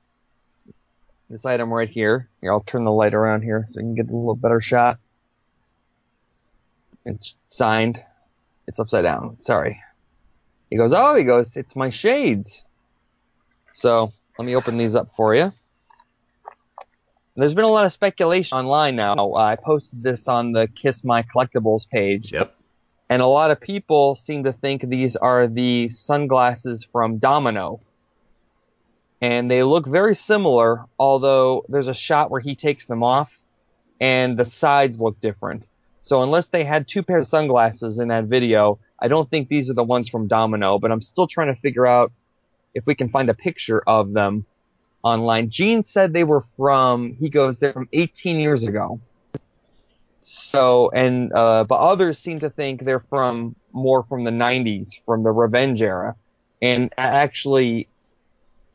This 1.31 1.45
item 1.45 1.73
right 1.73 1.89
here. 1.89 2.29
Here, 2.41 2.53
I'll 2.53 2.61
turn 2.61 2.85
the 2.85 2.91
light 2.91 3.15
around 3.15 3.43
here 3.43 3.65
so 3.71 3.79
you 3.79 3.87
can 3.87 3.95
get 3.95 4.11
a 4.11 4.17
little 4.17 4.35
better 4.35 4.61
shot. 4.61 4.99
It's 7.07 7.37
signed. 7.47 8.05
It's 8.67 8.81
upside 8.81 9.05
down. 9.05 9.37
Sorry. 9.41 9.81
He 10.69 10.77
goes, 10.77 10.93
oh, 10.93 11.15
he 11.15 11.23
goes, 11.23 11.57
it's 11.57 11.77
my 11.77 11.91
shades. 11.91 12.65
So 13.73 14.13
let 14.37 14.45
me 14.45 14.57
open 14.57 14.77
these 14.77 14.97
up 14.97 15.13
for 15.17 15.37
you. 15.37 15.53
There's 17.41 17.55
been 17.55 17.65
a 17.65 17.69
lot 17.69 17.87
of 17.87 17.93
speculation 17.93 18.59
online 18.59 18.97
now. 18.97 19.15
Uh, 19.15 19.37
I 19.37 19.57
posted 19.57 20.03
this 20.03 20.29
on 20.29 20.53
the 20.53 20.69
Kiss 20.69 21.03
My 21.05 21.23
Collectibles 21.23 21.89
page. 21.89 22.35
Yep. 22.35 22.55
And 23.09 23.23
a 23.23 23.27
lot 23.27 23.51
of 23.51 23.59
people 23.59 24.15
seem 24.15 24.45
to 24.45 24.53
think 24.53 24.83
these 24.83 25.17
are 25.17 25.47
the 25.47 25.89
sunglasses 25.89 26.87
from 26.93 27.17
Domino. 27.17 27.81
And 29.23 29.51
they 29.51 29.63
look 29.63 29.87
very 29.87 30.15
similar, 30.15 30.85
although 30.99 31.65
there's 31.71 31.89
a 31.89 31.95
shot 31.95 32.31
where 32.31 32.43
he 32.43 32.57
takes 32.57 32.85
them 32.85 33.03
off 33.03 33.33
and 34.03 34.39
the 34.39 34.45
sides 34.45 35.01
look 35.01 35.19
different. 35.19 35.63
So 36.03 36.23
unless 36.23 36.49
they 36.49 36.65
had 36.65 36.87
two 36.87 37.03
pairs 37.03 37.25
of 37.25 37.29
sunglasses 37.31 37.99
in 37.99 38.09
that 38.09 38.25
video, 38.25 38.81
I 39.01 39.09
don't 39.09 39.31
think 39.31 39.49
these 39.49 39.71
are 39.71 39.75
the 39.75 39.83
ones 39.83 40.11
from 40.11 40.29
Domino, 40.29 40.79
but 40.79 40.93
I'm 40.93 41.01
still 41.01 41.27
trying 41.27 41.55
to 41.55 41.59
figure 41.59 41.87
out 41.87 42.13
if 42.75 42.85
we 42.85 42.95
can 42.95 43.09
find 43.09 43.31
a 43.31 43.35
picture 43.35 43.83
of 43.87 44.13
them 44.13 44.45
online. 45.03 45.51
Gene 45.51 45.85
said 45.85 46.13
they 46.13 46.25
were 46.25 46.45
from, 46.57 47.15
he 47.15 47.29
goes, 47.29 47.59
they're 47.59 47.73
from 47.73 47.89
18 47.93 48.39
years 48.39 48.65
ago. 48.65 49.01
So, 50.21 50.91
and, 50.91 51.33
uh, 51.33 51.65
but 51.65 51.77
others 51.77 52.19
seem 52.19 52.41
to 52.41 52.51
think 52.51 52.85
they're 52.85 53.01
from 53.01 53.57
more 53.73 54.03
from 54.03 54.25
the 54.25 54.31
90s, 54.31 54.91
from 55.07 55.23
the 55.23 55.31
revenge 55.31 55.81
era. 55.81 56.17
And 56.61 56.93
actually, 56.99 57.89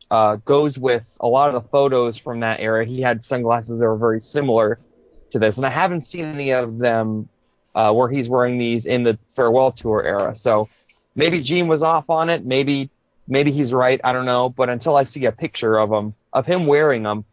uh, 0.09 0.37
goes 0.37 0.77
with 0.77 1.05
a 1.19 1.27
lot 1.27 1.53
of 1.53 1.55
the 1.61 1.69
photos 1.69 2.17
from 2.17 2.39
that 2.41 2.59
era. 2.59 2.85
He 2.85 3.01
had 3.01 3.23
sunglasses 3.23 3.79
that 3.79 3.85
were 3.85 3.97
very 3.97 4.21
similar 4.21 4.79
to 5.31 5.39
this. 5.39 5.57
And 5.57 5.65
I 5.65 5.69
haven't 5.69 6.01
seen 6.01 6.25
any 6.25 6.51
of 6.51 6.77
them, 6.77 7.29
uh, 7.75 7.91
where 7.91 8.09
he's 8.09 8.29
wearing 8.29 8.57
these 8.57 8.85
in 8.85 9.03
the 9.03 9.19
farewell 9.35 9.71
tour 9.71 10.03
era. 10.03 10.35
So 10.35 10.69
maybe 11.15 11.41
Gene 11.41 11.67
was 11.67 11.83
off 11.83 12.09
on 12.09 12.29
it. 12.29 12.45
Maybe 12.45 12.89
maybe 13.27 13.51
he's 13.51 13.73
right. 13.73 13.99
I 14.03 14.13
don't 14.13 14.25
know. 14.25 14.49
But 14.49 14.69
until 14.69 14.95
I 14.95 15.03
see 15.03 15.25
a 15.25 15.31
picture 15.31 15.77
of 15.77 15.91
him, 15.91 16.13
of 16.33 16.45
him 16.45 16.65
wearing 16.67 17.03
them, 17.03 17.25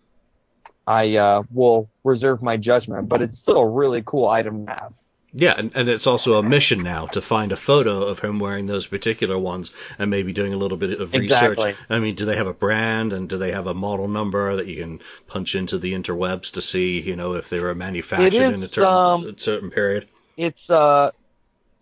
I 0.86 1.16
uh, 1.16 1.42
will 1.52 1.88
reserve 2.04 2.42
my 2.42 2.56
judgment. 2.56 3.08
But 3.08 3.22
it's 3.22 3.38
still 3.38 3.58
a 3.58 3.68
really 3.68 4.02
cool 4.04 4.28
item 4.28 4.66
to 4.66 4.72
have. 4.72 4.92
Yeah, 5.34 5.54
and, 5.56 5.74
and 5.74 5.88
it's 5.88 6.06
also 6.06 6.34
a 6.34 6.42
mission 6.42 6.82
now 6.82 7.06
to 7.06 7.22
find 7.22 7.52
a 7.52 7.56
photo 7.56 8.04
of 8.04 8.18
him 8.18 8.38
wearing 8.38 8.66
those 8.66 8.86
particular 8.86 9.38
ones 9.38 9.70
and 9.98 10.10
maybe 10.10 10.34
doing 10.34 10.52
a 10.52 10.58
little 10.58 10.76
bit 10.76 11.00
of 11.00 11.14
research. 11.14 11.52
Exactly. 11.52 11.74
I 11.88 12.00
mean, 12.00 12.16
do 12.16 12.26
they 12.26 12.36
have 12.36 12.46
a 12.46 12.52
brand 12.52 13.14
and 13.14 13.30
do 13.30 13.38
they 13.38 13.52
have 13.52 13.66
a 13.66 13.72
model 13.72 14.08
number 14.08 14.56
that 14.56 14.66
you 14.66 14.82
can 14.82 15.00
punch 15.26 15.54
into 15.54 15.78
the 15.78 15.94
interwebs 15.94 16.52
to 16.52 16.60
see, 16.60 17.00
you 17.00 17.16
know, 17.16 17.34
if 17.34 17.48
they 17.48 17.60
were 17.60 17.74
manufactured 17.74 18.34
is, 18.34 18.54
in 18.54 18.62
a, 18.62 18.68
ter- 18.68 18.84
um, 18.84 19.24
a 19.24 19.40
certain 19.40 19.70
period? 19.70 20.06
It's 20.36 20.68
uh, 20.68 21.12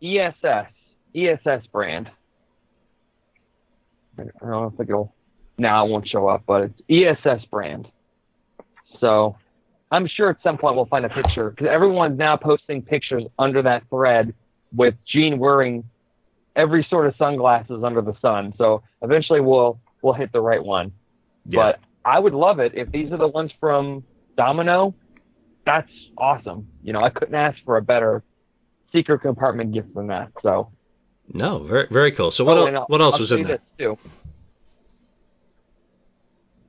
ESS, 0.00 0.68
ESS 1.14 1.66
brand. 1.72 2.08
I 4.20 4.46
don't 4.46 4.50
know 4.50 4.72
if 4.74 4.88
it'll 4.88 5.14
now 5.58 5.86
it 5.86 5.90
won't 5.90 6.08
show 6.08 6.28
up, 6.28 6.44
but 6.46 6.70
it's 6.88 7.24
ESS 7.24 7.44
brand. 7.50 7.88
So 9.00 9.36
I'm 9.90 10.06
sure 10.06 10.30
at 10.30 10.36
some 10.42 10.58
point 10.58 10.76
we'll 10.76 10.86
find 10.86 11.04
a 11.04 11.08
picture 11.08 11.50
because 11.50 11.68
everyone's 11.68 12.18
now 12.18 12.36
posting 12.36 12.82
pictures 12.82 13.24
under 13.38 13.62
that 13.62 13.82
thread 13.90 14.34
with 14.74 14.94
Gene 15.06 15.38
wearing 15.38 15.84
every 16.56 16.86
sort 16.88 17.06
of 17.06 17.14
sunglasses 17.16 17.82
under 17.84 18.00
the 18.00 18.14
sun. 18.20 18.54
So 18.56 18.82
eventually 19.02 19.40
we'll 19.40 19.80
we'll 20.02 20.14
hit 20.14 20.32
the 20.32 20.40
right 20.40 20.62
one. 20.62 20.92
Yeah. 21.46 21.56
But 21.56 21.80
I 22.04 22.18
would 22.18 22.34
love 22.34 22.60
it 22.60 22.72
if 22.74 22.90
these 22.90 23.12
are 23.12 23.18
the 23.18 23.28
ones 23.28 23.50
from 23.60 24.04
Domino. 24.36 24.94
That's 25.66 25.90
awesome. 26.16 26.68
You 26.82 26.92
know, 26.92 27.02
I 27.02 27.10
couldn't 27.10 27.34
ask 27.34 27.58
for 27.64 27.76
a 27.76 27.82
better 27.82 28.22
secret 28.92 29.20
compartment 29.20 29.72
gift 29.72 29.94
than 29.94 30.06
that. 30.08 30.32
So 30.42 30.70
No, 31.32 31.58
very 31.60 31.86
very 31.90 32.12
cool. 32.12 32.30
So 32.30 32.44
what 32.44 32.58
Oh, 32.58 32.66
el- 32.66 32.84
what 32.86 33.00
else 33.00 33.14
I'll 33.14 33.20
was 33.20 33.32
in 33.32 33.42
there? 33.44 33.60
too. 33.78 33.96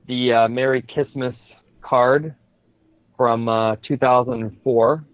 The 0.07 0.33
uh, 0.33 0.47
Merry 0.49 0.81
Christmas 0.81 1.35
card 1.81 2.35
from 3.17 3.47
uh, 3.47 3.75
2004, 3.87 5.05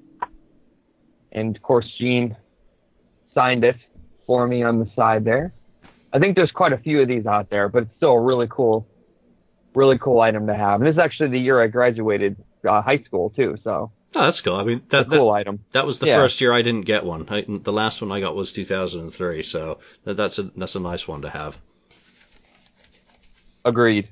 and 1.33 1.55
of 1.55 1.61
course 1.61 1.85
Gene 1.97 2.35
signed 3.33 3.63
it 3.63 3.75
for 4.25 4.47
me 4.47 4.63
on 4.63 4.79
the 4.79 4.89
side 4.95 5.23
there. 5.23 5.53
I 6.13 6.19
think 6.19 6.35
there's 6.35 6.51
quite 6.51 6.73
a 6.73 6.77
few 6.77 7.01
of 7.01 7.07
these 7.07 7.25
out 7.25 7.49
there, 7.49 7.69
but 7.69 7.83
it's 7.83 7.95
still 7.97 8.13
a 8.13 8.21
really 8.21 8.47
cool, 8.49 8.87
really 9.75 9.97
cool 9.97 10.19
item 10.21 10.47
to 10.47 10.55
have. 10.55 10.81
And 10.81 10.87
this 10.87 10.93
is 10.93 10.99
actually 10.99 11.29
the 11.29 11.39
year 11.39 11.61
I 11.61 11.67
graduated 11.67 12.37
uh, 12.67 12.81
high 12.81 12.99
school 13.03 13.29
too, 13.29 13.57
so 13.63 13.91
Oh, 14.15 14.21
that's 14.23 14.41
cool. 14.41 14.55
I 14.55 14.63
mean, 14.63 14.77
it's 14.85 14.93
a 14.93 14.97
that, 14.97 15.09
that 15.09 15.21
item. 15.21 15.59
that 15.73 15.85
was 15.85 15.99
the 15.99 16.07
Yeah. 16.07 16.15
first 16.17 16.39
year 16.41 16.53
I 16.53 16.61
didn't 16.61 16.85
get 16.85 17.03
one. 17.05 17.27
I, 17.29 17.43
the 17.47 17.73
last 17.73 18.01
one 18.01 18.11
I 18.11 18.19
got 18.19 18.35
was 18.35 18.51
2003, 18.53 19.43
so 19.43 19.79
that, 20.05 20.15
that's 20.15 20.39
a 20.39 20.43
that's 20.55 20.75
a 20.75 20.79
nice 20.79 21.07
one 21.07 21.21
to 21.23 21.29
have. 21.29 21.57
Agreed. 23.65 24.09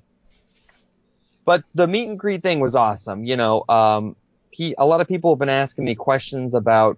But 1.45 1.63
the 1.73 1.87
meet 1.87 2.09
and 2.09 2.19
greet 2.19 2.43
thing 2.43 2.59
was 2.59 2.75
awesome. 2.75 3.23
You 3.23 3.37
know, 3.37 3.63
um, 3.69 4.15
pe- 4.55 4.73
a 4.77 4.85
lot 4.85 4.99
of 5.01 5.07
people 5.07 5.33
have 5.33 5.39
been 5.39 5.49
asking 5.49 5.85
me 5.85 5.95
questions 5.95 6.53
about 6.53 6.97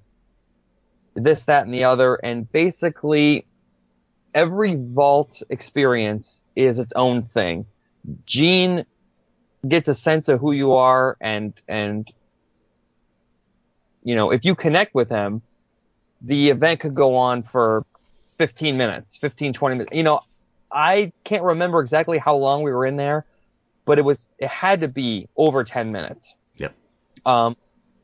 this, 1.13 1.43
that, 1.45 1.65
and 1.65 1.73
the 1.73 1.83
other, 1.83 2.15
and 2.15 2.49
basically 2.51 3.45
every 4.33 4.75
vault 4.75 5.41
experience 5.49 6.41
is 6.55 6.79
its 6.79 6.93
own 6.95 7.23
thing. 7.23 7.65
Gene 8.25 8.85
gets 9.67 9.87
a 9.87 9.95
sense 9.95 10.29
of 10.29 10.39
who 10.39 10.51
you 10.51 10.73
are 10.73 11.17
and 11.19 11.53
and 11.67 12.09
you 14.07 14.15
know, 14.15 14.31
if 14.31 14.45
you 14.45 14.55
connect 14.55 14.95
with 14.95 15.09
him, 15.09 15.41
the 16.21 16.49
event 16.49 16.79
could 16.79 16.95
go 16.95 17.17
on 17.17 17.43
for 17.43 17.85
15 18.37 18.77
minutes, 18.77 19.17
15, 19.17 19.51
20 19.51 19.75
minutes. 19.75 19.93
You 19.93 20.03
know, 20.03 20.21
I 20.71 21.11
can't 21.25 21.43
remember 21.43 21.81
exactly 21.81 22.17
how 22.17 22.37
long 22.37 22.63
we 22.63 22.71
were 22.71 22.85
in 22.85 22.95
there, 22.95 23.25
but 23.83 23.99
it 23.99 24.03
was, 24.03 24.29
it 24.39 24.47
had 24.47 24.79
to 24.79 24.87
be 24.87 25.27
over 25.35 25.65
10 25.65 25.91
minutes. 25.91 26.33
Yep. 26.55 26.73
Um, 27.25 27.57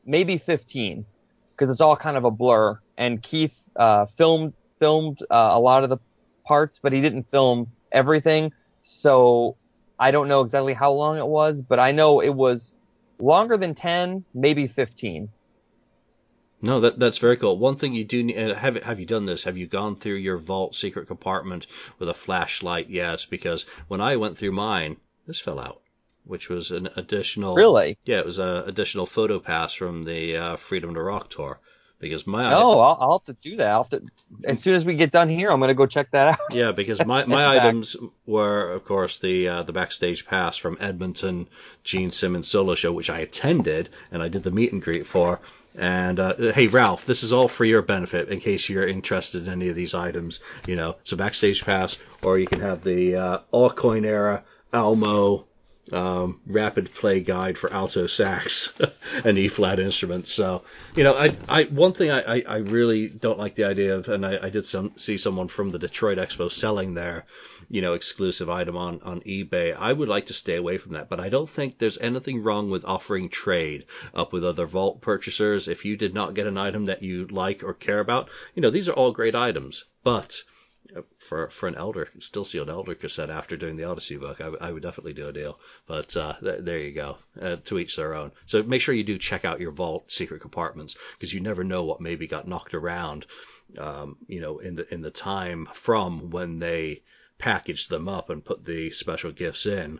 maybe 0.05 0.37
15, 0.37 1.05
because 1.53 1.69
it's 1.69 1.79
all 1.79 1.95
kind 1.95 2.17
of 2.17 2.25
a 2.25 2.31
blur. 2.31 2.77
And 2.97 3.23
Keith, 3.23 3.57
uh, 3.77 4.07
filmed, 4.17 4.51
filmed, 4.79 5.21
uh, 5.31 5.51
a 5.53 5.59
lot 5.59 5.85
of 5.85 5.89
the 5.89 5.99
parts, 6.45 6.81
but 6.83 6.91
he 6.91 6.99
didn't 6.99 7.31
film 7.31 7.71
everything. 7.93 8.51
So 8.81 9.55
I 9.97 10.11
don't 10.11 10.27
know 10.27 10.41
exactly 10.41 10.73
how 10.73 10.91
long 10.91 11.17
it 11.17 11.27
was, 11.27 11.61
but 11.61 11.79
I 11.79 11.93
know 11.93 12.19
it 12.19 12.35
was 12.35 12.73
longer 13.19 13.55
than 13.55 13.73
10, 13.73 14.25
maybe 14.33 14.67
15. 14.67 15.29
No, 16.63 16.79
that 16.79 16.97
that's 16.97 17.17
very 17.17 17.35
cool. 17.35 17.57
One 17.57 17.75
thing 17.75 17.93
you 17.93 18.05
do 18.05 18.23
need, 18.23 18.37
uh, 18.37 18.55
have 18.55 18.81
have 18.83 18.97
you 18.97 19.05
done 19.05 19.25
this? 19.25 19.43
Have 19.43 19.57
you 19.57 19.67
gone 19.67 19.97
through 19.97 20.15
your 20.15 20.37
vault 20.37 20.77
secret 20.77 21.07
compartment 21.07 21.67
with 21.99 22.07
a 22.07 22.13
flashlight 22.13 22.89
yet? 22.89 23.25
Because 23.29 23.65
when 23.89 23.99
I 23.99 24.15
went 24.15 24.37
through 24.37 24.53
mine, 24.53 24.95
this 25.27 25.41
fell 25.41 25.59
out, 25.59 25.81
which 26.23 26.47
was 26.47 26.71
an 26.71 26.87
additional. 26.95 27.55
Really? 27.55 27.97
Yeah, 28.05 28.19
it 28.19 28.25
was 28.25 28.39
an 28.39 28.63
additional 28.65 29.05
photo 29.05 29.39
pass 29.39 29.73
from 29.73 30.03
the 30.03 30.37
uh, 30.37 30.55
Freedom 30.55 30.93
to 30.93 31.01
Rock 31.01 31.29
tour. 31.29 31.59
Because 32.03 32.27
my 32.27 32.49
no, 32.49 32.79
I'll, 32.79 32.97
I'll 32.99 33.11
have 33.19 33.25
to 33.25 33.33
do 33.33 33.55
that. 33.55 33.67
I'll 33.67 33.83
have 33.83 33.89
to, 33.91 34.03
as 34.43 34.61
soon 34.61 34.75
as 34.75 34.83
we 34.83 34.95
get 34.95 35.11
done 35.11 35.29
here, 35.29 35.49
I'm 35.49 35.59
gonna 35.59 35.73
go 35.73 35.85
check 35.85 36.11
that 36.11 36.27
out. 36.27 36.53
Yeah, 36.53 36.71
because 36.71 37.03
my, 37.05 37.25
my 37.25 37.57
items 37.57 37.95
were, 38.25 38.71
of 38.71 38.85
course, 38.85 39.19
the 39.19 39.47
uh, 39.47 39.63
the 39.63 39.73
backstage 39.73 40.25
pass 40.25 40.57
from 40.57 40.77
Edmonton 40.79 41.47
Gene 41.83 42.11
Simmons 42.11 42.47
solo 42.47 42.75
show, 42.75 42.91
which 42.91 43.09
I 43.09 43.19
attended 43.19 43.89
and 44.11 44.21
I 44.21 44.27
did 44.27 44.43
the 44.43 44.51
meet 44.51 44.73
and 44.73 44.81
greet 44.81 45.07
for. 45.07 45.39
And 45.75 46.19
uh, 46.19 46.35
hey, 46.51 46.67
Ralph, 46.67 47.05
this 47.05 47.23
is 47.23 47.33
all 47.33 47.47
for 47.47 47.65
your 47.65 47.81
benefit 47.81 48.29
in 48.29 48.39
case 48.39 48.69
you're 48.69 48.87
interested 48.87 49.47
in 49.47 49.53
any 49.53 49.69
of 49.69 49.75
these 49.75 49.95
items. 49.95 50.39
You 50.67 50.75
know, 50.75 50.97
so 51.03 51.17
backstage 51.17 51.63
pass, 51.63 51.97
or 52.21 52.37
you 52.37 52.47
can 52.47 52.59
have 52.59 52.83
the 52.83 53.15
uh, 53.15 53.39
Aucoin 53.51 54.05
era 54.05 54.43
Almo 54.71 55.45
um, 55.91 56.39
rapid 56.47 56.93
play 56.93 57.19
guide 57.19 57.57
for 57.57 57.71
alto 57.73 58.07
sax 58.07 58.71
and 59.25 59.37
E 59.37 59.49
flat 59.49 59.79
instruments. 59.79 60.31
So, 60.31 60.63
you 60.95 61.03
know, 61.03 61.13
I, 61.13 61.35
I 61.49 61.63
one 61.65 61.91
thing 61.91 62.09
I, 62.09 62.37
I, 62.37 62.43
I 62.47 62.57
really 62.57 63.09
don't 63.09 63.37
like 63.37 63.55
the 63.55 63.65
idea 63.65 63.97
of, 63.97 64.07
and 64.07 64.25
I, 64.25 64.45
I 64.45 64.49
did 64.49 64.65
some 64.65 64.93
see 64.95 65.17
someone 65.17 65.49
from 65.49 65.69
the 65.69 65.79
Detroit 65.79 66.17
Expo 66.17 66.49
selling 66.49 66.93
their, 66.93 67.25
you 67.69 67.81
know, 67.81 67.93
exclusive 67.93 68.49
item 68.49 68.77
on 68.77 69.01
on 69.03 69.21
eBay. 69.21 69.75
I 69.77 69.91
would 69.91 70.09
like 70.09 70.27
to 70.27 70.33
stay 70.33 70.55
away 70.55 70.77
from 70.77 70.93
that, 70.93 71.09
but 71.09 71.19
I 71.19 71.27
don't 71.29 71.49
think 71.49 71.77
there's 71.77 71.97
anything 71.97 72.43
wrong 72.43 72.69
with 72.69 72.85
offering 72.85 73.27
trade 73.27 73.85
up 74.15 74.31
with 74.31 74.45
other 74.45 74.65
vault 74.65 75.01
purchasers. 75.01 75.67
If 75.67 75.83
you 75.83 75.97
did 75.97 76.13
not 76.13 76.33
get 76.33 76.47
an 76.47 76.57
item 76.57 76.85
that 76.85 77.03
you 77.03 77.27
like 77.27 77.61
or 77.61 77.73
care 77.73 77.99
about, 77.99 78.29
you 78.55 78.61
know, 78.61 78.69
these 78.69 78.87
are 78.87 78.93
all 78.93 79.11
great 79.11 79.35
items, 79.35 79.83
but 80.03 80.43
for 81.23 81.49
for 81.49 81.67
an 81.67 81.75
elder 81.75 82.09
still 82.19 82.45
sealed 82.45 82.69
elder 82.69 82.95
cassette 82.95 83.29
after 83.29 83.57
doing 83.57 83.75
the 83.75 83.85
Odyssey 83.85 84.17
book, 84.17 84.41
I, 84.41 84.47
I 84.61 84.71
would 84.71 84.83
definitely 84.83 85.13
do 85.13 85.27
a 85.27 85.33
deal. 85.33 85.59
But 85.87 86.15
uh, 86.15 86.35
th- 86.41 86.63
there 86.63 86.79
you 86.79 86.91
go. 86.91 87.17
Uh, 87.41 87.57
to 87.65 87.79
each 87.79 87.95
their 87.95 88.13
own. 88.13 88.31
So 88.45 88.61
make 88.63 88.81
sure 88.81 88.93
you 88.93 89.03
do 89.03 89.17
check 89.17 89.45
out 89.45 89.59
your 89.59 89.71
vault 89.71 90.11
secret 90.11 90.41
compartments 90.41 90.95
because 91.13 91.33
you 91.33 91.39
never 91.39 91.63
know 91.63 91.83
what 91.83 92.01
maybe 92.01 92.27
got 92.27 92.47
knocked 92.47 92.73
around. 92.73 93.25
Um, 93.77 94.17
you 94.27 94.39
know, 94.39 94.59
in 94.59 94.75
the 94.75 94.93
in 94.93 95.01
the 95.01 95.11
time 95.11 95.67
from 95.73 96.29
when 96.29 96.59
they 96.59 97.03
packaged 97.37 97.89
them 97.89 98.07
up 98.07 98.29
and 98.29 98.45
put 98.45 98.63
the 98.65 98.91
special 98.91 99.31
gifts 99.31 99.65
in. 99.65 99.99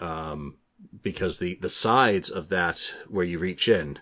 Um, 0.00 0.56
because 1.02 1.38
the 1.38 1.54
the 1.54 1.70
sides 1.70 2.30
of 2.30 2.50
that 2.50 2.92
where 3.08 3.24
you 3.24 3.38
reach 3.38 3.68
in 3.68 3.98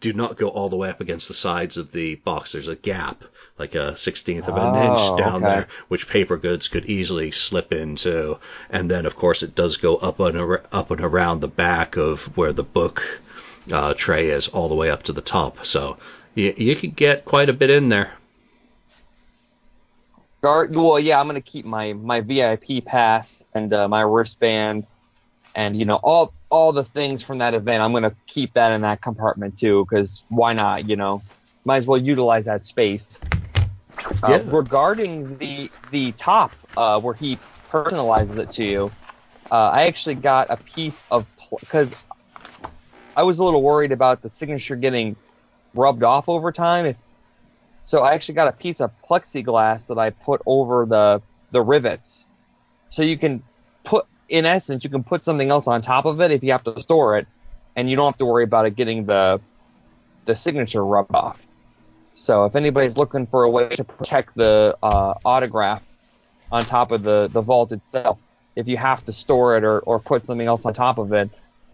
do 0.00 0.12
not 0.12 0.36
go 0.36 0.48
all 0.48 0.68
the 0.68 0.76
way 0.76 0.90
up 0.90 1.00
against 1.00 1.28
the 1.28 1.34
sides 1.34 1.76
of 1.76 1.92
the 1.92 2.14
box. 2.16 2.52
There's 2.52 2.68
a 2.68 2.76
gap, 2.76 3.22
like 3.58 3.74
a 3.74 3.96
sixteenth 3.96 4.48
of 4.48 4.56
an 4.56 4.74
Oh, 4.76 4.90
inch 4.92 5.18
down 5.18 5.44
okay. 5.44 5.54
there, 5.54 5.68
which 5.88 6.08
paper 6.08 6.36
goods 6.36 6.68
could 6.68 6.86
easily 6.86 7.30
slip 7.30 7.72
into. 7.72 8.38
And 8.70 8.90
then, 8.90 9.06
of 9.06 9.16
course, 9.16 9.42
it 9.42 9.54
does 9.54 9.76
go 9.78 9.96
up 9.96 10.20
and 10.20 10.38
ar- 10.38 10.62
up 10.72 10.90
and 10.90 11.00
around 11.00 11.40
the 11.40 11.48
back 11.48 11.96
of 11.96 12.36
where 12.36 12.52
the 12.52 12.62
book 12.64 13.20
uh, 13.72 13.94
tray 13.94 14.28
is, 14.30 14.48
all 14.48 14.68
the 14.68 14.74
way 14.74 14.90
up 14.90 15.04
to 15.04 15.12
the 15.12 15.22
top. 15.22 15.64
So 15.66 15.96
you, 16.34 16.54
you 16.56 16.76
could 16.76 16.96
get 16.96 17.24
quite 17.24 17.48
a 17.48 17.54
bit 17.54 17.70
in 17.70 17.88
there. 17.88 18.12
Well, 20.42 21.00
yeah, 21.00 21.18
I'm 21.18 21.26
gonna 21.26 21.40
keep 21.40 21.64
my 21.64 21.94
my 21.94 22.20
VIP 22.20 22.84
pass 22.84 23.42
and 23.54 23.72
uh, 23.72 23.88
my 23.88 24.02
wristband, 24.02 24.86
and 25.54 25.76
you 25.78 25.84
know 25.84 25.96
all 26.02 26.34
all 26.50 26.72
the 26.72 26.84
things 26.84 27.22
from 27.22 27.38
that 27.38 27.54
event. 27.54 27.82
I'm 27.82 27.92
gonna 27.92 28.16
keep 28.28 28.54
that 28.54 28.72
in 28.72 28.82
that 28.82 29.02
compartment 29.02 29.58
too, 29.58 29.86
because 29.88 30.24
why 30.28 30.52
not? 30.54 30.88
You 30.88 30.96
know, 30.96 31.24
might 31.64 31.78
as 31.78 31.86
well 31.86 31.98
utilize 32.00 32.46
that 32.46 32.64
space. 32.64 33.06
Uh, 34.22 34.40
Yeah. 34.40 34.42
regarding 34.44 35.38
the 35.38 35.72
the 35.90 36.12
top, 36.14 36.54
uh, 36.76 37.00
where 37.00 37.14
he 37.14 37.42
personalizes 37.72 38.38
it 38.38 38.50
to 38.52 38.64
you, 38.64 38.96
uh, 39.50 39.54
I 39.70 39.86
actually 39.86 40.16
got 40.16 40.50
a 40.50 40.58
piece 40.58 41.04
of 41.10 41.26
because 41.60 41.94
I 43.16 43.22
was 43.24 43.38
a 43.38 43.44
little 43.44 43.62
worried 43.62 43.92
about 43.92 44.22
the 44.22 44.30
signature 44.30 44.76
getting 44.76 45.16
rubbed 45.74 46.02
off 46.02 46.28
over 46.28 46.52
time. 46.52 46.86
If 46.86 46.96
so 47.84 48.02
I 48.02 48.14
actually 48.14 48.34
got 48.36 48.48
a 48.48 48.52
piece 48.52 48.80
of 48.80 48.92
plexiglass 49.08 49.86
that 49.88 49.98
I 49.98 50.10
put 50.10 50.42
over 50.46 50.86
the 50.88 51.22
the 51.50 51.62
rivets. 51.62 52.28
So 52.90 53.02
you 53.02 53.18
can 53.18 53.44
put 53.84 54.06
in 54.34 54.44
essence 54.44 54.82
you 54.82 54.90
can 54.90 55.04
put 55.04 55.22
something 55.22 55.48
else 55.48 55.68
on 55.68 55.80
top 55.80 56.06
of 56.06 56.20
it 56.20 56.32
if 56.32 56.42
you 56.42 56.50
have 56.50 56.64
to 56.64 56.82
store 56.82 57.18
it 57.18 57.26
and 57.76 57.88
you 57.88 57.94
don't 57.94 58.06
have 58.12 58.18
to 58.18 58.26
worry 58.26 58.42
about 58.42 58.66
it 58.66 58.74
getting 58.74 59.06
the 59.06 59.40
the 60.26 60.34
signature 60.34 60.84
rubbed 60.84 61.14
off. 61.14 61.40
So 62.16 62.44
if 62.44 62.56
anybody's 62.56 62.96
looking 62.96 63.26
for 63.26 63.44
a 63.44 63.50
way 63.50 63.68
to 63.68 63.84
protect 63.84 64.34
the 64.34 64.76
uh, 64.82 65.14
autograph 65.24 65.82
on 66.50 66.64
top 66.64 66.90
of 66.90 67.02
the, 67.02 67.28
the 67.32 67.42
vault 67.42 67.70
itself, 67.72 68.18
if 68.56 68.66
you 68.66 68.76
have 68.76 69.04
to 69.04 69.12
store 69.12 69.56
it 69.56 69.64
or, 69.64 69.80
or 69.80 70.00
put 70.00 70.24
something 70.24 70.46
else 70.46 70.64
on 70.64 70.74
top 70.74 70.98
of 70.98 71.12
it, 71.12 71.30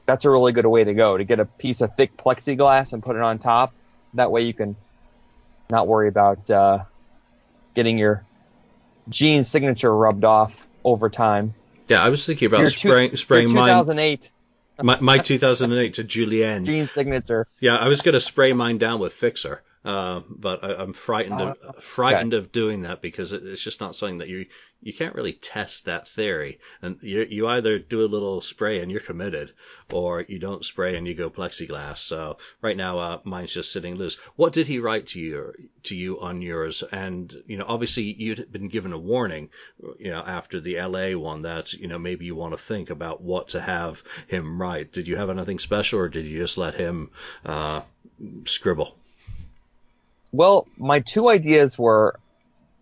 that's 0.06 0.24
a 0.24 0.30
really 0.30 0.52
good 0.52 0.66
way 0.66 0.84
to 0.84 0.92
go. 0.92 1.16
To 1.16 1.24
get 1.24 1.40
a 1.40 1.44
piece 1.44 1.80
of 1.80 1.94
thick 1.96 2.16
plexiglass 2.16 2.92
and 2.92 3.02
put 3.02 3.16
it 3.16 3.22
on 3.22 3.38
top. 3.38 3.72
That 4.14 4.30
way 4.30 4.42
you 4.42 4.52
can 4.52 4.76
not 5.70 5.86
worry 5.86 6.08
about 6.08 6.50
uh, 6.50 6.78
getting 7.74 7.96
your 7.96 8.24
Gene 9.08 9.44
signature 9.44 9.94
rubbed 9.94 10.24
off 10.24 10.52
over 10.84 11.08
time. 11.08 11.54
Yeah, 11.90 12.02
I 12.02 12.08
was 12.08 12.24
thinking 12.24 12.46
about 12.46 12.60
Your 12.60 12.70
two- 12.70 12.88
spraying 12.88 13.10
your 13.10 13.16
spraying 13.16 13.52
mine, 13.52 13.68
2008 13.68 14.30
my, 14.82 14.98
my 15.00 15.18
2008 15.18 15.94
to 15.94 16.04
Julian. 16.04 16.64
Gene 16.64 16.86
signature. 16.88 17.46
Yeah, 17.60 17.76
I 17.76 17.88
was 17.88 18.00
going 18.02 18.14
to 18.14 18.20
spray 18.20 18.52
mine 18.52 18.78
down 18.78 19.00
with 19.00 19.12
Fixer, 19.12 19.62
uh, 19.82 20.20
but 20.28 20.62
I, 20.62 20.74
I'm 20.74 20.92
frightened 20.92 21.40
of 21.40 21.82
frightened 21.82 22.34
of 22.34 22.52
doing 22.52 22.82
that 22.82 23.00
because 23.00 23.32
it, 23.32 23.46
it's 23.46 23.62
just 23.62 23.80
not 23.80 23.96
something 23.96 24.18
that 24.18 24.28
you 24.28 24.44
you 24.82 24.92
can't 24.92 25.14
really 25.14 25.32
test 25.32 25.86
that 25.86 26.06
theory. 26.06 26.58
And 26.82 26.98
you 27.00 27.26
you 27.28 27.46
either 27.46 27.78
do 27.78 28.02
a 28.02 28.06
little 28.06 28.42
spray 28.42 28.80
and 28.80 28.90
you're 28.90 29.00
committed, 29.00 29.52
or 29.90 30.20
you 30.28 30.38
don't 30.38 30.66
spray 30.66 30.96
and 30.96 31.06
you 31.06 31.14
go 31.14 31.30
plexiglass. 31.30 31.96
So 31.98 32.36
right 32.60 32.76
now, 32.76 32.98
uh, 32.98 33.20
mine's 33.24 33.54
just 33.54 33.72
sitting 33.72 33.94
loose. 33.94 34.16
What 34.36 34.52
did 34.52 34.66
he 34.66 34.80
write 34.80 35.08
to 35.08 35.20
you 35.20 35.54
to 35.84 35.96
you 35.96 36.20
on 36.20 36.42
yours? 36.42 36.82
And 36.92 37.34
you 37.46 37.56
know, 37.56 37.64
obviously 37.66 38.02
you'd 38.02 38.52
been 38.52 38.68
given 38.68 38.92
a 38.92 38.98
warning, 38.98 39.48
you 39.98 40.10
know, 40.10 40.20
after 40.20 40.60
the 40.60 40.78
LA 40.78 41.18
one 41.18 41.42
that 41.42 41.72
you 41.72 41.88
know 41.88 41.98
maybe 41.98 42.26
you 42.26 42.34
want 42.34 42.52
to 42.52 42.62
think 42.62 42.90
about 42.90 43.22
what 43.22 43.48
to 43.50 43.62
have 43.62 44.02
him 44.26 44.60
write. 44.60 44.92
Did 44.92 45.08
you 45.08 45.16
have 45.16 45.30
anything 45.30 45.58
special, 45.58 46.00
or 46.00 46.10
did 46.10 46.26
you 46.26 46.38
just 46.38 46.58
let 46.58 46.74
him 46.74 47.12
uh, 47.46 47.80
scribble? 48.44 48.99
Well, 50.32 50.66
my 50.78 51.00
two 51.00 51.28
ideas 51.28 51.76
were, 51.78 52.18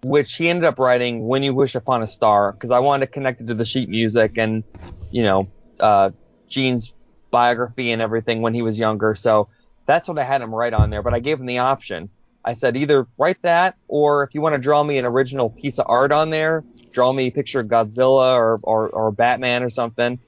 which 0.02 0.34
he 0.34 0.48
ended 0.48 0.64
up 0.64 0.78
writing 0.78 1.26
"When 1.26 1.42
You 1.42 1.54
Wish 1.54 1.74
Upon 1.74 2.02
a 2.02 2.06
Star" 2.06 2.52
because 2.52 2.70
I 2.70 2.80
wanted 2.80 3.06
to 3.06 3.12
connect 3.12 3.40
it 3.40 3.46
to 3.46 3.54
the 3.54 3.64
sheet 3.64 3.88
music 3.88 4.36
and, 4.36 4.64
you 5.10 5.22
know, 5.22 5.48
uh, 5.80 6.10
Gene's 6.48 6.92
biography 7.30 7.92
and 7.92 8.02
everything 8.02 8.42
when 8.42 8.54
he 8.54 8.62
was 8.62 8.78
younger. 8.78 9.14
So 9.14 9.48
that's 9.86 10.08
what 10.08 10.18
I 10.18 10.24
had 10.24 10.42
him 10.42 10.54
write 10.54 10.74
on 10.74 10.90
there. 10.90 11.02
But 11.02 11.14
I 11.14 11.20
gave 11.20 11.40
him 11.40 11.46
the 11.46 11.58
option. 11.58 12.10
I 12.44 12.54
said 12.54 12.76
either 12.76 13.06
write 13.18 13.38
that 13.42 13.76
or 13.88 14.22
if 14.22 14.34
you 14.34 14.40
want 14.40 14.54
to 14.54 14.60
draw 14.60 14.82
me 14.82 14.98
an 14.98 15.04
original 15.04 15.50
piece 15.50 15.78
of 15.78 15.86
art 15.88 16.12
on 16.12 16.30
there, 16.30 16.64
draw 16.92 17.12
me 17.12 17.26
a 17.26 17.30
picture 17.30 17.60
of 17.60 17.66
Godzilla 17.66 18.34
or 18.34 18.58
or, 18.62 18.88
or 18.88 19.10
Batman 19.10 19.62
or 19.62 19.70
something. 19.70 20.18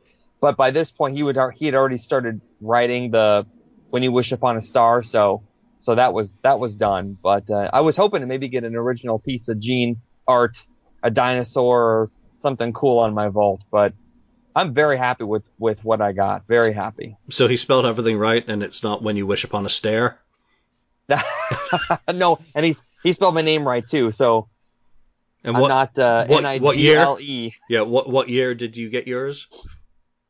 But 0.40 0.56
by 0.56 0.70
this 0.70 0.90
point, 0.90 1.16
he 1.16 1.22
would 1.22 1.38
he 1.54 1.66
had 1.66 1.74
already 1.74 1.98
started 1.98 2.40
writing 2.60 3.10
the 3.10 3.46
"When 3.90 4.02
You 4.02 4.12
Wish 4.12 4.32
Upon 4.32 4.56
a 4.56 4.62
Star," 4.62 5.02
so 5.02 5.42
so 5.80 5.94
that 5.94 6.12
was 6.12 6.38
that 6.42 6.58
was 6.60 6.76
done. 6.76 7.18
But 7.22 7.50
uh, 7.50 7.70
I 7.72 7.80
was 7.80 7.96
hoping 7.96 8.20
to 8.20 8.26
maybe 8.26 8.48
get 8.48 8.64
an 8.64 8.76
original 8.76 9.18
piece 9.18 9.48
of 9.48 9.58
Gene 9.58 10.00
art, 10.28 10.56
a 11.02 11.10
dinosaur 11.10 11.82
or 11.82 12.10
something 12.36 12.72
cool 12.72 12.98
on 13.00 13.12
my 13.14 13.28
vault. 13.28 13.62
But 13.70 13.92
I'm 14.54 14.74
very 14.74 14.98
happy 14.98 15.24
with 15.24 15.44
with 15.58 15.84
what 15.84 16.00
I 16.00 16.12
got. 16.12 16.46
Very 16.46 16.72
happy. 16.72 17.16
So 17.30 17.48
he 17.48 17.56
spelled 17.56 17.86
everything 17.86 18.16
right, 18.18 18.46
and 18.46 18.62
it's 18.62 18.82
not 18.82 19.02
when 19.02 19.16
you 19.16 19.26
wish 19.26 19.44
upon 19.44 19.66
a 19.66 19.70
stare. 19.70 20.18
no, 22.12 22.38
and 22.54 22.64
he's 22.66 22.80
he 23.02 23.12
spelled 23.12 23.34
my 23.34 23.42
name 23.42 23.66
right 23.66 23.86
too. 23.86 24.12
So 24.12 24.48
And 25.44 25.56
I'm 25.56 25.62
what? 25.62 25.68
not 25.68 25.98
uh, 25.98 26.26
what- 26.26 26.42
what 26.60 26.76
year? 26.76 27.00
N-I-G-L-E. 27.00 27.54
yeah. 27.68 27.80
What 27.82 28.08
what 28.08 28.28
year 28.28 28.54
did 28.54 28.76
you 28.76 28.90
get 28.90 29.06
yours? 29.06 29.48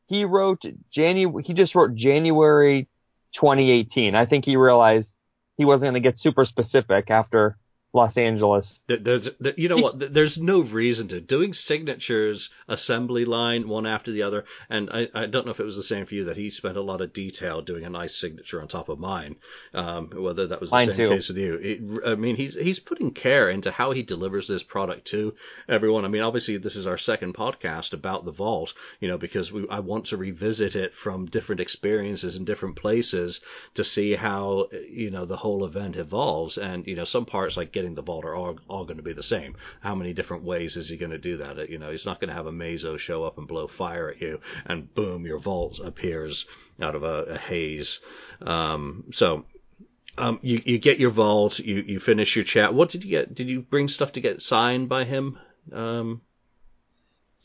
He 0.07 0.25
wrote 0.25 0.63
January. 0.91 1.43
He 1.43 1.53
just 1.53 1.73
wrote 1.75 1.95
January 1.95 2.87
2018. 3.33 4.15
I 4.15 4.25
think 4.25 4.43
he 4.45 4.55
realized 4.57 5.15
he 5.61 5.65
wasn't 5.65 5.85
going 5.91 6.01
to 6.01 6.09
get 6.09 6.17
super 6.17 6.43
specific 6.43 7.11
after 7.11 7.55
Los 7.93 8.15
Angeles. 8.15 8.79
There's, 8.87 9.29
there- 9.39 9.53
you 9.57 9.67
know 9.67 9.75
what? 9.77 10.13
There's 10.13 10.37
no 10.37 10.61
reason 10.61 11.09
to 11.09 11.19
doing 11.19 11.51
signatures, 11.53 12.49
assembly 12.69 13.25
line, 13.25 13.67
one 13.67 13.85
after 13.85 14.11
the 14.11 14.23
other. 14.23 14.45
And 14.69 14.89
I, 14.89 15.07
I 15.13 15.25
don't 15.25 15.45
know 15.45 15.51
if 15.51 15.59
it 15.59 15.65
was 15.65 15.75
the 15.75 15.83
same 15.83 16.05
for 16.05 16.15
you 16.15 16.25
that 16.25 16.37
he 16.37 16.51
spent 16.51 16.77
a 16.77 16.81
lot 16.81 17.01
of 17.01 17.11
detail 17.11 17.61
doing 17.61 17.83
a 17.83 17.89
nice 17.89 18.15
signature 18.15 18.61
on 18.61 18.69
top 18.69 18.87
of 18.87 18.97
mine. 18.97 19.35
Um, 19.73 20.09
whether 20.15 20.47
that 20.47 20.61
was 20.61 20.69
the 20.69 20.75
Mine 20.77 20.87
same 20.87 20.95
too. 20.95 21.09
case 21.09 21.27
with 21.27 21.37
you. 21.37 21.53
It, 21.55 22.07
I 22.07 22.15
mean, 22.15 22.37
he's 22.37 22.55
he's 22.55 22.79
putting 22.79 23.11
care 23.11 23.49
into 23.49 23.71
how 23.71 23.91
he 23.91 24.03
delivers 24.03 24.47
this 24.47 24.63
product 24.63 25.05
to 25.07 25.35
everyone. 25.67 26.05
I 26.05 26.07
mean, 26.07 26.21
obviously 26.21 26.57
this 26.57 26.77
is 26.77 26.87
our 26.87 26.97
second 26.97 27.33
podcast 27.33 27.91
about 27.93 28.23
the 28.23 28.31
vault, 28.31 28.73
you 29.01 29.09
know, 29.09 29.17
because 29.17 29.51
we 29.51 29.67
I 29.69 29.79
want 29.79 30.05
to 30.07 30.17
revisit 30.17 30.77
it 30.77 30.93
from 30.93 31.25
different 31.25 31.59
experiences 31.61 32.37
in 32.37 32.45
different 32.45 32.77
places 32.77 33.41
to 33.73 33.83
see 33.83 34.15
how 34.15 34.69
you 34.89 35.11
know 35.11 35.25
the 35.25 35.37
whole 35.37 35.65
event 35.65 35.97
evolves. 35.97 36.57
And 36.57 36.87
you 36.87 36.95
know, 36.95 37.05
some 37.05 37.25
parts 37.25 37.57
like 37.57 37.71
getting 37.81 37.95
the 37.95 38.01
vault 38.03 38.25
are 38.25 38.35
all, 38.35 38.59
all 38.67 38.85
going 38.85 38.97
to 38.97 39.03
be 39.03 39.13
the 39.13 39.23
same. 39.23 39.55
How 39.79 39.95
many 39.95 40.13
different 40.13 40.43
ways 40.43 40.77
is 40.77 40.87
he 40.87 40.97
going 40.97 41.11
to 41.11 41.17
do 41.17 41.37
that? 41.37 41.69
You 41.69 41.79
know, 41.79 41.89
he's 41.89 42.05
not 42.05 42.19
going 42.19 42.29
to 42.29 42.35
have 42.35 42.45
a 42.45 42.51
Mazo 42.51 42.97
show 42.99 43.23
up 43.23 43.39
and 43.39 43.47
blow 43.47 43.67
fire 43.67 44.11
at 44.11 44.21
you, 44.21 44.39
and 44.65 44.93
boom, 44.93 45.25
your 45.25 45.39
vault 45.39 45.79
appears 45.83 46.45
out 46.79 46.95
of 46.95 47.03
a, 47.03 47.23
a 47.23 47.37
haze. 47.37 47.99
Um, 48.41 49.05
so. 49.11 49.45
Um, 50.17 50.39
you, 50.41 50.61
you 50.65 50.77
get 50.77 50.99
your 50.99 51.09
vault, 51.09 51.59
you, 51.59 51.77
you 51.87 51.99
finish 52.01 52.35
your 52.35 52.43
chat. 52.43 52.73
What 52.73 52.89
did 52.89 53.05
you 53.05 53.09
get? 53.09 53.33
Did 53.33 53.49
you 53.49 53.61
bring 53.61 53.87
stuff 53.87 54.11
to 54.13 54.19
get 54.19 54.41
signed 54.41 54.89
by 54.89 55.05
him? 55.05 55.39
Um, 55.71 56.21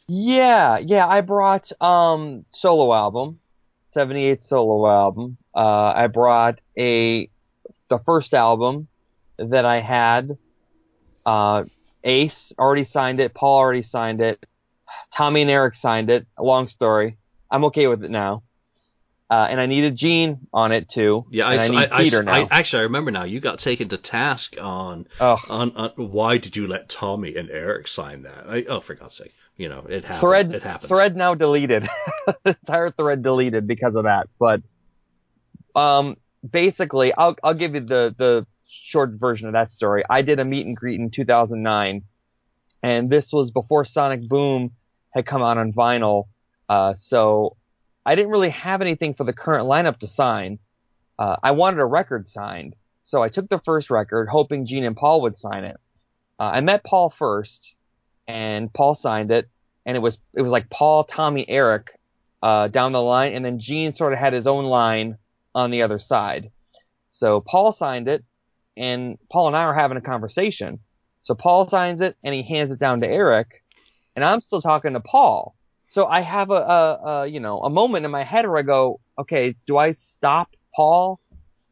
Yeah, 0.08 0.78
yeah. 0.78 1.06
I 1.06 1.20
brought 1.20 1.70
um 1.80 2.44
solo 2.50 2.92
album, 2.92 3.38
78 3.92 4.42
solo 4.42 4.84
album. 4.90 5.36
Uh, 5.54 5.92
I 5.94 6.08
brought 6.08 6.60
a 6.76 7.30
the 7.88 7.98
first 8.00 8.34
album 8.34 8.88
that 9.38 9.64
I 9.64 9.80
had. 9.80 10.36
Uh, 11.24 11.64
Ace 12.04 12.52
already 12.58 12.84
signed 12.84 13.20
it. 13.20 13.34
Paul 13.34 13.58
already 13.58 13.82
signed 13.82 14.20
it. 14.20 14.44
Tommy 15.12 15.42
and 15.42 15.50
Eric 15.50 15.74
signed 15.74 16.10
it. 16.10 16.26
A 16.38 16.42
long 16.42 16.68
story. 16.68 17.18
I'm 17.50 17.64
okay 17.66 17.86
with 17.86 18.04
it 18.04 18.10
now. 18.10 18.42
Uh, 19.28 19.46
and 19.50 19.60
I 19.60 19.66
needed 19.66 19.96
Gene 19.96 20.46
on 20.52 20.70
it 20.70 20.88
too. 20.88 21.26
yeah, 21.30 21.48
I, 21.48 21.54
I 21.58 21.68
need 21.68 21.76
I- 21.76 21.88
I 21.90 22.04
Peter 22.04 22.22
now. 22.22 22.32
I- 22.32 22.48
actually 22.58 22.80
I 22.80 22.82
remember 22.84 23.10
now. 23.10 23.24
You 23.24 23.40
got 23.40 23.58
taken 23.58 23.88
to 23.88 23.96
task 23.96 24.56
on 24.60 25.08
on, 25.18 25.72
on 25.76 25.90
why 25.96 26.38
did 26.38 26.54
you 26.54 26.68
let 26.68 26.88
Tommy 26.88 27.34
and 27.34 27.50
Eric 27.50 27.88
sign 27.88 28.22
that? 28.22 28.46
I, 28.48 28.64
oh, 28.68 28.78
for 28.78 28.94
God's 28.94 29.16
sake, 29.16 29.34
you 29.56 29.68
know 29.68 29.84
it 29.88 30.04
happened. 30.04 30.20
thread 30.20 30.54
it 30.54 30.62
happens. 30.62 30.90
thread 30.90 31.16
now 31.16 31.34
deleted 31.34 31.88
the 32.44 32.56
entire 32.62 32.90
thread 32.92 33.24
deleted 33.24 33.66
because 33.66 33.96
of 33.96 34.04
that 34.04 34.28
but 34.38 34.62
um 35.74 36.16
basically 36.48 37.12
i'll 37.14 37.36
i'll 37.42 37.54
give 37.54 37.74
you 37.74 37.80
the 37.80 38.14
the 38.16 38.46
short 38.68 39.10
version 39.12 39.46
of 39.46 39.52
that 39.54 39.70
story. 39.70 40.02
I 40.08 40.22
did 40.22 40.38
a 40.38 40.44
meet 40.44 40.66
and 40.66 40.76
greet 40.76 41.00
in 41.00 41.10
2009 41.10 42.02
and 42.82 43.10
this 43.10 43.32
was 43.32 43.50
before 43.50 43.84
sonic 43.84 44.28
boom 44.28 44.72
had 45.10 45.24
come 45.24 45.42
out 45.42 45.56
on 45.56 45.72
vinyl 45.72 46.24
uh 46.68 46.92
so 46.92 47.56
i 48.04 48.14
didn't 48.14 48.30
really 48.30 48.50
have 48.50 48.82
anything 48.82 49.14
for 49.14 49.24
the 49.24 49.32
current 49.32 49.66
lineup 49.66 49.98
to 49.98 50.06
sign. 50.06 50.58
Uh 51.18 51.36
i 51.42 51.52
wanted 51.52 51.80
a 51.80 51.86
record 51.86 52.28
signed 52.28 52.76
so 53.02 53.22
i 53.22 53.28
took 53.28 53.48
the 53.48 53.60
first 53.60 53.88
record 53.88 54.28
hoping 54.28 54.66
gene 54.66 54.84
and 54.84 54.96
paul 54.96 55.22
would 55.22 55.38
sign 55.38 55.64
it. 55.64 55.78
Uh, 56.38 56.50
i 56.54 56.60
met 56.60 56.84
paul 56.84 57.08
first 57.08 57.74
and 58.28 58.70
paul 58.74 58.94
signed 58.94 59.30
it 59.30 59.48
and 59.86 59.96
it 59.96 60.00
was 60.00 60.18
it 60.34 60.42
was 60.42 60.52
like 60.52 60.68
Paul, 60.68 61.04
Tommy, 61.04 61.48
Eric 61.48 61.98
uh, 62.42 62.68
down 62.68 62.92
the 62.92 63.00
line, 63.00 63.32
and 63.32 63.44
then 63.44 63.60
Gene 63.60 63.92
sort 63.92 64.12
of 64.12 64.18
had 64.18 64.34
his 64.34 64.46
own 64.46 64.64
line 64.64 65.16
on 65.54 65.70
the 65.70 65.82
other 65.82 65.98
side. 65.98 66.50
So 67.12 67.40
Paul 67.40 67.72
signed 67.72 68.08
it, 68.08 68.24
and 68.76 69.18
Paul 69.30 69.48
and 69.48 69.56
I 69.56 69.62
are 69.62 69.74
having 69.74 69.96
a 69.96 70.02
conversation. 70.02 70.80
So 71.22 71.34
Paul 71.34 71.68
signs 71.68 72.00
it, 72.00 72.16
and 72.22 72.34
he 72.34 72.42
hands 72.42 72.70
it 72.70 72.78
down 72.78 73.00
to 73.00 73.08
Eric, 73.08 73.62
and 74.14 74.24
I'm 74.24 74.40
still 74.40 74.62
talking 74.62 74.92
to 74.92 75.00
Paul. 75.00 75.54
So 75.88 76.06
I 76.06 76.20
have 76.20 76.50
a, 76.50 76.54
a, 76.54 77.00
a 77.04 77.26
you 77.26 77.40
know 77.40 77.60
a 77.60 77.70
moment 77.70 78.04
in 78.04 78.10
my 78.10 78.24
head 78.24 78.46
where 78.46 78.58
I 78.58 78.62
go, 78.62 79.00
okay, 79.18 79.56
do 79.66 79.76
I 79.76 79.92
stop 79.92 80.50
Paul? 80.74 81.20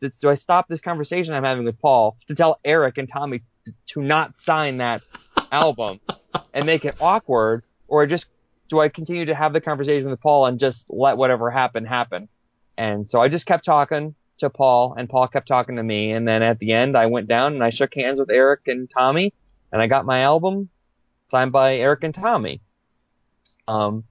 Do, 0.01 0.29
I 0.29 0.35
stop 0.35 0.69
this 0.69 0.83
conversation 0.83 1.33
I'm 1.33 1.45
having 1.45 1.65
with 1.65 1.81
Paul 1.81 2.17
to 2.29 2.35
tell 2.35 2.59
Eric 2.65 2.99
and 2.99 3.09
Tommy 3.09 3.41
to, 3.65 3.73
to 3.87 4.03
not 4.03 4.37
sign 4.37 4.77
that 4.79 5.01
album 5.51 6.01
and 6.53 6.67
make 6.67 6.85
it 6.85 6.97
awkward, 7.01 7.63
or 7.89 8.07
just 8.07 8.27
do 8.69 8.81
I 8.81 8.89
continue 8.89 9.27
to 9.27 9.35
have 9.35 9.53
the 9.53 9.61
conversation 9.61 10.11
with 10.11 10.21
Paul 10.21 10.47
and 10.47 10.59
just 10.59 10.85
let 10.89 11.17
whatever 11.17 11.51
happen 11.51 11.85
happen? 11.87 12.29
And 12.77 13.09
so 13.09 13.21
I 13.21 13.29
just 13.29 13.47
kept 13.47 13.65
talking 13.65 14.15
to 14.45 14.51
Paul, 14.51 14.95
and 14.97 15.09
Paul 15.09 15.29
kept 15.29 15.49
talking 15.49 15.77
to 15.77 15.83
me, 15.83 16.13
and 16.13 16.27
then 16.27 16.43
at 16.43 16.59
the 16.59 16.73
end 16.73 16.97
I 16.97 17.07
went 17.07 17.29
down 17.29 17.55
and 17.55 17.65
I 17.65 17.71
shook 17.71 17.95
hands 17.95 18.19
with 18.19 18.31
Eric 18.31 18.63
and 18.67 18.89
Tommy, 18.89 19.35
and 19.73 19.83
I 19.83 19.87
got 19.87 20.07
my 20.07 20.21
album 20.21 20.71
signed 21.27 21.53
by 21.53 21.77
Eric 21.77 22.05
and 22.05 22.15
Tommy. 22.15 22.61
Um, 23.67 24.05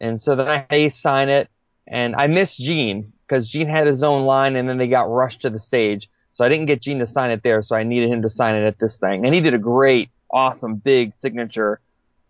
and 0.00 0.20
so 0.20 0.36
then 0.36 0.48
I 0.48 0.66
Ace 0.70 0.96
sign 0.96 1.28
it, 1.28 1.48
and 1.86 2.14
I 2.14 2.26
missed 2.26 2.58
Gene 2.58 3.12
because 3.26 3.48
Gene 3.48 3.68
had 3.68 3.86
his 3.86 4.02
own 4.02 4.24
line, 4.24 4.56
and 4.56 4.68
then 4.68 4.78
they 4.78 4.88
got 4.88 5.10
rushed 5.10 5.42
to 5.42 5.50
the 5.50 5.58
stage. 5.58 6.08
So 6.32 6.44
I 6.44 6.48
didn't 6.48 6.66
get 6.66 6.82
Gene 6.82 6.98
to 6.98 7.06
sign 7.06 7.30
it 7.30 7.42
there, 7.42 7.62
so 7.62 7.74
I 7.76 7.82
needed 7.82 8.10
him 8.10 8.22
to 8.22 8.28
sign 8.28 8.54
it 8.54 8.66
at 8.66 8.78
this 8.78 8.98
thing. 8.98 9.24
And 9.24 9.34
he 9.34 9.40
did 9.40 9.54
a 9.54 9.58
great, 9.58 10.10
awesome, 10.30 10.76
big 10.76 11.14
signature 11.14 11.80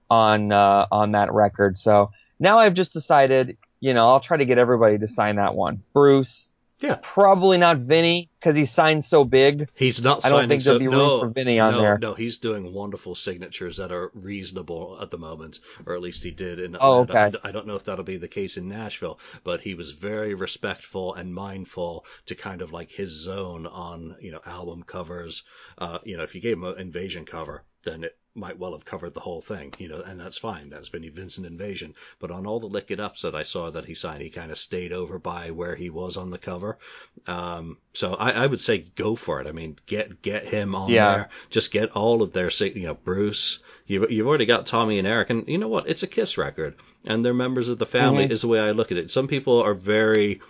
on 0.08 0.52
uh, 0.52 0.86
on 0.92 1.12
that 1.12 1.32
record. 1.32 1.76
So 1.76 2.12
now 2.38 2.58
I've 2.58 2.74
just 2.74 2.92
decided, 2.92 3.56
you 3.80 3.94
know, 3.94 4.06
I'll 4.06 4.20
try 4.20 4.36
to 4.36 4.44
get 4.44 4.58
everybody 4.58 4.98
to 4.98 5.08
sign 5.08 5.36
that 5.36 5.54
one. 5.54 5.82
Bruce, 5.92 6.52
Yeah. 6.80 6.98
probably 7.02 7.56
not 7.58 7.78
Vinnie 7.78 8.28
because 8.38 8.54
he 8.54 8.66
signed 8.66 9.04
so 9.04 9.24
big. 9.24 9.68
He's 9.74 10.02
not 10.02 10.24
I 10.26 10.28
don't 10.28 10.48
think 10.48 10.60
so, 10.62 10.70
there'll 10.70 10.80
be 10.80 10.88
room 10.88 10.98
no, 10.98 11.20
for 11.20 11.28
Vinnie 11.28 11.58
on 11.58 11.72
no, 11.72 11.80
there. 11.80 11.98
No, 11.98 12.14
he's 12.14 12.36
doing 12.38 12.72
wonderful 12.72 13.14
signatures 13.14 13.78
that 13.78 13.92
are 13.92 14.10
reasonable 14.14 14.98
at 15.00 15.10
the 15.10 15.18
moment, 15.18 15.60
or 15.86 15.94
at 15.94 16.02
least 16.02 16.22
he 16.22 16.30
did 16.30 16.60
in 16.60 16.76
Oh, 16.78 17.02
Atlanta. 17.02 17.28
okay. 17.28 17.38
I, 17.42 17.48
I 17.48 17.52
don't 17.52 17.66
know 17.66 17.76
if 17.76 17.84
that'll 17.84 18.04
be 18.04 18.18
the 18.18 18.28
case 18.28 18.56
in 18.56 18.68
Nashville, 18.68 19.18
but 19.42 19.62
he 19.62 19.74
was 19.74 19.90
very 19.92 20.34
respectful 20.34 21.14
and 21.14 21.34
mindful 21.34 22.04
to 22.26 22.34
kind 22.34 22.60
of 22.62 22.72
like 22.72 22.90
his 22.90 23.10
zone 23.10 23.66
on 23.66 24.16
you 24.20 24.32
know 24.32 24.40
album 24.44 24.82
covers. 24.82 25.42
Uh, 25.78 25.98
you 26.04 26.16
know, 26.16 26.22
if 26.24 26.34
you 26.34 26.40
gave 26.40 26.58
him 26.58 26.64
an 26.64 26.78
Invasion 26.78 27.24
cover, 27.24 27.64
then 27.84 28.04
it 28.04 28.16
might 28.36 28.58
well 28.58 28.72
have 28.72 28.84
covered 28.84 29.14
the 29.14 29.20
whole 29.20 29.40
thing, 29.40 29.72
you 29.78 29.88
know, 29.88 30.00
and 30.00 30.20
that's 30.20 30.38
fine. 30.38 30.68
That's 30.68 30.88
Vinnie 30.88 31.08
Vincent 31.08 31.46
Invasion. 31.46 31.94
But 32.18 32.30
on 32.30 32.46
all 32.46 32.60
the 32.60 32.66
Lick 32.66 32.90
It 32.90 33.00
Ups 33.00 33.22
that 33.22 33.34
I 33.34 33.42
saw 33.44 33.70
that 33.70 33.84
he 33.86 33.94
signed, 33.94 34.22
he 34.22 34.30
kind 34.30 34.50
of 34.50 34.58
stayed 34.58 34.92
over 34.92 35.18
by 35.18 35.50
where 35.50 35.74
he 35.74 35.90
was 35.90 36.16
on 36.16 36.30
the 36.30 36.38
cover. 36.38 36.78
Um, 37.26 37.78
so 37.94 38.14
I, 38.14 38.30
I 38.30 38.46
would 38.46 38.60
say 38.60 38.78
go 38.78 39.16
for 39.16 39.40
it. 39.40 39.46
I 39.46 39.52
mean, 39.52 39.78
get 39.86 40.22
get 40.22 40.44
him 40.46 40.74
on 40.74 40.90
Yeah. 40.90 41.12
there. 41.14 41.28
Just 41.50 41.70
get 41.72 41.92
all 41.92 42.22
of 42.22 42.32
their, 42.32 42.50
you 42.50 42.86
know, 42.86 42.94
Bruce. 42.94 43.58
You've 43.86 44.10
you've 44.10 44.26
already 44.26 44.46
got 44.46 44.66
Tommy 44.66 44.98
and 44.98 45.06
Eric, 45.08 45.30
and 45.30 45.48
you 45.48 45.58
know 45.58 45.68
what? 45.68 45.88
It's 45.88 46.02
a 46.02 46.06
Kiss 46.08 46.36
record, 46.38 46.74
and 47.06 47.24
they're 47.24 47.34
members 47.34 47.68
of 47.68 47.78
the 47.78 47.86
family. 47.86 48.26
Mhm. 48.26 48.30
Is 48.32 48.42
the 48.42 48.48
way 48.48 48.58
I 48.60 48.72
look 48.72 48.90
at 48.92 48.98
it. 48.98 49.10
Some 49.10 49.28
people 49.28 49.62
are 49.62 49.74
very 49.74 50.40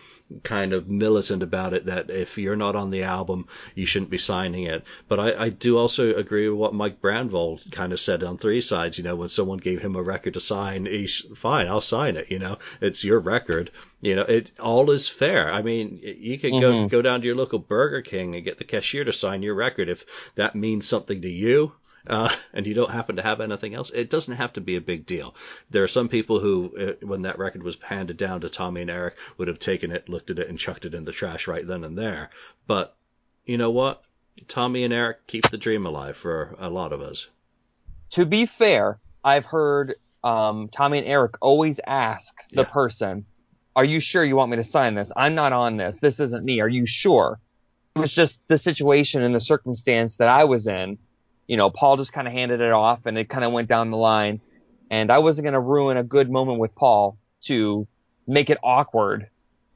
kind 0.42 0.72
of 0.72 0.88
militant 0.88 1.42
about 1.42 1.72
it 1.72 1.86
that 1.86 2.10
if 2.10 2.36
you're 2.36 2.56
not 2.56 2.74
on 2.74 2.90
the 2.90 3.04
album, 3.04 3.46
you 3.74 3.86
shouldn't 3.86 4.10
be 4.10 4.18
signing 4.18 4.64
it. 4.64 4.84
But 5.08 5.20
I, 5.20 5.44
I 5.44 5.48
do 5.50 5.78
also 5.78 6.14
agree 6.14 6.48
with 6.48 6.58
what 6.58 6.74
Mike 6.74 7.00
Brandvold 7.00 7.70
kind 7.70 7.92
of 7.92 8.00
said 8.00 8.24
on 8.24 8.36
Three 8.36 8.60
Sides. 8.60 8.98
You 8.98 9.04
know, 9.04 9.14
when 9.16 9.28
someone 9.28 9.58
gave 9.58 9.80
him 9.80 9.94
a 9.94 10.02
record 10.02 10.34
to 10.34 10.40
sign, 10.40 10.86
he's 10.86 11.24
fine, 11.36 11.68
I'll 11.68 11.80
sign 11.80 12.16
it. 12.16 12.30
You 12.30 12.38
know, 12.40 12.58
it's 12.80 13.04
your 13.04 13.20
record. 13.20 13.70
You 14.00 14.16
know, 14.16 14.22
it 14.22 14.50
all 14.60 14.90
is 14.90 15.08
fair. 15.08 15.50
I 15.52 15.62
mean, 15.62 16.00
you 16.02 16.38
could 16.38 16.52
go 16.52 16.72
Mhm. 16.72 16.90
go 16.90 17.02
down 17.02 17.20
to 17.20 17.26
your 17.26 17.36
local 17.36 17.58
Burger 17.58 18.02
King 18.02 18.34
and 18.34 18.44
get 18.44 18.58
the 18.58 18.64
cashier 18.64 19.04
to 19.04 19.12
sign 19.12 19.42
your 19.42 19.54
record 19.54 19.88
if 19.88 20.04
that 20.34 20.54
means 20.56 20.86
something 20.88 21.22
to 21.22 21.30
you 21.30 21.72
uh, 22.08 22.34
and 22.52 22.66
you 22.66 22.74
don't 22.74 22.90
happen 22.90 23.16
to 23.16 23.22
have 23.22 23.40
anything 23.40 23.74
else, 23.74 23.90
it 23.90 24.10
doesn't 24.10 24.36
have 24.36 24.52
to 24.54 24.60
be 24.60 24.76
a 24.76 24.80
big 24.80 25.06
deal. 25.06 25.34
There 25.70 25.82
are 25.82 25.88
some 25.88 26.08
people 26.08 26.40
who, 26.40 26.72
uh, 27.00 27.06
when 27.06 27.22
that 27.22 27.38
record 27.38 27.62
was 27.62 27.76
handed 27.82 28.16
down 28.16 28.40
to 28.42 28.48
Tommy 28.48 28.82
and 28.82 28.90
Eric, 28.90 29.16
would 29.38 29.48
have 29.48 29.58
taken 29.58 29.90
it, 29.90 30.08
looked 30.08 30.30
at 30.30 30.38
it, 30.38 30.48
and 30.48 30.58
chucked 30.58 30.84
it 30.84 30.94
in 30.94 31.04
the 31.04 31.12
trash 31.12 31.46
right 31.46 31.66
then 31.66 31.84
and 31.84 31.96
there. 31.98 32.30
But 32.66 32.96
you 33.44 33.58
know 33.58 33.70
what? 33.70 34.02
Tommy 34.48 34.84
and 34.84 34.92
Eric 34.92 35.26
keep 35.26 35.50
the 35.50 35.56
dream 35.58 35.86
alive 35.86 36.16
for 36.16 36.54
a 36.58 36.68
lot 36.68 36.92
of 36.92 37.00
us. 37.00 37.26
To 38.12 38.26
be 38.26 38.46
fair, 38.46 39.00
I've 39.24 39.46
heard 39.46 39.96
um, 40.22 40.68
Tommy 40.72 40.98
and 40.98 41.06
Eric 41.06 41.34
always 41.40 41.80
ask 41.86 42.34
the 42.50 42.62
Yeah. 42.62 42.64
person, 42.64 43.26
"Are 43.74 43.84
you 43.84 44.00
sure 44.00 44.24
you 44.24 44.36
want 44.36 44.50
me 44.50 44.56
to 44.58 44.64
sign 44.64 44.94
this? 44.94 45.12
I'm 45.16 45.34
not 45.34 45.52
on 45.52 45.76
this. 45.76 45.98
This 45.98 46.20
isn't 46.20 46.44
me. 46.44 46.60
Are 46.60 46.68
you 46.68 46.84
sure?" 46.86 47.40
It 47.94 48.00
was 48.00 48.12
just 48.12 48.42
the 48.48 48.58
situation 48.58 49.22
and 49.22 49.34
the 49.34 49.40
circumstance 49.40 50.18
that 50.18 50.28
I 50.28 50.44
was 50.44 50.66
in. 50.66 50.98
You 51.46 51.56
know, 51.56 51.70
Paul 51.70 51.96
just 51.96 52.12
kind 52.12 52.26
of 52.26 52.32
handed 52.32 52.60
it 52.60 52.72
off, 52.72 53.06
and 53.06 53.16
it 53.16 53.28
kind 53.28 53.44
of 53.44 53.52
went 53.52 53.68
down 53.68 53.90
the 53.90 53.96
line. 53.96 54.40
And 54.90 55.10
I 55.10 55.18
wasn't 55.18 55.44
going 55.44 55.54
to 55.54 55.60
ruin 55.60 55.96
a 55.96 56.04
good 56.04 56.30
moment 56.30 56.58
with 56.60 56.74
Paul 56.74 57.18
to 57.44 57.86
make 58.26 58.50
it 58.50 58.58
awkward. 58.62 59.28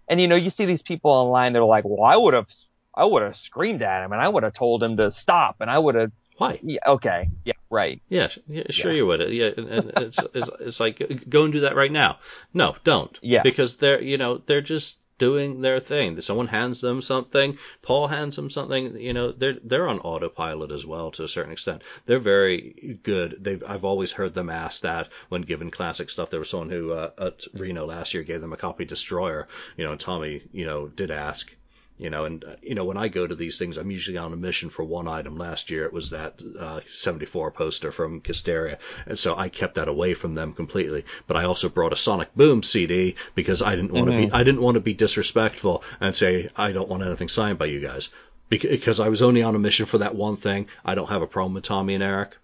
And 0.09 0.21
you 0.21 0.29
know, 0.29 0.37
you 0.37 0.51
see 0.51 0.65
these 0.67 0.83
people 0.83 1.11
online, 1.11 1.53
they're 1.53 1.65
like, 1.65 1.85
well, 1.85 2.03
I 2.05 2.17
would 2.17 2.35
have, 2.35 2.49
I 2.95 3.05
would 3.05 3.23
have 3.23 3.37
screamed 3.37 3.83
at 3.83 4.05
him 4.05 4.13
and 4.13 4.21
I 4.21 4.29
would 4.29 4.43
have 4.43 4.53
told 4.55 4.83
him 4.83 4.97
to 4.97 5.11
stop 5.11 5.57
and 5.61 5.71
I 5.71 5.79
would 5.79 5.95
have, 5.95 6.13
Why? 6.39 6.59
yeah, 6.63 6.79
okay, 6.87 7.29
yeah, 7.45 7.53
right. 7.71 8.01
Yeah, 8.09 8.29
yeah 8.49 8.63
sure 8.71 8.93
Yeah. 8.93 8.97
you 8.97 9.07
would. 9.07 9.21
Yeah, 9.33 9.51
and, 9.57 9.69
and 9.69 9.93
it's, 9.97 10.25
it's 10.35 10.51
it's 10.61 10.81
like 10.81 11.29
go 11.29 11.45
and 11.45 11.53
do 11.53 11.61
that 11.61 11.77
right 11.77 11.93
now. 11.93 12.19
No, 12.55 12.77
don't. 12.83 13.17
Yeah. 13.21 13.43
Because 13.43 13.77
they're 13.77 14.01
you 14.01 14.17
know 14.17 14.39
they're 14.39 14.63
just 14.63 14.97
doing 15.21 15.61
their 15.61 15.79
thing. 15.79 16.21
Someone 16.21 16.49
hands 16.49 16.81
them 16.81 17.01
something. 17.01 17.59
Paul 17.83 18.09
hands 18.09 18.35
them 18.35 18.51
something. 18.51 18.97
You 18.99 19.13
know 19.13 19.31
they're 19.31 19.59
they're 19.63 19.89
on 19.89 20.01
autopilot 20.01 20.73
as 20.73 20.85
well 20.85 21.13
to 21.13 21.25
a 21.25 21.29
certain 21.29 21.53
extent. 21.53 21.83
They're 22.07 22.19
very 22.19 22.99
good. 23.05 23.37
They've 23.39 23.63
I've 23.65 23.85
always 23.85 24.11
heard 24.11 24.35
them 24.35 24.51
ask 24.51 24.83
that 24.83 25.09
when 25.29 25.43
given 25.43 25.71
classic 25.71 26.11
stuff. 26.11 26.31
There 26.31 26.41
was 26.41 26.51
someone 26.51 26.71
who 26.71 26.93
uh, 26.93 27.11
at 27.19 27.45
Reno 27.55 27.87
last 27.87 28.15
year 28.15 28.25
gave 28.25 28.41
them 28.41 28.53
a 28.53 28.57
copy 28.57 28.85
Destroyer. 28.85 29.47
You 29.77 29.87
know, 29.87 29.95
Tommy 29.95 30.43
you 30.53 30.65
know 30.65 30.89
did 30.89 31.11
ask. 31.11 31.55
You 32.01 32.09
know, 32.09 32.25
and 32.25 32.43
uh, 32.43 32.57
you 32.63 32.75
know 32.75 32.87
when 32.87 32.97
I 32.97 33.09
go 33.09 33.27
to 33.27 33.35
these 33.35 33.59
things, 33.59 33.77
I'm 33.77 33.91
usually 33.91 34.17
on 34.17 34.33
a 34.33 34.37
mission 34.37 34.71
for 34.71 34.83
one 34.83 35.07
item. 35.07 35.37
Last 35.37 35.71
year 35.71 35.85
it 35.85 35.93
was 35.93 36.11
that 36.11 36.41
uh, 36.59 36.81
74 36.87 37.51
poster 37.51 37.93
from 37.93 38.23
Kisteria, 38.23 38.79
and 39.05 39.19
so 39.19 39.37
I 39.37 39.51
kept 39.51 39.75
that 39.75 39.87
away 39.87 40.15
from 40.15 40.35
them 40.35 40.55
completely. 40.55 41.05
But 41.27 41.37
I 41.37 41.45
also 41.45 41.69
brought 41.69 41.93
a 41.93 41.97
Sonic 41.97 42.35
Boom 42.35 42.63
CD 42.63 43.17
because 43.35 43.61
I 43.61 43.77
didn't 43.77 43.93
want 43.93 44.07
to 44.11 44.17
be 44.17 44.33
I 44.33 44.45
didn't 44.45 44.63
want 44.63 44.77
to 44.77 44.81
be 44.81 44.95
disrespectful 44.95 45.85
and 46.01 46.15
say 46.15 46.49
I 46.57 46.73
don't 46.73 46.89
want 46.89 47.03
anything 47.03 47.29
signed 47.29 47.59
by 47.59 47.67
you 47.67 47.81
guys 47.81 48.09
because 48.49 48.99
I 48.99 49.11
was 49.11 49.21
only 49.21 49.43
on 49.43 49.55
a 49.55 49.59
mission 49.59 49.85
for 49.85 49.99
that 49.99 50.15
one 50.15 50.37
thing. 50.37 50.69
I 50.87 50.95
don't 50.95 51.11
have 51.11 51.21
a 51.21 51.27
problem 51.27 51.53
with 51.53 51.65
Tommy 51.65 51.95
and 51.95 52.03
Eric. 52.03 52.35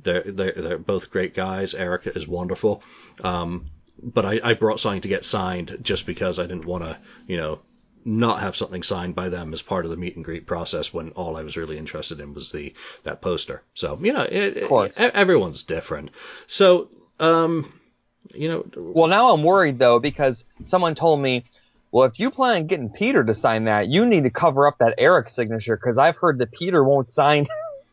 They're 0.00 0.22
they're 0.22 0.52
they're 0.54 0.78
both 0.78 1.10
great 1.10 1.32
guys. 1.34 1.72
Eric 1.72 2.06
is 2.06 2.28
wonderful. 2.28 2.82
Um, 3.24 3.70
but 4.02 4.26
I, 4.26 4.40
I 4.44 4.54
brought 4.54 4.80
something 4.80 5.00
to 5.00 5.08
get 5.08 5.24
signed 5.24 5.78
just 5.80 6.04
because 6.04 6.38
I 6.38 6.42
didn't 6.42 6.66
want 6.66 6.84
to, 6.84 6.98
you 7.26 7.36
know, 7.38 7.60
not 8.04 8.40
have 8.40 8.56
something 8.56 8.82
signed 8.82 9.14
by 9.14 9.28
them 9.28 9.52
as 9.52 9.62
part 9.62 9.84
of 9.84 9.90
the 9.90 9.96
meet 9.96 10.16
and 10.16 10.24
greet 10.24 10.46
process 10.46 10.92
when 10.94 11.10
all 11.10 11.36
I 11.36 11.42
was 11.42 11.56
really 11.56 11.78
interested 11.78 12.20
in 12.20 12.34
was 12.34 12.50
the 12.50 12.74
that 13.04 13.20
poster. 13.20 13.62
So 13.74 13.98
you 14.00 14.12
know, 14.12 14.22
it, 14.22 14.56
it- 14.56 14.96
everyone's 14.98 15.62
different. 15.62 16.10
So 16.46 16.88
um, 17.20 17.72
you 18.34 18.48
know, 18.48 18.66
Well, 18.76 19.08
now 19.08 19.30
I'm 19.30 19.42
worried 19.42 19.78
though 19.78 19.98
because 19.98 20.44
someone 20.64 20.94
told 20.94 21.20
me, 21.20 21.44
well, 21.90 22.04
if 22.06 22.18
you 22.18 22.30
plan 22.30 22.62
on 22.62 22.66
getting 22.66 22.90
Peter 22.90 23.24
to 23.24 23.34
sign 23.34 23.64
that, 23.64 23.88
you 23.88 24.04
need 24.06 24.24
to 24.24 24.30
cover 24.30 24.66
up 24.66 24.76
that 24.78 24.94
Eric 24.98 25.28
signature 25.30 25.76
because 25.76 25.96
I've 25.98 26.16
heard 26.16 26.38
that 26.38 26.52
Peter 26.52 26.84
won't 26.84 27.10
sign. 27.10 27.46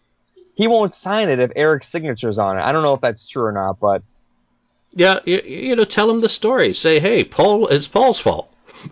he 0.56 0.68
won't 0.68 0.94
sign 0.94 1.30
it 1.30 1.40
if 1.40 1.52
Eric's 1.56 1.90
signature's 1.90 2.38
on 2.38 2.58
it. 2.58 2.62
I 2.62 2.72
don't 2.72 2.84
know 2.84 2.94
if 2.94 3.02
that's 3.02 3.28
true 3.28 3.44
or 3.44 3.52
not, 3.52 3.80
but 3.80 4.04
yeah, 4.92 5.20
you, 5.26 5.42
you 5.42 5.76
know, 5.76 5.84
tell 5.86 6.10
him 6.10 6.20
the 6.22 6.30
story. 6.30 6.74
Say, 6.74 7.00
hey, 7.00 7.24
Paul, 7.24 7.68
it's 7.68 7.88
Paul's 7.88 8.20
fault. 8.20 8.54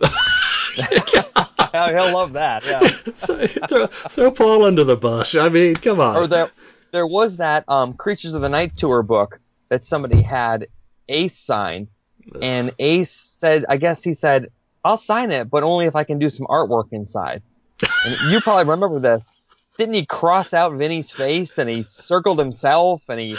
he'll 1.72 2.12
love 2.12 2.34
that. 2.34 2.64
Yeah. 2.64 2.80
throw, 3.68 3.86
throw 3.86 4.30
Paul 4.30 4.64
under 4.64 4.84
the 4.84 4.96
bus. 4.96 5.34
I 5.34 5.48
mean, 5.48 5.74
come 5.74 6.00
on. 6.00 6.16
or 6.16 6.26
there, 6.26 6.50
there 6.92 7.06
was 7.06 7.38
that 7.38 7.64
um, 7.68 7.94
Creatures 7.94 8.34
of 8.34 8.42
the 8.42 8.48
Night 8.48 8.76
tour 8.76 9.02
book 9.02 9.40
that 9.68 9.84
somebody 9.84 10.22
had 10.22 10.68
Ace 11.08 11.38
sign, 11.38 11.88
and 12.40 12.72
Ace 12.78 13.10
said, 13.10 13.64
I 13.68 13.76
guess 13.76 14.02
he 14.02 14.14
said, 14.14 14.50
I'll 14.84 14.96
sign 14.96 15.30
it, 15.30 15.50
but 15.50 15.62
only 15.62 15.86
if 15.86 15.96
I 15.96 16.04
can 16.04 16.18
do 16.18 16.28
some 16.28 16.46
artwork 16.46 16.92
inside. 16.92 17.42
And 18.04 18.30
you 18.32 18.40
probably 18.40 18.70
remember 18.70 19.00
this. 19.00 19.30
Didn't 19.78 19.94
he 19.94 20.06
cross 20.06 20.54
out 20.54 20.72
Vinnie's 20.74 21.10
face 21.10 21.58
and 21.58 21.68
he 21.68 21.82
circled 21.82 22.38
himself 22.38 23.02
and 23.08 23.18
he 23.18 23.36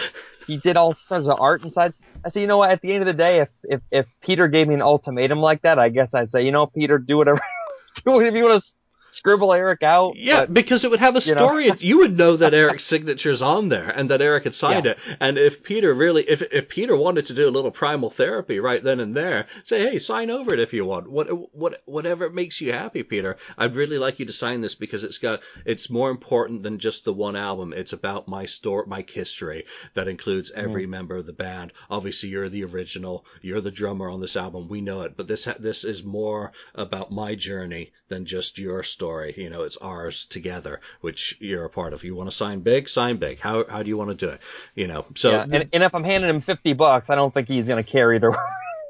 he 0.48 0.58
did 0.58 0.78
all 0.78 0.94
sorts 0.94 1.28
of 1.28 1.40
art 1.40 1.64
inside? 1.64 1.94
I 2.24 2.30
said, 2.30 2.42
you 2.42 2.48
know 2.48 2.58
what? 2.58 2.72
At 2.72 2.82
the 2.82 2.92
end 2.92 3.02
of 3.02 3.08
the 3.08 3.14
day, 3.14 3.42
if 3.42 3.50
if 3.64 3.82
if 3.92 4.06
Peter 4.22 4.48
gave 4.48 4.68
me 4.68 4.74
an 4.74 4.82
ultimatum 4.82 5.40
like 5.40 5.62
that, 5.64 5.80
I 5.80 5.90
guess 5.90 6.14
I'd 6.14 6.30
say, 6.30 6.46
you 6.46 6.52
know, 6.52 6.66
Peter, 6.66 6.98
do 6.98 7.18
whatever, 7.18 7.40
do 8.06 8.12
whatever 8.12 8.38
you 8.38 8.46
want 8.46 8.64
to 8.64 8.72
scribble 9.12 9.54
Eric 9.54 9.84
out. 9.84 10.16
Yeah, 10.16 10.42
but- 10.42 10.54
because 10.54 10.84
it 10.84 10.92
would 10.92 11.00
have 11.00 11.16
a 11.16 11.20
you 11.20 11.36
know. 11.36 11.48
story. 11.48 11.72
You, 11.86 11.98
would 12.00 12.18
know 12.18 12.38
that 12.38 12.54
Eric's 12.54 12.84
signature's 12.84 13.42
on 13.42 13.70
there 13.70 13.90
and 13.90 14.10
that 14.10 14.22
Eric 14.22 14.46
had 14.46 14.56
signed 14.56 14.86
Yeah. 14.86 14.92
it. 14.92 15.00
And 15.20 15.38
if 15.38 15.62
Peter 15.64 15.94
really, 15.94 16.24
if 16.28 16.42
if 16.42 16.68
Peter 16.70 16.96
wanted 16.96 17.28
to 17.28 17.34
do 17.34 17.48
a 17.48 17.52
little 17.52 17.72
primal 17.72 18.10
therapy 18.10 18.60
right 18.60 18.82
then 18.84 19.00
and 19.00 19.16
there, 19.16 19.48
say, 19.64 19.80
hey, 19.82 20.00
sign 20.00 20.30
over 20.30 20.54
it 20.54 20.60
if 20.60 20.74
you 20.74 20.86
want. 20.86 21.10
What 21.10 21.28
what 21.56 21.82
whatever 21.86 22.30
makes 22.30 22.60
you 22.62 22.72
happy, 22.74 23.04
Peter. 23.04 23.38
I'd 23.58 23.76
really 23.76 23.98
like 23.98 24.20
you 24.20 24.26
to 24.26 24.34
sign 24.34 24.62
this 24.62 24.76
because 24.76 25.04
it's 25.04 25.18
got 25.20 25.42
it's 25.66 25.90
more 25.90 26.10
important 26.10 26.64
than 26.64 26.80
just 26.80 27.06
the 27.06 27.14
one 27.14 27.36
album. 27.36 27.74
It's 27.74 27.94
about 27.94 28.28
my 28.28 28.46
store, 28.46 28.86
my 28.86 29.06
history 29.12 29.66
that 29.94 30.08
includes 30.08 30.52
every 30.52 30.86
member 30.88 31.16
of 31.16 31.26
the 31.26 31.34
band. 31.34 31.72
Obviously, 31.90 32.30
you're 32.30 32.50
the 32.50 32.64
original. 32.66 33.26
You're 33.42 33.62
the 33.62 33.72
drummer 33.72 34.10
on 34.10 34.22
this 34.22 34.36
album. 34.36 34.68
We 34.68 34.82
know 34.82 35.02
it, 35.02 35.16
but 35.18 35.28
this 35.28 35.48
this 35.60 35.84
is 35.84 36.04
more 36.04 36.52
about 36.74 37.12
my 37.12 37.36
journey 37.36 37.92
than 38.10 38.26
just 38.26 38.58
your 38.60 38.84
story. 38.84 39.05
You 39.38 39.50
know, 39.50 39.64
it's 39.64 39.78
ours 39.78 40.26
together, 40.26 40.82
which 41.02 41.38
you're 41.40 41.66
a 41.66 41.70
part 41.70 41.94
of. 41.94 42.04
You 42.04 42.16
want 42.16 42.30
to 42.30 42.36
sign 42.36 42.62
big, 42.62 42.90
sign 42.90 43.18
big. 43.18 43.40
How 43.40 43.66
how 43.70 43.84
do 43.84 43.90
you 43.90 43.98
want 43.98 44.12
to 44.12 44.16
do 44.16 44.32
it? 44.32 44.42
You 44.76 44.88
know, 44.88 45.06
so 45.16 45.32
yeah, 45.32 45.44
and, 45.44 45.70
and 45.74 45.84
if 45.84 45.94
I'm 45.94 46.04
handing 46.04 46.30
him 46.30 46.42
50 46.42 46.74
bucks, 46.74 47.10
I 47.10 47.16
don't 47.16 47.34
think 47.34 47.48
he's 47.48 47.68
going 47.68 47.84
to 47.84 47.90
care 47.90 48.14
either, 48.14 48.34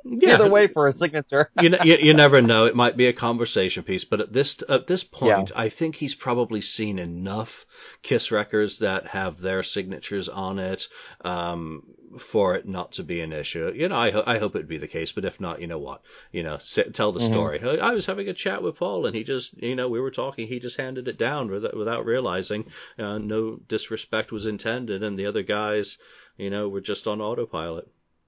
yeah, 0.06 0.34
either 0.36 0.49
way 0.49 0.68
for 0.68 0.88
a 0.88 0.94
signature. 0.94 1.49
you, 1.60 1.69
ne- 1.69 1.80
you 1.84 1.98
you 1.99 2.14
never 2.14 2.41
know. 2.41 2.65
It 2.65 2.76
might 2.76 2.95
be 2.95 3.07
a 3.07 3.14
conversation 3.14 3.84
piece, 3.84 4.06
but 4.06 4.19
at 4.22 4.32
this 4.32 4.64
at 4.69 4.88
this 4.88 5.03
point, 5.03 5.52
I 5.56 5.69
think 5.69 5.95
he's 5.95 6.15
probably 6.15 6.61
seen 6.61 6.99
enough 6.99 7.65
Kiss 8.02 8.32
records 8.32 8.80
that 8.80 9.07
have 9.07 9.40
their 9.41 9.64
signatures 9.64 10.30
on 10.30 10.60
it 10.60 10.88
um, 11.22 11.84
for 12.19 12.56
it 12.56 12.68
not 12.68 12.94
to 12.94 13.03
be 13.03 13.22
an 13.22 13.34
issue. 13.34 13.72
You 13.76 13.90
know, 13.90 13.98
I 13.98 14.11
ho- 14.11 14.23
I 14.26 14.38
hope 14.38 14.56
it'd 14.56 14.68
be 14.68 14.77
the 14.77 14.88
case, 14.88 15.11
but 15.11 15.26
if 15.26 15.40
not, 15.41 15.60
you 15.61 15.68
know 15.68 15.80
what? 15.80 16.02
You 16.32 16.44
know, 16.44 16.57
sit, 16.60 16.94
tell 16.94 17.11
the 17.11 17.19
story. 17.22 17.60
I 17.61 17.90
I 17.90 17.94
was 17.94 18.06
having 18.06 18.30
a 18.30 18.34
chat 18.34 18.61
with 18.64 18.77
Paul, 18.77 19.06
and 19.06 19.15
he 19.15 19.23
just, 19.23 19.61
you 19.61 19.76
know, 19.76 19.90
we 19.90 19.99
were 19.99 20.11
talking. 20.11 20.48
He 20.48 20.60
just 20.60 20.77
handed 20.77 21.07
it 21.07 21.18
down 21.18 21.49
without, 21.49 21.76
without 21.76 22.06
realizing. 22.06 22.65
Uh, 22.98 23.18
no 23.18 23.57
disrespect 23.68 24.32
was 24.32 24.45
intended, 24.45 25.03
and 25.03 25.18
the 25.18 25.26
other 25.26 25.44
guys, 25.44 25.98
you 26.38 26.49
know, 26.49 26.69
were 26.69 26.82
just 26.82 27.07
on 27.07 27.22
autopilot. 27.22 27.88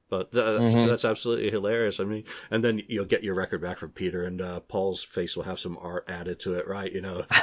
But 0.09 0.31
th- 0.31 0.43
that's, 0.45 0.73
Mhm. 0.75 0.87
that's 0.87 1.05
absolutely 1.05 1.49
hilarious. 1.51 1.99
I 1.99 2.05
mean, 2.05 2.23
and 2.49 2.63
then 2.63 2.81
you'll 2.87 3.05
get 3.05 3.23
your 3.23 3.35
record 3.35 3.61
back 3.61 3.77
from 3.77 3.91
Peter, 3.91 4.23
and 4.23 4.41
uh, 4.41 4.59
Paul's 4.61 5.03
face 5.03 5.35
will 5.35 5.43
have 5.43 5.59
some 5.59 5.77
art 5.81 6.05
added 6.07 6.39
to 6.41 6.55
it, 6.55 6.67
right? 6.67 6.91
You 6.91 7.01
know, 7.01 7.25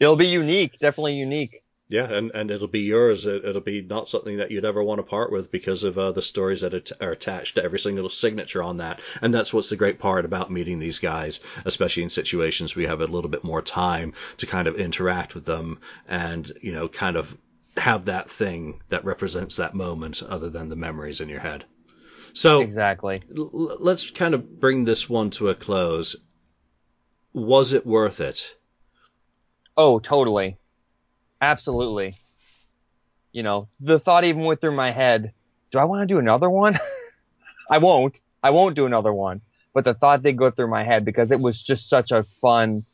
It'll 0.00 0.16
be 0.16 0.26
unique, 0.28 0.78
definitely 0.78 1.14
unique. 1.14 1.62
yeah, 1.88 2.04
and, 2.12 2.30
and 2.32 2.50
it'll 2.50 2.68
be 2.68 2.80
yours. 2.80 3.26
It, 3.26 3.44
it'll 3.44 3.60
be 3.62 3.80
not 3.82 4.08
something 4.08 4.36
that 4.38 4.50
you'd 4.50 4.64
ever 4.64 4.82
want 4.82 4.98
to 4.98 5.02
part 5.02 5.32
with 5.32 5.50
because 5.50 5.82
of 5.82 5.98
uh, 5.98 6.12
the 6.12 6.22
stories 6.22 6.60
that 6.60 6.74
at- 6.74 7.02
are 7.02 7.10
attached 7.12 7.56
to 7.56 7.64
every 7.64 7.78
single 7.80 8.08
signature 8.10 8.62
on 8.62 8.76
that. 8.76 9.00
And 9.22 9.34
that's 9.34 9.52
what's 9.52 9.70
the 9.70 9.76
great 9.76 9.98
part 9.98 10.24
about 10.24 10.52
meeting 10.52 10.78
these 10.78 10.98
guys, 11.00 11.40
especially 11.64 12.04
in 12.04 12.10
situations 12.10 12.76
where 12.76 12.82
you 12.84 12.88
have 12.88 13.00
a 13.00 13.06
little 13.06 13.30
bit 13.30 13.42
more 13.44 13.62
time 13.62 14.12
to 14.38 14.46
kind 14.46 14.68
of 14.68 14.76
interact 14.76 15.34
with 15.34 15.44
them 15.46 15.80
and, 16.06 16.50
you 16.60 16.72
know, 16.72 16.86
kind 16.88 17.16
of 17.16 17.36
have 17.78 18.06
that 18.06 18.30
thing 18.30 18.80
that 18.88 19.04
represents 19.04 19.56
that 19.56 19.74
moment 19.74 20.22
other 20.22 20.50
than 20.50 20.68
the 20.68 20.76
memories 20.76 21.20
in 21.20 21.28
your 21.28 21.40
head. 21.40 21.64
So 22.32 22.60
Exactly. 22.60 23.22
l- 23.36 23.76
let's 23.80 24.10
kind 24.10 24.34
of 24.34 24.60
bring 24.60 24.84
this 24.84 25.08
one 25.08 25.30
to 25.30 25.48
a 25.48 25.54
close. 25.54 26.16
Was 27.32 27.72
it 27.72 27.86
worth 27.86 28.20
it? 28.20 28.56
Oh, 29.76 29.98
totally. 29.98 30.56
Absolutely. 31.40 32.14
You 33.32 33.42
know, 33.42 33.68
the 33.80 33.98
thought 33.98 34.24
even 34.24 34.42
went 34.44 34.60
through 34.60 34.74
my 34.76 34.90
head, 34.90 35.32
do 35.70 35.78
I 35.78 35.84
want 35.84 36.02
to 36.02 36.06
do 36.12 36.18
another 36.18 36.50
one? 36.50 36.78
I 37.70 37.78
won't. 37.78 38.20
I 38.42 38.50
won't 38.50 38.74
do 38.76 38.86
another 38.86 39.12
one. 39.12 39.42
But 39.74 39.84
the 39.84 39.94
thought 39.94 40.22
did 40.22 40.36
go 40.36 40.50
through 40.50 40.68
my 40.68 40.84
head 40.84 41.04
because 41.04 41.30
it 41.30 41.40
was 41.40 41.62
just 41.62 41.88
such 41.88 42.10
a 42.10 42.24
fun 42.40 42.84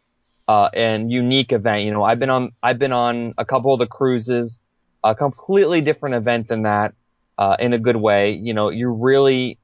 uh, 0.48 0.68
and 0.74 1.10
unique 1.10 1.52
event. 1.52 1.82
You 1.84 1.92
know, 1.92 2.02
I've 2.02 2.18
been 2.18 2.30
on 2.30 2.52
I've 2.62 2.78
been 2.78 2.92
on 2.92 3.34
a 3.38 3.44
couple 3.44 3.72
of 3.72 3.78
the 3.78 3.86
cruises, 3.86 4.58
a 5.04 5.14
completely 5.14 5.82
different 5.82 6.16
event 6.16 6.48
than 6.48 6.62
that, 6.62 6.94
uh, 7.38 7.56
in 7.58 7.72
a 7.72 7.78
good 7.78 7.96
way. 7.96 8.32
You 8.32 8.54
know, 8.54 8.70
you're 8.70 8.92
really 8.92 9.58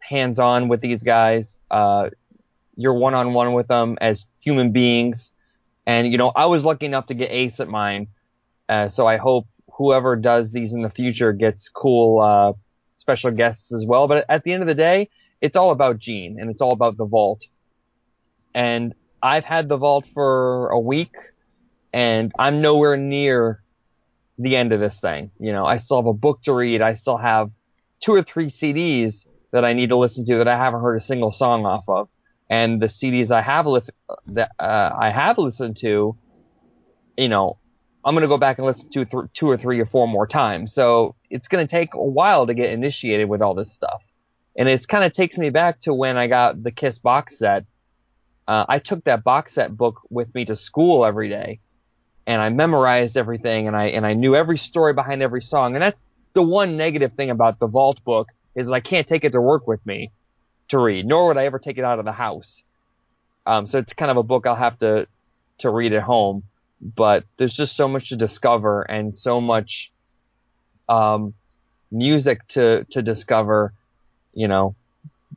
hands 0.00 0.38
on 0.38 0.68
with 0.68 0.80
these 0.80 1.02
guys. 1.02 1.58
Uh, 1.70 2.10
you're 2.76 2.94
one 2.94 3.14
on 3.14 3.32
one 3.32 3.52
with 3.52 3.68
them 3.68 3.96
as 4.00 4.26
human 4.40 4.72
beings. 4.72 5.30
And, 5.86 6.10
you 6.10 6.18
know, 6.18 6.32
I 6.34 6.46
was 6.46 6.64
lucky 6.64 6.86
enough 6.86 7.06
to 7.06 7.14
get 7.14 7.30
Ace 7.30 7.60
at 7.60 7.68
mine. 7.68 8.08
Uh, 8.68 8.88
so 8.88 9.06
I 9.06 9.16
hope 9.16 9.46
whoever 9.72 10.16
does 10.16 10.52
these 10.52 10.74
in 10.74 10.82
the 10.82 10.90
future 10.90 11.32
gets 11.32 11.68
cool, 11.68 12.20
uh, 12.20 12.52
special 12.96 13.30
guests 13.30 13.72
as 13.72 13.86
well. 13.86 14.08
But 14.08 14.26
at 14.28 14.44
the 14.44 14.52
end 14.52 14.62
of 14.62 14.66
the 14.66 14.74
day, 14.74 15.08
it's 15.40 15.56
all 15.56 15.70
about 15.70 15.98
Gene 15.98 16.38
and 16.40 16.50
it's 16.50 16.60
all 16.60 16.72
about 16.72 16.96
the 16.96 17.06
vault. 17.06 17.46
And 18.54 18.94
I've 19.22 19.44
had 19.44 19.68
the 19.68 19.76
vault 19.76 20.06
for 20.12 20.68
a 20.70 20.78
week 20.78 21.14
and 21.92 22.32
I'm 22.38 22.60
nowhere 22.60 22.96
near 22.96 23.61
the 24.38 24.56
end 24.56 24.72
of 24.72 24.80
this 24.80 25.00
thing. 25.00 25.30
You 25.38 25.52
know, 25.52 25.64
I 25.64 25.76
still 25.76 25.98
have 25.98 26.06
a 26.06 26.12
book 26.12 26.42
to 26.44 26.52
read. 26.52 26.82
I 26.82 26.94
still 26.94 27.16
have 27.16 27.50
two 28.00 28.12
or 28.14 28.22
three 28.22 28.46
CDs 28.46 29.26
that 29.52 29.64
I 29.64 29.72
need 29.72 29.90
to 29.90 29.96
listen 29.96 30.24
to 30.26 30.38
that 30.38 30.48
I 30.48 30.56
haven't 30.56 30.80
heard 30.80 30.96
a 30.96 31.00
single 31.00 31.32
song 31.32 31.64
off 31.66 31.84
of. 31.88 32.08
And 32.50 32.82
the 32.82 32.86
CDs 32.86 33.30
I 33.30 33.42
have 33.42 33.66
li- 33.66 33.80
that 34.28 34.50
uh, 34.58 34.90
I 34.98 35.10
have 35.10 35.38
listened 35.38 35.76
to, 35.78 36.16
you 37.16 37.28
know, 37.28 37.58
I'm 38.04 38.14
gonna 38.14 38.28
go 38.28 38.38
back 38.38 38.58
and 38.58 38.66
listen 38.66 38.90
to 38.90 39.04
th- 39.04 39.24
two 39.32 39.48
or 39.48 39.56
three 39.56 39.80
or 39.80 39.86
four 39.86 40.08
more 40.08 40.26
times. 40.26 40.74
So 40.74 41.14
it's 41.30 41.48
gonna 41.48 41.68
take 41.68 41.94
a 41.94 42.02
while 42.02 42.46
to 42.46 42.54
get 42.54 42.70
initiated 42.70 43.28
with 43.28 43.42
all 43.42 43.54
this 43.54 43.72
stuff. 43.72 44.02
And 44.56 44.68
it 44.68 44.86
kind 44.88 45.04
of 45.04 45.12
takes 45.12 45.38
me 45.38 45.50
back 45.50 45.80
to 45.82 45.94
when 45.94 46.16
I 46.16 46.26
got 46.26 46.62
the 46.62 46.72
Kiss 46.72 46.98
box 46.98 47.38
set. 47.38 47.64
Uh, 48.48 48.66
I 48.68 48.80
took 48.80 49.04
that 49.04 49.22
box 49.22 49.54
set 49.54 49.74
book 49.76 50.00
with 50.10 50.34
me 50.34 50.44
to 50.46 50.56
school 50.56 51.06
every 51.06 51.28
day, 51.28 51.60
and 52.26 52.40
I 52.40 52.48
memorized 52.50 53.16
everything, 53.16 53.66
and 53.66 53.76
I 53.76 53.86
and 53.86 54.06
I 54.06 54.14
knew 54.14 54.36
every 54.36 54.58
story 54.58 54.92
behind 54.92 55.22
every 55.22 55.42
song. 55.42 55.74
And 55.74 55.82
that's 55.82 56.02
the 56.34 56.42
one 56.42 56.76
negative 56.76 57.12
thing 57.14 57.30
about 57.30 57.58
the 57.58 57.66
Vault 57.66 58.02
book 58.04 58.28
is 58.54 58.68
that 58.68 58.72
I 58.72 58.80
can't 58.80 59.06
take 59.06 59.24
it 59.24 59.32
to 59.32 59.40
work 59.40 59.66
with 59.66 59.84
me 59.86 60.10
to 60.68 60.78
read, 60.78 61.06
nor 61.06 61.28
would 61.28 61.36
I 61.36 61.46
ever 61.46 61.58
take 61.58 61.78
it 61.78 61.84
out 61.84 61.98
of 61.98 62.04
the 62.04 62.12
house. 62.12 62.62
Um, 63.46 63.66
so 63.66 63.78
it's 63.78 63.92
kind 63.92 64.10
of 64.10 64.16
a 64.16 64.22
book 64.22 64.46
I'll 64.46 64.54
have 64.54 64.78
to 64.78 65.06
to 65.58 65.70
read 65.70 65.92
at 65.92 66.02
home. 66.02 66.44
But 66.80 67.24
there's 67.36 67.54
just 67.54 67.76
so 67.76 67.86
much 67.86 68.08
to 68.08 68.16
discover 68.16 68.82
and 68.82 69.14
so 69.14 69.40
much 69.40 69.92
um, 70.88 71.34
music 71.90 72.46
to 72.48 72.84
to 72.90 73.02
discover. 73.02 73.72
You 74.32 74.48
know, 74.48 74.74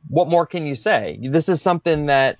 what 0.08 0.28
more 0.28 0.46
can 0.46 0.66
you 0.66 0.74
say? 0.74 1.18
This 1.22 1.48
is 1.48 1.60
something 1.60 2.06
that 2.06 2.38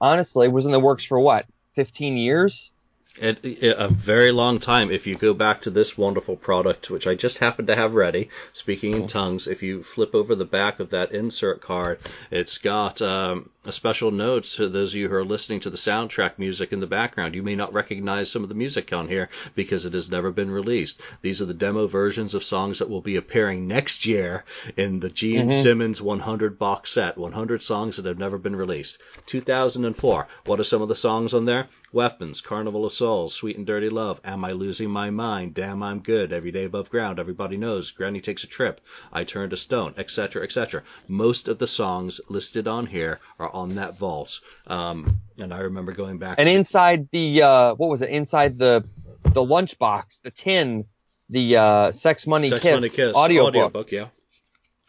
honestly 0.00 0.48
was 0.48 0.66
in 0.66 0.72
the 0.72 0.80
works 0.80 1.04
for 1.04 1.18
what 1.18 1.46
15 1.76 2.16
years 2.16 2.70
it, 3.20 3.44
it, 3.44 3.76
a 3.78 3.88
very 3.88 4.32
long 4.32 4.58
time. 4.58 4.90
If 4.90 5.06
you 5.06 5.16
go 5.16 5.34
back 5.34 5.62
to 5.62 5.70
this 5.70 5.96
wonderful 5.96 6.36
product, 6.36 6.90
which 6.90 7.06
I 7.06 7.14
just 7.14 7.38
happen 7.38 7.66
to 7.66 7.76
have 7.76 7.94
ready, 7.94 8.30
speaking 8.52 8.94
in 8.94 9.06
tongues, 9.06 9.46
if 9.46 9.62
you 9.62 9.82
flip 9.82 10.14
over 10.14 10.34
the 10.34 10.44
back 10.44 10.80
of 10.80 10.90
that 10.90 11.12
insert 11.12 11.60
card, 11.60 12.00
it's 12.30 12.58
got 12.58 13.00
um, 13.02 13.50
a 13.66 13.72
special 13.72 14.10
note 14.10 14.44
to 14.44 14.68
those 14.68 14.92
of 14.92 14.96
you 14.96 15.08
who 15.08 15.14
are 15.14 15.24
listening 15.24 15.60
to 15.60 15.70
the 15.70 15.76
soundtrack 15.76 16.38
music 16.38 16.72
in 16.72 16.80
the 16.80 16.86
background. 16.86 17.34
You 17.34 17.42
may 17.42 17.56
not 17.56 17.72
recognize 17.72 18.30
some 18.30 18.42
of 18.42 18.48
the 18.48 18.54
music 18.54 18.92
on 18.92 19.08
here 19.08 19.30
because 19.54 19.86
it 19.86 19.94
has 19.94 20.10
never 20.10 20.30
been 20.30 20.50
released. 20.50 21.00
These 21.22 21.40
are 21.40 21.46
the 21.46 21.54
demo 21.54 21.86
versions 21.86 22.34
of 22.34 22.44
songs 22.44 22.80
that 22.80 22.90
will 22.90 23.00
be 23.00 23.16
appearing 23.16 23.66
next 23.66 24.04
year 24.04 24.44
in 24.76 25.00
the 25.00 25.08
Gene 25.08 25.48
mm-hmm. 25.48 25.62
Simmons 25.62 26.02
100 26.02 26.58
box 26.58 26.90
set. 26.90 27.16
100 27.16 27.62
songs 27.62 27.96
that 27.96 28.04
have 28.04 28.18
never 28.18 28.36
been 28.36 28.56
released. 28.56 28.98
2004. 29.26 30.28
What 30.44 30.60
are 30.60 30.64
some 30.64 30.82
of 30.82 30.88
the 30.88 30.96
songs 30.96 31.32
on 31.32 31.46
there? 31.46 31.68
Weapons, 31.94 32.40
Carnival 32.40 32.84
of 32.84 32.92
Souls, 32.92 33.32
Sweet 33.32 33.56
and 33.56 33.64
Dirty 33.64 33.88
Love, 33.88 34.20
Am 34.24 34.44
I 34.44 34.50
Losing 34.50 34.90
My 34.90 35.10
Mind, 35.10 35.54
Damn 35.54 35.80
I'm 35.80 36.00
Good, 36.00 36.32
Every 36.32 36.50
Day 36.50 36.64
Above 36.64 36.90
Ground, 36.90 37.20
Everybody 37.20 37.56
Knows, 37.56 37.92
Granny 37.92 38.20
Takes 38.20 38.42
a 38.42 38.48
Trip, 38.48 38.80
I 39.12 39.22
Turned 39.22 39.52
to 39.52 39.56
Stone, 39.56 39.94
etc., 39.96 40.42
etc. 40.42 40.82
Most 41.06 41.46
of 41.46 41.60
the 41.60 41.68
songs 41.68 42.20
listed 42.28 42.66
on 42.66 42.86
here 42.86 43.20
are 43.38 43.53
on 43.54 43.76
that 43.76 43.96
vault. 43.96 44.40
Um, 44.66 45.20
and 45.38 45.54
I 45.54 45.60
remember 45.60 45.92
going 45.92 46.18
back. 46.18 46.36
And 46.38 46.48
inside 46.48 47.08
the 47.10 47.42
uh, 47.42 47.74
what 47.74 47.88
was 47.88 48.02
it? 48.02 48.10
Inside 48.10 48.58
the 48.58 48.84
the 49.22 49.42
lunchbox, 49.42 50.20
the 50.22 50.30
tin, 50.30 50.84
the 51.30 51.56
uh, 51.56 51.92
Sex 51.92 52.26
Money 52.26 52.50
Sex 52.50 52.62
Kiss, 52.62 52.74
Money 52.74 52.88
Kiss 52.90 53.16
audio, 53.16 53.70
book, 53.70 53.90
yeah. 53.90 54.08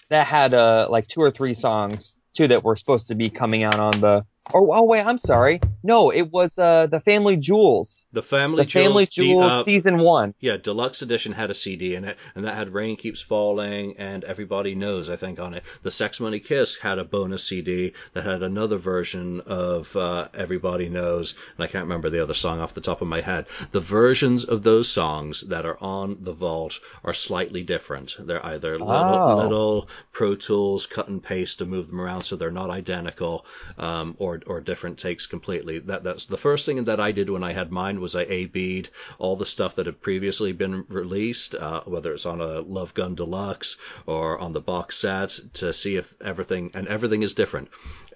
That 0.10 0.28
had 0.28 0.54
uh, 0.54 0.88
like 0.90 1.08
two 1.08 1.22
or 1.22 1.32
three 1.32 1.54
songs 1.54 2.16
too 2.36 2.50
that 2.50 2.64
were 2.64 2.76
supposed 2.76 3.08
to 3.08 3.16
be 3.16 3.30
coming 3.30 3.64
out 3.64 3.80
on 3.80 4.00
the 4.02 4.26
Oh, 4.54 4.72
oh 4.72 4.84
wait, 4.84 5.02
I'm 5.02 5.18
sorry. 5.18 5.60
No, 5.86 6.12
it 6.12 6.32
was 6.32 6.58
uh, 6.58 6.88
the 6.88 7.00
Family 7.00 7.38
Jewels. 7.38 8.06
The 8.12 8.24
Family 8.24 8.64
the 8.64 8.70
Jewels, 8.70 8.86
Family 8.86 9.06
Jewels 9.06 9.52
uh, 9.52 9.64
season 9.64 10.00
one. 10.00 10.34
Yeah, 10.40 10.58
deluxe 10.58 11.02
edition 11.02 11.32
had 11.32 11.52
a 11.52 11.54
CD 11.54 11.96
in 11.96 12.06
it, 12.06 12.18
and 12.34 12.46
that 12.46 12.56
had 12.56 12.74
Rain 12.74 12.96
Keeps 12.96 13.22
Falling 13.22 13.96
and 13.98 14.24
Everybody 14.24 14.76
Knows, 14.76 15.10
I 15.10 15.16
think, 15.16 15.40
on 15.40 15.54
it. 15.54 15.64
The 15.84 15.92
Sex 15.92 16.20
Money 16.20 16.40
Kiss 16.40 16.76
had 16.76 17.00
a 17.00 17.04
bonus 17.04 17.44
CD 17.44 17.94
that 18.14 18.26
had 18.26 18.42
another 18.42 18.78
version 18.78 19.42
of 19.42 19.96
uh, 19.96 20.28
Everybody 20.34 20.90
Knows, 20.90 21.36
and 21.56 21.64
I 21.64 21.68
can't 21.68 21.86
remember 21.86 22.10
the 22.10 22.24
other 22.24 22.34
song 22.34 22.60
off 22.60 22.74
the 22.74 22.82
top 22.82 23.02
of 23.02 23.08
my 23.08 23.22
head. 23.22 23.46
The 23.72 23.80
versions 23.80 24.44
of 24.44 24.64
those 24.64 24.92
songs 24.92 25.42
that 25.50 25.66
are 25.66 25.78
on 25.82 26.18
the 26.22 26.34
vault 26.34 26.80
are 27.04 27.14
slightly 27.14 27.62
different. 27.62 28.16
They're 28.20 28.46
either 28.46 28.80
little, 28.80 28.92
oh. 28.92 29.36
little 29.38 29.90
Pro 30.12 30.36
Tools 30.36 30.88
cut 30.88 31.08
and 31.08 31.24
paste 31.24 31.60
to 31.60 31.66
move 31.66 31.88
them 31.88 32.02
around 32.02 32.24
so 32.24 32.36
they're 32.36 32.50
not 32.52 32.70
identical, 32.70 33.46
um, 33.78 34.16
or 34.18 34.42
or 34.48 34.56
or 34.56 34.62
different 34.62 34.98
takes 34.98 35.26
completely. 35.28 35.75
That 35.80 36.04
that's 36.04 36.26
the 36.26 36.38
first 36.38 36.66
thing 36.66 36.84
that 36.86 37.00
I 37.00 37.12
did 37.12 37.30
when 37.30 37.44
I 37.44 37.54
had 37.54 37.72
mine 37.72 38.02
was 38.02 38.16
I 38.16 38.24
A/B'd 38.24 38.90
all 39.18 39.36
the 39.36 39.46
stuff 39.46 39.76
that 39.76 39.86
had 39.86 40.02
previously 40.02 40.52
been 40.52 40.86
released, 40.88 41.56
uh, 41.56 41.82
whether 41.86 42.14
it's 42.14 42.26
on 42.26 42.42
a 42.42 42.62
Love 42.62 42.94
Gun 42.94 43.16
Deluxe 43.16 43.78
or 44.06 44.38
on 44.40 44.54
the 44.54 44.62
box 44.62 44.98
set, 44.98 45.40
to 45.54 45.74
see 45.74 45.96
if 45.96 46.14
everything 46.22 46.72
and 46.74 46.88
everything 46.88 47.24
is 47.24 47.34
different, 47.34 47.70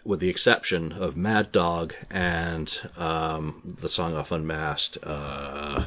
with 0.03 0.19
the 0.19 0.29
exception 0.29 0.91
of 0.93 1.17
Mad 1.17 1.51
Dog 1.51 1.93
and 2.09 2.79
um, 2.97 3.75
the 3.79 3.89
song 3.89 4.15
off 4.15 4.31
Unmasked. 4.31 4.97
Uh, 5.03 5.85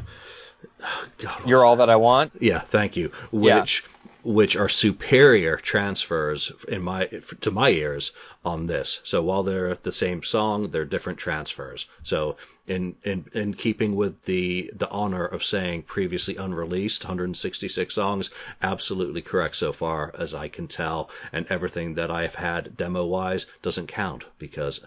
God, 1.18 1.48
You're 1.48 1.64
all 1.64 1.76
that 1.76 1.90
I 1.90 1.96
want. 1.96 2.32
Yeah, 2.40 2.60
thank 2.60 2.96
you. 2.96 3.12
Which 3.30 3.82
yeah 3.82 3.88
which 4.24 4.56
are 4.56 4.68
superior 4.68 5.56
transfers 5.56 6.52
in 6.68 6.82
my 6.82 7.06
to 7.40 7.50
my 7.50 7.70
ears 7.70 8.12
on 8.44 8.66
this. 8.66 9.00
So 9.04 9.22
while 9.22 9.42
they're 9.42 9.74
the 9.74 9.92
same 9.92 10.22
song, 10.22 10.70
they're 10.70 10.84
different 10.84 11.18
transfers. 11.18 11.86
So 12.02 12.36
in 12.66 12.94
in 13.02 13.24
in 13.32 13.54
keeping 13.54 13.96
with 13.96 14.24
the 14.24 14.70
the 14.74 14.88
honor 14.88 15.26
of 15.26 15.44
saying 15.44 15.82
previously 15.82 16.36
unreleased 16.36 17.04
166 17.04 17.94
songs, 17.94 18.30
absolutely 18.62 19.22
correct 19.22 19.56
so 19.56 19.72
far 19.72 20.14
as 20.16 20.34
I 20.34 20.48
can 20.48 20.68
tell, 20.68 21.10
and 21.32 21.46
everything 21.48 21.94
that 21.94 22.10
I 22.10 22.22
have 22.22 22.36
had 22.36 22.76
demo 22.76 23.04
wise 23.04 23.46
doesn't 23.62 23.88
count 23.88 24.24
because 24.38 24.80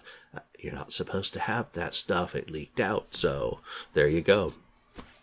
you're 0.58 0.74
not 0.74 0.92
supposed 0.92 1.34
to 1.34 1.40
have 1.40 1.70
that 1.74 1.94
stuff. 1.94 2.34
It 2.34 2.50
leaked 2.50 2.80
out. 2.80 3.08
So 3.10 3.60
there 3.92 4.08
you 4.08 4.22
go. 4.22 4.52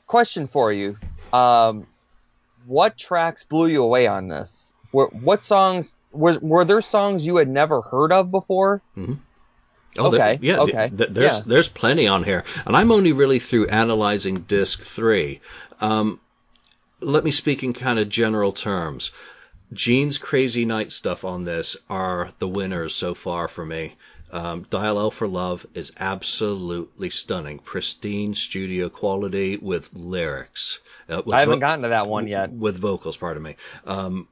Question 0.06 0.48
for 0.48 0.72
you. 0.72 0.98
Um, 1.32 1.88
what 2.66 2.98
tracks 2.98 3.44
blew 3.44 3.68
you 3.68 3.84
away 3.84 4.08
on 4.08 4.28
this? 4.28 4.72
what 4.94 5.44
songs 5.44 5.96
were 6.12 6.38
were 6.40 6.66
there 6.66 6.82
songs 6.82 7.26
you 7.26 7.38
had 7.38 7.48
never 7.48 7.82
heard 7.82 8.12
of 8.12 8.30
before? 8.30 8.82
Mm-hmm. 8.96 9.14
Oh, 9.98 10.08
okay. 10.08 10.40
yeah. 10.42 10.60
Okay. 10.60 10.90
there's 10.92 11.34
yeah. 11.34 11.42
there's 11.46 11.70
plenty 11.70 12.08
on 12.08 12.24
here, 12.24 12.44
and 12.66 12.76
I'm 12.76 12.92
only 12.92 13.12
really 13.12 13.40
through 13.40 13.68
analyzing 13.68 14.42
disc 14.42 14.82
three. 14.82 15.42
Um, 15.82 16.20
let 17.00 17.24
me 17.24 17.32
speak 17.32 17.64
in 17.64 17.74
kind 17.74 18.00
of 18.00 18.10
general 18.10 18.54
terms. 18.54 19.12
Gene's 19.72 20.20
Crazy 20.20 20.66
Night 20.66 20.92
stuff 20.92 21.26
on 21.26 21.44
this 21.44 21.76
are 21.90 22.30
the 22.40 22.48
winners 22.48 22.94
so 22.94 23.14
far 23.14 23.48
for 23.48 23.66
me. 23.66 23.96
Um, 24.34 24.66
Dial 24.72 25.00
L 25.00 25.12
for 25.12 25.28
Love 25.28 25.66
is 25.76 25.92
absolutely 26.00 27.12
stunning, 27.12 27.60
pristine 27.60 28.34
studio 28.34 28.90
quality 28.90 29.58
with 29.58 29.92
lyrics. 29.94 30.80
Uh, 31.08 31.22
I 31.32 31.42
haven't 31.42 31.60
vo- 31.60 31.68
gotten 31.68 31.84
to 31.84 31.90
that 31.90 32.08
one 32.08 32.28
yet. 32.28 32.52
With 32.52 32.76
vocals, 32.80 33.16
pardon 33.16 33.44
me. 33.44 33.58
Um, 33.86 34.28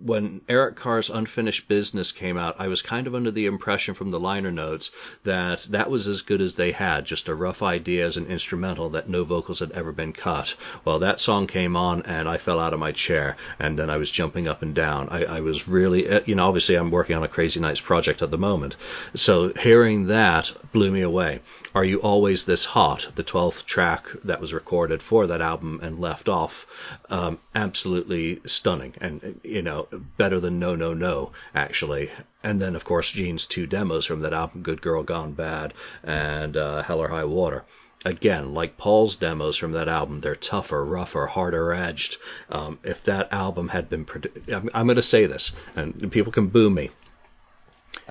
when 0.00 0.40
Eric 0.48 0.76
Carr's 0.76 1.10
Unfinished 1.10 1.66
Business 1.66 2.12
came 2.12 2.36
out, 2.36 2.60
I 2.60 2.68
was 2.68 2.82
kind 2.82 3.06
of 3.06 3.14
under 3.14 3.30
the 3.30 3.46
impression 3.46 3.94
from 3.94 4.10
the 4.10 4.20
liner 4.20 4.52
notes 4.52 4.90
that 5.24 5.66
that 5.70 5.90
was 5.90 6.06
as 6.06 6.22
good 6.22 6.40
as 6.40 6.54
they 6.54 6.72
had, 6.72 7.04
just 7.04 7.28
a 7.28 7.34
rough 7.34 7.62
idea 7.62 8.06
as 8.06 8.16
an 8.16 8.26
instrumental 8.26 8.90
that 8.90 9.08
no 9.08 9.24
vocals 9.24 9.58
had 9.58 9.72
ever 9.72 9.90
been 9.92 10.12
cut. 10.12 10.54
Well, 10.84 11.00
that 11.00 11.20
song 11.20 11.46
came 11.46 11.76
on 11.76 12.02
and 12.02 12.28
I 12.28 12.38
fell 12.38 12.60
out 12.60 12.74
of 12.74 12.80
my 12.80 12.92
chair, 12.92 13.36
and 13.58 13.78
then 13.78 13.90
I 13.90 13.96
was 13.96 14.10
jumping 14.10 14.46
up 14.46 14.62
and 14.62 14.74
down. 14.74 15.08
I, 15.08 15.24
I 15.24 15.40
was 15.40 15.66
really, 15.66 16.08
uh, 16.08 16.20
you 16.26 16.36
know, 16.36 16.46
obviously 16.46 16.76
I'm 16.76 16.90
working 16.90 17.16
on 17.16 17.24
a 17.24 17.28
Crazy 17.28 17.58
Nights 17.58 17.80
project 17.80 18.22
at 18.22 18.30
the 18.30 18.38
moment, 18.38 18.76
so 19.14 19.52
hearing 19.54 20.06
that 20.06 20.52
blew 20.72 20.90
me 20.90 21.02
away. 21.02 21.40
Are 21.74 21.84
You 21.84 22.00
Always 22.00 22.44
This 22.44 22.64
Hot, 22.64 23.08
the 23.16 23.24
12th 23.24 23.64
track 23.64 24.06
that 24.24 24.40
was 24.40 24.54
recorded 24.54 25.02
for 25.02 25.26
that 25.26 25.42
album 25.42 25.80
and 25.82 25.98
left 25.98 26.28
off, 26.28 26.66
um, 27.10 27.38
absolutely 27.54 28.40
stunning 28.46 28.94
and, 29.00 29.40
you 29.42 29.62
know, 29.62 29.87
better 30.16 30.40
than 30.40 30.58
No 30.58 30.74
No 30.74 30.94
No, 30.94 31.32
actually. 31.54 32.10
And 32.42 32.60
then, 32.60 32.76
of 32.76 32.84
course, 32.84 33.10
Gene's 33.10 33.46
two 33.46 33.66
demos 33.66 34.06
from 34.06 34.20
that 34.20 34.32
album, 34.32 34.62
Good 34.62 34.80
Girl 34.80 35.02
Gone 35.02 35.32
Bad 35.32 35.74
and 36.04 36.56
uh, 36.56 36.82
Hell 36.82 37.00
or 37.00 37.08
High 37.08 37.24
Water. 37.24 37.64
Again, 38.04 38.54
like 38.54 38.76
Paul's 38.76 39.16
demos 39.16 39.56
from 39.56 39.72
that 39.72 39.88
album, 39.88 40.20
they're 40.20 40.36
tougher, 40.36 40.84
rougher, 40.84 41.26
harder 41.26 41.72
edged. 41.72 42.18
Um, 42.48 42.78
if 42.84 43.02
that 43.04 43.32
album 43.32 43.68
had 43.68 43.90
been 43.90 44.04
produced, 44.04 44.48
I'm, 44.50 44.70
I'm 44.72 44.86
going 44.86 44.96
to 44.96 45.02
say 45.02 45.26
this, 45.26 45.52
and 45.74 46.12
people 46.12 46.32
can 46.32 46.46
boo 46.46 46.70
me. 46.70 46.90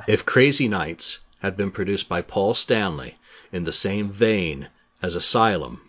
If 0.08 0.26
Crazy 0.26 0.68
Nights 0.68 1.20
had 1.41 1.56
been 1.56 1.72
produced 1.72 2.10
by 2.10 2.22
Paul 2.22 2.54
Stanley 2.54 3.18
in 3.52 3.64
the 3.64 3.72
same 3.72 4.10
vein 4.10 4.68
as 5.02 5.16
Asylum, 5.16 5.80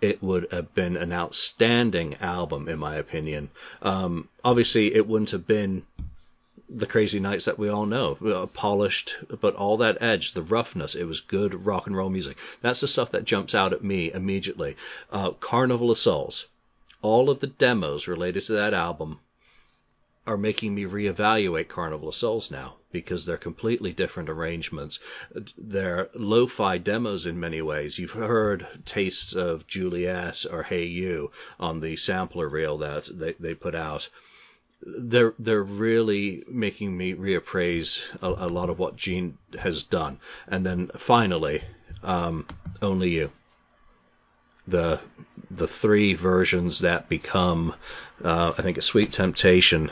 it 0.00 0.22
would 0.22 0.50
have 0.52 0.74
been 0.74 0.96
an 0.96 1.12
outstanding 1.12 2.16
album, 2.16 2.68
in 2.68 2.78
my 2.78 2.96
opinion. 2.96 3.50
Um, 3.82 4.28
obviously, 4.44 4.94
it 4.94 5.06
wouldn't 5.06 5.30
have 5.30 5.46
been 5.46 5.84
the 6.68 6.86
crazy 6.86 7.20
nights 7.20 7.44
that 7.44 7.58
we 7.58 7.68
all 7.68 7.86
know, 7.86 8.18
uh, 8.24 8.46
polished, 8.46 9.16
but 9.40 9.54
all 9.54 9.76
that 9.78 9.98
edge, 10.00 10.32
the 10.32 10.42
roughness, 10.42 10.94
it 10.94 11.04
was 11.04 11.20
good 11.20 11.66
rock 11.66 11.86
and 11.86 11.96
roll 11.96 12.10
music. 12.10 12.36
That's 12.60 12.80
the 12.80 12.88
stuff 12.88 13.12
that 13.12 13.24
jumps 13.24 13.54
out 13.54 13.72
at 13.72 13.84
me 13.84 14.12
immediately. 14.12 14.76
Uh, 15.10 15.30
Carnival 15.30 15.90
of 15.90 15.98
Souls, 15.98 16.46
all 17.02 17.30
of 17.30 17.40
the 17.40 17.46
demos 17.46 18.08
related 18.08 18.42
to 18.44 18.54
that 18.54 18.74
album 18.74 19.20
are 20.26 20.36
making 20.36 20.74
me 20.74 20.84
reevaluate 20.84 21.68
Carnival 21.68 22.08
of 22.08 22.16
Souls 22.16 22.50
now 22.50 22.74
because 23.00 23.24
they're 23.24 23.48
completely 23.50 23.92
different 23.92 24.28
arrangements. 24.28 24.98
They're 25.58 26.08
lo-fi 26.14 26.78
demos 26.78 27.26
in 27.26 27.38
many 27.38 27.62
ways. 27.62 27.98
You've 27.98 28.22
heard 28.28 28.66
tastes 28.84 29.34
of 29.34 29.66
Juliet 29.66 30.46
or 30.50 30.62
Hey 30.62 30.86
You 30.86 31.30
on 31.58 31.80
the 31.80 31.96
sampler 31.96 32.48
reel 32.48 32.78
that 32.78 33.08
they, 33.20 33.34
they 33.38 33.54
put 33.54 33.74
out. 33.74 34.08
they're 34.82 35.34
they're 35.38 35.62
really 35.62 36.44
making 36.48 36.96
me 36.96 37.14
reappraise 37.14 38.00
a, 38.22 38.46
a 38.46 38.48
lot 38.48 38.70
of 38.70 38.78
what 38.78 38.96
Gene 38.96 39.36
has 39.58 39.82
done. 39.82 40.18
And 40.46 40.64
then 40.64 40.90
finally, 40.96 41.62
um, 42.02 42.46
only 42.82 43.10
you. 43.10 43.30
The 44.68 45.00
the 45.50 45.68
three 45.68 46.14
versions 46.14 46.80
that 46.80 47.08
become, 47.08 47.74
uh, 48.24 48.52
I 48.58 48.62
think, 48.62 48.78
a 48.78 48.82
Sweet 48.82 49.12
Temptation 49.12 49.90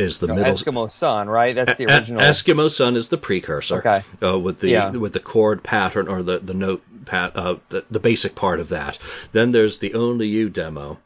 is 0.00 0.18
the 0.18 0.26
No, 0.28 0.34
middle. 0.34 0.54
Eskimo 0.54 0.90
Sun, 0.90 1.28
right? 1.28 1.54
That's 1.54 1.76
the 1.76 1.86
original. 1.86 2.22
Eskimo 2.22 2.70
Sun 2.70 2.96
is 2.96 3.08
the 3.08 3.18
precursor. 3.18 3.78
Okay. 3.78 4.02
Uh, 4.22 4.38
with 4.38 4.60
the 4.60 4.70
Yeah. 4.70 4.90
with 4.90 5.12
the 5.12 5.20
chord 5.20 5.62
pattern 5.62 6.08
or 6.08 6.22
the 6.22 6.38
the 6.38 6.54
note 6.54 6.82
pat 7.04 7.36
uh, 7.36 7.56
the, 7.68 7.84
the 7.90 8.00
basic 8.00 8.34
part 8.34 8.60
of 8.60 8.68
that. 8.70 8.98
Then 9.32 9.52
there's 9.52 9.78
the 9.78 9.94
Only 9.94 10.28
You 10.28 10.48
demo, 10.50 10.98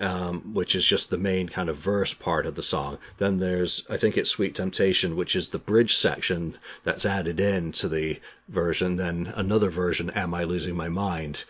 um, 0.00 0.54
which 0.54 0.74
is 0.74 0.84
just 0.86 1.10
the 1.10 1.18
main 1.18 1.48
kind 1.48 1.68
of 1.68 1.76
verse 1.76 2.14
part 2.14 2.46
of 2.46 2.54
the 2.54 2.62
song. 2.62 2.98
Then 3.18 3.38
there's 3.38 3.84
I 3.90 3.96
think 3.96 4.16
it's 4.16 4.30
Sweet 4.30 4.54
Temptation, 4.54 5.16
which 5.16 5.36
is 5.36 5.48
the 5.48 5.58
bridge 5.58 5.96
section 5.96 6.56
that's 6.84 7.06
added 7.06 7.40
in 7.40 7.72
to 7.72 7.88
the 7.88 8.20
version. 8.48 8.96
Then 8.96 9.32
another 9.36 9.70
version, 9.70 10.10
Am 10.10 10.34
I 10.34 10.44
Losing 10.44 10.76
My 10.76 10.88
Mind? 10.88 11.44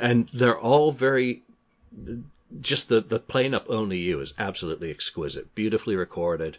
And 0.00 0.28
they're 0.32 0.58
all 0.58 0.92
very 0.92 1.42
just 2.60 2.88
the 2.88 3.00
the 3.00 3.18
playing 3.18 3.54
up 3.54 3.66
only 3.68 3.98
you 3.98 4.20
is 4.20 4.32
absolutely 4.38 4.90
exquisite, 4.90 5.54
beautifully 5.54 5.96
recorded. 5.96 6.58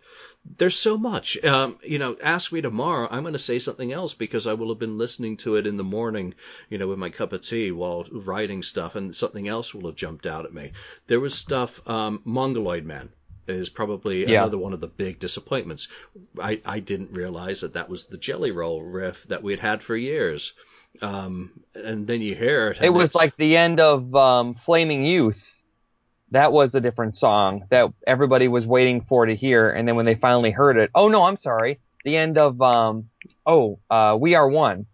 There's 0.58 0.76
so 0.76 0.98
much. 0.98 1.42
Um, 1.44 1.78
you 1.84 2.00
know, 2.00 2.18
ask 2.22 2.52
me 2.52 2.62
tomorrow. 2.62 3.08
I'm 3.10 3.24
going 3.24 3.34
to 3.34 3.40
say 3.40 3.60
something 3.60 3.92
else 3.92 4.14
because 4.14 4.48
I 4.48 4.54
will 4.54 4.70
have 4.70 4.80
been 4.80 4.98
listening 4.98 5.38
to 5.38 5.56
it 5.56 5.68
in 5.68 5.78
the 5.78 5.84
morning, 5.84 6.34
you 6.70 6.78
know, 6.78 6.88
with 6.88 7.00
my 7.00 7.10
cup 7.10 7.34
of 7.34 7.42
tea 7.42 7.72
while 7.72 8.06
writing 8.12 8.64
stuff, 8.64 8.96
and 8.96 9.16
something 9.16 9.48
else 9.48 9.74
will 9.74 9.88
have 9.88 9.96
jumped 9.96 10.26
out 10.26 10.46
at 10.46 10.54
me. 10.54 10.72
There 11.08 11.20
was 11.20 11.36
stuff. 11.36 11.82
Um, 11.88 12.22
Mongoloid 12.26 12.86
Man 12.86 13.10
is 13.48 13.70
probably 13.70 14.26
Yeah. 14.26 14.42
another 14.42 14.58
one 14.58 14.74
of 14.74 14.82
the 14.82 14.88
big 14.88 15.20
disappointments. 15.20 15.88
I 16.40 16.62
I 16.66 16.80
didn't 16.80 17.12
realize 17.12 17.62
that 17.62 17.74
that 17.74 17.90
was 17.90 18.06
the 18.06 18.18
Jelly 18.18 18.52
Roll 18.52 18.82
riff 18.84 19.24
that 19.28 19.42
we 19.44 19.54
had 19.54 19.62
had 19.62 19.84
for 19.84 19.96
years. 19.96 20.54
Um, 21.02 21.52
and 21.76 22.08
then 22.08 22.22
you 22.22 22.36
hear 22.36 22.70
it. 22.70 22.80
It 22.82 22.90
was 22.90 23.14
like 23.16 23.36
the 23.38 23.56
end 23.56 23.80
of 23.80 24.14
um, 24.16 24.56
Flaming 24.56 25.06
Youth. 25.06 25.57
That 26.32 26.52
was 26.52 26.76
a 26.76 26.82
different 26.82 27.16
song 27.16 27.66
that 27.70 27.92
everybody 28.06 28.48
was 28.48 28.68
waiting 28.68 29.02
for 29.02 29.26
to 29.26 29.36
hear, 29.36 29.70
and 29.70 29.88
then 29.88 29.96
when 29.96 30.06
they 30.06 30.16
finally 30.16 30.52
heard 30.52 30.78
it, 30.78 30.92
oh 30.94 31.08
no, 31.08 31.24
I'm 31.24 31.38
sorry. 31.38 31.80
The 32.04 32.18
end 32.18 32.38
of 32.38 32.62
um, 32.62 33.10
oh, 33.46 33.80
uh, 33.90 34.18
We 34.20 34.36
Are 34.36 34.48
One 34.48 34.86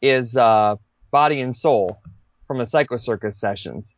is 0.00 0.36
uh, 0.36 0.76
Body 1.10 1.40
and 1.40 1.54
Soul 1.54 2.00
from 2.46 2.58
the 2.58 2.66
Psycho 2.66 2.96
Circus 2.96 3.38
sessions. 3.38 3.96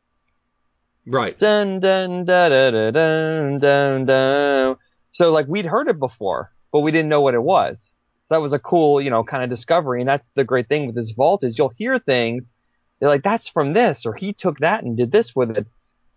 right. 1.07 1.39
Dun 1.39 1.81
dun 1.81 2.25
da 2.25 2.49
da 2.49 2.71
da 2.71 2.91
dun 2.91 3.59
dun 3.59 4.07
dun. 4.07 4.77
So 5.13 5.31
like 5.31 5.47
we'd 5.47 5.67
heard 5.67 5.89
it 5.89 5.99
before, 5.99 6.53
but 6.73 6.81
we 6.81 6.93
didn't 6.93 7.09
know 7.09 7.21
what 7.21 7.35
it 7.35 7.43
was. 7.43 7.93
So 8.27 8.35
that 8.35 8.41
was 8.41 8.53
a 8.53 8.59
cool, 8.59 9.01
you 9.01 9.11
know, 9.11 9.25
kind 9.25 9.43
of 9.43 9.51
discovery. 9.51 10.01
And 10.01 10.09
that's 10.09 10.29
the 10.35 10.45
great 10.45 10.69
thing 10.69 10.87
with 10.87 10.95
this 10.95 11.11
vault 11.13 11.43
is 11.43 11.59
you'll 11.59 11.73
hear 11.77 11.99
things. 11.99 12.53
They're 12.99 13.09
like, 13.09 13.23
that's 13.25 13.49
from 13.49 13.73
this, 13.73 14.07
or 14.07 14.15
he 14.15 14.33
took 14.33 14.59
that 14.59 14.85
and 14.85 14.97
did 14.97 15.11
this 15.11 15.35
with 15.35 15.57
it. 15.57 15.67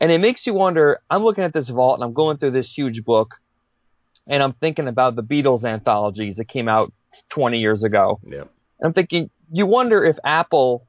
And 0.04 0.12
it 0.12 0.20
makes 0.20 0.46
you 0.46 0.54
wonder, 0.54 1.00
I'm 1.10 1.24
looking 1.24 1.46
at 1.46 1.54
this 1.54 1.70
vault 1.70 1.96
and 1.96 2.04
I'm 2.04 2.12
going 2.12 2.36
through 2.36 2.52
this 2.52 2.78
huge 2.78 3.06
book 3.06 3.40
and 4.28 4.44
I'm 4.44 4.52
thinking 4.52 4.90
about 4.90 5.16
the 5.16 5.24
Beatles 5.24 5.64
anthologies 5.64 6.36
that 6.36 6.50
came 6.50 6.68
out 6.68 6.92
20 7.30 7.58
years 7.60 7.86
ago. 7.86 8.20
Yeah. 8.22 8.42
And 8.42 8.50
I'm 8.82 8.92
thinking, 8.92 9.30
you 9.50 9.66
wonder 9.66 10.04
if 10.04 10.20
Apple 10.26 10.86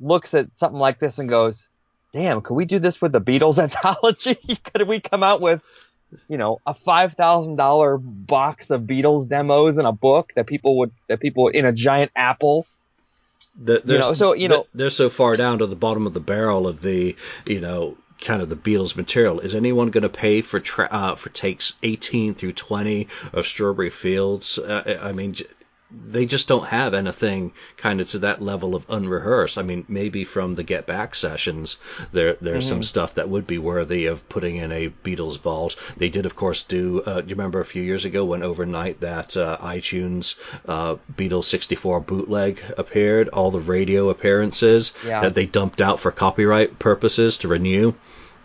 looks 0.00 0.34
at 0.34 0.48
something 0.56 0.80
like 0.80 0.98
this 0.98 1.20
and 1.20 1.28
goes, 1.28 1.68
damn, 2.12 2.40
could 2.40 2.54
we 2.54 2.64
do 2.64 2.80
this 2.80 3.00
with 3.00 3.12
the 3.12 3.20
Beatles 3.20 3.56
anthology? 3.62 4.34
could 4.64 4.88
we 4.88 4.98
come 4.98 5.22
out 5.22 5.40
with, 5.40 5.62
you 6.28 6.38
know, 6.38 6.58
a 6.66 6.74
$5,000 6.74 8.00
box 8.26 8.70
of 8.70 8.80
Beatles 8.82 9.28
demos 9.28 9.78
in 9.78 9.86
a 9.86 9.92
book 9.92 10.32
that 10.34 10.48
people 10.48 10.78
would, 10.78 10.90
that 11.08 11.20
people 11.20 11.46
in 11.46 11.64
a 11.64 11.72
giant 11.72 12.10
Apple? 12.16 12.66
The, 13.54 13.80
they're, 13.84 14.00
know, 14.00 14.14
so, 14.14 14.34
you 14.34 14.48
know- 14.48 14.66
they're 14.74 14.90
so 14.90 15.08
far 15.08 15.36
down 15.36 15.58
to 15.58 15.66
the 15.66 15.76
bottom 15.76 16.04
of 16.04 16.14
the 16.14 16.20
barrel 16.20 16.66
of 16.66 16.80
the 16.80 17.14
you 17.46 17.60
know 17.60 17.96
kind 18.20 18.42
of 18.42 18.48
the 18.48 18.56
Beatles 18.56 18.96
material. 18.96 19.40
Is 19.40 19.54
anyone 19.54 19.90
going 19.90 20.02
to 20.02 20.08
pay 20.08 20.40
for 20.42 20.60
tra- 20.60 20.88
uh, 20.90 21.14
for 21.16 21.28
takes 21.30 21.74
18 21.82 22.34
through 22.34 22.52
20 22.52 23.08
of 23.32 23.46
Strawberry 23.46 23.90
Fields? 23.90 24.58
Uh, 24.58 24.98
I 25.02 25.12
mean. 25.12 25.34
j- 25.34 25.46
They 25.90 26.26
just 26.26 26.48
don't 26.48 26.66
have 26.66 26.92
anything 26.92 27.52
kind 27.78 28.02
of 28.02 28.08
to 28.08 28.18
that 28.18 28.42
level 28.42 28.74
of 28.74 28.84
unrehearsed. 28.90 29.56
I 29.56 29.62
mean, 29.62 29.86
maybe 29.88 30.24
from 30.24 30.54
the 30.54 30.62
Get 30.62 30.86
Back 30.86 31.14
sessions, 31.14 31.78
there 32.12 32.36
there's 32.42 32.68
some 32.68 32.82
stuff 32.82 33.14
that 33.14 33.30
would 33.30 33.46
be 33.46 33.56
worthy 33.56 34.04
of 34.04 34.28
putting 34.28 34.56
in 34.56 34.70
a 34.70 34.90
Beatles 35.02 35.38
vault. 35.40 35.76
They 35.96 36.10
did, 36.10 36.26
of 36.26 36.36
course, 36.36 36.62
do. 36.64 37.00
Uh, 37.06 37.22
do 37.22 37.28
you 37.30 37.36
remember 37.36 37.60
a 37.60 37.64
few 37.64 37.82
years 37.82 38.04
ago 38.04 38.22
when 38.26 38.42
overnight 38.42 39.00
that 39.00 39.34
uh, 39.38 39.56
iTunes 39.62 40.34
uh, 40.66 40.96
Beatles 41.16 41.44
64 41.44 42.00
bootleg 42.00 42.60
appeared, 42.76 43.28
all 43.30 43.50
the 43.50 43.58
radio 43.76 44.10
appearances 44.10 44.92
Yeah. 45.06 45.22
that 45.22 45.34
they 45.34 45.46
dumped 45.46 45.80
out 45.80 46.00
for 46.00 46.10
copyright 46.12 46.78
purposes 46.78 47.38
to 47.38 47.48
renew. 47.48 47.94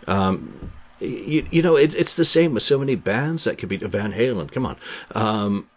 Um, 0.06 0.70
you, 1.00 1.46
you 1.50 1.62
know, 1.62 1.76
it, 1.76 1.94
it's 1.94 2.14
the 2.14 2.24
same 2.24 2.54
with 2.54 2.62
so 2.62 2.78
many 2.78 2.94
bands 2.94 3.44
that 3.44 3.58
could 3.58 3.68
be 3.68 3.76
Van 3.78 4.12
Halen. 4.12 4.50
Come 4.50 4.66
on, 4.66 4.76
um, 5.14 5.68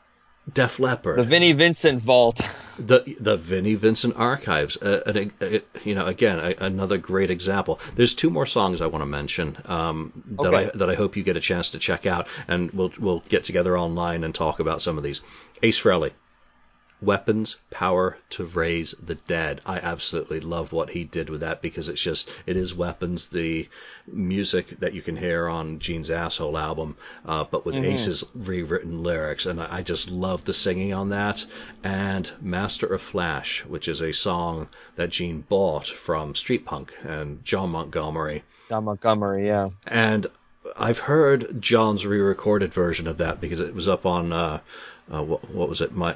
Def 0.53 0.79
Leppard, 0.79 1.19
The 1.19 1.23
Vinnie 1.23 1.51
Vincent 1.53 2.01
vault. 2.01 2.39
the 2.79 3.03
the 3.19 3.35
Vinnie 3.35 3.75
Vincent 3.75 4.15
archives. 4.15 4.77
Uh, 4.77 5.01
and, 5.05 5.31
uh, 5.41 5.59
you 5.83 5.95
know, 5.95 6.05
again, 6.05 6.39
a, 6.39 6.55
another 6.65 6.97
great 6.97 7.31
example. 7.31 7.79
There's 7.95 8.13
two 8.13 8.29
more 8.29 8.45
songs 8.45 8.79
I 8.81 8.87
want 8.87 9.01
to 9.01 9.07
mention 9.07 9.57
um, 9.65 10.23
that 10.39 10.53
Okay. 10.53 10.67
I 10.67 10.77
that 10.77 10.89
I 10.89 10.95
hope 10.95 11.17
you 11.17 11.23
get 11.23 11.35
a 11.35 11.41
chance 11.41 11.71
to 11.71 11.79
check 11.79 12.05
out, 12.05 12.27
and 12.47 12.71
we'll 12.71 12.93
we'll 12.99 13.23
get 13.27 13.43
together 13.43 13.77
online 13.77 14.23
and 14.23 14.33
talk 14.33 14.59
about 14.59 14.81
some 14.81 14.97
of 14.97 15.03
these. 15.03 15.21
Ace 15.61 15.81
Frehley. 15.81 16.11
Weapons, 17.01 17.57
power 17.69 18.17
to 18.31 18.43
raise 18.43 18.95
the 19.03 19.15
dead. 19.15 19.61
I 19.65 19.77
absolutely 19.77 20.39
love 20.39 20.71
what 20.71 20.89
he 20.89 21.03
did 21.03 21.29
with 21.29 21.41
that 21.41 21.61
because 21.61 21.89
it's 21.89 22.01
just 22.01 22.29
it 22.45 22.57
is 22.57 22.73
weapons, 22.73 23.27
the 23.27 23.69
music 24.07 24.79
that 24.79 24.93
you 24.93 25.01
can 25.01 25.15
hear 25.15 25.47
on 25.47 25.77
Gene's 25.79 26.09
Asshole 26.09 26.57
album, 26.57 26.97
uh, 27.25 27.43
but 27.43 27.65
with 27.65 27.75
Ace's 27.75 28.23
rewritten 28.33 29.03
lyrics, 29.03 29.45
and 29.45 29.61
I, 29.61 29.77
I 29.77 29.81
just 29.83 30.09
love 30.09 30.43
the 30.45 30.53
singing 30.53 30.93
on 30.93 31.09
that. 31.09 31.45
And 31.83 32.31
Master 32.41 32.87
of 32.87 33.01
Flash, 33.01 33.63
which 33.65 33.87
is 33.87 34.01
a 34.01 34.11
song 34.11 34.67
that 34.95 35.11
Gene 35.11 35.41
bought 35.41 35.87
from 35.87 36.33
Street 36.33 36.65
Punk 36.65 36.95
and 37.03 37.45
John 37.45 37.69
Montgomery, 37.69 38.43
John 38.69 38.85
Montgomery, 38.85 39.45
yeah. 39.45 39.69
and 39.85 40.25
I've 40.75 40.99
heard 40.99 41.61
John's 41.61 42.05
re-recorded 42.05 42.73
version 42.73 43.07
of 43.07 43.19
that 43.19 43.39
because 43.39 43.59
it 43.61 43.73
was 43.73 43.87
up 43.87 44.05
on 44.05 44.33
uh, 44.33 44.59
uh, 45.13 45.23
what, 45.23 45.49
what 45.51 45.69
was 45.69 45.81
it, 45.81 45.93
my 45.93 46.15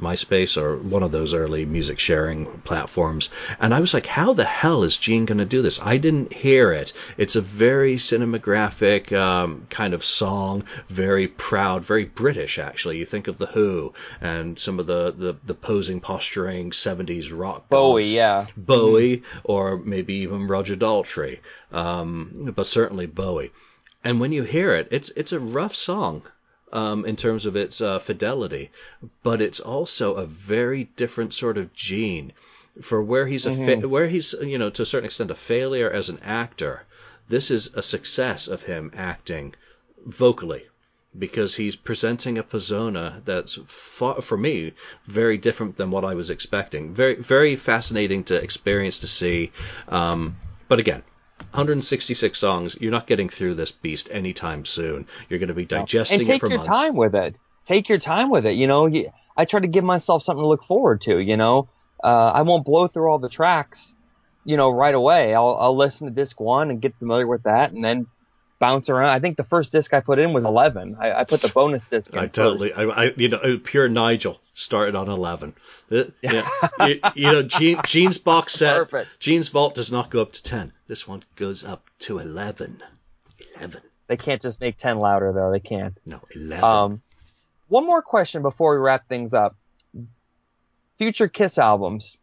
MySpace 0.00 0.60
or 0.60 0.76
one 0.76 1.02
of 1.02 1.12
those 1.12 1.34
early 1.34 1.64
music 1.64 1.98
sharing 1.98 2.46
platforms, 2.64 3.28
and 3.60 3.72
I 3.72 3.80
was 3.80 3.94
like, 3.94 4.06
how 4.06 4.32
the 4.32 4.44
hell 4.44 4.82
is 4.82 4.98
Gene 4.98 5.24
going 5.24 5.38
to 5.38 5.44
do 5.44 5.62
this? 5.62 5.80
I 5.80 5.98
didn't 5.98 6.32
hear 6.32 6.72
it. 6.72 6.92
It's 7.16 7.36
a 7.36 7.40
very 7.40 7.96
cinematographic 7.96 9.12
um, 9.12 9.66
kind 9.70 9.94
of 9.94 10.04
song, 10.04 10.64
very 10.88 11.28
proud, 11.28 11.84
very 11.84 12.04
British 12.04 12.58
actually. 12.58 12.98
You 12.98 13.06
think 13.06 13.28
of 13.28 13.38
the 13.38 13.46
Who 13.46 13.94
and 14.20 14.58
some 14.58 14.80
of 14.80 14.86
the 14.86 15.12
the, 15.12 15.36
the 15.44 15.54
posing, 15.54 16.00
posturing 16.00 16.72
'70s 16.72 17.30
rock. 17.32 17.68
Bowie, 17.68 18.02
gods. 18.02 18.12
yeah. 18.12 18.46
Bowie, 18.56 19.22
or 19.44 19.76
maybe 19.78 20.14
even 20.14 20.48
Roger 20.48 20.76
Daltrey, 20.76 21.38
um, 21.72 22.52
but 22.54 22.66
certainly 22.66 23.06
Bowie. 23.06 23.52
And 24.02 24.20
when 24.20 24.32
you 24.32 24.42
hear 24.42 24.74
it, 24.74 24.88
it's 24.90 25.10
it's 25.10 25.32
a 25.32 25.40
rough 25.40 25.74
song 25.74 26.22
um, 26.74 27.06
in 27.06 27.16
terms 27.16 27.46
of 27.46 27.56
its 27.56 27.80
uh, 27.80 27.98
fidelity, 27.98 28.70
but 29.22 29.40
it's 29.40 29.60
also 29.60 30.14
a 30.14 30.26
very 30.26 30.84
different 30.96 31.32
sort 31.32 31.56
of 31.56 31.72
gene. 31.72 32.32
For 32.82 33.00
where 33.00 33.26
he's 33.26 33.46
a 33.46 33.54
fa- 33.54 33.88
where 33.88 34.08
he's 34.08 34.34
you 34.42 34.58
know 34.58 34.68
to 34.70 34.82
a 34.82 34.86
certain 34.86 35.06
extent 35.06 35.30
a 35.30 35.36
failure 35.36 35.88
as 35.90 36.08
an 36.08 36.18
actor, 36.22 36.82
this 37.28 37.50
is 37.50 37.70
a 37.74 37.82
success 37.82 38.48
of 38.48 38.62
him 38.62 38.90
acting 38.94 39.54
vocally 40.04 40.64
because 41.16 41.54
he's 41.54 41.76
presenting 41.76 42.38
a 42.38 42.42
persona 42.42 43.22
that's 43.24 43.54
far, 43.66 44.20
for 44.20 44.36
me 44.36 44.72
very 45.06 45.38
different 45.38 45.76
than 45.76 45.92
what 45.92 46.04
I 46.04 46.14
was 46.14 46.30
expecting. 46.30 46.92
Very 46.92 47.14
very 47.14 47.54
fascinating 47.54 48.24
to 48.24 48.34
experience 48.34 48.98
to 48.98 49.06
see. 49.06 49.52
Um, 49.86 50.36
but 50.66 50.80
again, 50.80 51.04
166 51.38 52.38
songs. 52.38 52.76
You're 52.80 52.90
not 52.90 53.06
getting 53.06 53.28
through 53.28 53.54
this 53.54 53.72
beast 53.72 54.08
anytime 54.10 54.64
soon. 54.64 55.06
You're 55.28 55.38
going 55.38 55.48
to 55.48 55.54
be 55.54 55.64
digesting 55.64 56.20
and 56.20 56.26
take 56.26 56.36
it 56.36 56.40
for 56.40 56.48
your 56.48 56.58
months. 56.58 56.68
time 56.68 56.96
with 56.96 57.14
it. 57.14 57.36
Take 57.64 57.88
your 57.88 57.98
time 57.98 58.30
with 58.30 58.46
it. 58.46 58.52
You 58.52 58.66
know, 58.66 58.90
I 59.36 59.44
try 59.44 59.60
to 59.60 59.66
give 59.66 59.84
myself 59.84 60.22
something 60.22 60.42
to 60.42 60.48
look 60.48 60.64
forward 60.64 61.00
to. 61.02 61.18
You 61.18 61.36
know, 61.36 61.68
uh, 62.02 62.32
I 62.34 62.42
won't 62.42 62.64
blow 62.64 62.88
through 62.88 63.08
all 63.08 63.18
the 63.18 63.28
tracks, 63.28 63.94
you 64.44 64.56
know, 64.56 64.70
right 64.70 64.94
away. 64.94 65.34
I'll 65.34 65.56
I'll 65.58 65.76
listen 65.76 66.06
to 66.06 66.12
disc 66.12 66.38
one 66.40 66.70
and 66.70 66.80
get 66.80 66.96
familiar 66.98 67.26
with 67.26 67.44
that, 67.44 67.72
and 67.72 67.84
then 67.84 68.06
bounce 68.64 68.88
around. 68.88 69.10
I 69.10 69.20
think 69.20 69.36
the 69.36 69.44
first 69.44 69.72
disc 69.72 69.92
I 69.92 70.00
put 70.00 70.18
in 70.18 70.32
was 70.32 70.42
11. 70.42 70.96
I, 70.98 71.12
I 71.12 71.24
put 71.24 71.42
the 71.42 71.50
bonus 71.50 71.84
disc 71.84 72.10
in 72.10 72.18
I 72.18 72.28
totally. 72.28 72.72
I, 72.72 72.84
I, 72.84 73.12
you 73.14 73.28
know, 73.28 73.60
pure 73.62 73.90
Nigel 73.90 74.40
started 74.54 74.94
on 74.94 75.10
11. 75.10 75.52
Uh, 75.92 76.04
yeah, 76.22 76.48
you, 76.86 77.00
you 77.14 77.30
know, 77.30 77.42
Gene, 77.42 77.80
Gene's 77.84 78.16
box 78.16 78.54
set, 78.54 78.76
Perfect. 78.76 79.20
Gene's 79.20 79.50
vault 79.50 79.74
does 79.74 79.92
not 79.92 80.08
go 80.08 80.22
up 80.22 80.32
to 80.32 80.42
10. 80.42 80.72
This 80.86 81.06
one 81.06 81.22
goes 81.36 81.62
up 81.62 81.84
to 82.00 82.18
11. 82.18 82.82
11. 83.56 83.82
They 84.06 84.16
can't 84.16 84.40
just 84.40 84.62
make 84.62 84.78
10 84.78 84.98
louder 84.98 85.32
though. 85.34 85.50
They 85.50 85.60
can't. 85.60 85.98
No, 86.06 86.20
11. 86.34 86.64
Um, 86.64 87.02
one 87.68 87.84
more 87.84 88.00
question 88.00 88.40
before 88.40 88.72
we 88.72 88.78
wrap 88.78 89.08
things 89.08 89.34
up. 89.34 89.56
Future 90.96 91.28
Kiss 91.28 91.58
albums. 91.58 92.16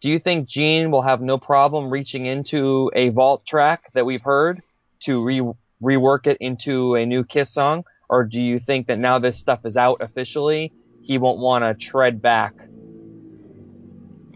Do 0.00 0.08
you 0.08 0.20
think 0.20 0.48
Gene 0.48 0.92
will 0.92 1.02
have 1.02 1.20
no 1.20 1.36
problem 1.36 1.90
reaching 1.90 2.26
into 2.26 2.92
a 2.94 3.08
vault 3.08 3.44
track 3.44 3.90
that 3.94 4.06
we've 4.06 4.22
heard 4.22 4.62
to 5.00 5.22
re- 5.22 5.52
rework 5.82 6.26
it 6.26 6.36
into 6.40 6.94
a 6.94 7.06
new 7.06 7.24
Kiss 7.24 7.52
song? 7.52 7.84
Or 8.08 8.24
do 8.24 8.42
you 8.42 8.58
think 8.58 8.88
that 8.88 8.98
now 8.98 9.18
this 9.18 9.38
stuff 9.38 9.60
is 9.64 9.76
out 9.76 9.98
officially, 10.00 10.72
he 11.02 11.18
won't 11.18 11.38
want 11.38 11.62
to 11.64 11.74
tread 11.74 12.20
back? 12.20 12.54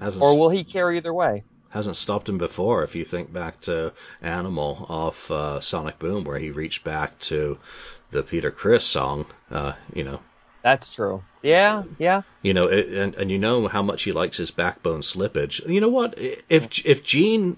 hasn't, 0.01 0.23
Or 0.23 0.39
will 0.39 0.49
he 0.51 0.65
care 0.65 0.93
either 0.93 1.13
way? 1.13 1.45
hasn't 1.71 1.97
stopped 1.97 2.29
him 2.29 2.39
before. 2.39 2.85
If 2.85 2.95
you 2.95 3.05
think 3.05 3.33
back 3.33 3.61
to 3.63 3.93
Animal 4.23 4.87
off 4.89 5.29
uh, 5.31 5.59
Sonic 5.61 5.99
Boom, 5.99 6.23
where 6.23 6.39
he 6.39 6.51
reached 6.53 6.85
back 6.85 7.19
to 7.21 7.59
the 8.13 8.23
Peter 8.23 8.53
Criss 8.53 8.87
song, 8.87 9.27
uh, 9.51 9.73
you 9.93 10.05
know, 10.05 10.21
That's 10.63 10.89
true. 10.95 11.25
Yeah, 11.43 11.83
yeah. 11.99 12.23
You 12.43 12.55
know, 12.55 12.65
it, 12.65 12.89
and 12.89 13.17
and 13.17 13.29
you 13.29 13.39
know 13.39 13.67
how 13.67 13.83
much 13.83 14.05
he 14.05 14.13
likes 14.13 14.37
his 14.37 14.53
backbone 14.53 15.01
slippage. 15.01 15.69
You 15.69 15.81
know 15.81 15.89
what? 15.89 16.15
If 16.17 16.87
if 16.87 17.03
Gene 17.03 17.57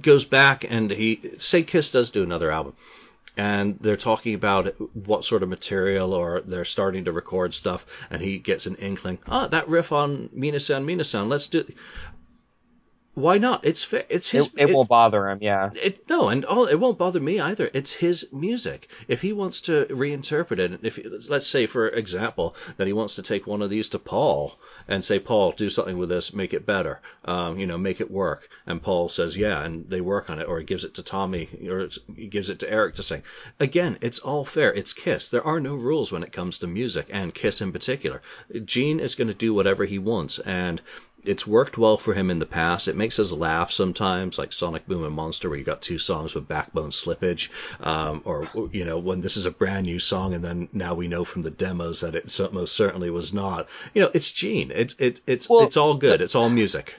goes 0.00 0.24
back 0.24 0.64
and 0.70 0.88
he 0.90 1.32
say 1.38 1.64
Kiss 1.64 1.90
does 1.90 2.10
do 2.10 2.22
another 2.22 2.52
album, 2.52 2.74
and 3.36 3.78
they're 3.80 3.96
talking 3.96 4.34
about 4.34 4.74
what 4.94 5.24
sort 5.24 5.42
of 5.42 5.48
material 5.48 6.12
or 6.12 6.40
they're 6.42 6.64
starting 6.64 7.04
to 7.06 7.12
record 7.12 7.54
stuff, 7.54 7.86
and 8.10 8.20
he 8.20 8.38
gets 8.38 8.66
an 8.66 8.76
inkling, 8.76 9.18
ah, 9.26 9.46
that 9.48 9.68
riff 9.68 9.92
on 9.92 10.28
Minasan 10.36 10.84
Minasan, 10.84 11.28
let's 11.28 11.48
do. 11.48 11.64
Why 13.14 13.36
not? 13.36 13.66
It's 13.66 13.84
fa- 13.84 14.10
it's 14.12 14.30
his. 14.30 14.46
It, 14.56 14.70
it 14.70 14.74
won't 14.74 14.88
bother 14.88 15.28
him, 15.28 15.38
yeah. 15.42 15.70
It, 15.74 16.08
no, 16.08 16.30
and 16.30 16.46
all, 16.46 16.64
it 16.64 16.76
won't 16.76 16.96
bother 16.96 17.20
me 17.20 17.40
either. 17.40 17.70
It's 17.74 17.92
his 17.92 18.32
music. 18.32 18.88
If 19.06 19.20
he 19.20 19.34
wants 19.34 19.60
to 19.62 19.84
reinterpret 19.84 20.58
it, 20.58 20.80
if 20.82 20.98
let's 21.28 21.46
say, 21.46 21.66
for 21.66 21.88
example, 21.88 22.56
that 22.78 22.86
he 22.86 22.94
wants 22.94 23.16
to 23.16 23.22
take 23.22 23.46
one 23.46 23.60
of 23.60 23.68
these 23.68 23.90
to 23.90 23.98
Paul 23.98 24.58
and 24.88 25.04
say, 25.04 25.18
Paul, 25.18 25.52
do 25.52 25.68
something 25.68 25.98
with 25.98 26.08
this, 26.08 26.32
make 26.32 26.54
it 26.54 26.64
better, 26.64 27.00
um, 27.26 27.58
you 27.58 27.66
know, 27.66 27.76
make 27.76 28.00
it 28.00 28.10
work, 28.10 28.48
and 28.66 28.82
Paul 28.82 29.10
says, 29.10 29.36
yeah, 29.36 29.62
and 29.62 29.88
they 29.90 30.00
work 30.00 30.30
on 30.30 30.38
it, 30.38 30.48
or 30.48 30.58
he 30.58 30.64
gives 30.64 30.84
it 30.84 30.94
to 30.94 31.02
Tommy, 31.02 31.48
or 31.68 31.90
he 32.16 32.28
gives 32.28 32.48
it 32.48 32.60
to 32.60 32.70
Eric 32.70 32.94
to 32.94 33.02
sing. 33.02 33.22
Again, 33.60 33.98
it's 34.00 34.20
all 34.20 34.44
fair. 34.46 34.72
It's 34.72 34.94
Kiss. 34.94 35.28
There 35.28 35.46
are 35.46 35.60
no 35.60 35.74
rules 35.74 36.10
when 36.10 36.22
it 36.22 36.32
comes 36.32 36.58
to 36.58 36.66
music, 36.66 37.08
and 37.10 37.34
Kiss 37.34 37.60
in 37.60 37.72
particular. 37.72 38.22
Gene 38.64 39.00
is 39.00 39.16
going 39.16 39.28
to 39.28 39.34
do 39.34 39.52
whatever 39.52 39.84
he 39.84 39.98
wants, 39.98 40.38
and 40.38 40.80
it's 41.24 41.46
worked 41.46 41.78
well 41.78 41.96
for 41.96 42.14
him 42.14 42.30
in 42.30 42.38
the 42.38 42.46
past. 42.46 42.88
It 42.88 42.96
makes 42.96 43.18
us 43.18 43.32
laugh 43.32 43.70
sometimes, 43.70 44.38
like 44.38 44.52
Sonic 44.52 44.86
Boom 44.86 45.04
and 45.04 45.14
Monster, 45.14 45.48
where 45.48 45.58
you 45.58 45.64
got 45.64 45.82
two 45.82 45.98
songs 45.98 46.34
with 46.34 46.48
backbone 46.48 46.90
slippage, 46.90 47.50
um, 47.80 48.22
or 48.24 48.48
you 48.72 48.84
know 48.84 48.98
when 48.98 49.20
this 49.20 49.36
is 49.36 49.46
a 49.46 49.50
brand 49.50 49.86
new 49.86 49.98
song, 49.98 50.34
and 50.34 50.44
then 50.44 50.68
now 50.72 50.94
we 50.94 51.08
know 51.08 51.24
from 51.24 51.42
the 51.42 51.50
demos 51.50 52.00
that 52.00 52.14
it 52.14 52.36
most 52.52 52.74
certainly 52.74 53.10
was 53.10 53.32
not. 53.32 53.68
You 53.94 54.02
know, 54.02 54.10
it's 54.12 54.32
Gene. 54.32 54.72
It's 54.74 54.94
it, 54.98 55.20
it's 55.26 55.48
Well, 55.48 55.62
it's 55.62 55.76
all 55.76 55.94
good. 55.94 56.20
It's 56.20 56.34
all 56.34 56.48
music. 56.48 56.94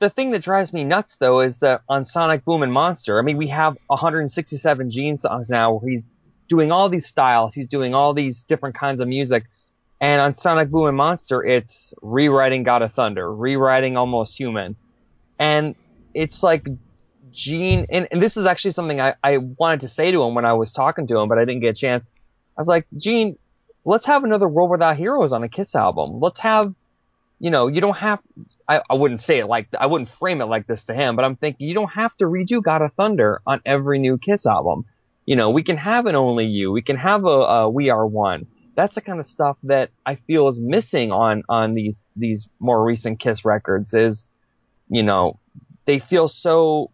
The 0.00 0.10
thing 0.10 0.32
that 0.32 0.42
drives 0.42 0.72
me 0.72 0.84
nuts 0.84 1.16
though 1.16 1.40
is 1.40 1.58
that 1.58 1.82
on 1.88 2.04
Sonic 2.04 2.44
Boom 2.44 2.62
and 2.62 2.72
Monster, 2.72 3.18
I 3.18 3.22
mean, 3.22 3.36
we 3.36 3.48
have 3.48 3.76
167 3.86 4.90
Gene 4.90 5.16
songs 5.16 5.48
now 5.48 5.74
where 5.74 5.90
he's 5.90 6.08
doing 6.48 6.72
all 6.72 6.88
these 6.88 7.06
styles, 7.06 7.54
he's 7.54 7.68
doing 7.68 7.94
all 7.94 8.14
these 8.14 8.42
different 8.42 8.74
kinds 8.74 9.00
of 9.00 9.08
music. 9.08 9.44
And 10.00 10.20
on 10.20 10.34
Sonic 10.34 10.70
Boom 10.70 10.86
and 10.86 10.96
Monster, 10.96 11.42
it's 11.42 11.94
rewriting 12.02 12.62
God 12.62 12.82
of 12.82 12.92
Thunder, 12.92 13.32
rewriting 13.32 13.96
Almost 13.96 14.38
Human. 14.38 14.76
And 15.38 15.74
it's 16.12 16.42
like 16.42 16.66
Gene, 17.32 17.86
and, 17.90 18.06
and 18.10 18.22
this 18.22 18.36
is 18.36 18.46
actually 18.46 18.72
something 18.72 19.00
I, 19.00 19.14
I 19.22 19.38
wanted 19.38 19.80
to 19.80 19.88
say 19.88 20.12
to 20.12 20.22
him 20.22 20.34
when 20.34 20.44
I 20.44 20.52
was 20.52 20.72
talking 20.72 21.06
to 21.08 21.18
him, 21.18 21.28
but 21.28 21.38
I 21.38 21.44
didn't 21.44 21.60
get 21.60 21.70
a 21.70 21.74
chance. 21.74 22.10
I 22.56 22.60
was 22.60 22.68
like, 22.68 22.86
Gene, 22.96 23.38
let's 23.84 24.06
have 24.06 24.24
another 24.24 24.48
World 24.48 24.70
Without 24.70 24.96
Heroes 24.96 25.32
on 25.32 25.42
a 25.42 25.48
Kiss 25.48 25.74
album. 25.74 26.20
Let's 26.20 26.40
have, 26.40 26.74
you 27.40 27.50
know, 27.50 27.66
you 27.68 27.80
don't 27.80 27.96
have, 27.96 28.20
I, 28.68 28.82
I 28.88 28.94
wouldn't 28.94 29.20
say 29.20 29.38
it 29.38 29.46
like, 29.46 29.68
I 29.78 29.86
wouldn't 29.86 30.10
frame 30.10 30.40
it 30.40 30.46
like 30.46 30.66
this 30.66 30.84
to 30.84 30.94
him, 30.94 31.16
but 31.16 31.24
I'm 31.24 31.36
thinking 31.36 31.66
you 31.66 31.74
don't 31.74 31.92
have 31.92 32.16
to 32.18 32.26
redo 32.26 32.62
God 32.62 32.82
of 32.82 32.92
Thunder 32.94 33.40
on 33.46 33.60
every 33.64 33.98
new 33.98 34.18
Kiss 34.18 34.46
album. 34.46 34.84
You 35.26 35.36
know, 35.36 35.50
we 35.50 35.62
can 35.62 35.76
have 35.76 36.06
an 36.06 36.14
Only 36.14 36.46
You, 36.46 36.70
we 36.72 36.82
can 36.82 36.96
have 36.96 37.24
a, 37.24 37.28
a 37.28 37.70
We 37.70 37.90
Are 37.90 38.06
One. 38.06 38.46
That's 38.74 38.94
the 38.94 39.00
kind 39.00 39.20
of 39.20 39.26
stuff 39.26 39.56
that 39.64 39.90
I 40.04 40.16
feel 40.16 40.48
is 40.48 40.58
missing 40.58 41.12
on, 41.12 41.42
on 41.48 41.74
these, 41.74 42.04
these 42.16 42.48
more 42.58 42.84
recent 42.84 43.20
Kiss 43.20 43.44
records 43.44 43.94
is, 43.94 44.26
you 44.88 45.02
know, 45.02 45.38
they 45.84 45.98
feel 45.98 46.28
so, 46.28 46.90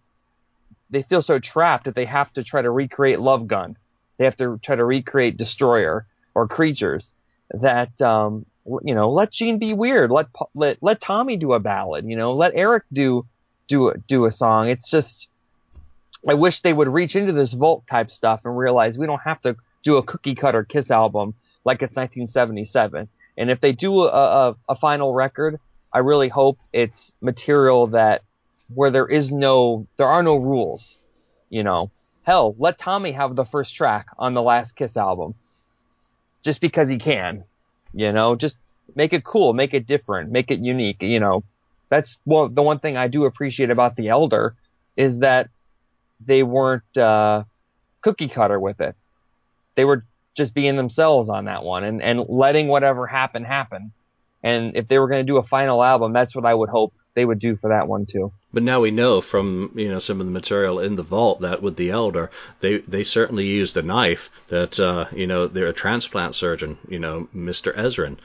they 0.91 1.03
feel 1.03 1.23
so 1.23 1.39
trapped 1.39 1.85
that 1.85 1.95
they 1.95 2.05
have 2.05 2.33
to 2.35 2.45
try 2.45 2.61
to 2.61 2.71
recreate 2.71 3.21
Love 3.21 3.47
Gun. 3.47 3.77
They 4.19 4.25
have 4.25 4.37
to 4.37 4.59
try 4.63 4.77
to 4.77 4.85
recreate 4.85 5.37
Destroyer 5.37 6.07
or 6.35 6.47
Creatures 6.49 7.15
that, 7.53 8.01
um, 8.03 8.45
you 8.83 8.95
know, 8.95 9.11
let 9.11 9.33
Gene 9.33 9.59
be 9.59 9.73
weird. 9.73 10.11
Let 10.11 10.27
let 10.55 10.79
let 10.83 11.01
Tommy 11.01 11.37
do 11.37 11.55
a 11.55 11.59
ballad. 11.59 12.05
You 12.05 12.17
know, 12.17 12.35
let 12.35 12.53
Eric 12.55 12.85
do 12.93 13.27
do 13.69 13.89
a, 13.89 13.97
do 13.97 14.27
a 14.27 14.31
song. 14.31 14.69
It's 14.69 14.91
just, 14.91 15.29
I 16.29 16.35
wish 16.35 16.61
they 16.61 16.73
would 16.73 16.89
reach 16.89 17.17
into 17.17 17.33
this 17.33 17.53
Vault 17.53 17.87
type 17.89 18.11
stuff 18.11 18.41
and 18.45 18.57
realize 18.57 18.99
we 18.99 19.07
don't 19.07 19.23
have 19.23 19.41
to 19.43 19.57
do 19.83 19.97
a 19.97 20.03
cookie 20.03 20.35
cutter 20.35 20.65
Kiss 20.65 20.91
album 20.91 21.35
like 21.65 21.83
it's 21.83 21.95
1977. 21.95 23.09
And 23.37 23.51
if 23.51 23.61
they 23.61 23.73
do 23.73 24.03
a, 24.03 24.09
a, 24.09 24.57
a 24.71 24.75
final 24.75 25.15
record, 25.15 25.59
I 25.93 25.99
really 25.99 26.29
hope 26.29 26.59
it's 26.73 27.13
material 27.21 27.89
that 27.89 28.23
where 28.75 28.91
there 28.91 29.07
is 29.07 29.33
no, 29.33 29.87
there 29.97 30.09
are 30.09 30.23
no 30.23 30.37
rules. 30.37 30.97
You 31.49 31.65
know, 31.65 31.91
hell, 32.23 32.55
let 32.59 32.79
Tommy 32.79 33.13
have 33.13 33.35
the 33.35 33.45
first 33.45 33.75
track 33.75 34.07
on 34.19 34.35
the 34.35 34.43
last 34.43 34.77
Kiss 34.77 34.97
album, 34.97 35.35
just 36.43 36.61
because 36.61 36.89
he 36.89 36.99
can. 36.99 37.45
You 37.93 38.13
know, 38.13 38.37
just 38.37 38.57
make 38.95 39.13
it 39.13 39.25
cool, 39.25 39.53
make 39.53 39.75
it 39.75 39.87
different, 39.87 40.31
make 40.31 40.51
it 40.51 40.61
unique. 40.61 41.03
You 41.03 41.19
know, 41.19 41.43
that's 41.89 42.19
well, 42.25 42.49
the 42.49 42.63
one 42.63 42.79
thing 42.79 42.97
I 42.97 43.09
do 43.09 43.25
appreciate 43.25 43.71
about 43.71 43.97
the 43.97 44.09
Elder 44.09 44.55
is 44.97 45.21
that 45.21 45.49
they 46.25 46.43
weren't 46.43 46.97
uh, 46.97 47.45
cookie 48.01 48.29
cutter 48.29 48.61
with 48.61 48.81
it. 48.81 48.95
They 49.75 49.85
were 49.85 50.05
just 50.35 50.55
being 50.55 50.77
themselves 50.77 51.29
on 51.29 51.47
that 51.47 51.65
one 51.65 51.85
and 51.85 52.03
and 52.03 52.25
letting 52.29 52.69
whatever 52.69 53.07
happen 53.07 53.45
happen. 53.45 53.93
And 54.43 54.77
if 54.77 54.89
they 54.89 54.99
were 54.99 55.09
going 55.09 55.25
to 55.25 55.31
do 55.31 55.37
a 55.37 55.43
final 55.43 55.83
album, 55.83 56.13
that's 56.13 56.35
what 56.35 56.47
I 56.47 56.55
would 56.55 56.71
hope 56.71 56.95
they 57.15 57.25
would 57.25 57.41
do 57.41 57.57
for 57.57 57.69
that 57.69 57.89
one 57.89 58.07
too. 58.07 58.33
But 58.53 58.63
now 58.63 58.81
we 58.81 58.91
know 58.91 59.21
from 59.21 59.73
you 59.75 59.89
know 59.89 59.99
some 59.99 60.21
of 60.21 60.27
the 60.27 60.33
material 60.33 60.79
in 60.79 60.97
the 60.97 61.03
vault 61.03 61.41
that 61.41 61.63
with 61.63 61.77
the 61.77 61.91
elder, 61.91 62.31
they 62.61 62.79
they 62.79 63.05
certainly 63.05 63.47
used 63.47 63.77
a 63.77 63.83
knife. 63.83 64.31
That 64.49 64.79
uh, 64.79 65.07
you 65.13 65.27
know 65.27 65.47
they're 65.47 65.67
a 65.69 65.73
transplant 65.73 66.35
surgeon, 66.35 66.79
you 66.89 66.99
know 66.99 67.29
Mr. 67.35 67.75
Ezrin. 67.75 68.17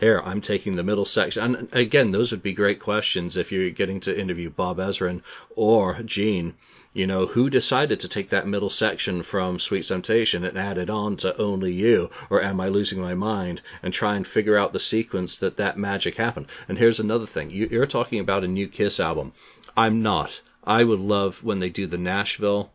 Here, 0.00 0.20
I'm 0.24 0.40
taking 0.40 0.74
the 0.74 0.82
middle 0.82 1.04
section. 1.04 1.54
And 1.54 1.68
again, 1.72 2.10
those 2.10 2.32
would 2.32 2.42
be 2.42 2.52
great 2.52 2.80
questions 2.80 3.36
if 3.36 3.52
you're 3.52 3.70
getting 3.70 4.00
to 4.00 4.18
interview 4.18 4.50
Bob 4.50 4.78
Ezrin 4.78 5.22
or 5.54 5.94
Gene. 6.02 6.54
You 6.96 7.08
know, 7.08 7.26
who 7.26 7.50
decided 7.50 7.98
to 7.98 8.08
take 8.08 8.28
that 8.28 8.46
middle 8.46 8.70
section 8.70 9.24
from 9.24 9.58
Sweet 9.58 9.84
Temptation 9.84 10.44
and 10.44 10.56
add 10.56 10.78
it 10.78 10.88
on 10.88 11.16
to 11.16 11.36
Only 11.36 11.72
You, 11.72 12.08
or 12.30 12.40
Am 12.40 12.60
I 12.60 12.68
Losing 12.68 13.00
My 13.00 13.14
Mind, 13.14 13.62
and 13.82 13.92
try 13.92 14.14
and 14.14 14.24
figure 14.24 14.56
out 14.56 14.72
the 14.72 14.78
sequence 14.78 15.36
that 15.38 15.56
that 15.56 15.76
magic 15.76 16.14
happened? 16.14 16.46
And 16.68 16.78
here's 16.78 17.00
another 17.00 17.26
thing. 17.26 17.50
You, 17.50 17.66
you're 17.68 17.86
talking 17.86 18.20
about 18.20 18.44
a 18.44 18.46
new 18.46 18.68
Kiss 18.68 19.00
album. 19.00 19.32
I'm 19.76 20.02
not. 20.02 20.40
I 20.62 20.84
would 20.84 21.00
love 21.00 21.42
when 21.42 21.58
they 21.58 21.68
do 21.68 21.88
the 21.88 21.98
Nashville 21.98 22.70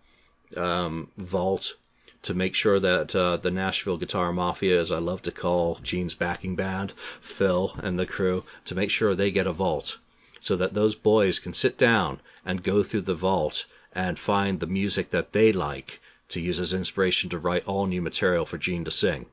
um, 0.58 1.08
vault 1.16 1.76
to 2.24 2.34
make 2.34 2.56
sure 2.56 2.78
that 2.78 3.16
uh, 3.16 3.38
the 3.38 3.52
Nashville 3.52 3.96
Guitar 3.96 4.34
Mafia, 4.34 4.82
as 4.82 4.92
I 4.92 5.00
love 5.00 5.22
to 5.22 5.32
call 5.32 5.80
Gene's 5.82 6.14
backing 6.14 6.58
band, 6.58 6.92
Phil 7.22 7.74
and 7.82 7.98
the 7.98 8.06
crew, 8.06 8.44
to 8.66 8.76
make 8.76 8.92
sure 8.92 9.16
they 9.16 9.32
get 9.32 9.48
a 9.48 9.54
vault 9.54 9.98
so 10.42 10.58
that 10.58 10.74
those 10.74 10.96
boys 10.96 11.40
can 11.40 11.54
sit 11.54 11.78
down 11.78 12.20
and 12.46 12.62
go 12.62 12.84
through 12.84 13.02
the 13.04 13.16
vault 13.16 13.66
and 13.94 14.18
find 14.20 14.60
the 14.60 14.68
music 14.68 15.12
that 15.12 15.34
they 15.34 15.52
like 15.52 16.00
to 16.30 16.42
use 16.42 16.60
as 16.60 16.74
inspiration 16.74 17.30
to 17.30 17.40
write 17.40 17.66
all 17.66 17.88
new 17.88 18.02
material 18.02 18.46
for 18.46 18.58
Gene 18.58 18.86
to 18.86 18.92
sing. 18.92 19.26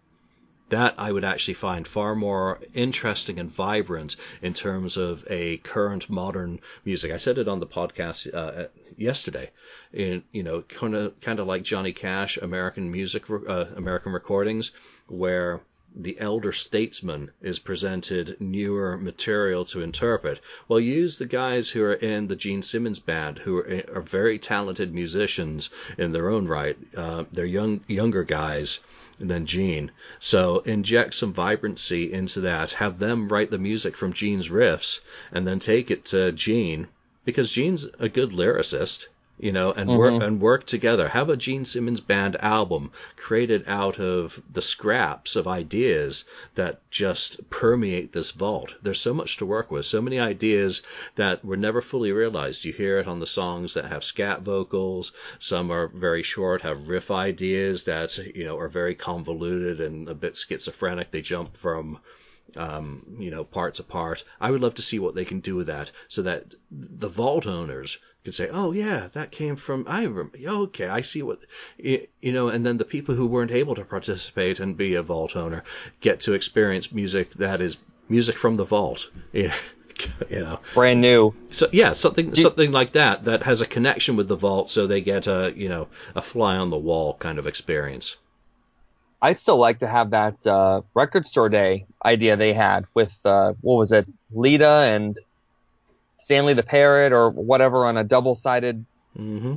That 0.71 0.95
I 0.99 1.13
would 1.13 1.25
actually 1.25 1.55
find 1.55 1.87
far 1.87 2.17
more 2.17 2.61
interesting 2.75 3.39
and 3.39 3.49
vibrant 3.49 4.17
in 4.43 4.53
terms 4.53 4.97
of 4.97 5.25
a 5.31 5.59
current 5.59 6.11
modern 6.11 6.59
music. 6.85 7.13
I 7.13 7.19
said 7.19 7.39
it 7.39 7.47
on 7.47 7.61
the 7.61 7.67
podcast 7.69 8.35
uh, 8.35 8.67
yesterday. 8.97 9.51
In, 9.93 10.25
you 10.33 10.43
know, 10.43 10.63
kind 10.63 10.97
of 10.97 11.21
kind 11.21 11.39
of 11.39 11.47
like 11.47 11.63
Johnny 11.63 11.93
Cash, 11.93 12.37
American 12.39 12.91
music, 12.91 13.31
uh, 13.31 13.67
American 13.77 14.13
recordings, 14.13 14.73
where 15.07 15.61
the 15.99 16.21
elder 16.21 16.53
statesman 16.53 17.31
is 17.41 17.59
presented 17.59 18.37
newer 18.39 18.99
material 18.99 19.65
to 19.65 19.81
interpret. 19.81 20.39
Well, 20.69 20.79
use 20.79 21.17
the 21.17 21.25
guys 21.25 21.71
who 21.71 21.83
are 21.85 21.95
in 21.95 22.29
the 22.29 22.37
Gene 22.37 22.63
Simmons 22.63 22.99
band, 22.99 23.39
who 23.39 23.59
are, 23.59 23.83
are 23.95 24.03
very 24.03 24.39
talented 24.39 24.93
musicians 24.93 25.71
in 25.97 26.13
their 26.13 26.29
own 26.29 26.47
right. 26.47 26.77
Uh, 26.95 27.25
they're 27.33 27.47
young, 27.47 27.81
younger 27.87 28.25
guys 28.25 28.81
than 29.19 29.47
Gene. 29.47 29.91
So 30.21 30.59
inject 30.67 31.15
some 31.15 31.33
vibrancy 31.33 32.13
into 32.13 32.43
that. 32.43 32.73
Have 32.73 32.99
them 32.99 33.29
write 33.29 33.51
the 33.51 33.59
music 33.59 33.97
from 33.97 34.13
Gene's 34.13 34.51
riffs, 34.51 35.01
and 35.33 35.47
then 35.47 35.59
take 35.59 35.91
it 35.91 36.05
to 36.07 36.31
Gene, 36.33 36.89
because 37.25 37.51
Gene's 37.51 37.87
a 37.99 38.11
good 38.11 38.33
lyricist. 38.33 39.07
You 39.39 39.53
know, 39.53 39.71
and 39.71 39.91
mm-hmm. 39.91 39.99
work 39.99 40.23
and 40.23 40.41
work 40.41 40.67
together. 40.67 41.09
Have 41.09 41.29
a 41.29 41.37
Gene 41.37 41.67
Simmons 41.67 42.01
band 42.01 42.37
album 42.41 42.91
created 43.17 43.65
out 43.67 44.01
of 44.01 44.41
the 44.51 44.63
scraps 44.63 45.37
of 45.37 45.47
ideas 45.47 46.25
that 46.55 46.81
just 46.91 47.51
permeate 47.51 48.13
this 48.13 48.31
vault. 48.31 48.75
There's 48.83 49.01
so 49.01 49.13
much 49.13 49.37
to 49.37 49.47
work 49.47 49.71
with, 49.71 49.85
so 49.85 50.01
many 50.01 50.19
ideas 50.19 50.81
that 51.17 51.45
were 51.45 51.57
never 51.57 51.83
fully 51.83 52.13
realized. 52.13 52.65
You 52.65 52.73
hear 52.73 52.99
it 52.99 53.07
on 53.07 53.21
the 53.21 53.27
songs 53.27 53.75
that 53.75 53.87
have 53.87 54.05
scat 54.05 54.41
vocals. 54.41 55.13
Some 55.39 55.71
are 55.71 55.89
very 55.89 56.23
short, 56.23 56.63
have 56.63 56.89
riff 56.89 57.11
ideas 57.11 57.85
that 57.85 58.17
you 58.35 58.45
know 58.45 58.59
are 58.59 58.69
very 58.69 58.95
convoluted 58.95 59.81
and 59.81 60.09
a 60.09 60.15
bit 60.15 60.37
schizophrenic. 60.37 61.11
They 61.11 61.21
jump 61.21 61.57
from 61.57 61.99
um, 62.57 63.17
you 63.19 63.31
know, 63.31 63.45
parts 63.45 63.81
apart. 63.81 64.25
I 64.41 64.51
would 64.51 64.61
love 64.61 64.75
to 64.75 64.83
see 64.83 64.99
what 64.99 65.15
they 65.15 65.25
can 65.25 65.41
do 65.41 65.57
with 65.57 65.67
that, 65.67 65.91
so 66.09 66.23
that 66.23 66.55
the 66.71 67.09
vault 67.09 67.47
owners 67.47 67.99
can 68.25 68.33
say, 68.33 68.49
"Oh 68.49 68.73
yeah, 68.73 69.09
that 69.13 69.31
came 69.31 69.57
from 69.57 69.85
I 69.89 70.03
remember. 70.03 70.39
Okay, 70.45 70.87
I 70.87 71.01
see 71.01 71.23
what 71.23 71.41
you 71.79 72.09
know." 72.23 72.49
And 72.49 72.65
then 72.65 72.77
the 72.77 72.85
people 72.85 73.15
who 73.15 73.27
weren't 73.27 73.53
able 73.53 73.75
to 73.75 73.85
participate 73.85 74.61
and 74.61 74.77
be 74.77 74.95
a 74.95 75.03
vault 75.03 75.37
owner 75.37 75.65
get 76.01 76.21
to 76.21 76.35
experience 76.35 76.93
music 76.93 77.31
that 77.35 77.61
is 77.61 77.77
music 78.09 78.39
from 78.39 78.57
the 78.57 78.65
vault. 78.65 79.11
Yeah. 79.33 79.55
you 80.29 80.41
know 80.41 80.59
brand 80.75 81.01
new 81.01 81.35
so 81.49 81.71
yeah 81.73 81.95
something 81.95 82.35
something 82.35 82.71
like 82.71 82.93
that 82.93 83.25
that 83.25 83.43
has 83.43 83.63
a 83.63 83.67
connection 83.67 84.15
with 84.15 84.29
the 84.29 84.37
vault 84.37 84.69
so 84.69 84.87
they 84.87 85.01
get 85.01 85.27
a 85.27 85.55
you 85.57 85.71
know 85.71 85.89
a 86.15 86.21
fly 86.21 86.57
on 86.57 86.69
the 86.69 86.77
wall 86.77 87.15
kind 87.15 87.39
of 87.39 87.47
experience 87.47 88.17
I'd 89.27 89.41
still 89.41 89.57
like 89.57 89.81
to 89.81 89.89
have 89.89 90.11
that 90.11 90.47
uh, 90.47 90.83
record 90.95 91.27
store 91.27 91.49
day 91.49 91.87
idea 92.05 92.37
they 92.37 92.53
had 92.53 92.87
with 92.95 93.13
uh, 93.25 93.55
what 93.61 93.75
was 93.75 93.91
it, 93.91 94.07
Leeta 94.33 94.95
and 94.95 95.19
Stanley 96.15 96.55
the 96.55 96.63
Parrot 96.63 97.13
or 97.13 97.31
whatever 97.31 97.87
on 97.87 97.97
a 97.97 98.05
double-sided 98.05 98.87
mm-hmm. 99.19 99.55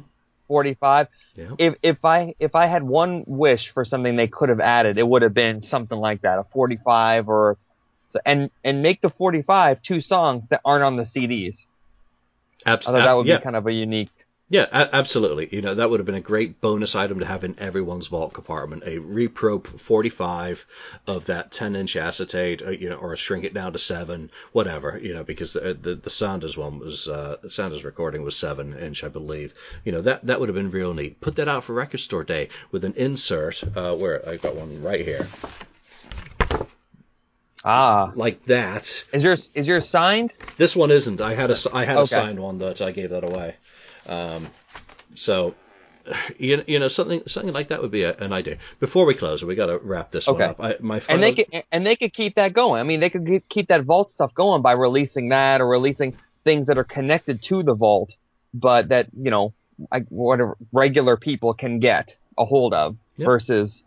45. 0.48 1.08
Yeah. 1.36 1.52
If 1.60 1.76
if 1.84 2.04
I 2.04 2.34
if 2.40 2.56
I 2.56 2.66
had 2.66 2.82
one 2.82 3.24
wish 3.28 3.70
for 3.70 3.86
something 3.86 4.16
they 4.16 4.28
could 4.28 4.50
have 4.50 4.60
added, 4.60 4.98
it 4.98 5.08
would 5.08 5.22
have 5.22 5.36
been 5.36 5.62
something 5.62 6.00
like 6.00 6.24
that, 6.24 6.40
a 6.40 6.46
45 6.46 7.30
or 7.30 7.58
and 8.26 8.50
and 8.64 8.82
make 8.82 9.02
the 9.02 9.12
45 9.12 9.84
two 9.84 10.02
songs 10.02 10.46
that 10.50 10.62
aren't 10.66 10.84
on 10.84 10.96
the 10.96 11.04
CDs. 11.04 11.68
Absolutely. 12.66 13.02
I 13.02 13.04
thought 13.04 13.08
that 13.08 13.18
would 13.18 13.28
yeah. 13.28 13.38
be 13.38 13.44
kind 13.44 13.56
of 13.56 13.68
a 13.68 13.72
unique 13.72 14.10
yeah, 14.52 14.66
a- 14.72 14.96
absolutely. 14.96 15.48
You 15.52 15.62
know, 15.62 15.76
that 15.76 15.90
would 15.90 16.00
have 16.00 16.08
been 16.08 16.16
a 16.16 16.22
great 16.22 16.60
bonus 16.60 16.96
item 16.96 17.20
to 17.20 17.26
have 17.26 17.44
in 17.44 17.60
everyone's 17.60 18.08
vault 18.08 18.34
compartment. 18.34 18.84
A 18.84 18.98
repro 18.98 19.66
45 19.66 20.66
of 21.06 21.28
that 21.28 21.52
10 21.52 21.76
inch 21.76 21.96
acetate, 21.96 22.64
uh, 22.64 22.72
you 22.72 22.90
know, 22.90 22.96
or 22.96 23.16
shrink 23.16 23.44
it 23.46 23.54
down 23.54 23.74
to 23.74 23.80
seven, 23.80 24.32
whatever, 24.52 25.00
you 25.02 25.14
know, 25.14 25.24
because 25.24 25.54
the 25.54 25.78
the, 25.80 25.94
the 25.96 26.10
Sanders 26.10 26.58
one 26.58 26.80
was, 26.80 27.08
uh, 27.08 27.38
Sanders 27.48 27.86
recording 27.86 28.24
was 28.24 28.36
seven 28.36 28.76
inch, 28.76 29.04
I 29.04 29.10
believe. 29.10 29.54
You 29.86 29.92
know, 29.92 30.02
that, 30.02 30.24
that 30.24 30.40
would 30.40 30.50
have 30.50 30.56
been 30.56 30.72
real 30.72 30.96
neat. 30.96 31.22
Put 31.22 31.36
that 31.36 31.48
out 31.48 31.64
for 31.64 31.74
Record 31.74 32.00
Store 32.00 32.24
Day 32.24 32.50
with 32.72 32.84
an 32.84 32.94
insert, 32.96 33.64
uh, 33.78 33.96
where 33.96 34.28
I've 34.28 34.42
got 34.42 34.56
one 34.56 34.82
right 34.82 35.06
here. 35.06 35.28
Ah, 37.64 38.14
like 38.16 38.46
that. 38.46 39.04
Is 39.12 39.24
yours 39.24 39.52
is 39.54 39.68
yours 39.68 39.88
signed? 39.88 40.34
This 40.58 40.76
one 40.76 40.92
isn't. 40.92 41.20
I 41.20 41.36
had 41.36 41.52
a 41.52 41.58
I 41.74 41.84
had 41.84 41.98
okay. 41.98 42.04
a 42.04 42.08
signed 42.08 42.40
one 42.40 42.60
that 42.60 42.82
I 42.82 42.92
gave 42.92 43.10
that 43.10 43.26
away. 43.26 43.56
Um, 44.10 44.48
so 45.16 45.56
you, 46.38 46.64
you 46.68 46.80
know 46.80 46.88
something 46.88 47.24
something 47.28 47.54
like 47.54 47.70
that 47.70 47.82
would 47.82 47.92
be 47.92 48.04
a, 48.04 48.16
an 48.18 48.34
idea. 48.34 48.58
Before 48.80 49.06
we 49.06 49.14
close, 49.14 49.44
we 49.44 49.56
got 49.56 49.68
to 49.68 49.78
wrap 49.78 50.12
this 50.12 50.28
okay. 50.28 50.42
one 50.42 50.50
up. 50.50 50.60
I, 50.60 50.76
my 50.80 51.00
final... 51.00 51.24
and 51.24 51.24
they 51.24 51.44
could 51.44 51.64
and 51.72 51.86
they 51.86 51.96
could 51.96 52.14
keep 52.14 52.36
that 52.36 52.54
going. 52.54 52.80
I 52.80 52.84
mean, 52.84 53.00
they 53.00 53.10
could 53.10 53.44
keep 53.48 53.68
that 53.68 53.84
vault 53.84 54.12
stuff 54.12 54.34
going 54.34 54.62
by 54.62 54.74
releasing 54.74 55.30
that 55.30 55.62
or 55.62 55.68
releasing 55.68 56.18
things 56.44 56.68
that 56.68 56.78
are 56.78 56.84
connected 56.84 57.42
to 57.44 57.64
the 57.64 57.76
vault, 57.76 58.16
but 58.54 58.90
that 58.90 59.08
you 59.16 59.32
know, 59.32 59.54
like 59.92 60.08
whatever 60.10 60.58
regular 60.72 61.18
people 61.18 61.54
can 61.54 61.80
get 61.80 62.16
a 62.38 62.46
hold 62.46 62.74
of 62.74 62.98
yep. 63.18 63.26
versus 63.28 63.84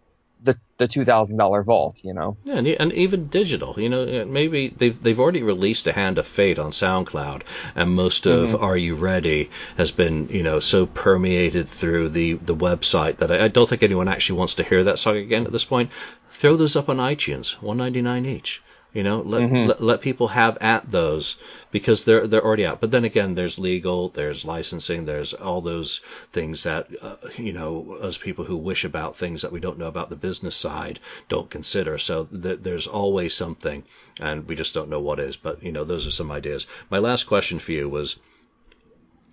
the 0.82 0.88
two 0.88 1.04
thousand 1.04 1.36
dollar 1.36 1.62
vault, 1.62 2.00
you 2.02 2.12
know. 2.12 2.36
Yeah, 2.44 2.56
and, 2.56 2.66
and, 2.66 2.92
even 2.92 3.28
digital, 3.28 3.74
you 3.78 3.88
know, 3.88 4.24
maybe 4.24 4.68
they've 4.68 5.00
they've 5.00 5.20
already 5.20 5.42
released 5.42 5.86
a 5.86 5.92
Hand 5.92 6.18
of 6.18 6.26
Fate 6.26 6.58
on 6.58 6.72
SoundCloud, 6.72 7.42
and 7.76 7.90
most 7.90 8.26
of 8.26 8.50
mm-hmm. 8.50 8.64
Are 8.64 8.76
You 8.76 8.94
Ready 8.96 9.50
has 9.76 9.92
been, 9.92 10.28
you 10.28 10.42
know, 10.42 10.58
so 10.60 10.86
permeated 10.86 11.68
through 11.68 12.08
the 12.10 12.34
the 12.34 12.56
website 12.56 13.18
that 13.18 13.30
I, 13.30 13.44
I 13.44 13.48
don't 13.48 13.68
think 13.68 13.82
anyone 13.82 14.08
actually 14.08 14.38
wants 14.38 14.54
to 14.56 14.64
hear 14.64 14.84
that 14.84 14.98
song 14.98 15.16
again 15.16 15.46
at 15.46 15.52
this 15.52 15.64
point. 15.64 15.90
Throw 16.32 16.56
those 16.56 16.76
up 16.76 16.88
on 16.88 16.96
iTunes, 16.96 17.52
one 17.62 17.76
ninety 17.76 18.02
nine 18.02 18.26
each. 18.26 18.60
You 18.94 19.02
know, 19.02 19.22
let, 19.22 19.40
mm-hmm. 19.40 19.68
let, 19.68 19.82
let 19.82 20.00
people 20.02 20.28
have 20.28 20.58
at 20.60 20.90
those 20.90 21.38
because 21.70 22.04
they're 22.04 22.26
they're 22.26 22.44
already 22.44 22.66
out. 22.66 22.80
But 22.80 22.90
then 22.90 23.04
again, 23.04 23.34
there's 23.34 23.58
legal, 23.58 24.10
there's 24.10 24.44
licensing, 24.44 25.06
there's 25.06 25.32
all 25.32 25.62
those 25.62 26.00
things 26.30 26.64
that 26.64 26.88
uh, 27.00 27.16
you 27.38 27.54
know, 27.54 27.98
as 28.02 28.18
people 28.18 28.44
who 28.44 28.56
wish 28.56 28.84
about 28.84 29.16
things 29.16 29.42
that 29.42 29.52
we 29.52 29.60
don't 29.60 29.78
know 29.78 29.86
about 29.86 30.10
the 30.10 30.16
business 30.16 30.56
side 30.56 31.00
don't 31.30 31.48
consider. 31.48 31.96
So 31.96 32.24
th- 32.24 32.60
there's 32.60 32.86
always 32.86 33.32
something, 33.34 33.82
and 34.20 34.46
we 34.46 34.56
just 34.56 34.74
don't 34.74 34.90
know 34.90 35.00
what 35.00 35.20
is. 35.20 35.36
But 35.36 35.62
you 35.62 35.72
know, 35.72 35.84
those 35.84 36.06
are 36.06 36.10
some 36.10 36.30
ideas. 36.30 36.66
My 36.90 36.98
last 36.98 37.24
question 37.24 37.58
for 37.58 37.72
you 37.72 37.88
was. 37.88 38.16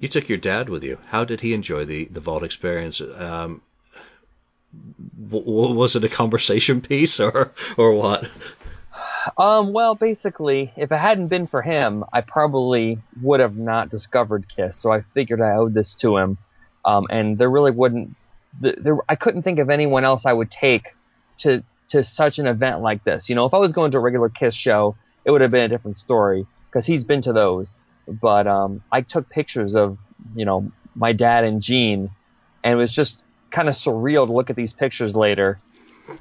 You 0.02 0.07
took 0.07 0.30
your 0.30 0.38
dad 0.38 0.69
with 0.69 0.86
you. 0.86 0.98
How 1.07 1.26
did 1.26 1.41
he 1.41 1.53
enjoy 1.53 1.84
the, 1.84 2.06
the 2.06 2.22
vault 2.22 2.44
experience? 2.44 3.02
Um, 3.02 3.61
was 5.30 5.95
it 5.95 6.03
a 6.03 6.10
conversation 6.10 6.81
piece 6.81 7.19
or 7.19 7.52
or 7.77 7.94
what? 7.94 8.30
Um, 9.37 9.73
well, 9.73 9.95
basically, 9.95 10.71
if 10.75 10.91
it 10.91 10.97
hadn't 10.97 11.27
been 11.27 11.47
for 11.47 11.61
him, 11.61 12.03
I 12.13 12.21
probably 12.21 12.99
would 13.21 13.39
have 13.39 13.57
not 13.57 13.89
discovered 13.89 14.47
Kiss. 14.47 14.77
So 14.77 14.91
I 14.91 15.01
figured 15.13 15.41
I 15.41 15.55
owed 15.55 15.73
this 15.73 15.95
to 15.95 16.17
him. 16.17 16.37
Um, 16.85 17.07
and 17.09 17.37
there 17.37 17.49
really 17.49 17.71
wouldn't, 17.71 18.15
there, 18.59 18.97
I 19.07 19.15
couldn't 19.15 19.43
think 19.43 19.59
of 19.59 19.69
anyone 19.69 20.05
else 20.05 20.25
I 20.25 20.33
would 20.33 20.51
take 20.51 20.95
to 21.39 21.63
to 21.89 22.03
such 22.03 22.37
an 22.37 22.45
event 22.45 22.81
like 22.81 23.03
this. 23.03 23.29
You 23.29 23.35
know, 23.35 23.45
if 23.45 23.53
I 23.53 23.57
was 23.57 23.73
going 23.73 23.91
to 23.91 23.97
a 23.97 24.01
regular 24.01 24.29
Kiss 24.29 24.53
show, 24.53 24.95
it 25.25 25.31
would 25.31 25.41
have 25.41 25.51
been 25.51 25.63
a 25.63 25.67
different 25.67 25.97
story 25.97 26.45
because 26.67 26.85
he's 26.85 27.03
been 27.03 27.21
to 27.23 27.33
those. 27.33 27.75
But 28.07 28.47
um, 28.47 28.83
I 28.91 29.01
took 29.01 29.29
pictures 29.29 29.75
of, 29.75 29.97
you 30.35 30.45
know, 30.45 30.71
my 30.95 31.13
dad 31.13 31.45
and 31.45 31.61
Gene, 31.61 32.11
and 32.63 32.73
it 32.73 32.75
was 32.75 32.91
just 32.91 33.17
kind 33.49 33.67
of 33.67 33.75
surreal 33.75 34.27
to 34.27 34.33
look 34.33 34.49
at 34.51 34.55
these 34.55 34.73
pictures 34.73 35.15
later 35.15 35.59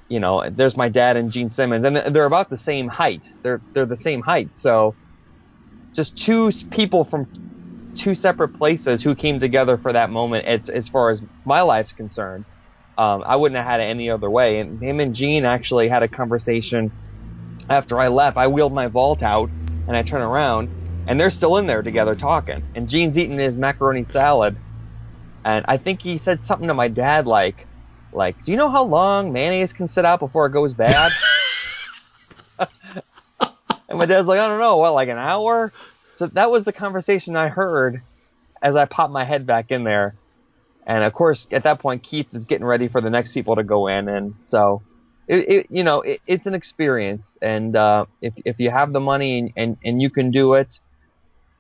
you 0.09 0.21
know, 0.21 0.49
there's 0.51 0.77
my 0.77 0.89
dad 0.89 1.17
and 1.17 1.31
Gene 1.31 1.51
Simmons, 1.51 1.85
and 1.85 1.97
they're 1.97 2.27
about 2.27 2.51
the 2.51 2.59
same 2.59 2.89
height. 2.89 3.27
They're 3.43 3.63
they're 3.75 3.87
the 3.87 3.97
same 3.99 4.23
height. 4.23 4.51
So 4.55 4.97
just 5.97 6.17
two 6.17 6.53
people 6.73 7.05
from 7.05 7.27
two 7.97 8.15
separate 8.15 8.51
places 8.51 9.03
who 9.03 9.17
came 9.17 9.41
together 9.41 9.79
for 9.79 9.93
that 9.95 10.11
moment. 10.11 10.47
As 10.47 10.69
as 10.69 10.89
far 10.89 11.11
as 11.11 11.23
my 11.45 11.63
life's 11.63 11.93
concerned, 11.93 12.47
um, 12.99 13.25
I 13.27 13.37
wouldn't 13.37 13.59
have 13.59 13.67
had 13.67 13.81
it 13.81 13.85
any 13.85 14.11
other 14.11 14.31
way. 14.31 14.61
And 14.61 14.83
him 14.83 15.01
and 15.01 15.15
Gene 15.15 15.45
actually 15.47 15.89
had 15.89 16.03
a 16.05 16.09
conversation 16.09 16.93
after 17.71 18.01
I 18.01 18.09
left. 18.09 18.39
I 18.39 18.49
wheeled 18.49 18.75
my 18.75 18.89
vault 18.89 19.23
out 19.23 19.53
and 19.87 19.97
I 19.97 20.03
turn 20.03 20.23
around, 20.23 20.71
and 21.07 21.21
they're 21.21 21.31
still 21.31 21.59
in 21.59 21.67
there 21.67 21.83
together 21.83 22.17
talking. 22.17 22.65
And 22.75 22.89
Gene's 22.89 23.19
eating 23.19 23.39
his 23.39 23.57
macaroni 23.57 24.05
salad, 24.05 24.59
and 25.45 25.65
I 25.69 25.79
think 25.79 26.03
he 26.03 26.19
said 26.19 26.43
something 26.43 26.69
to 26.69 26.75
my 26.75 26.89
dad 26.89 27.27
like 27.27 27.68
like, 28.13 28.37
do 28.45 28.53
you 28.53 28.59
know 28.59 28.71
how 28.71 28.85
long 28.85 29.33
mayonnaise 29.33 29.73
can 29.73 29.89
sit 29.89 30.05
out 30.05 30.21
before 30.21 30.47
it 30.47 30.53
goes 30.53 30.75
bad? 30.75 31.13
and 32.59 32.69
my 33.91 34.07
dad's 34.07 34.27
like, 34.27 34.41
I 34.41 34.49
don't 34.49 34.61
know, 34.61 34.79
what, 34.79 34.95
like 34.95 35.09
an 35.09 35.19
hour? 35.19 35.73
So 36.15 36.29
that 36.29 36.51
was 36.51 36.65
the 36.65 36.73
conversation 36.73 37.37
I 37.37 37.49
heard 37.49 38.01
as 38.63 38.77
I 38.77 38.87
popped 38.87 39.13
my 39.13 39.25
head 39.25 39.47
back 39.47 39.71
in 39.71 39.85
there. 39.85 40.17
And 40.87 41.05
of 41.05 41.13
course, 41.13 41.47
at 41.53 41.65
that 41.65 41.81
point, 41.81 42.03
Keith 42.03 42.35
is 42.35 42.47
getting 42.47 42.67
ready 42.67 42.89
for 42.89 43.01
the 43.01 43.11
next 43.11 43.33
people 43.33 43.57
to 43.57 43.63
go 43.65 43.89
in. 43.89 44.09
And 44.09 44.35
so, 44.43 44.83
it, 45.29 45.51
it 45.51 45.67
you 45.71 45.85
know, 45.85 46.01
it, 46.01 46.21
it's 46.27 46.47
an 46.47 46.55
experience. 46.55 47.37
And, 47.43 47.77
uh, 47.77 48.07
if, 48.23 48.35
if 48.45 48.59
you 48.59 48.71
have 48.71 48.93
the 48.93 49.01
money 49.01 49.39
and, 49.39 49.53
and, 49.57 49.77
and 49.85 50.03
you 50.03 50.11
can 50.11 50.31
do 50.31 50.55
it, 50.55 50.75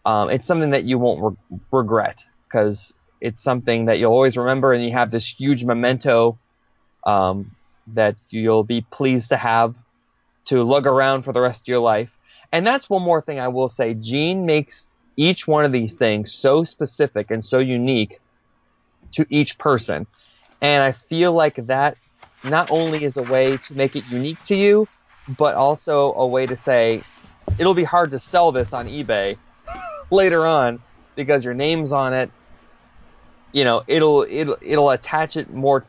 um, 0.04 0.30
it's 0.30 0.46
something 0.46 0.70
that 0.70 0.84
you 0.84 0.98
won't 0.98 1.36
re- 1.50 1.58
regret 1.70 2.18
because 2.48 2.94
it's 3.20 3.42
something 3.42 3.86
that 3.86 3.98
you'll 3.98 4.12
always 4.12 4.36
remember, 4.36 4.72
and 4.72 4.84
you 4.84 4.92
have 4.92 5.10
this 5.10 5.26
huge 5.26 5.64
memento 5.64 6.38
um, 7.06 7.50
that 7.94 8.16
you'll 8.30 8.64
be 8.64 8.80
pleased 8.80 9.30
to 9.30 9.36
have 9.36 9.74
to 10.46 10.62
lug 10.62 10.86
around 10.86 11.22
for 11.22 11.32
the 11.32 11.40
rest 11.40 11.62
of 11.62 11.68
your 11.68 11.80
life. 11.80 12.10
And 12.52 12.66
that's 12.66 12.88
one 12.88 13.02
more 13.02 13.20
thing 13.20 13.38
I 13.38 13.48
will 13.48 13.68
say. 13.68 13.94
Gene 13.94 14.46
makes 14.46 14.88
each 15.16 15.46
one 15.46 15.64
of 15.64 15.72
these 15.72 15.94
things 15.94 16.32
so 16.32 16.64
specific 16.64 17.30
and 17.30 17.44
so 17.44 17.58
unique 17.58 18.18
to 19.12 19.26
each 19.28 19.58
person. 19.58 20.06
And 20.60 20.82
I 20.82 20.92
feel 20.92 21.32
like 21.32 21.56
that 21.66 21.96
not 22.44 22.70
only 22.70 23.04
is 23.04 23.16
a 23.16 23.22
way 23.22 23.56
to 23.56 23.74
make 23.74 23.96
it 23.96 24.04
unique 24.10 24.42
to 24.46 24.54
you, 24.54 24.88
but 25.36 25.54
also 25.54 26.12
a 26.14 26.26
way 26.26 26.46
to 26.46 26.56
say 26.56 27.02
it'll 27.58 27.74
be 27.74 27.84
hard 27.84 28.12
to 28.12 28.18
sell 28.18 28.52
this 28.52 28.72
on 28.72 28.86
eBay 28.86 29.36
later 30.10 30.46
on 30.46 30.78
because 31.16 31.44
your 31.44 31.54
name's 31.54 31.92
on 31.92 32.14
it 32.14 32.30
you 33.52 33.64
know, 33.64 33.82
it'll 33.86 34.26
it'll 34.28 34.56
it'll 34.60 34.90
attach 34.90 35.36
it 35.36 35.52
more 35.52 35.86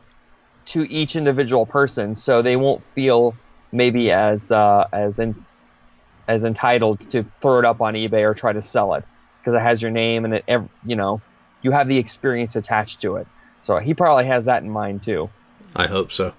to 0.68 0.84
each 0.84 1.16
individual 1.16 1.66
person, 1.66 2.16
so 2.16 2.42
they 2.42 2.56
won't 2.56 2.84
feel 2.94 3.36
maybe 3.72 4.12
as 4.12 4.52
uh, 4.52 4.86
as 4.94 5.20
in, 5.20 5.46
as 6.28 6.44
entitled 6.44 7.00
to 7.12 7.26
throw 7.42 7.60
it 7.60 7.66
up 7.66 7.82
on 7.82 7.94
eBay 7.96 8.24
or 8.24 8.34
try 8.34 8.54
to 8.54 8.62
sell 8.62 8.94
it 8.94 9.04
because 9.42 9.54
it 9.54 9.62
has 9.62 9.82
your 9.82 9.92
name 9.92 10.26
and 10.26 10.36
it, 10.36 10.46
you 10.86 10.96
know, 10.96 11.22
you 11.62 11.72
have 11.72 11.88
the 11.88 11.98
experience 11.98 12.56
attached 12.56 13.02
to 13.02 13.16
it. 13.16 13.28
So 13.62 13.78
he 13.80 13.94
probably 13.94 14.26
has 14.26 14.46
that 14.46 14.64
in 14.64 14.70
mind 14.70 15.04
too. 15.04 15.30
I 15.76 15.88
hope 15.88 16.12
so. 16.12 16.34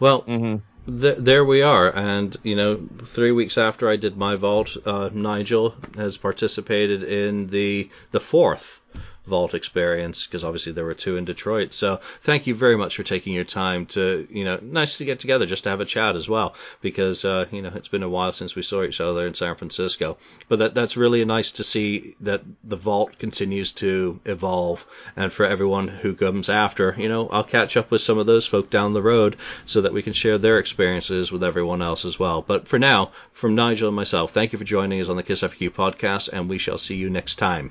Well, 0.00 0.22
Mm-hmm. 0.22 1.00
th- 1.00 1.18
there 1.18 1.44
we 1.44 1.62
are. 1.62 1.94
And, 1.94 2.36
you 2.42 2.56
know, 2.56 2.88
three 3.04 3.32
weeks 3.32 3.58
after 3.58 3.88
I 3.88 3.96
did 3.96 4.16
my 4.16 4.36
vault, 4.36 4.76
uh, 4.84 5.10
Nigel 5.12 5.74
has 5.96 6.16
participated 6.16 7.02
in 7.04 7.46
the 7.46 7.90
the 8.10 8.20
fourth 8.20 8.80
vault 9.26 9.54
experience 9.54 10.26
because 10.26 10.44
obviously 10.44 10.72
there 10.72 10.84
were 10.84 10.94
two 10.94 11.16
in 11.16 11.24
Detroit. 11.24 11.72
So 11.72 12.00
thank 12.20 12.46
you 12.46 12.54
very 12.54 12.76
much 12.76 12.96
for 12.96 13.02
taking 13.02 13.32
your 13.32 13.44
time 13.44 13.86
to, 13.86 14.26
you 14.30 14.44
know, 14.44 14.58
nice 14.62 14.98
to 14.98 15.04
get 15.04 15.20
together 15.20 15.46
just 15.46 15.64
to 15.64 15.70
have 15.70 15.80
a 15.80 15.84
chat 15.84 16.16
as 16.16 16.28
well 16.28 16.54
because, 16.80 17.24
uh, 17.24 17.46
you 17.50 17.62
know, 17.62 17.72
it's 17.74 17.88
been 17.88 18.02
a 18.02 18.08
while 18.08 18.32
since 18.32 18.54
we 18.54 18.62
saw 18.62 18.82
each 18.82 19.00
other 19.00 19.26
in 19.26 19.34
San 19.34 19.54
Francisco. 19.54 20.18
But 20.48 20.58
that 20.58 20.74
that's 20.74 20.96
really 20.96 21.24
nice 21.24 21.52
to 21.52 21.64
see 21.64 22.16
that 22.20 22.42
the 22.62 22.76
vault 22.76 23.18
continues 23.18 23.72
to 23.72 24.20
evolve. 24.24 24.86
And 25.16 25.32
for 25.32 25.46
everyone 25.46 25.88
who 25.88 26.14
comes 26.14 26.48
after, 26.48 26.94
you 26.98 27.08
know, 27.08 27.28
I'll 27.28 27.44
catch 27.44 27.76
up 27.76 27.90
with 27.90 28.02
some 28.02 28.18
of 28.18 28.26
those 28.26 28.46
folk 28.46 28.70
down 28.70 28.92
the 28.92 29.02
road 29.02 29.36
so 29.66 29.80
that 29.80 29.92
we 29.92 30.02
can 30.02 30.12
share 30.12 30.38
their 30.38 30.58
experiences 30.58 31.32
with 31.32 31.42
everyone 31.42 31.82
else 31.82 32.04
as 32.04 32.18
well. 32.18 32.42
But 32.42 32.68
for 32.68 32.78
now, 32.78 33.12
from 33.32 33.54
Nigel 33.54 33.88
and 33.88 33.96
myself, 33.96 34.32
thank 34.32 34.52
you 34.52 34.58
for 34.58 34.64
joining 34.64 35.00
us 35.00 35.08
on 35.08 35.16
the 35.16 35.22
Kiss 35.22 35.42
FAQ 35.42 35.70
podcast, 35.70 36.28
and 36.32 36.48
we 36.48 36.58
shall 36.58 36.78
see 36.78 36.96
you 36.96 37.10
next 37.10 37.36
time. 37.36 37.70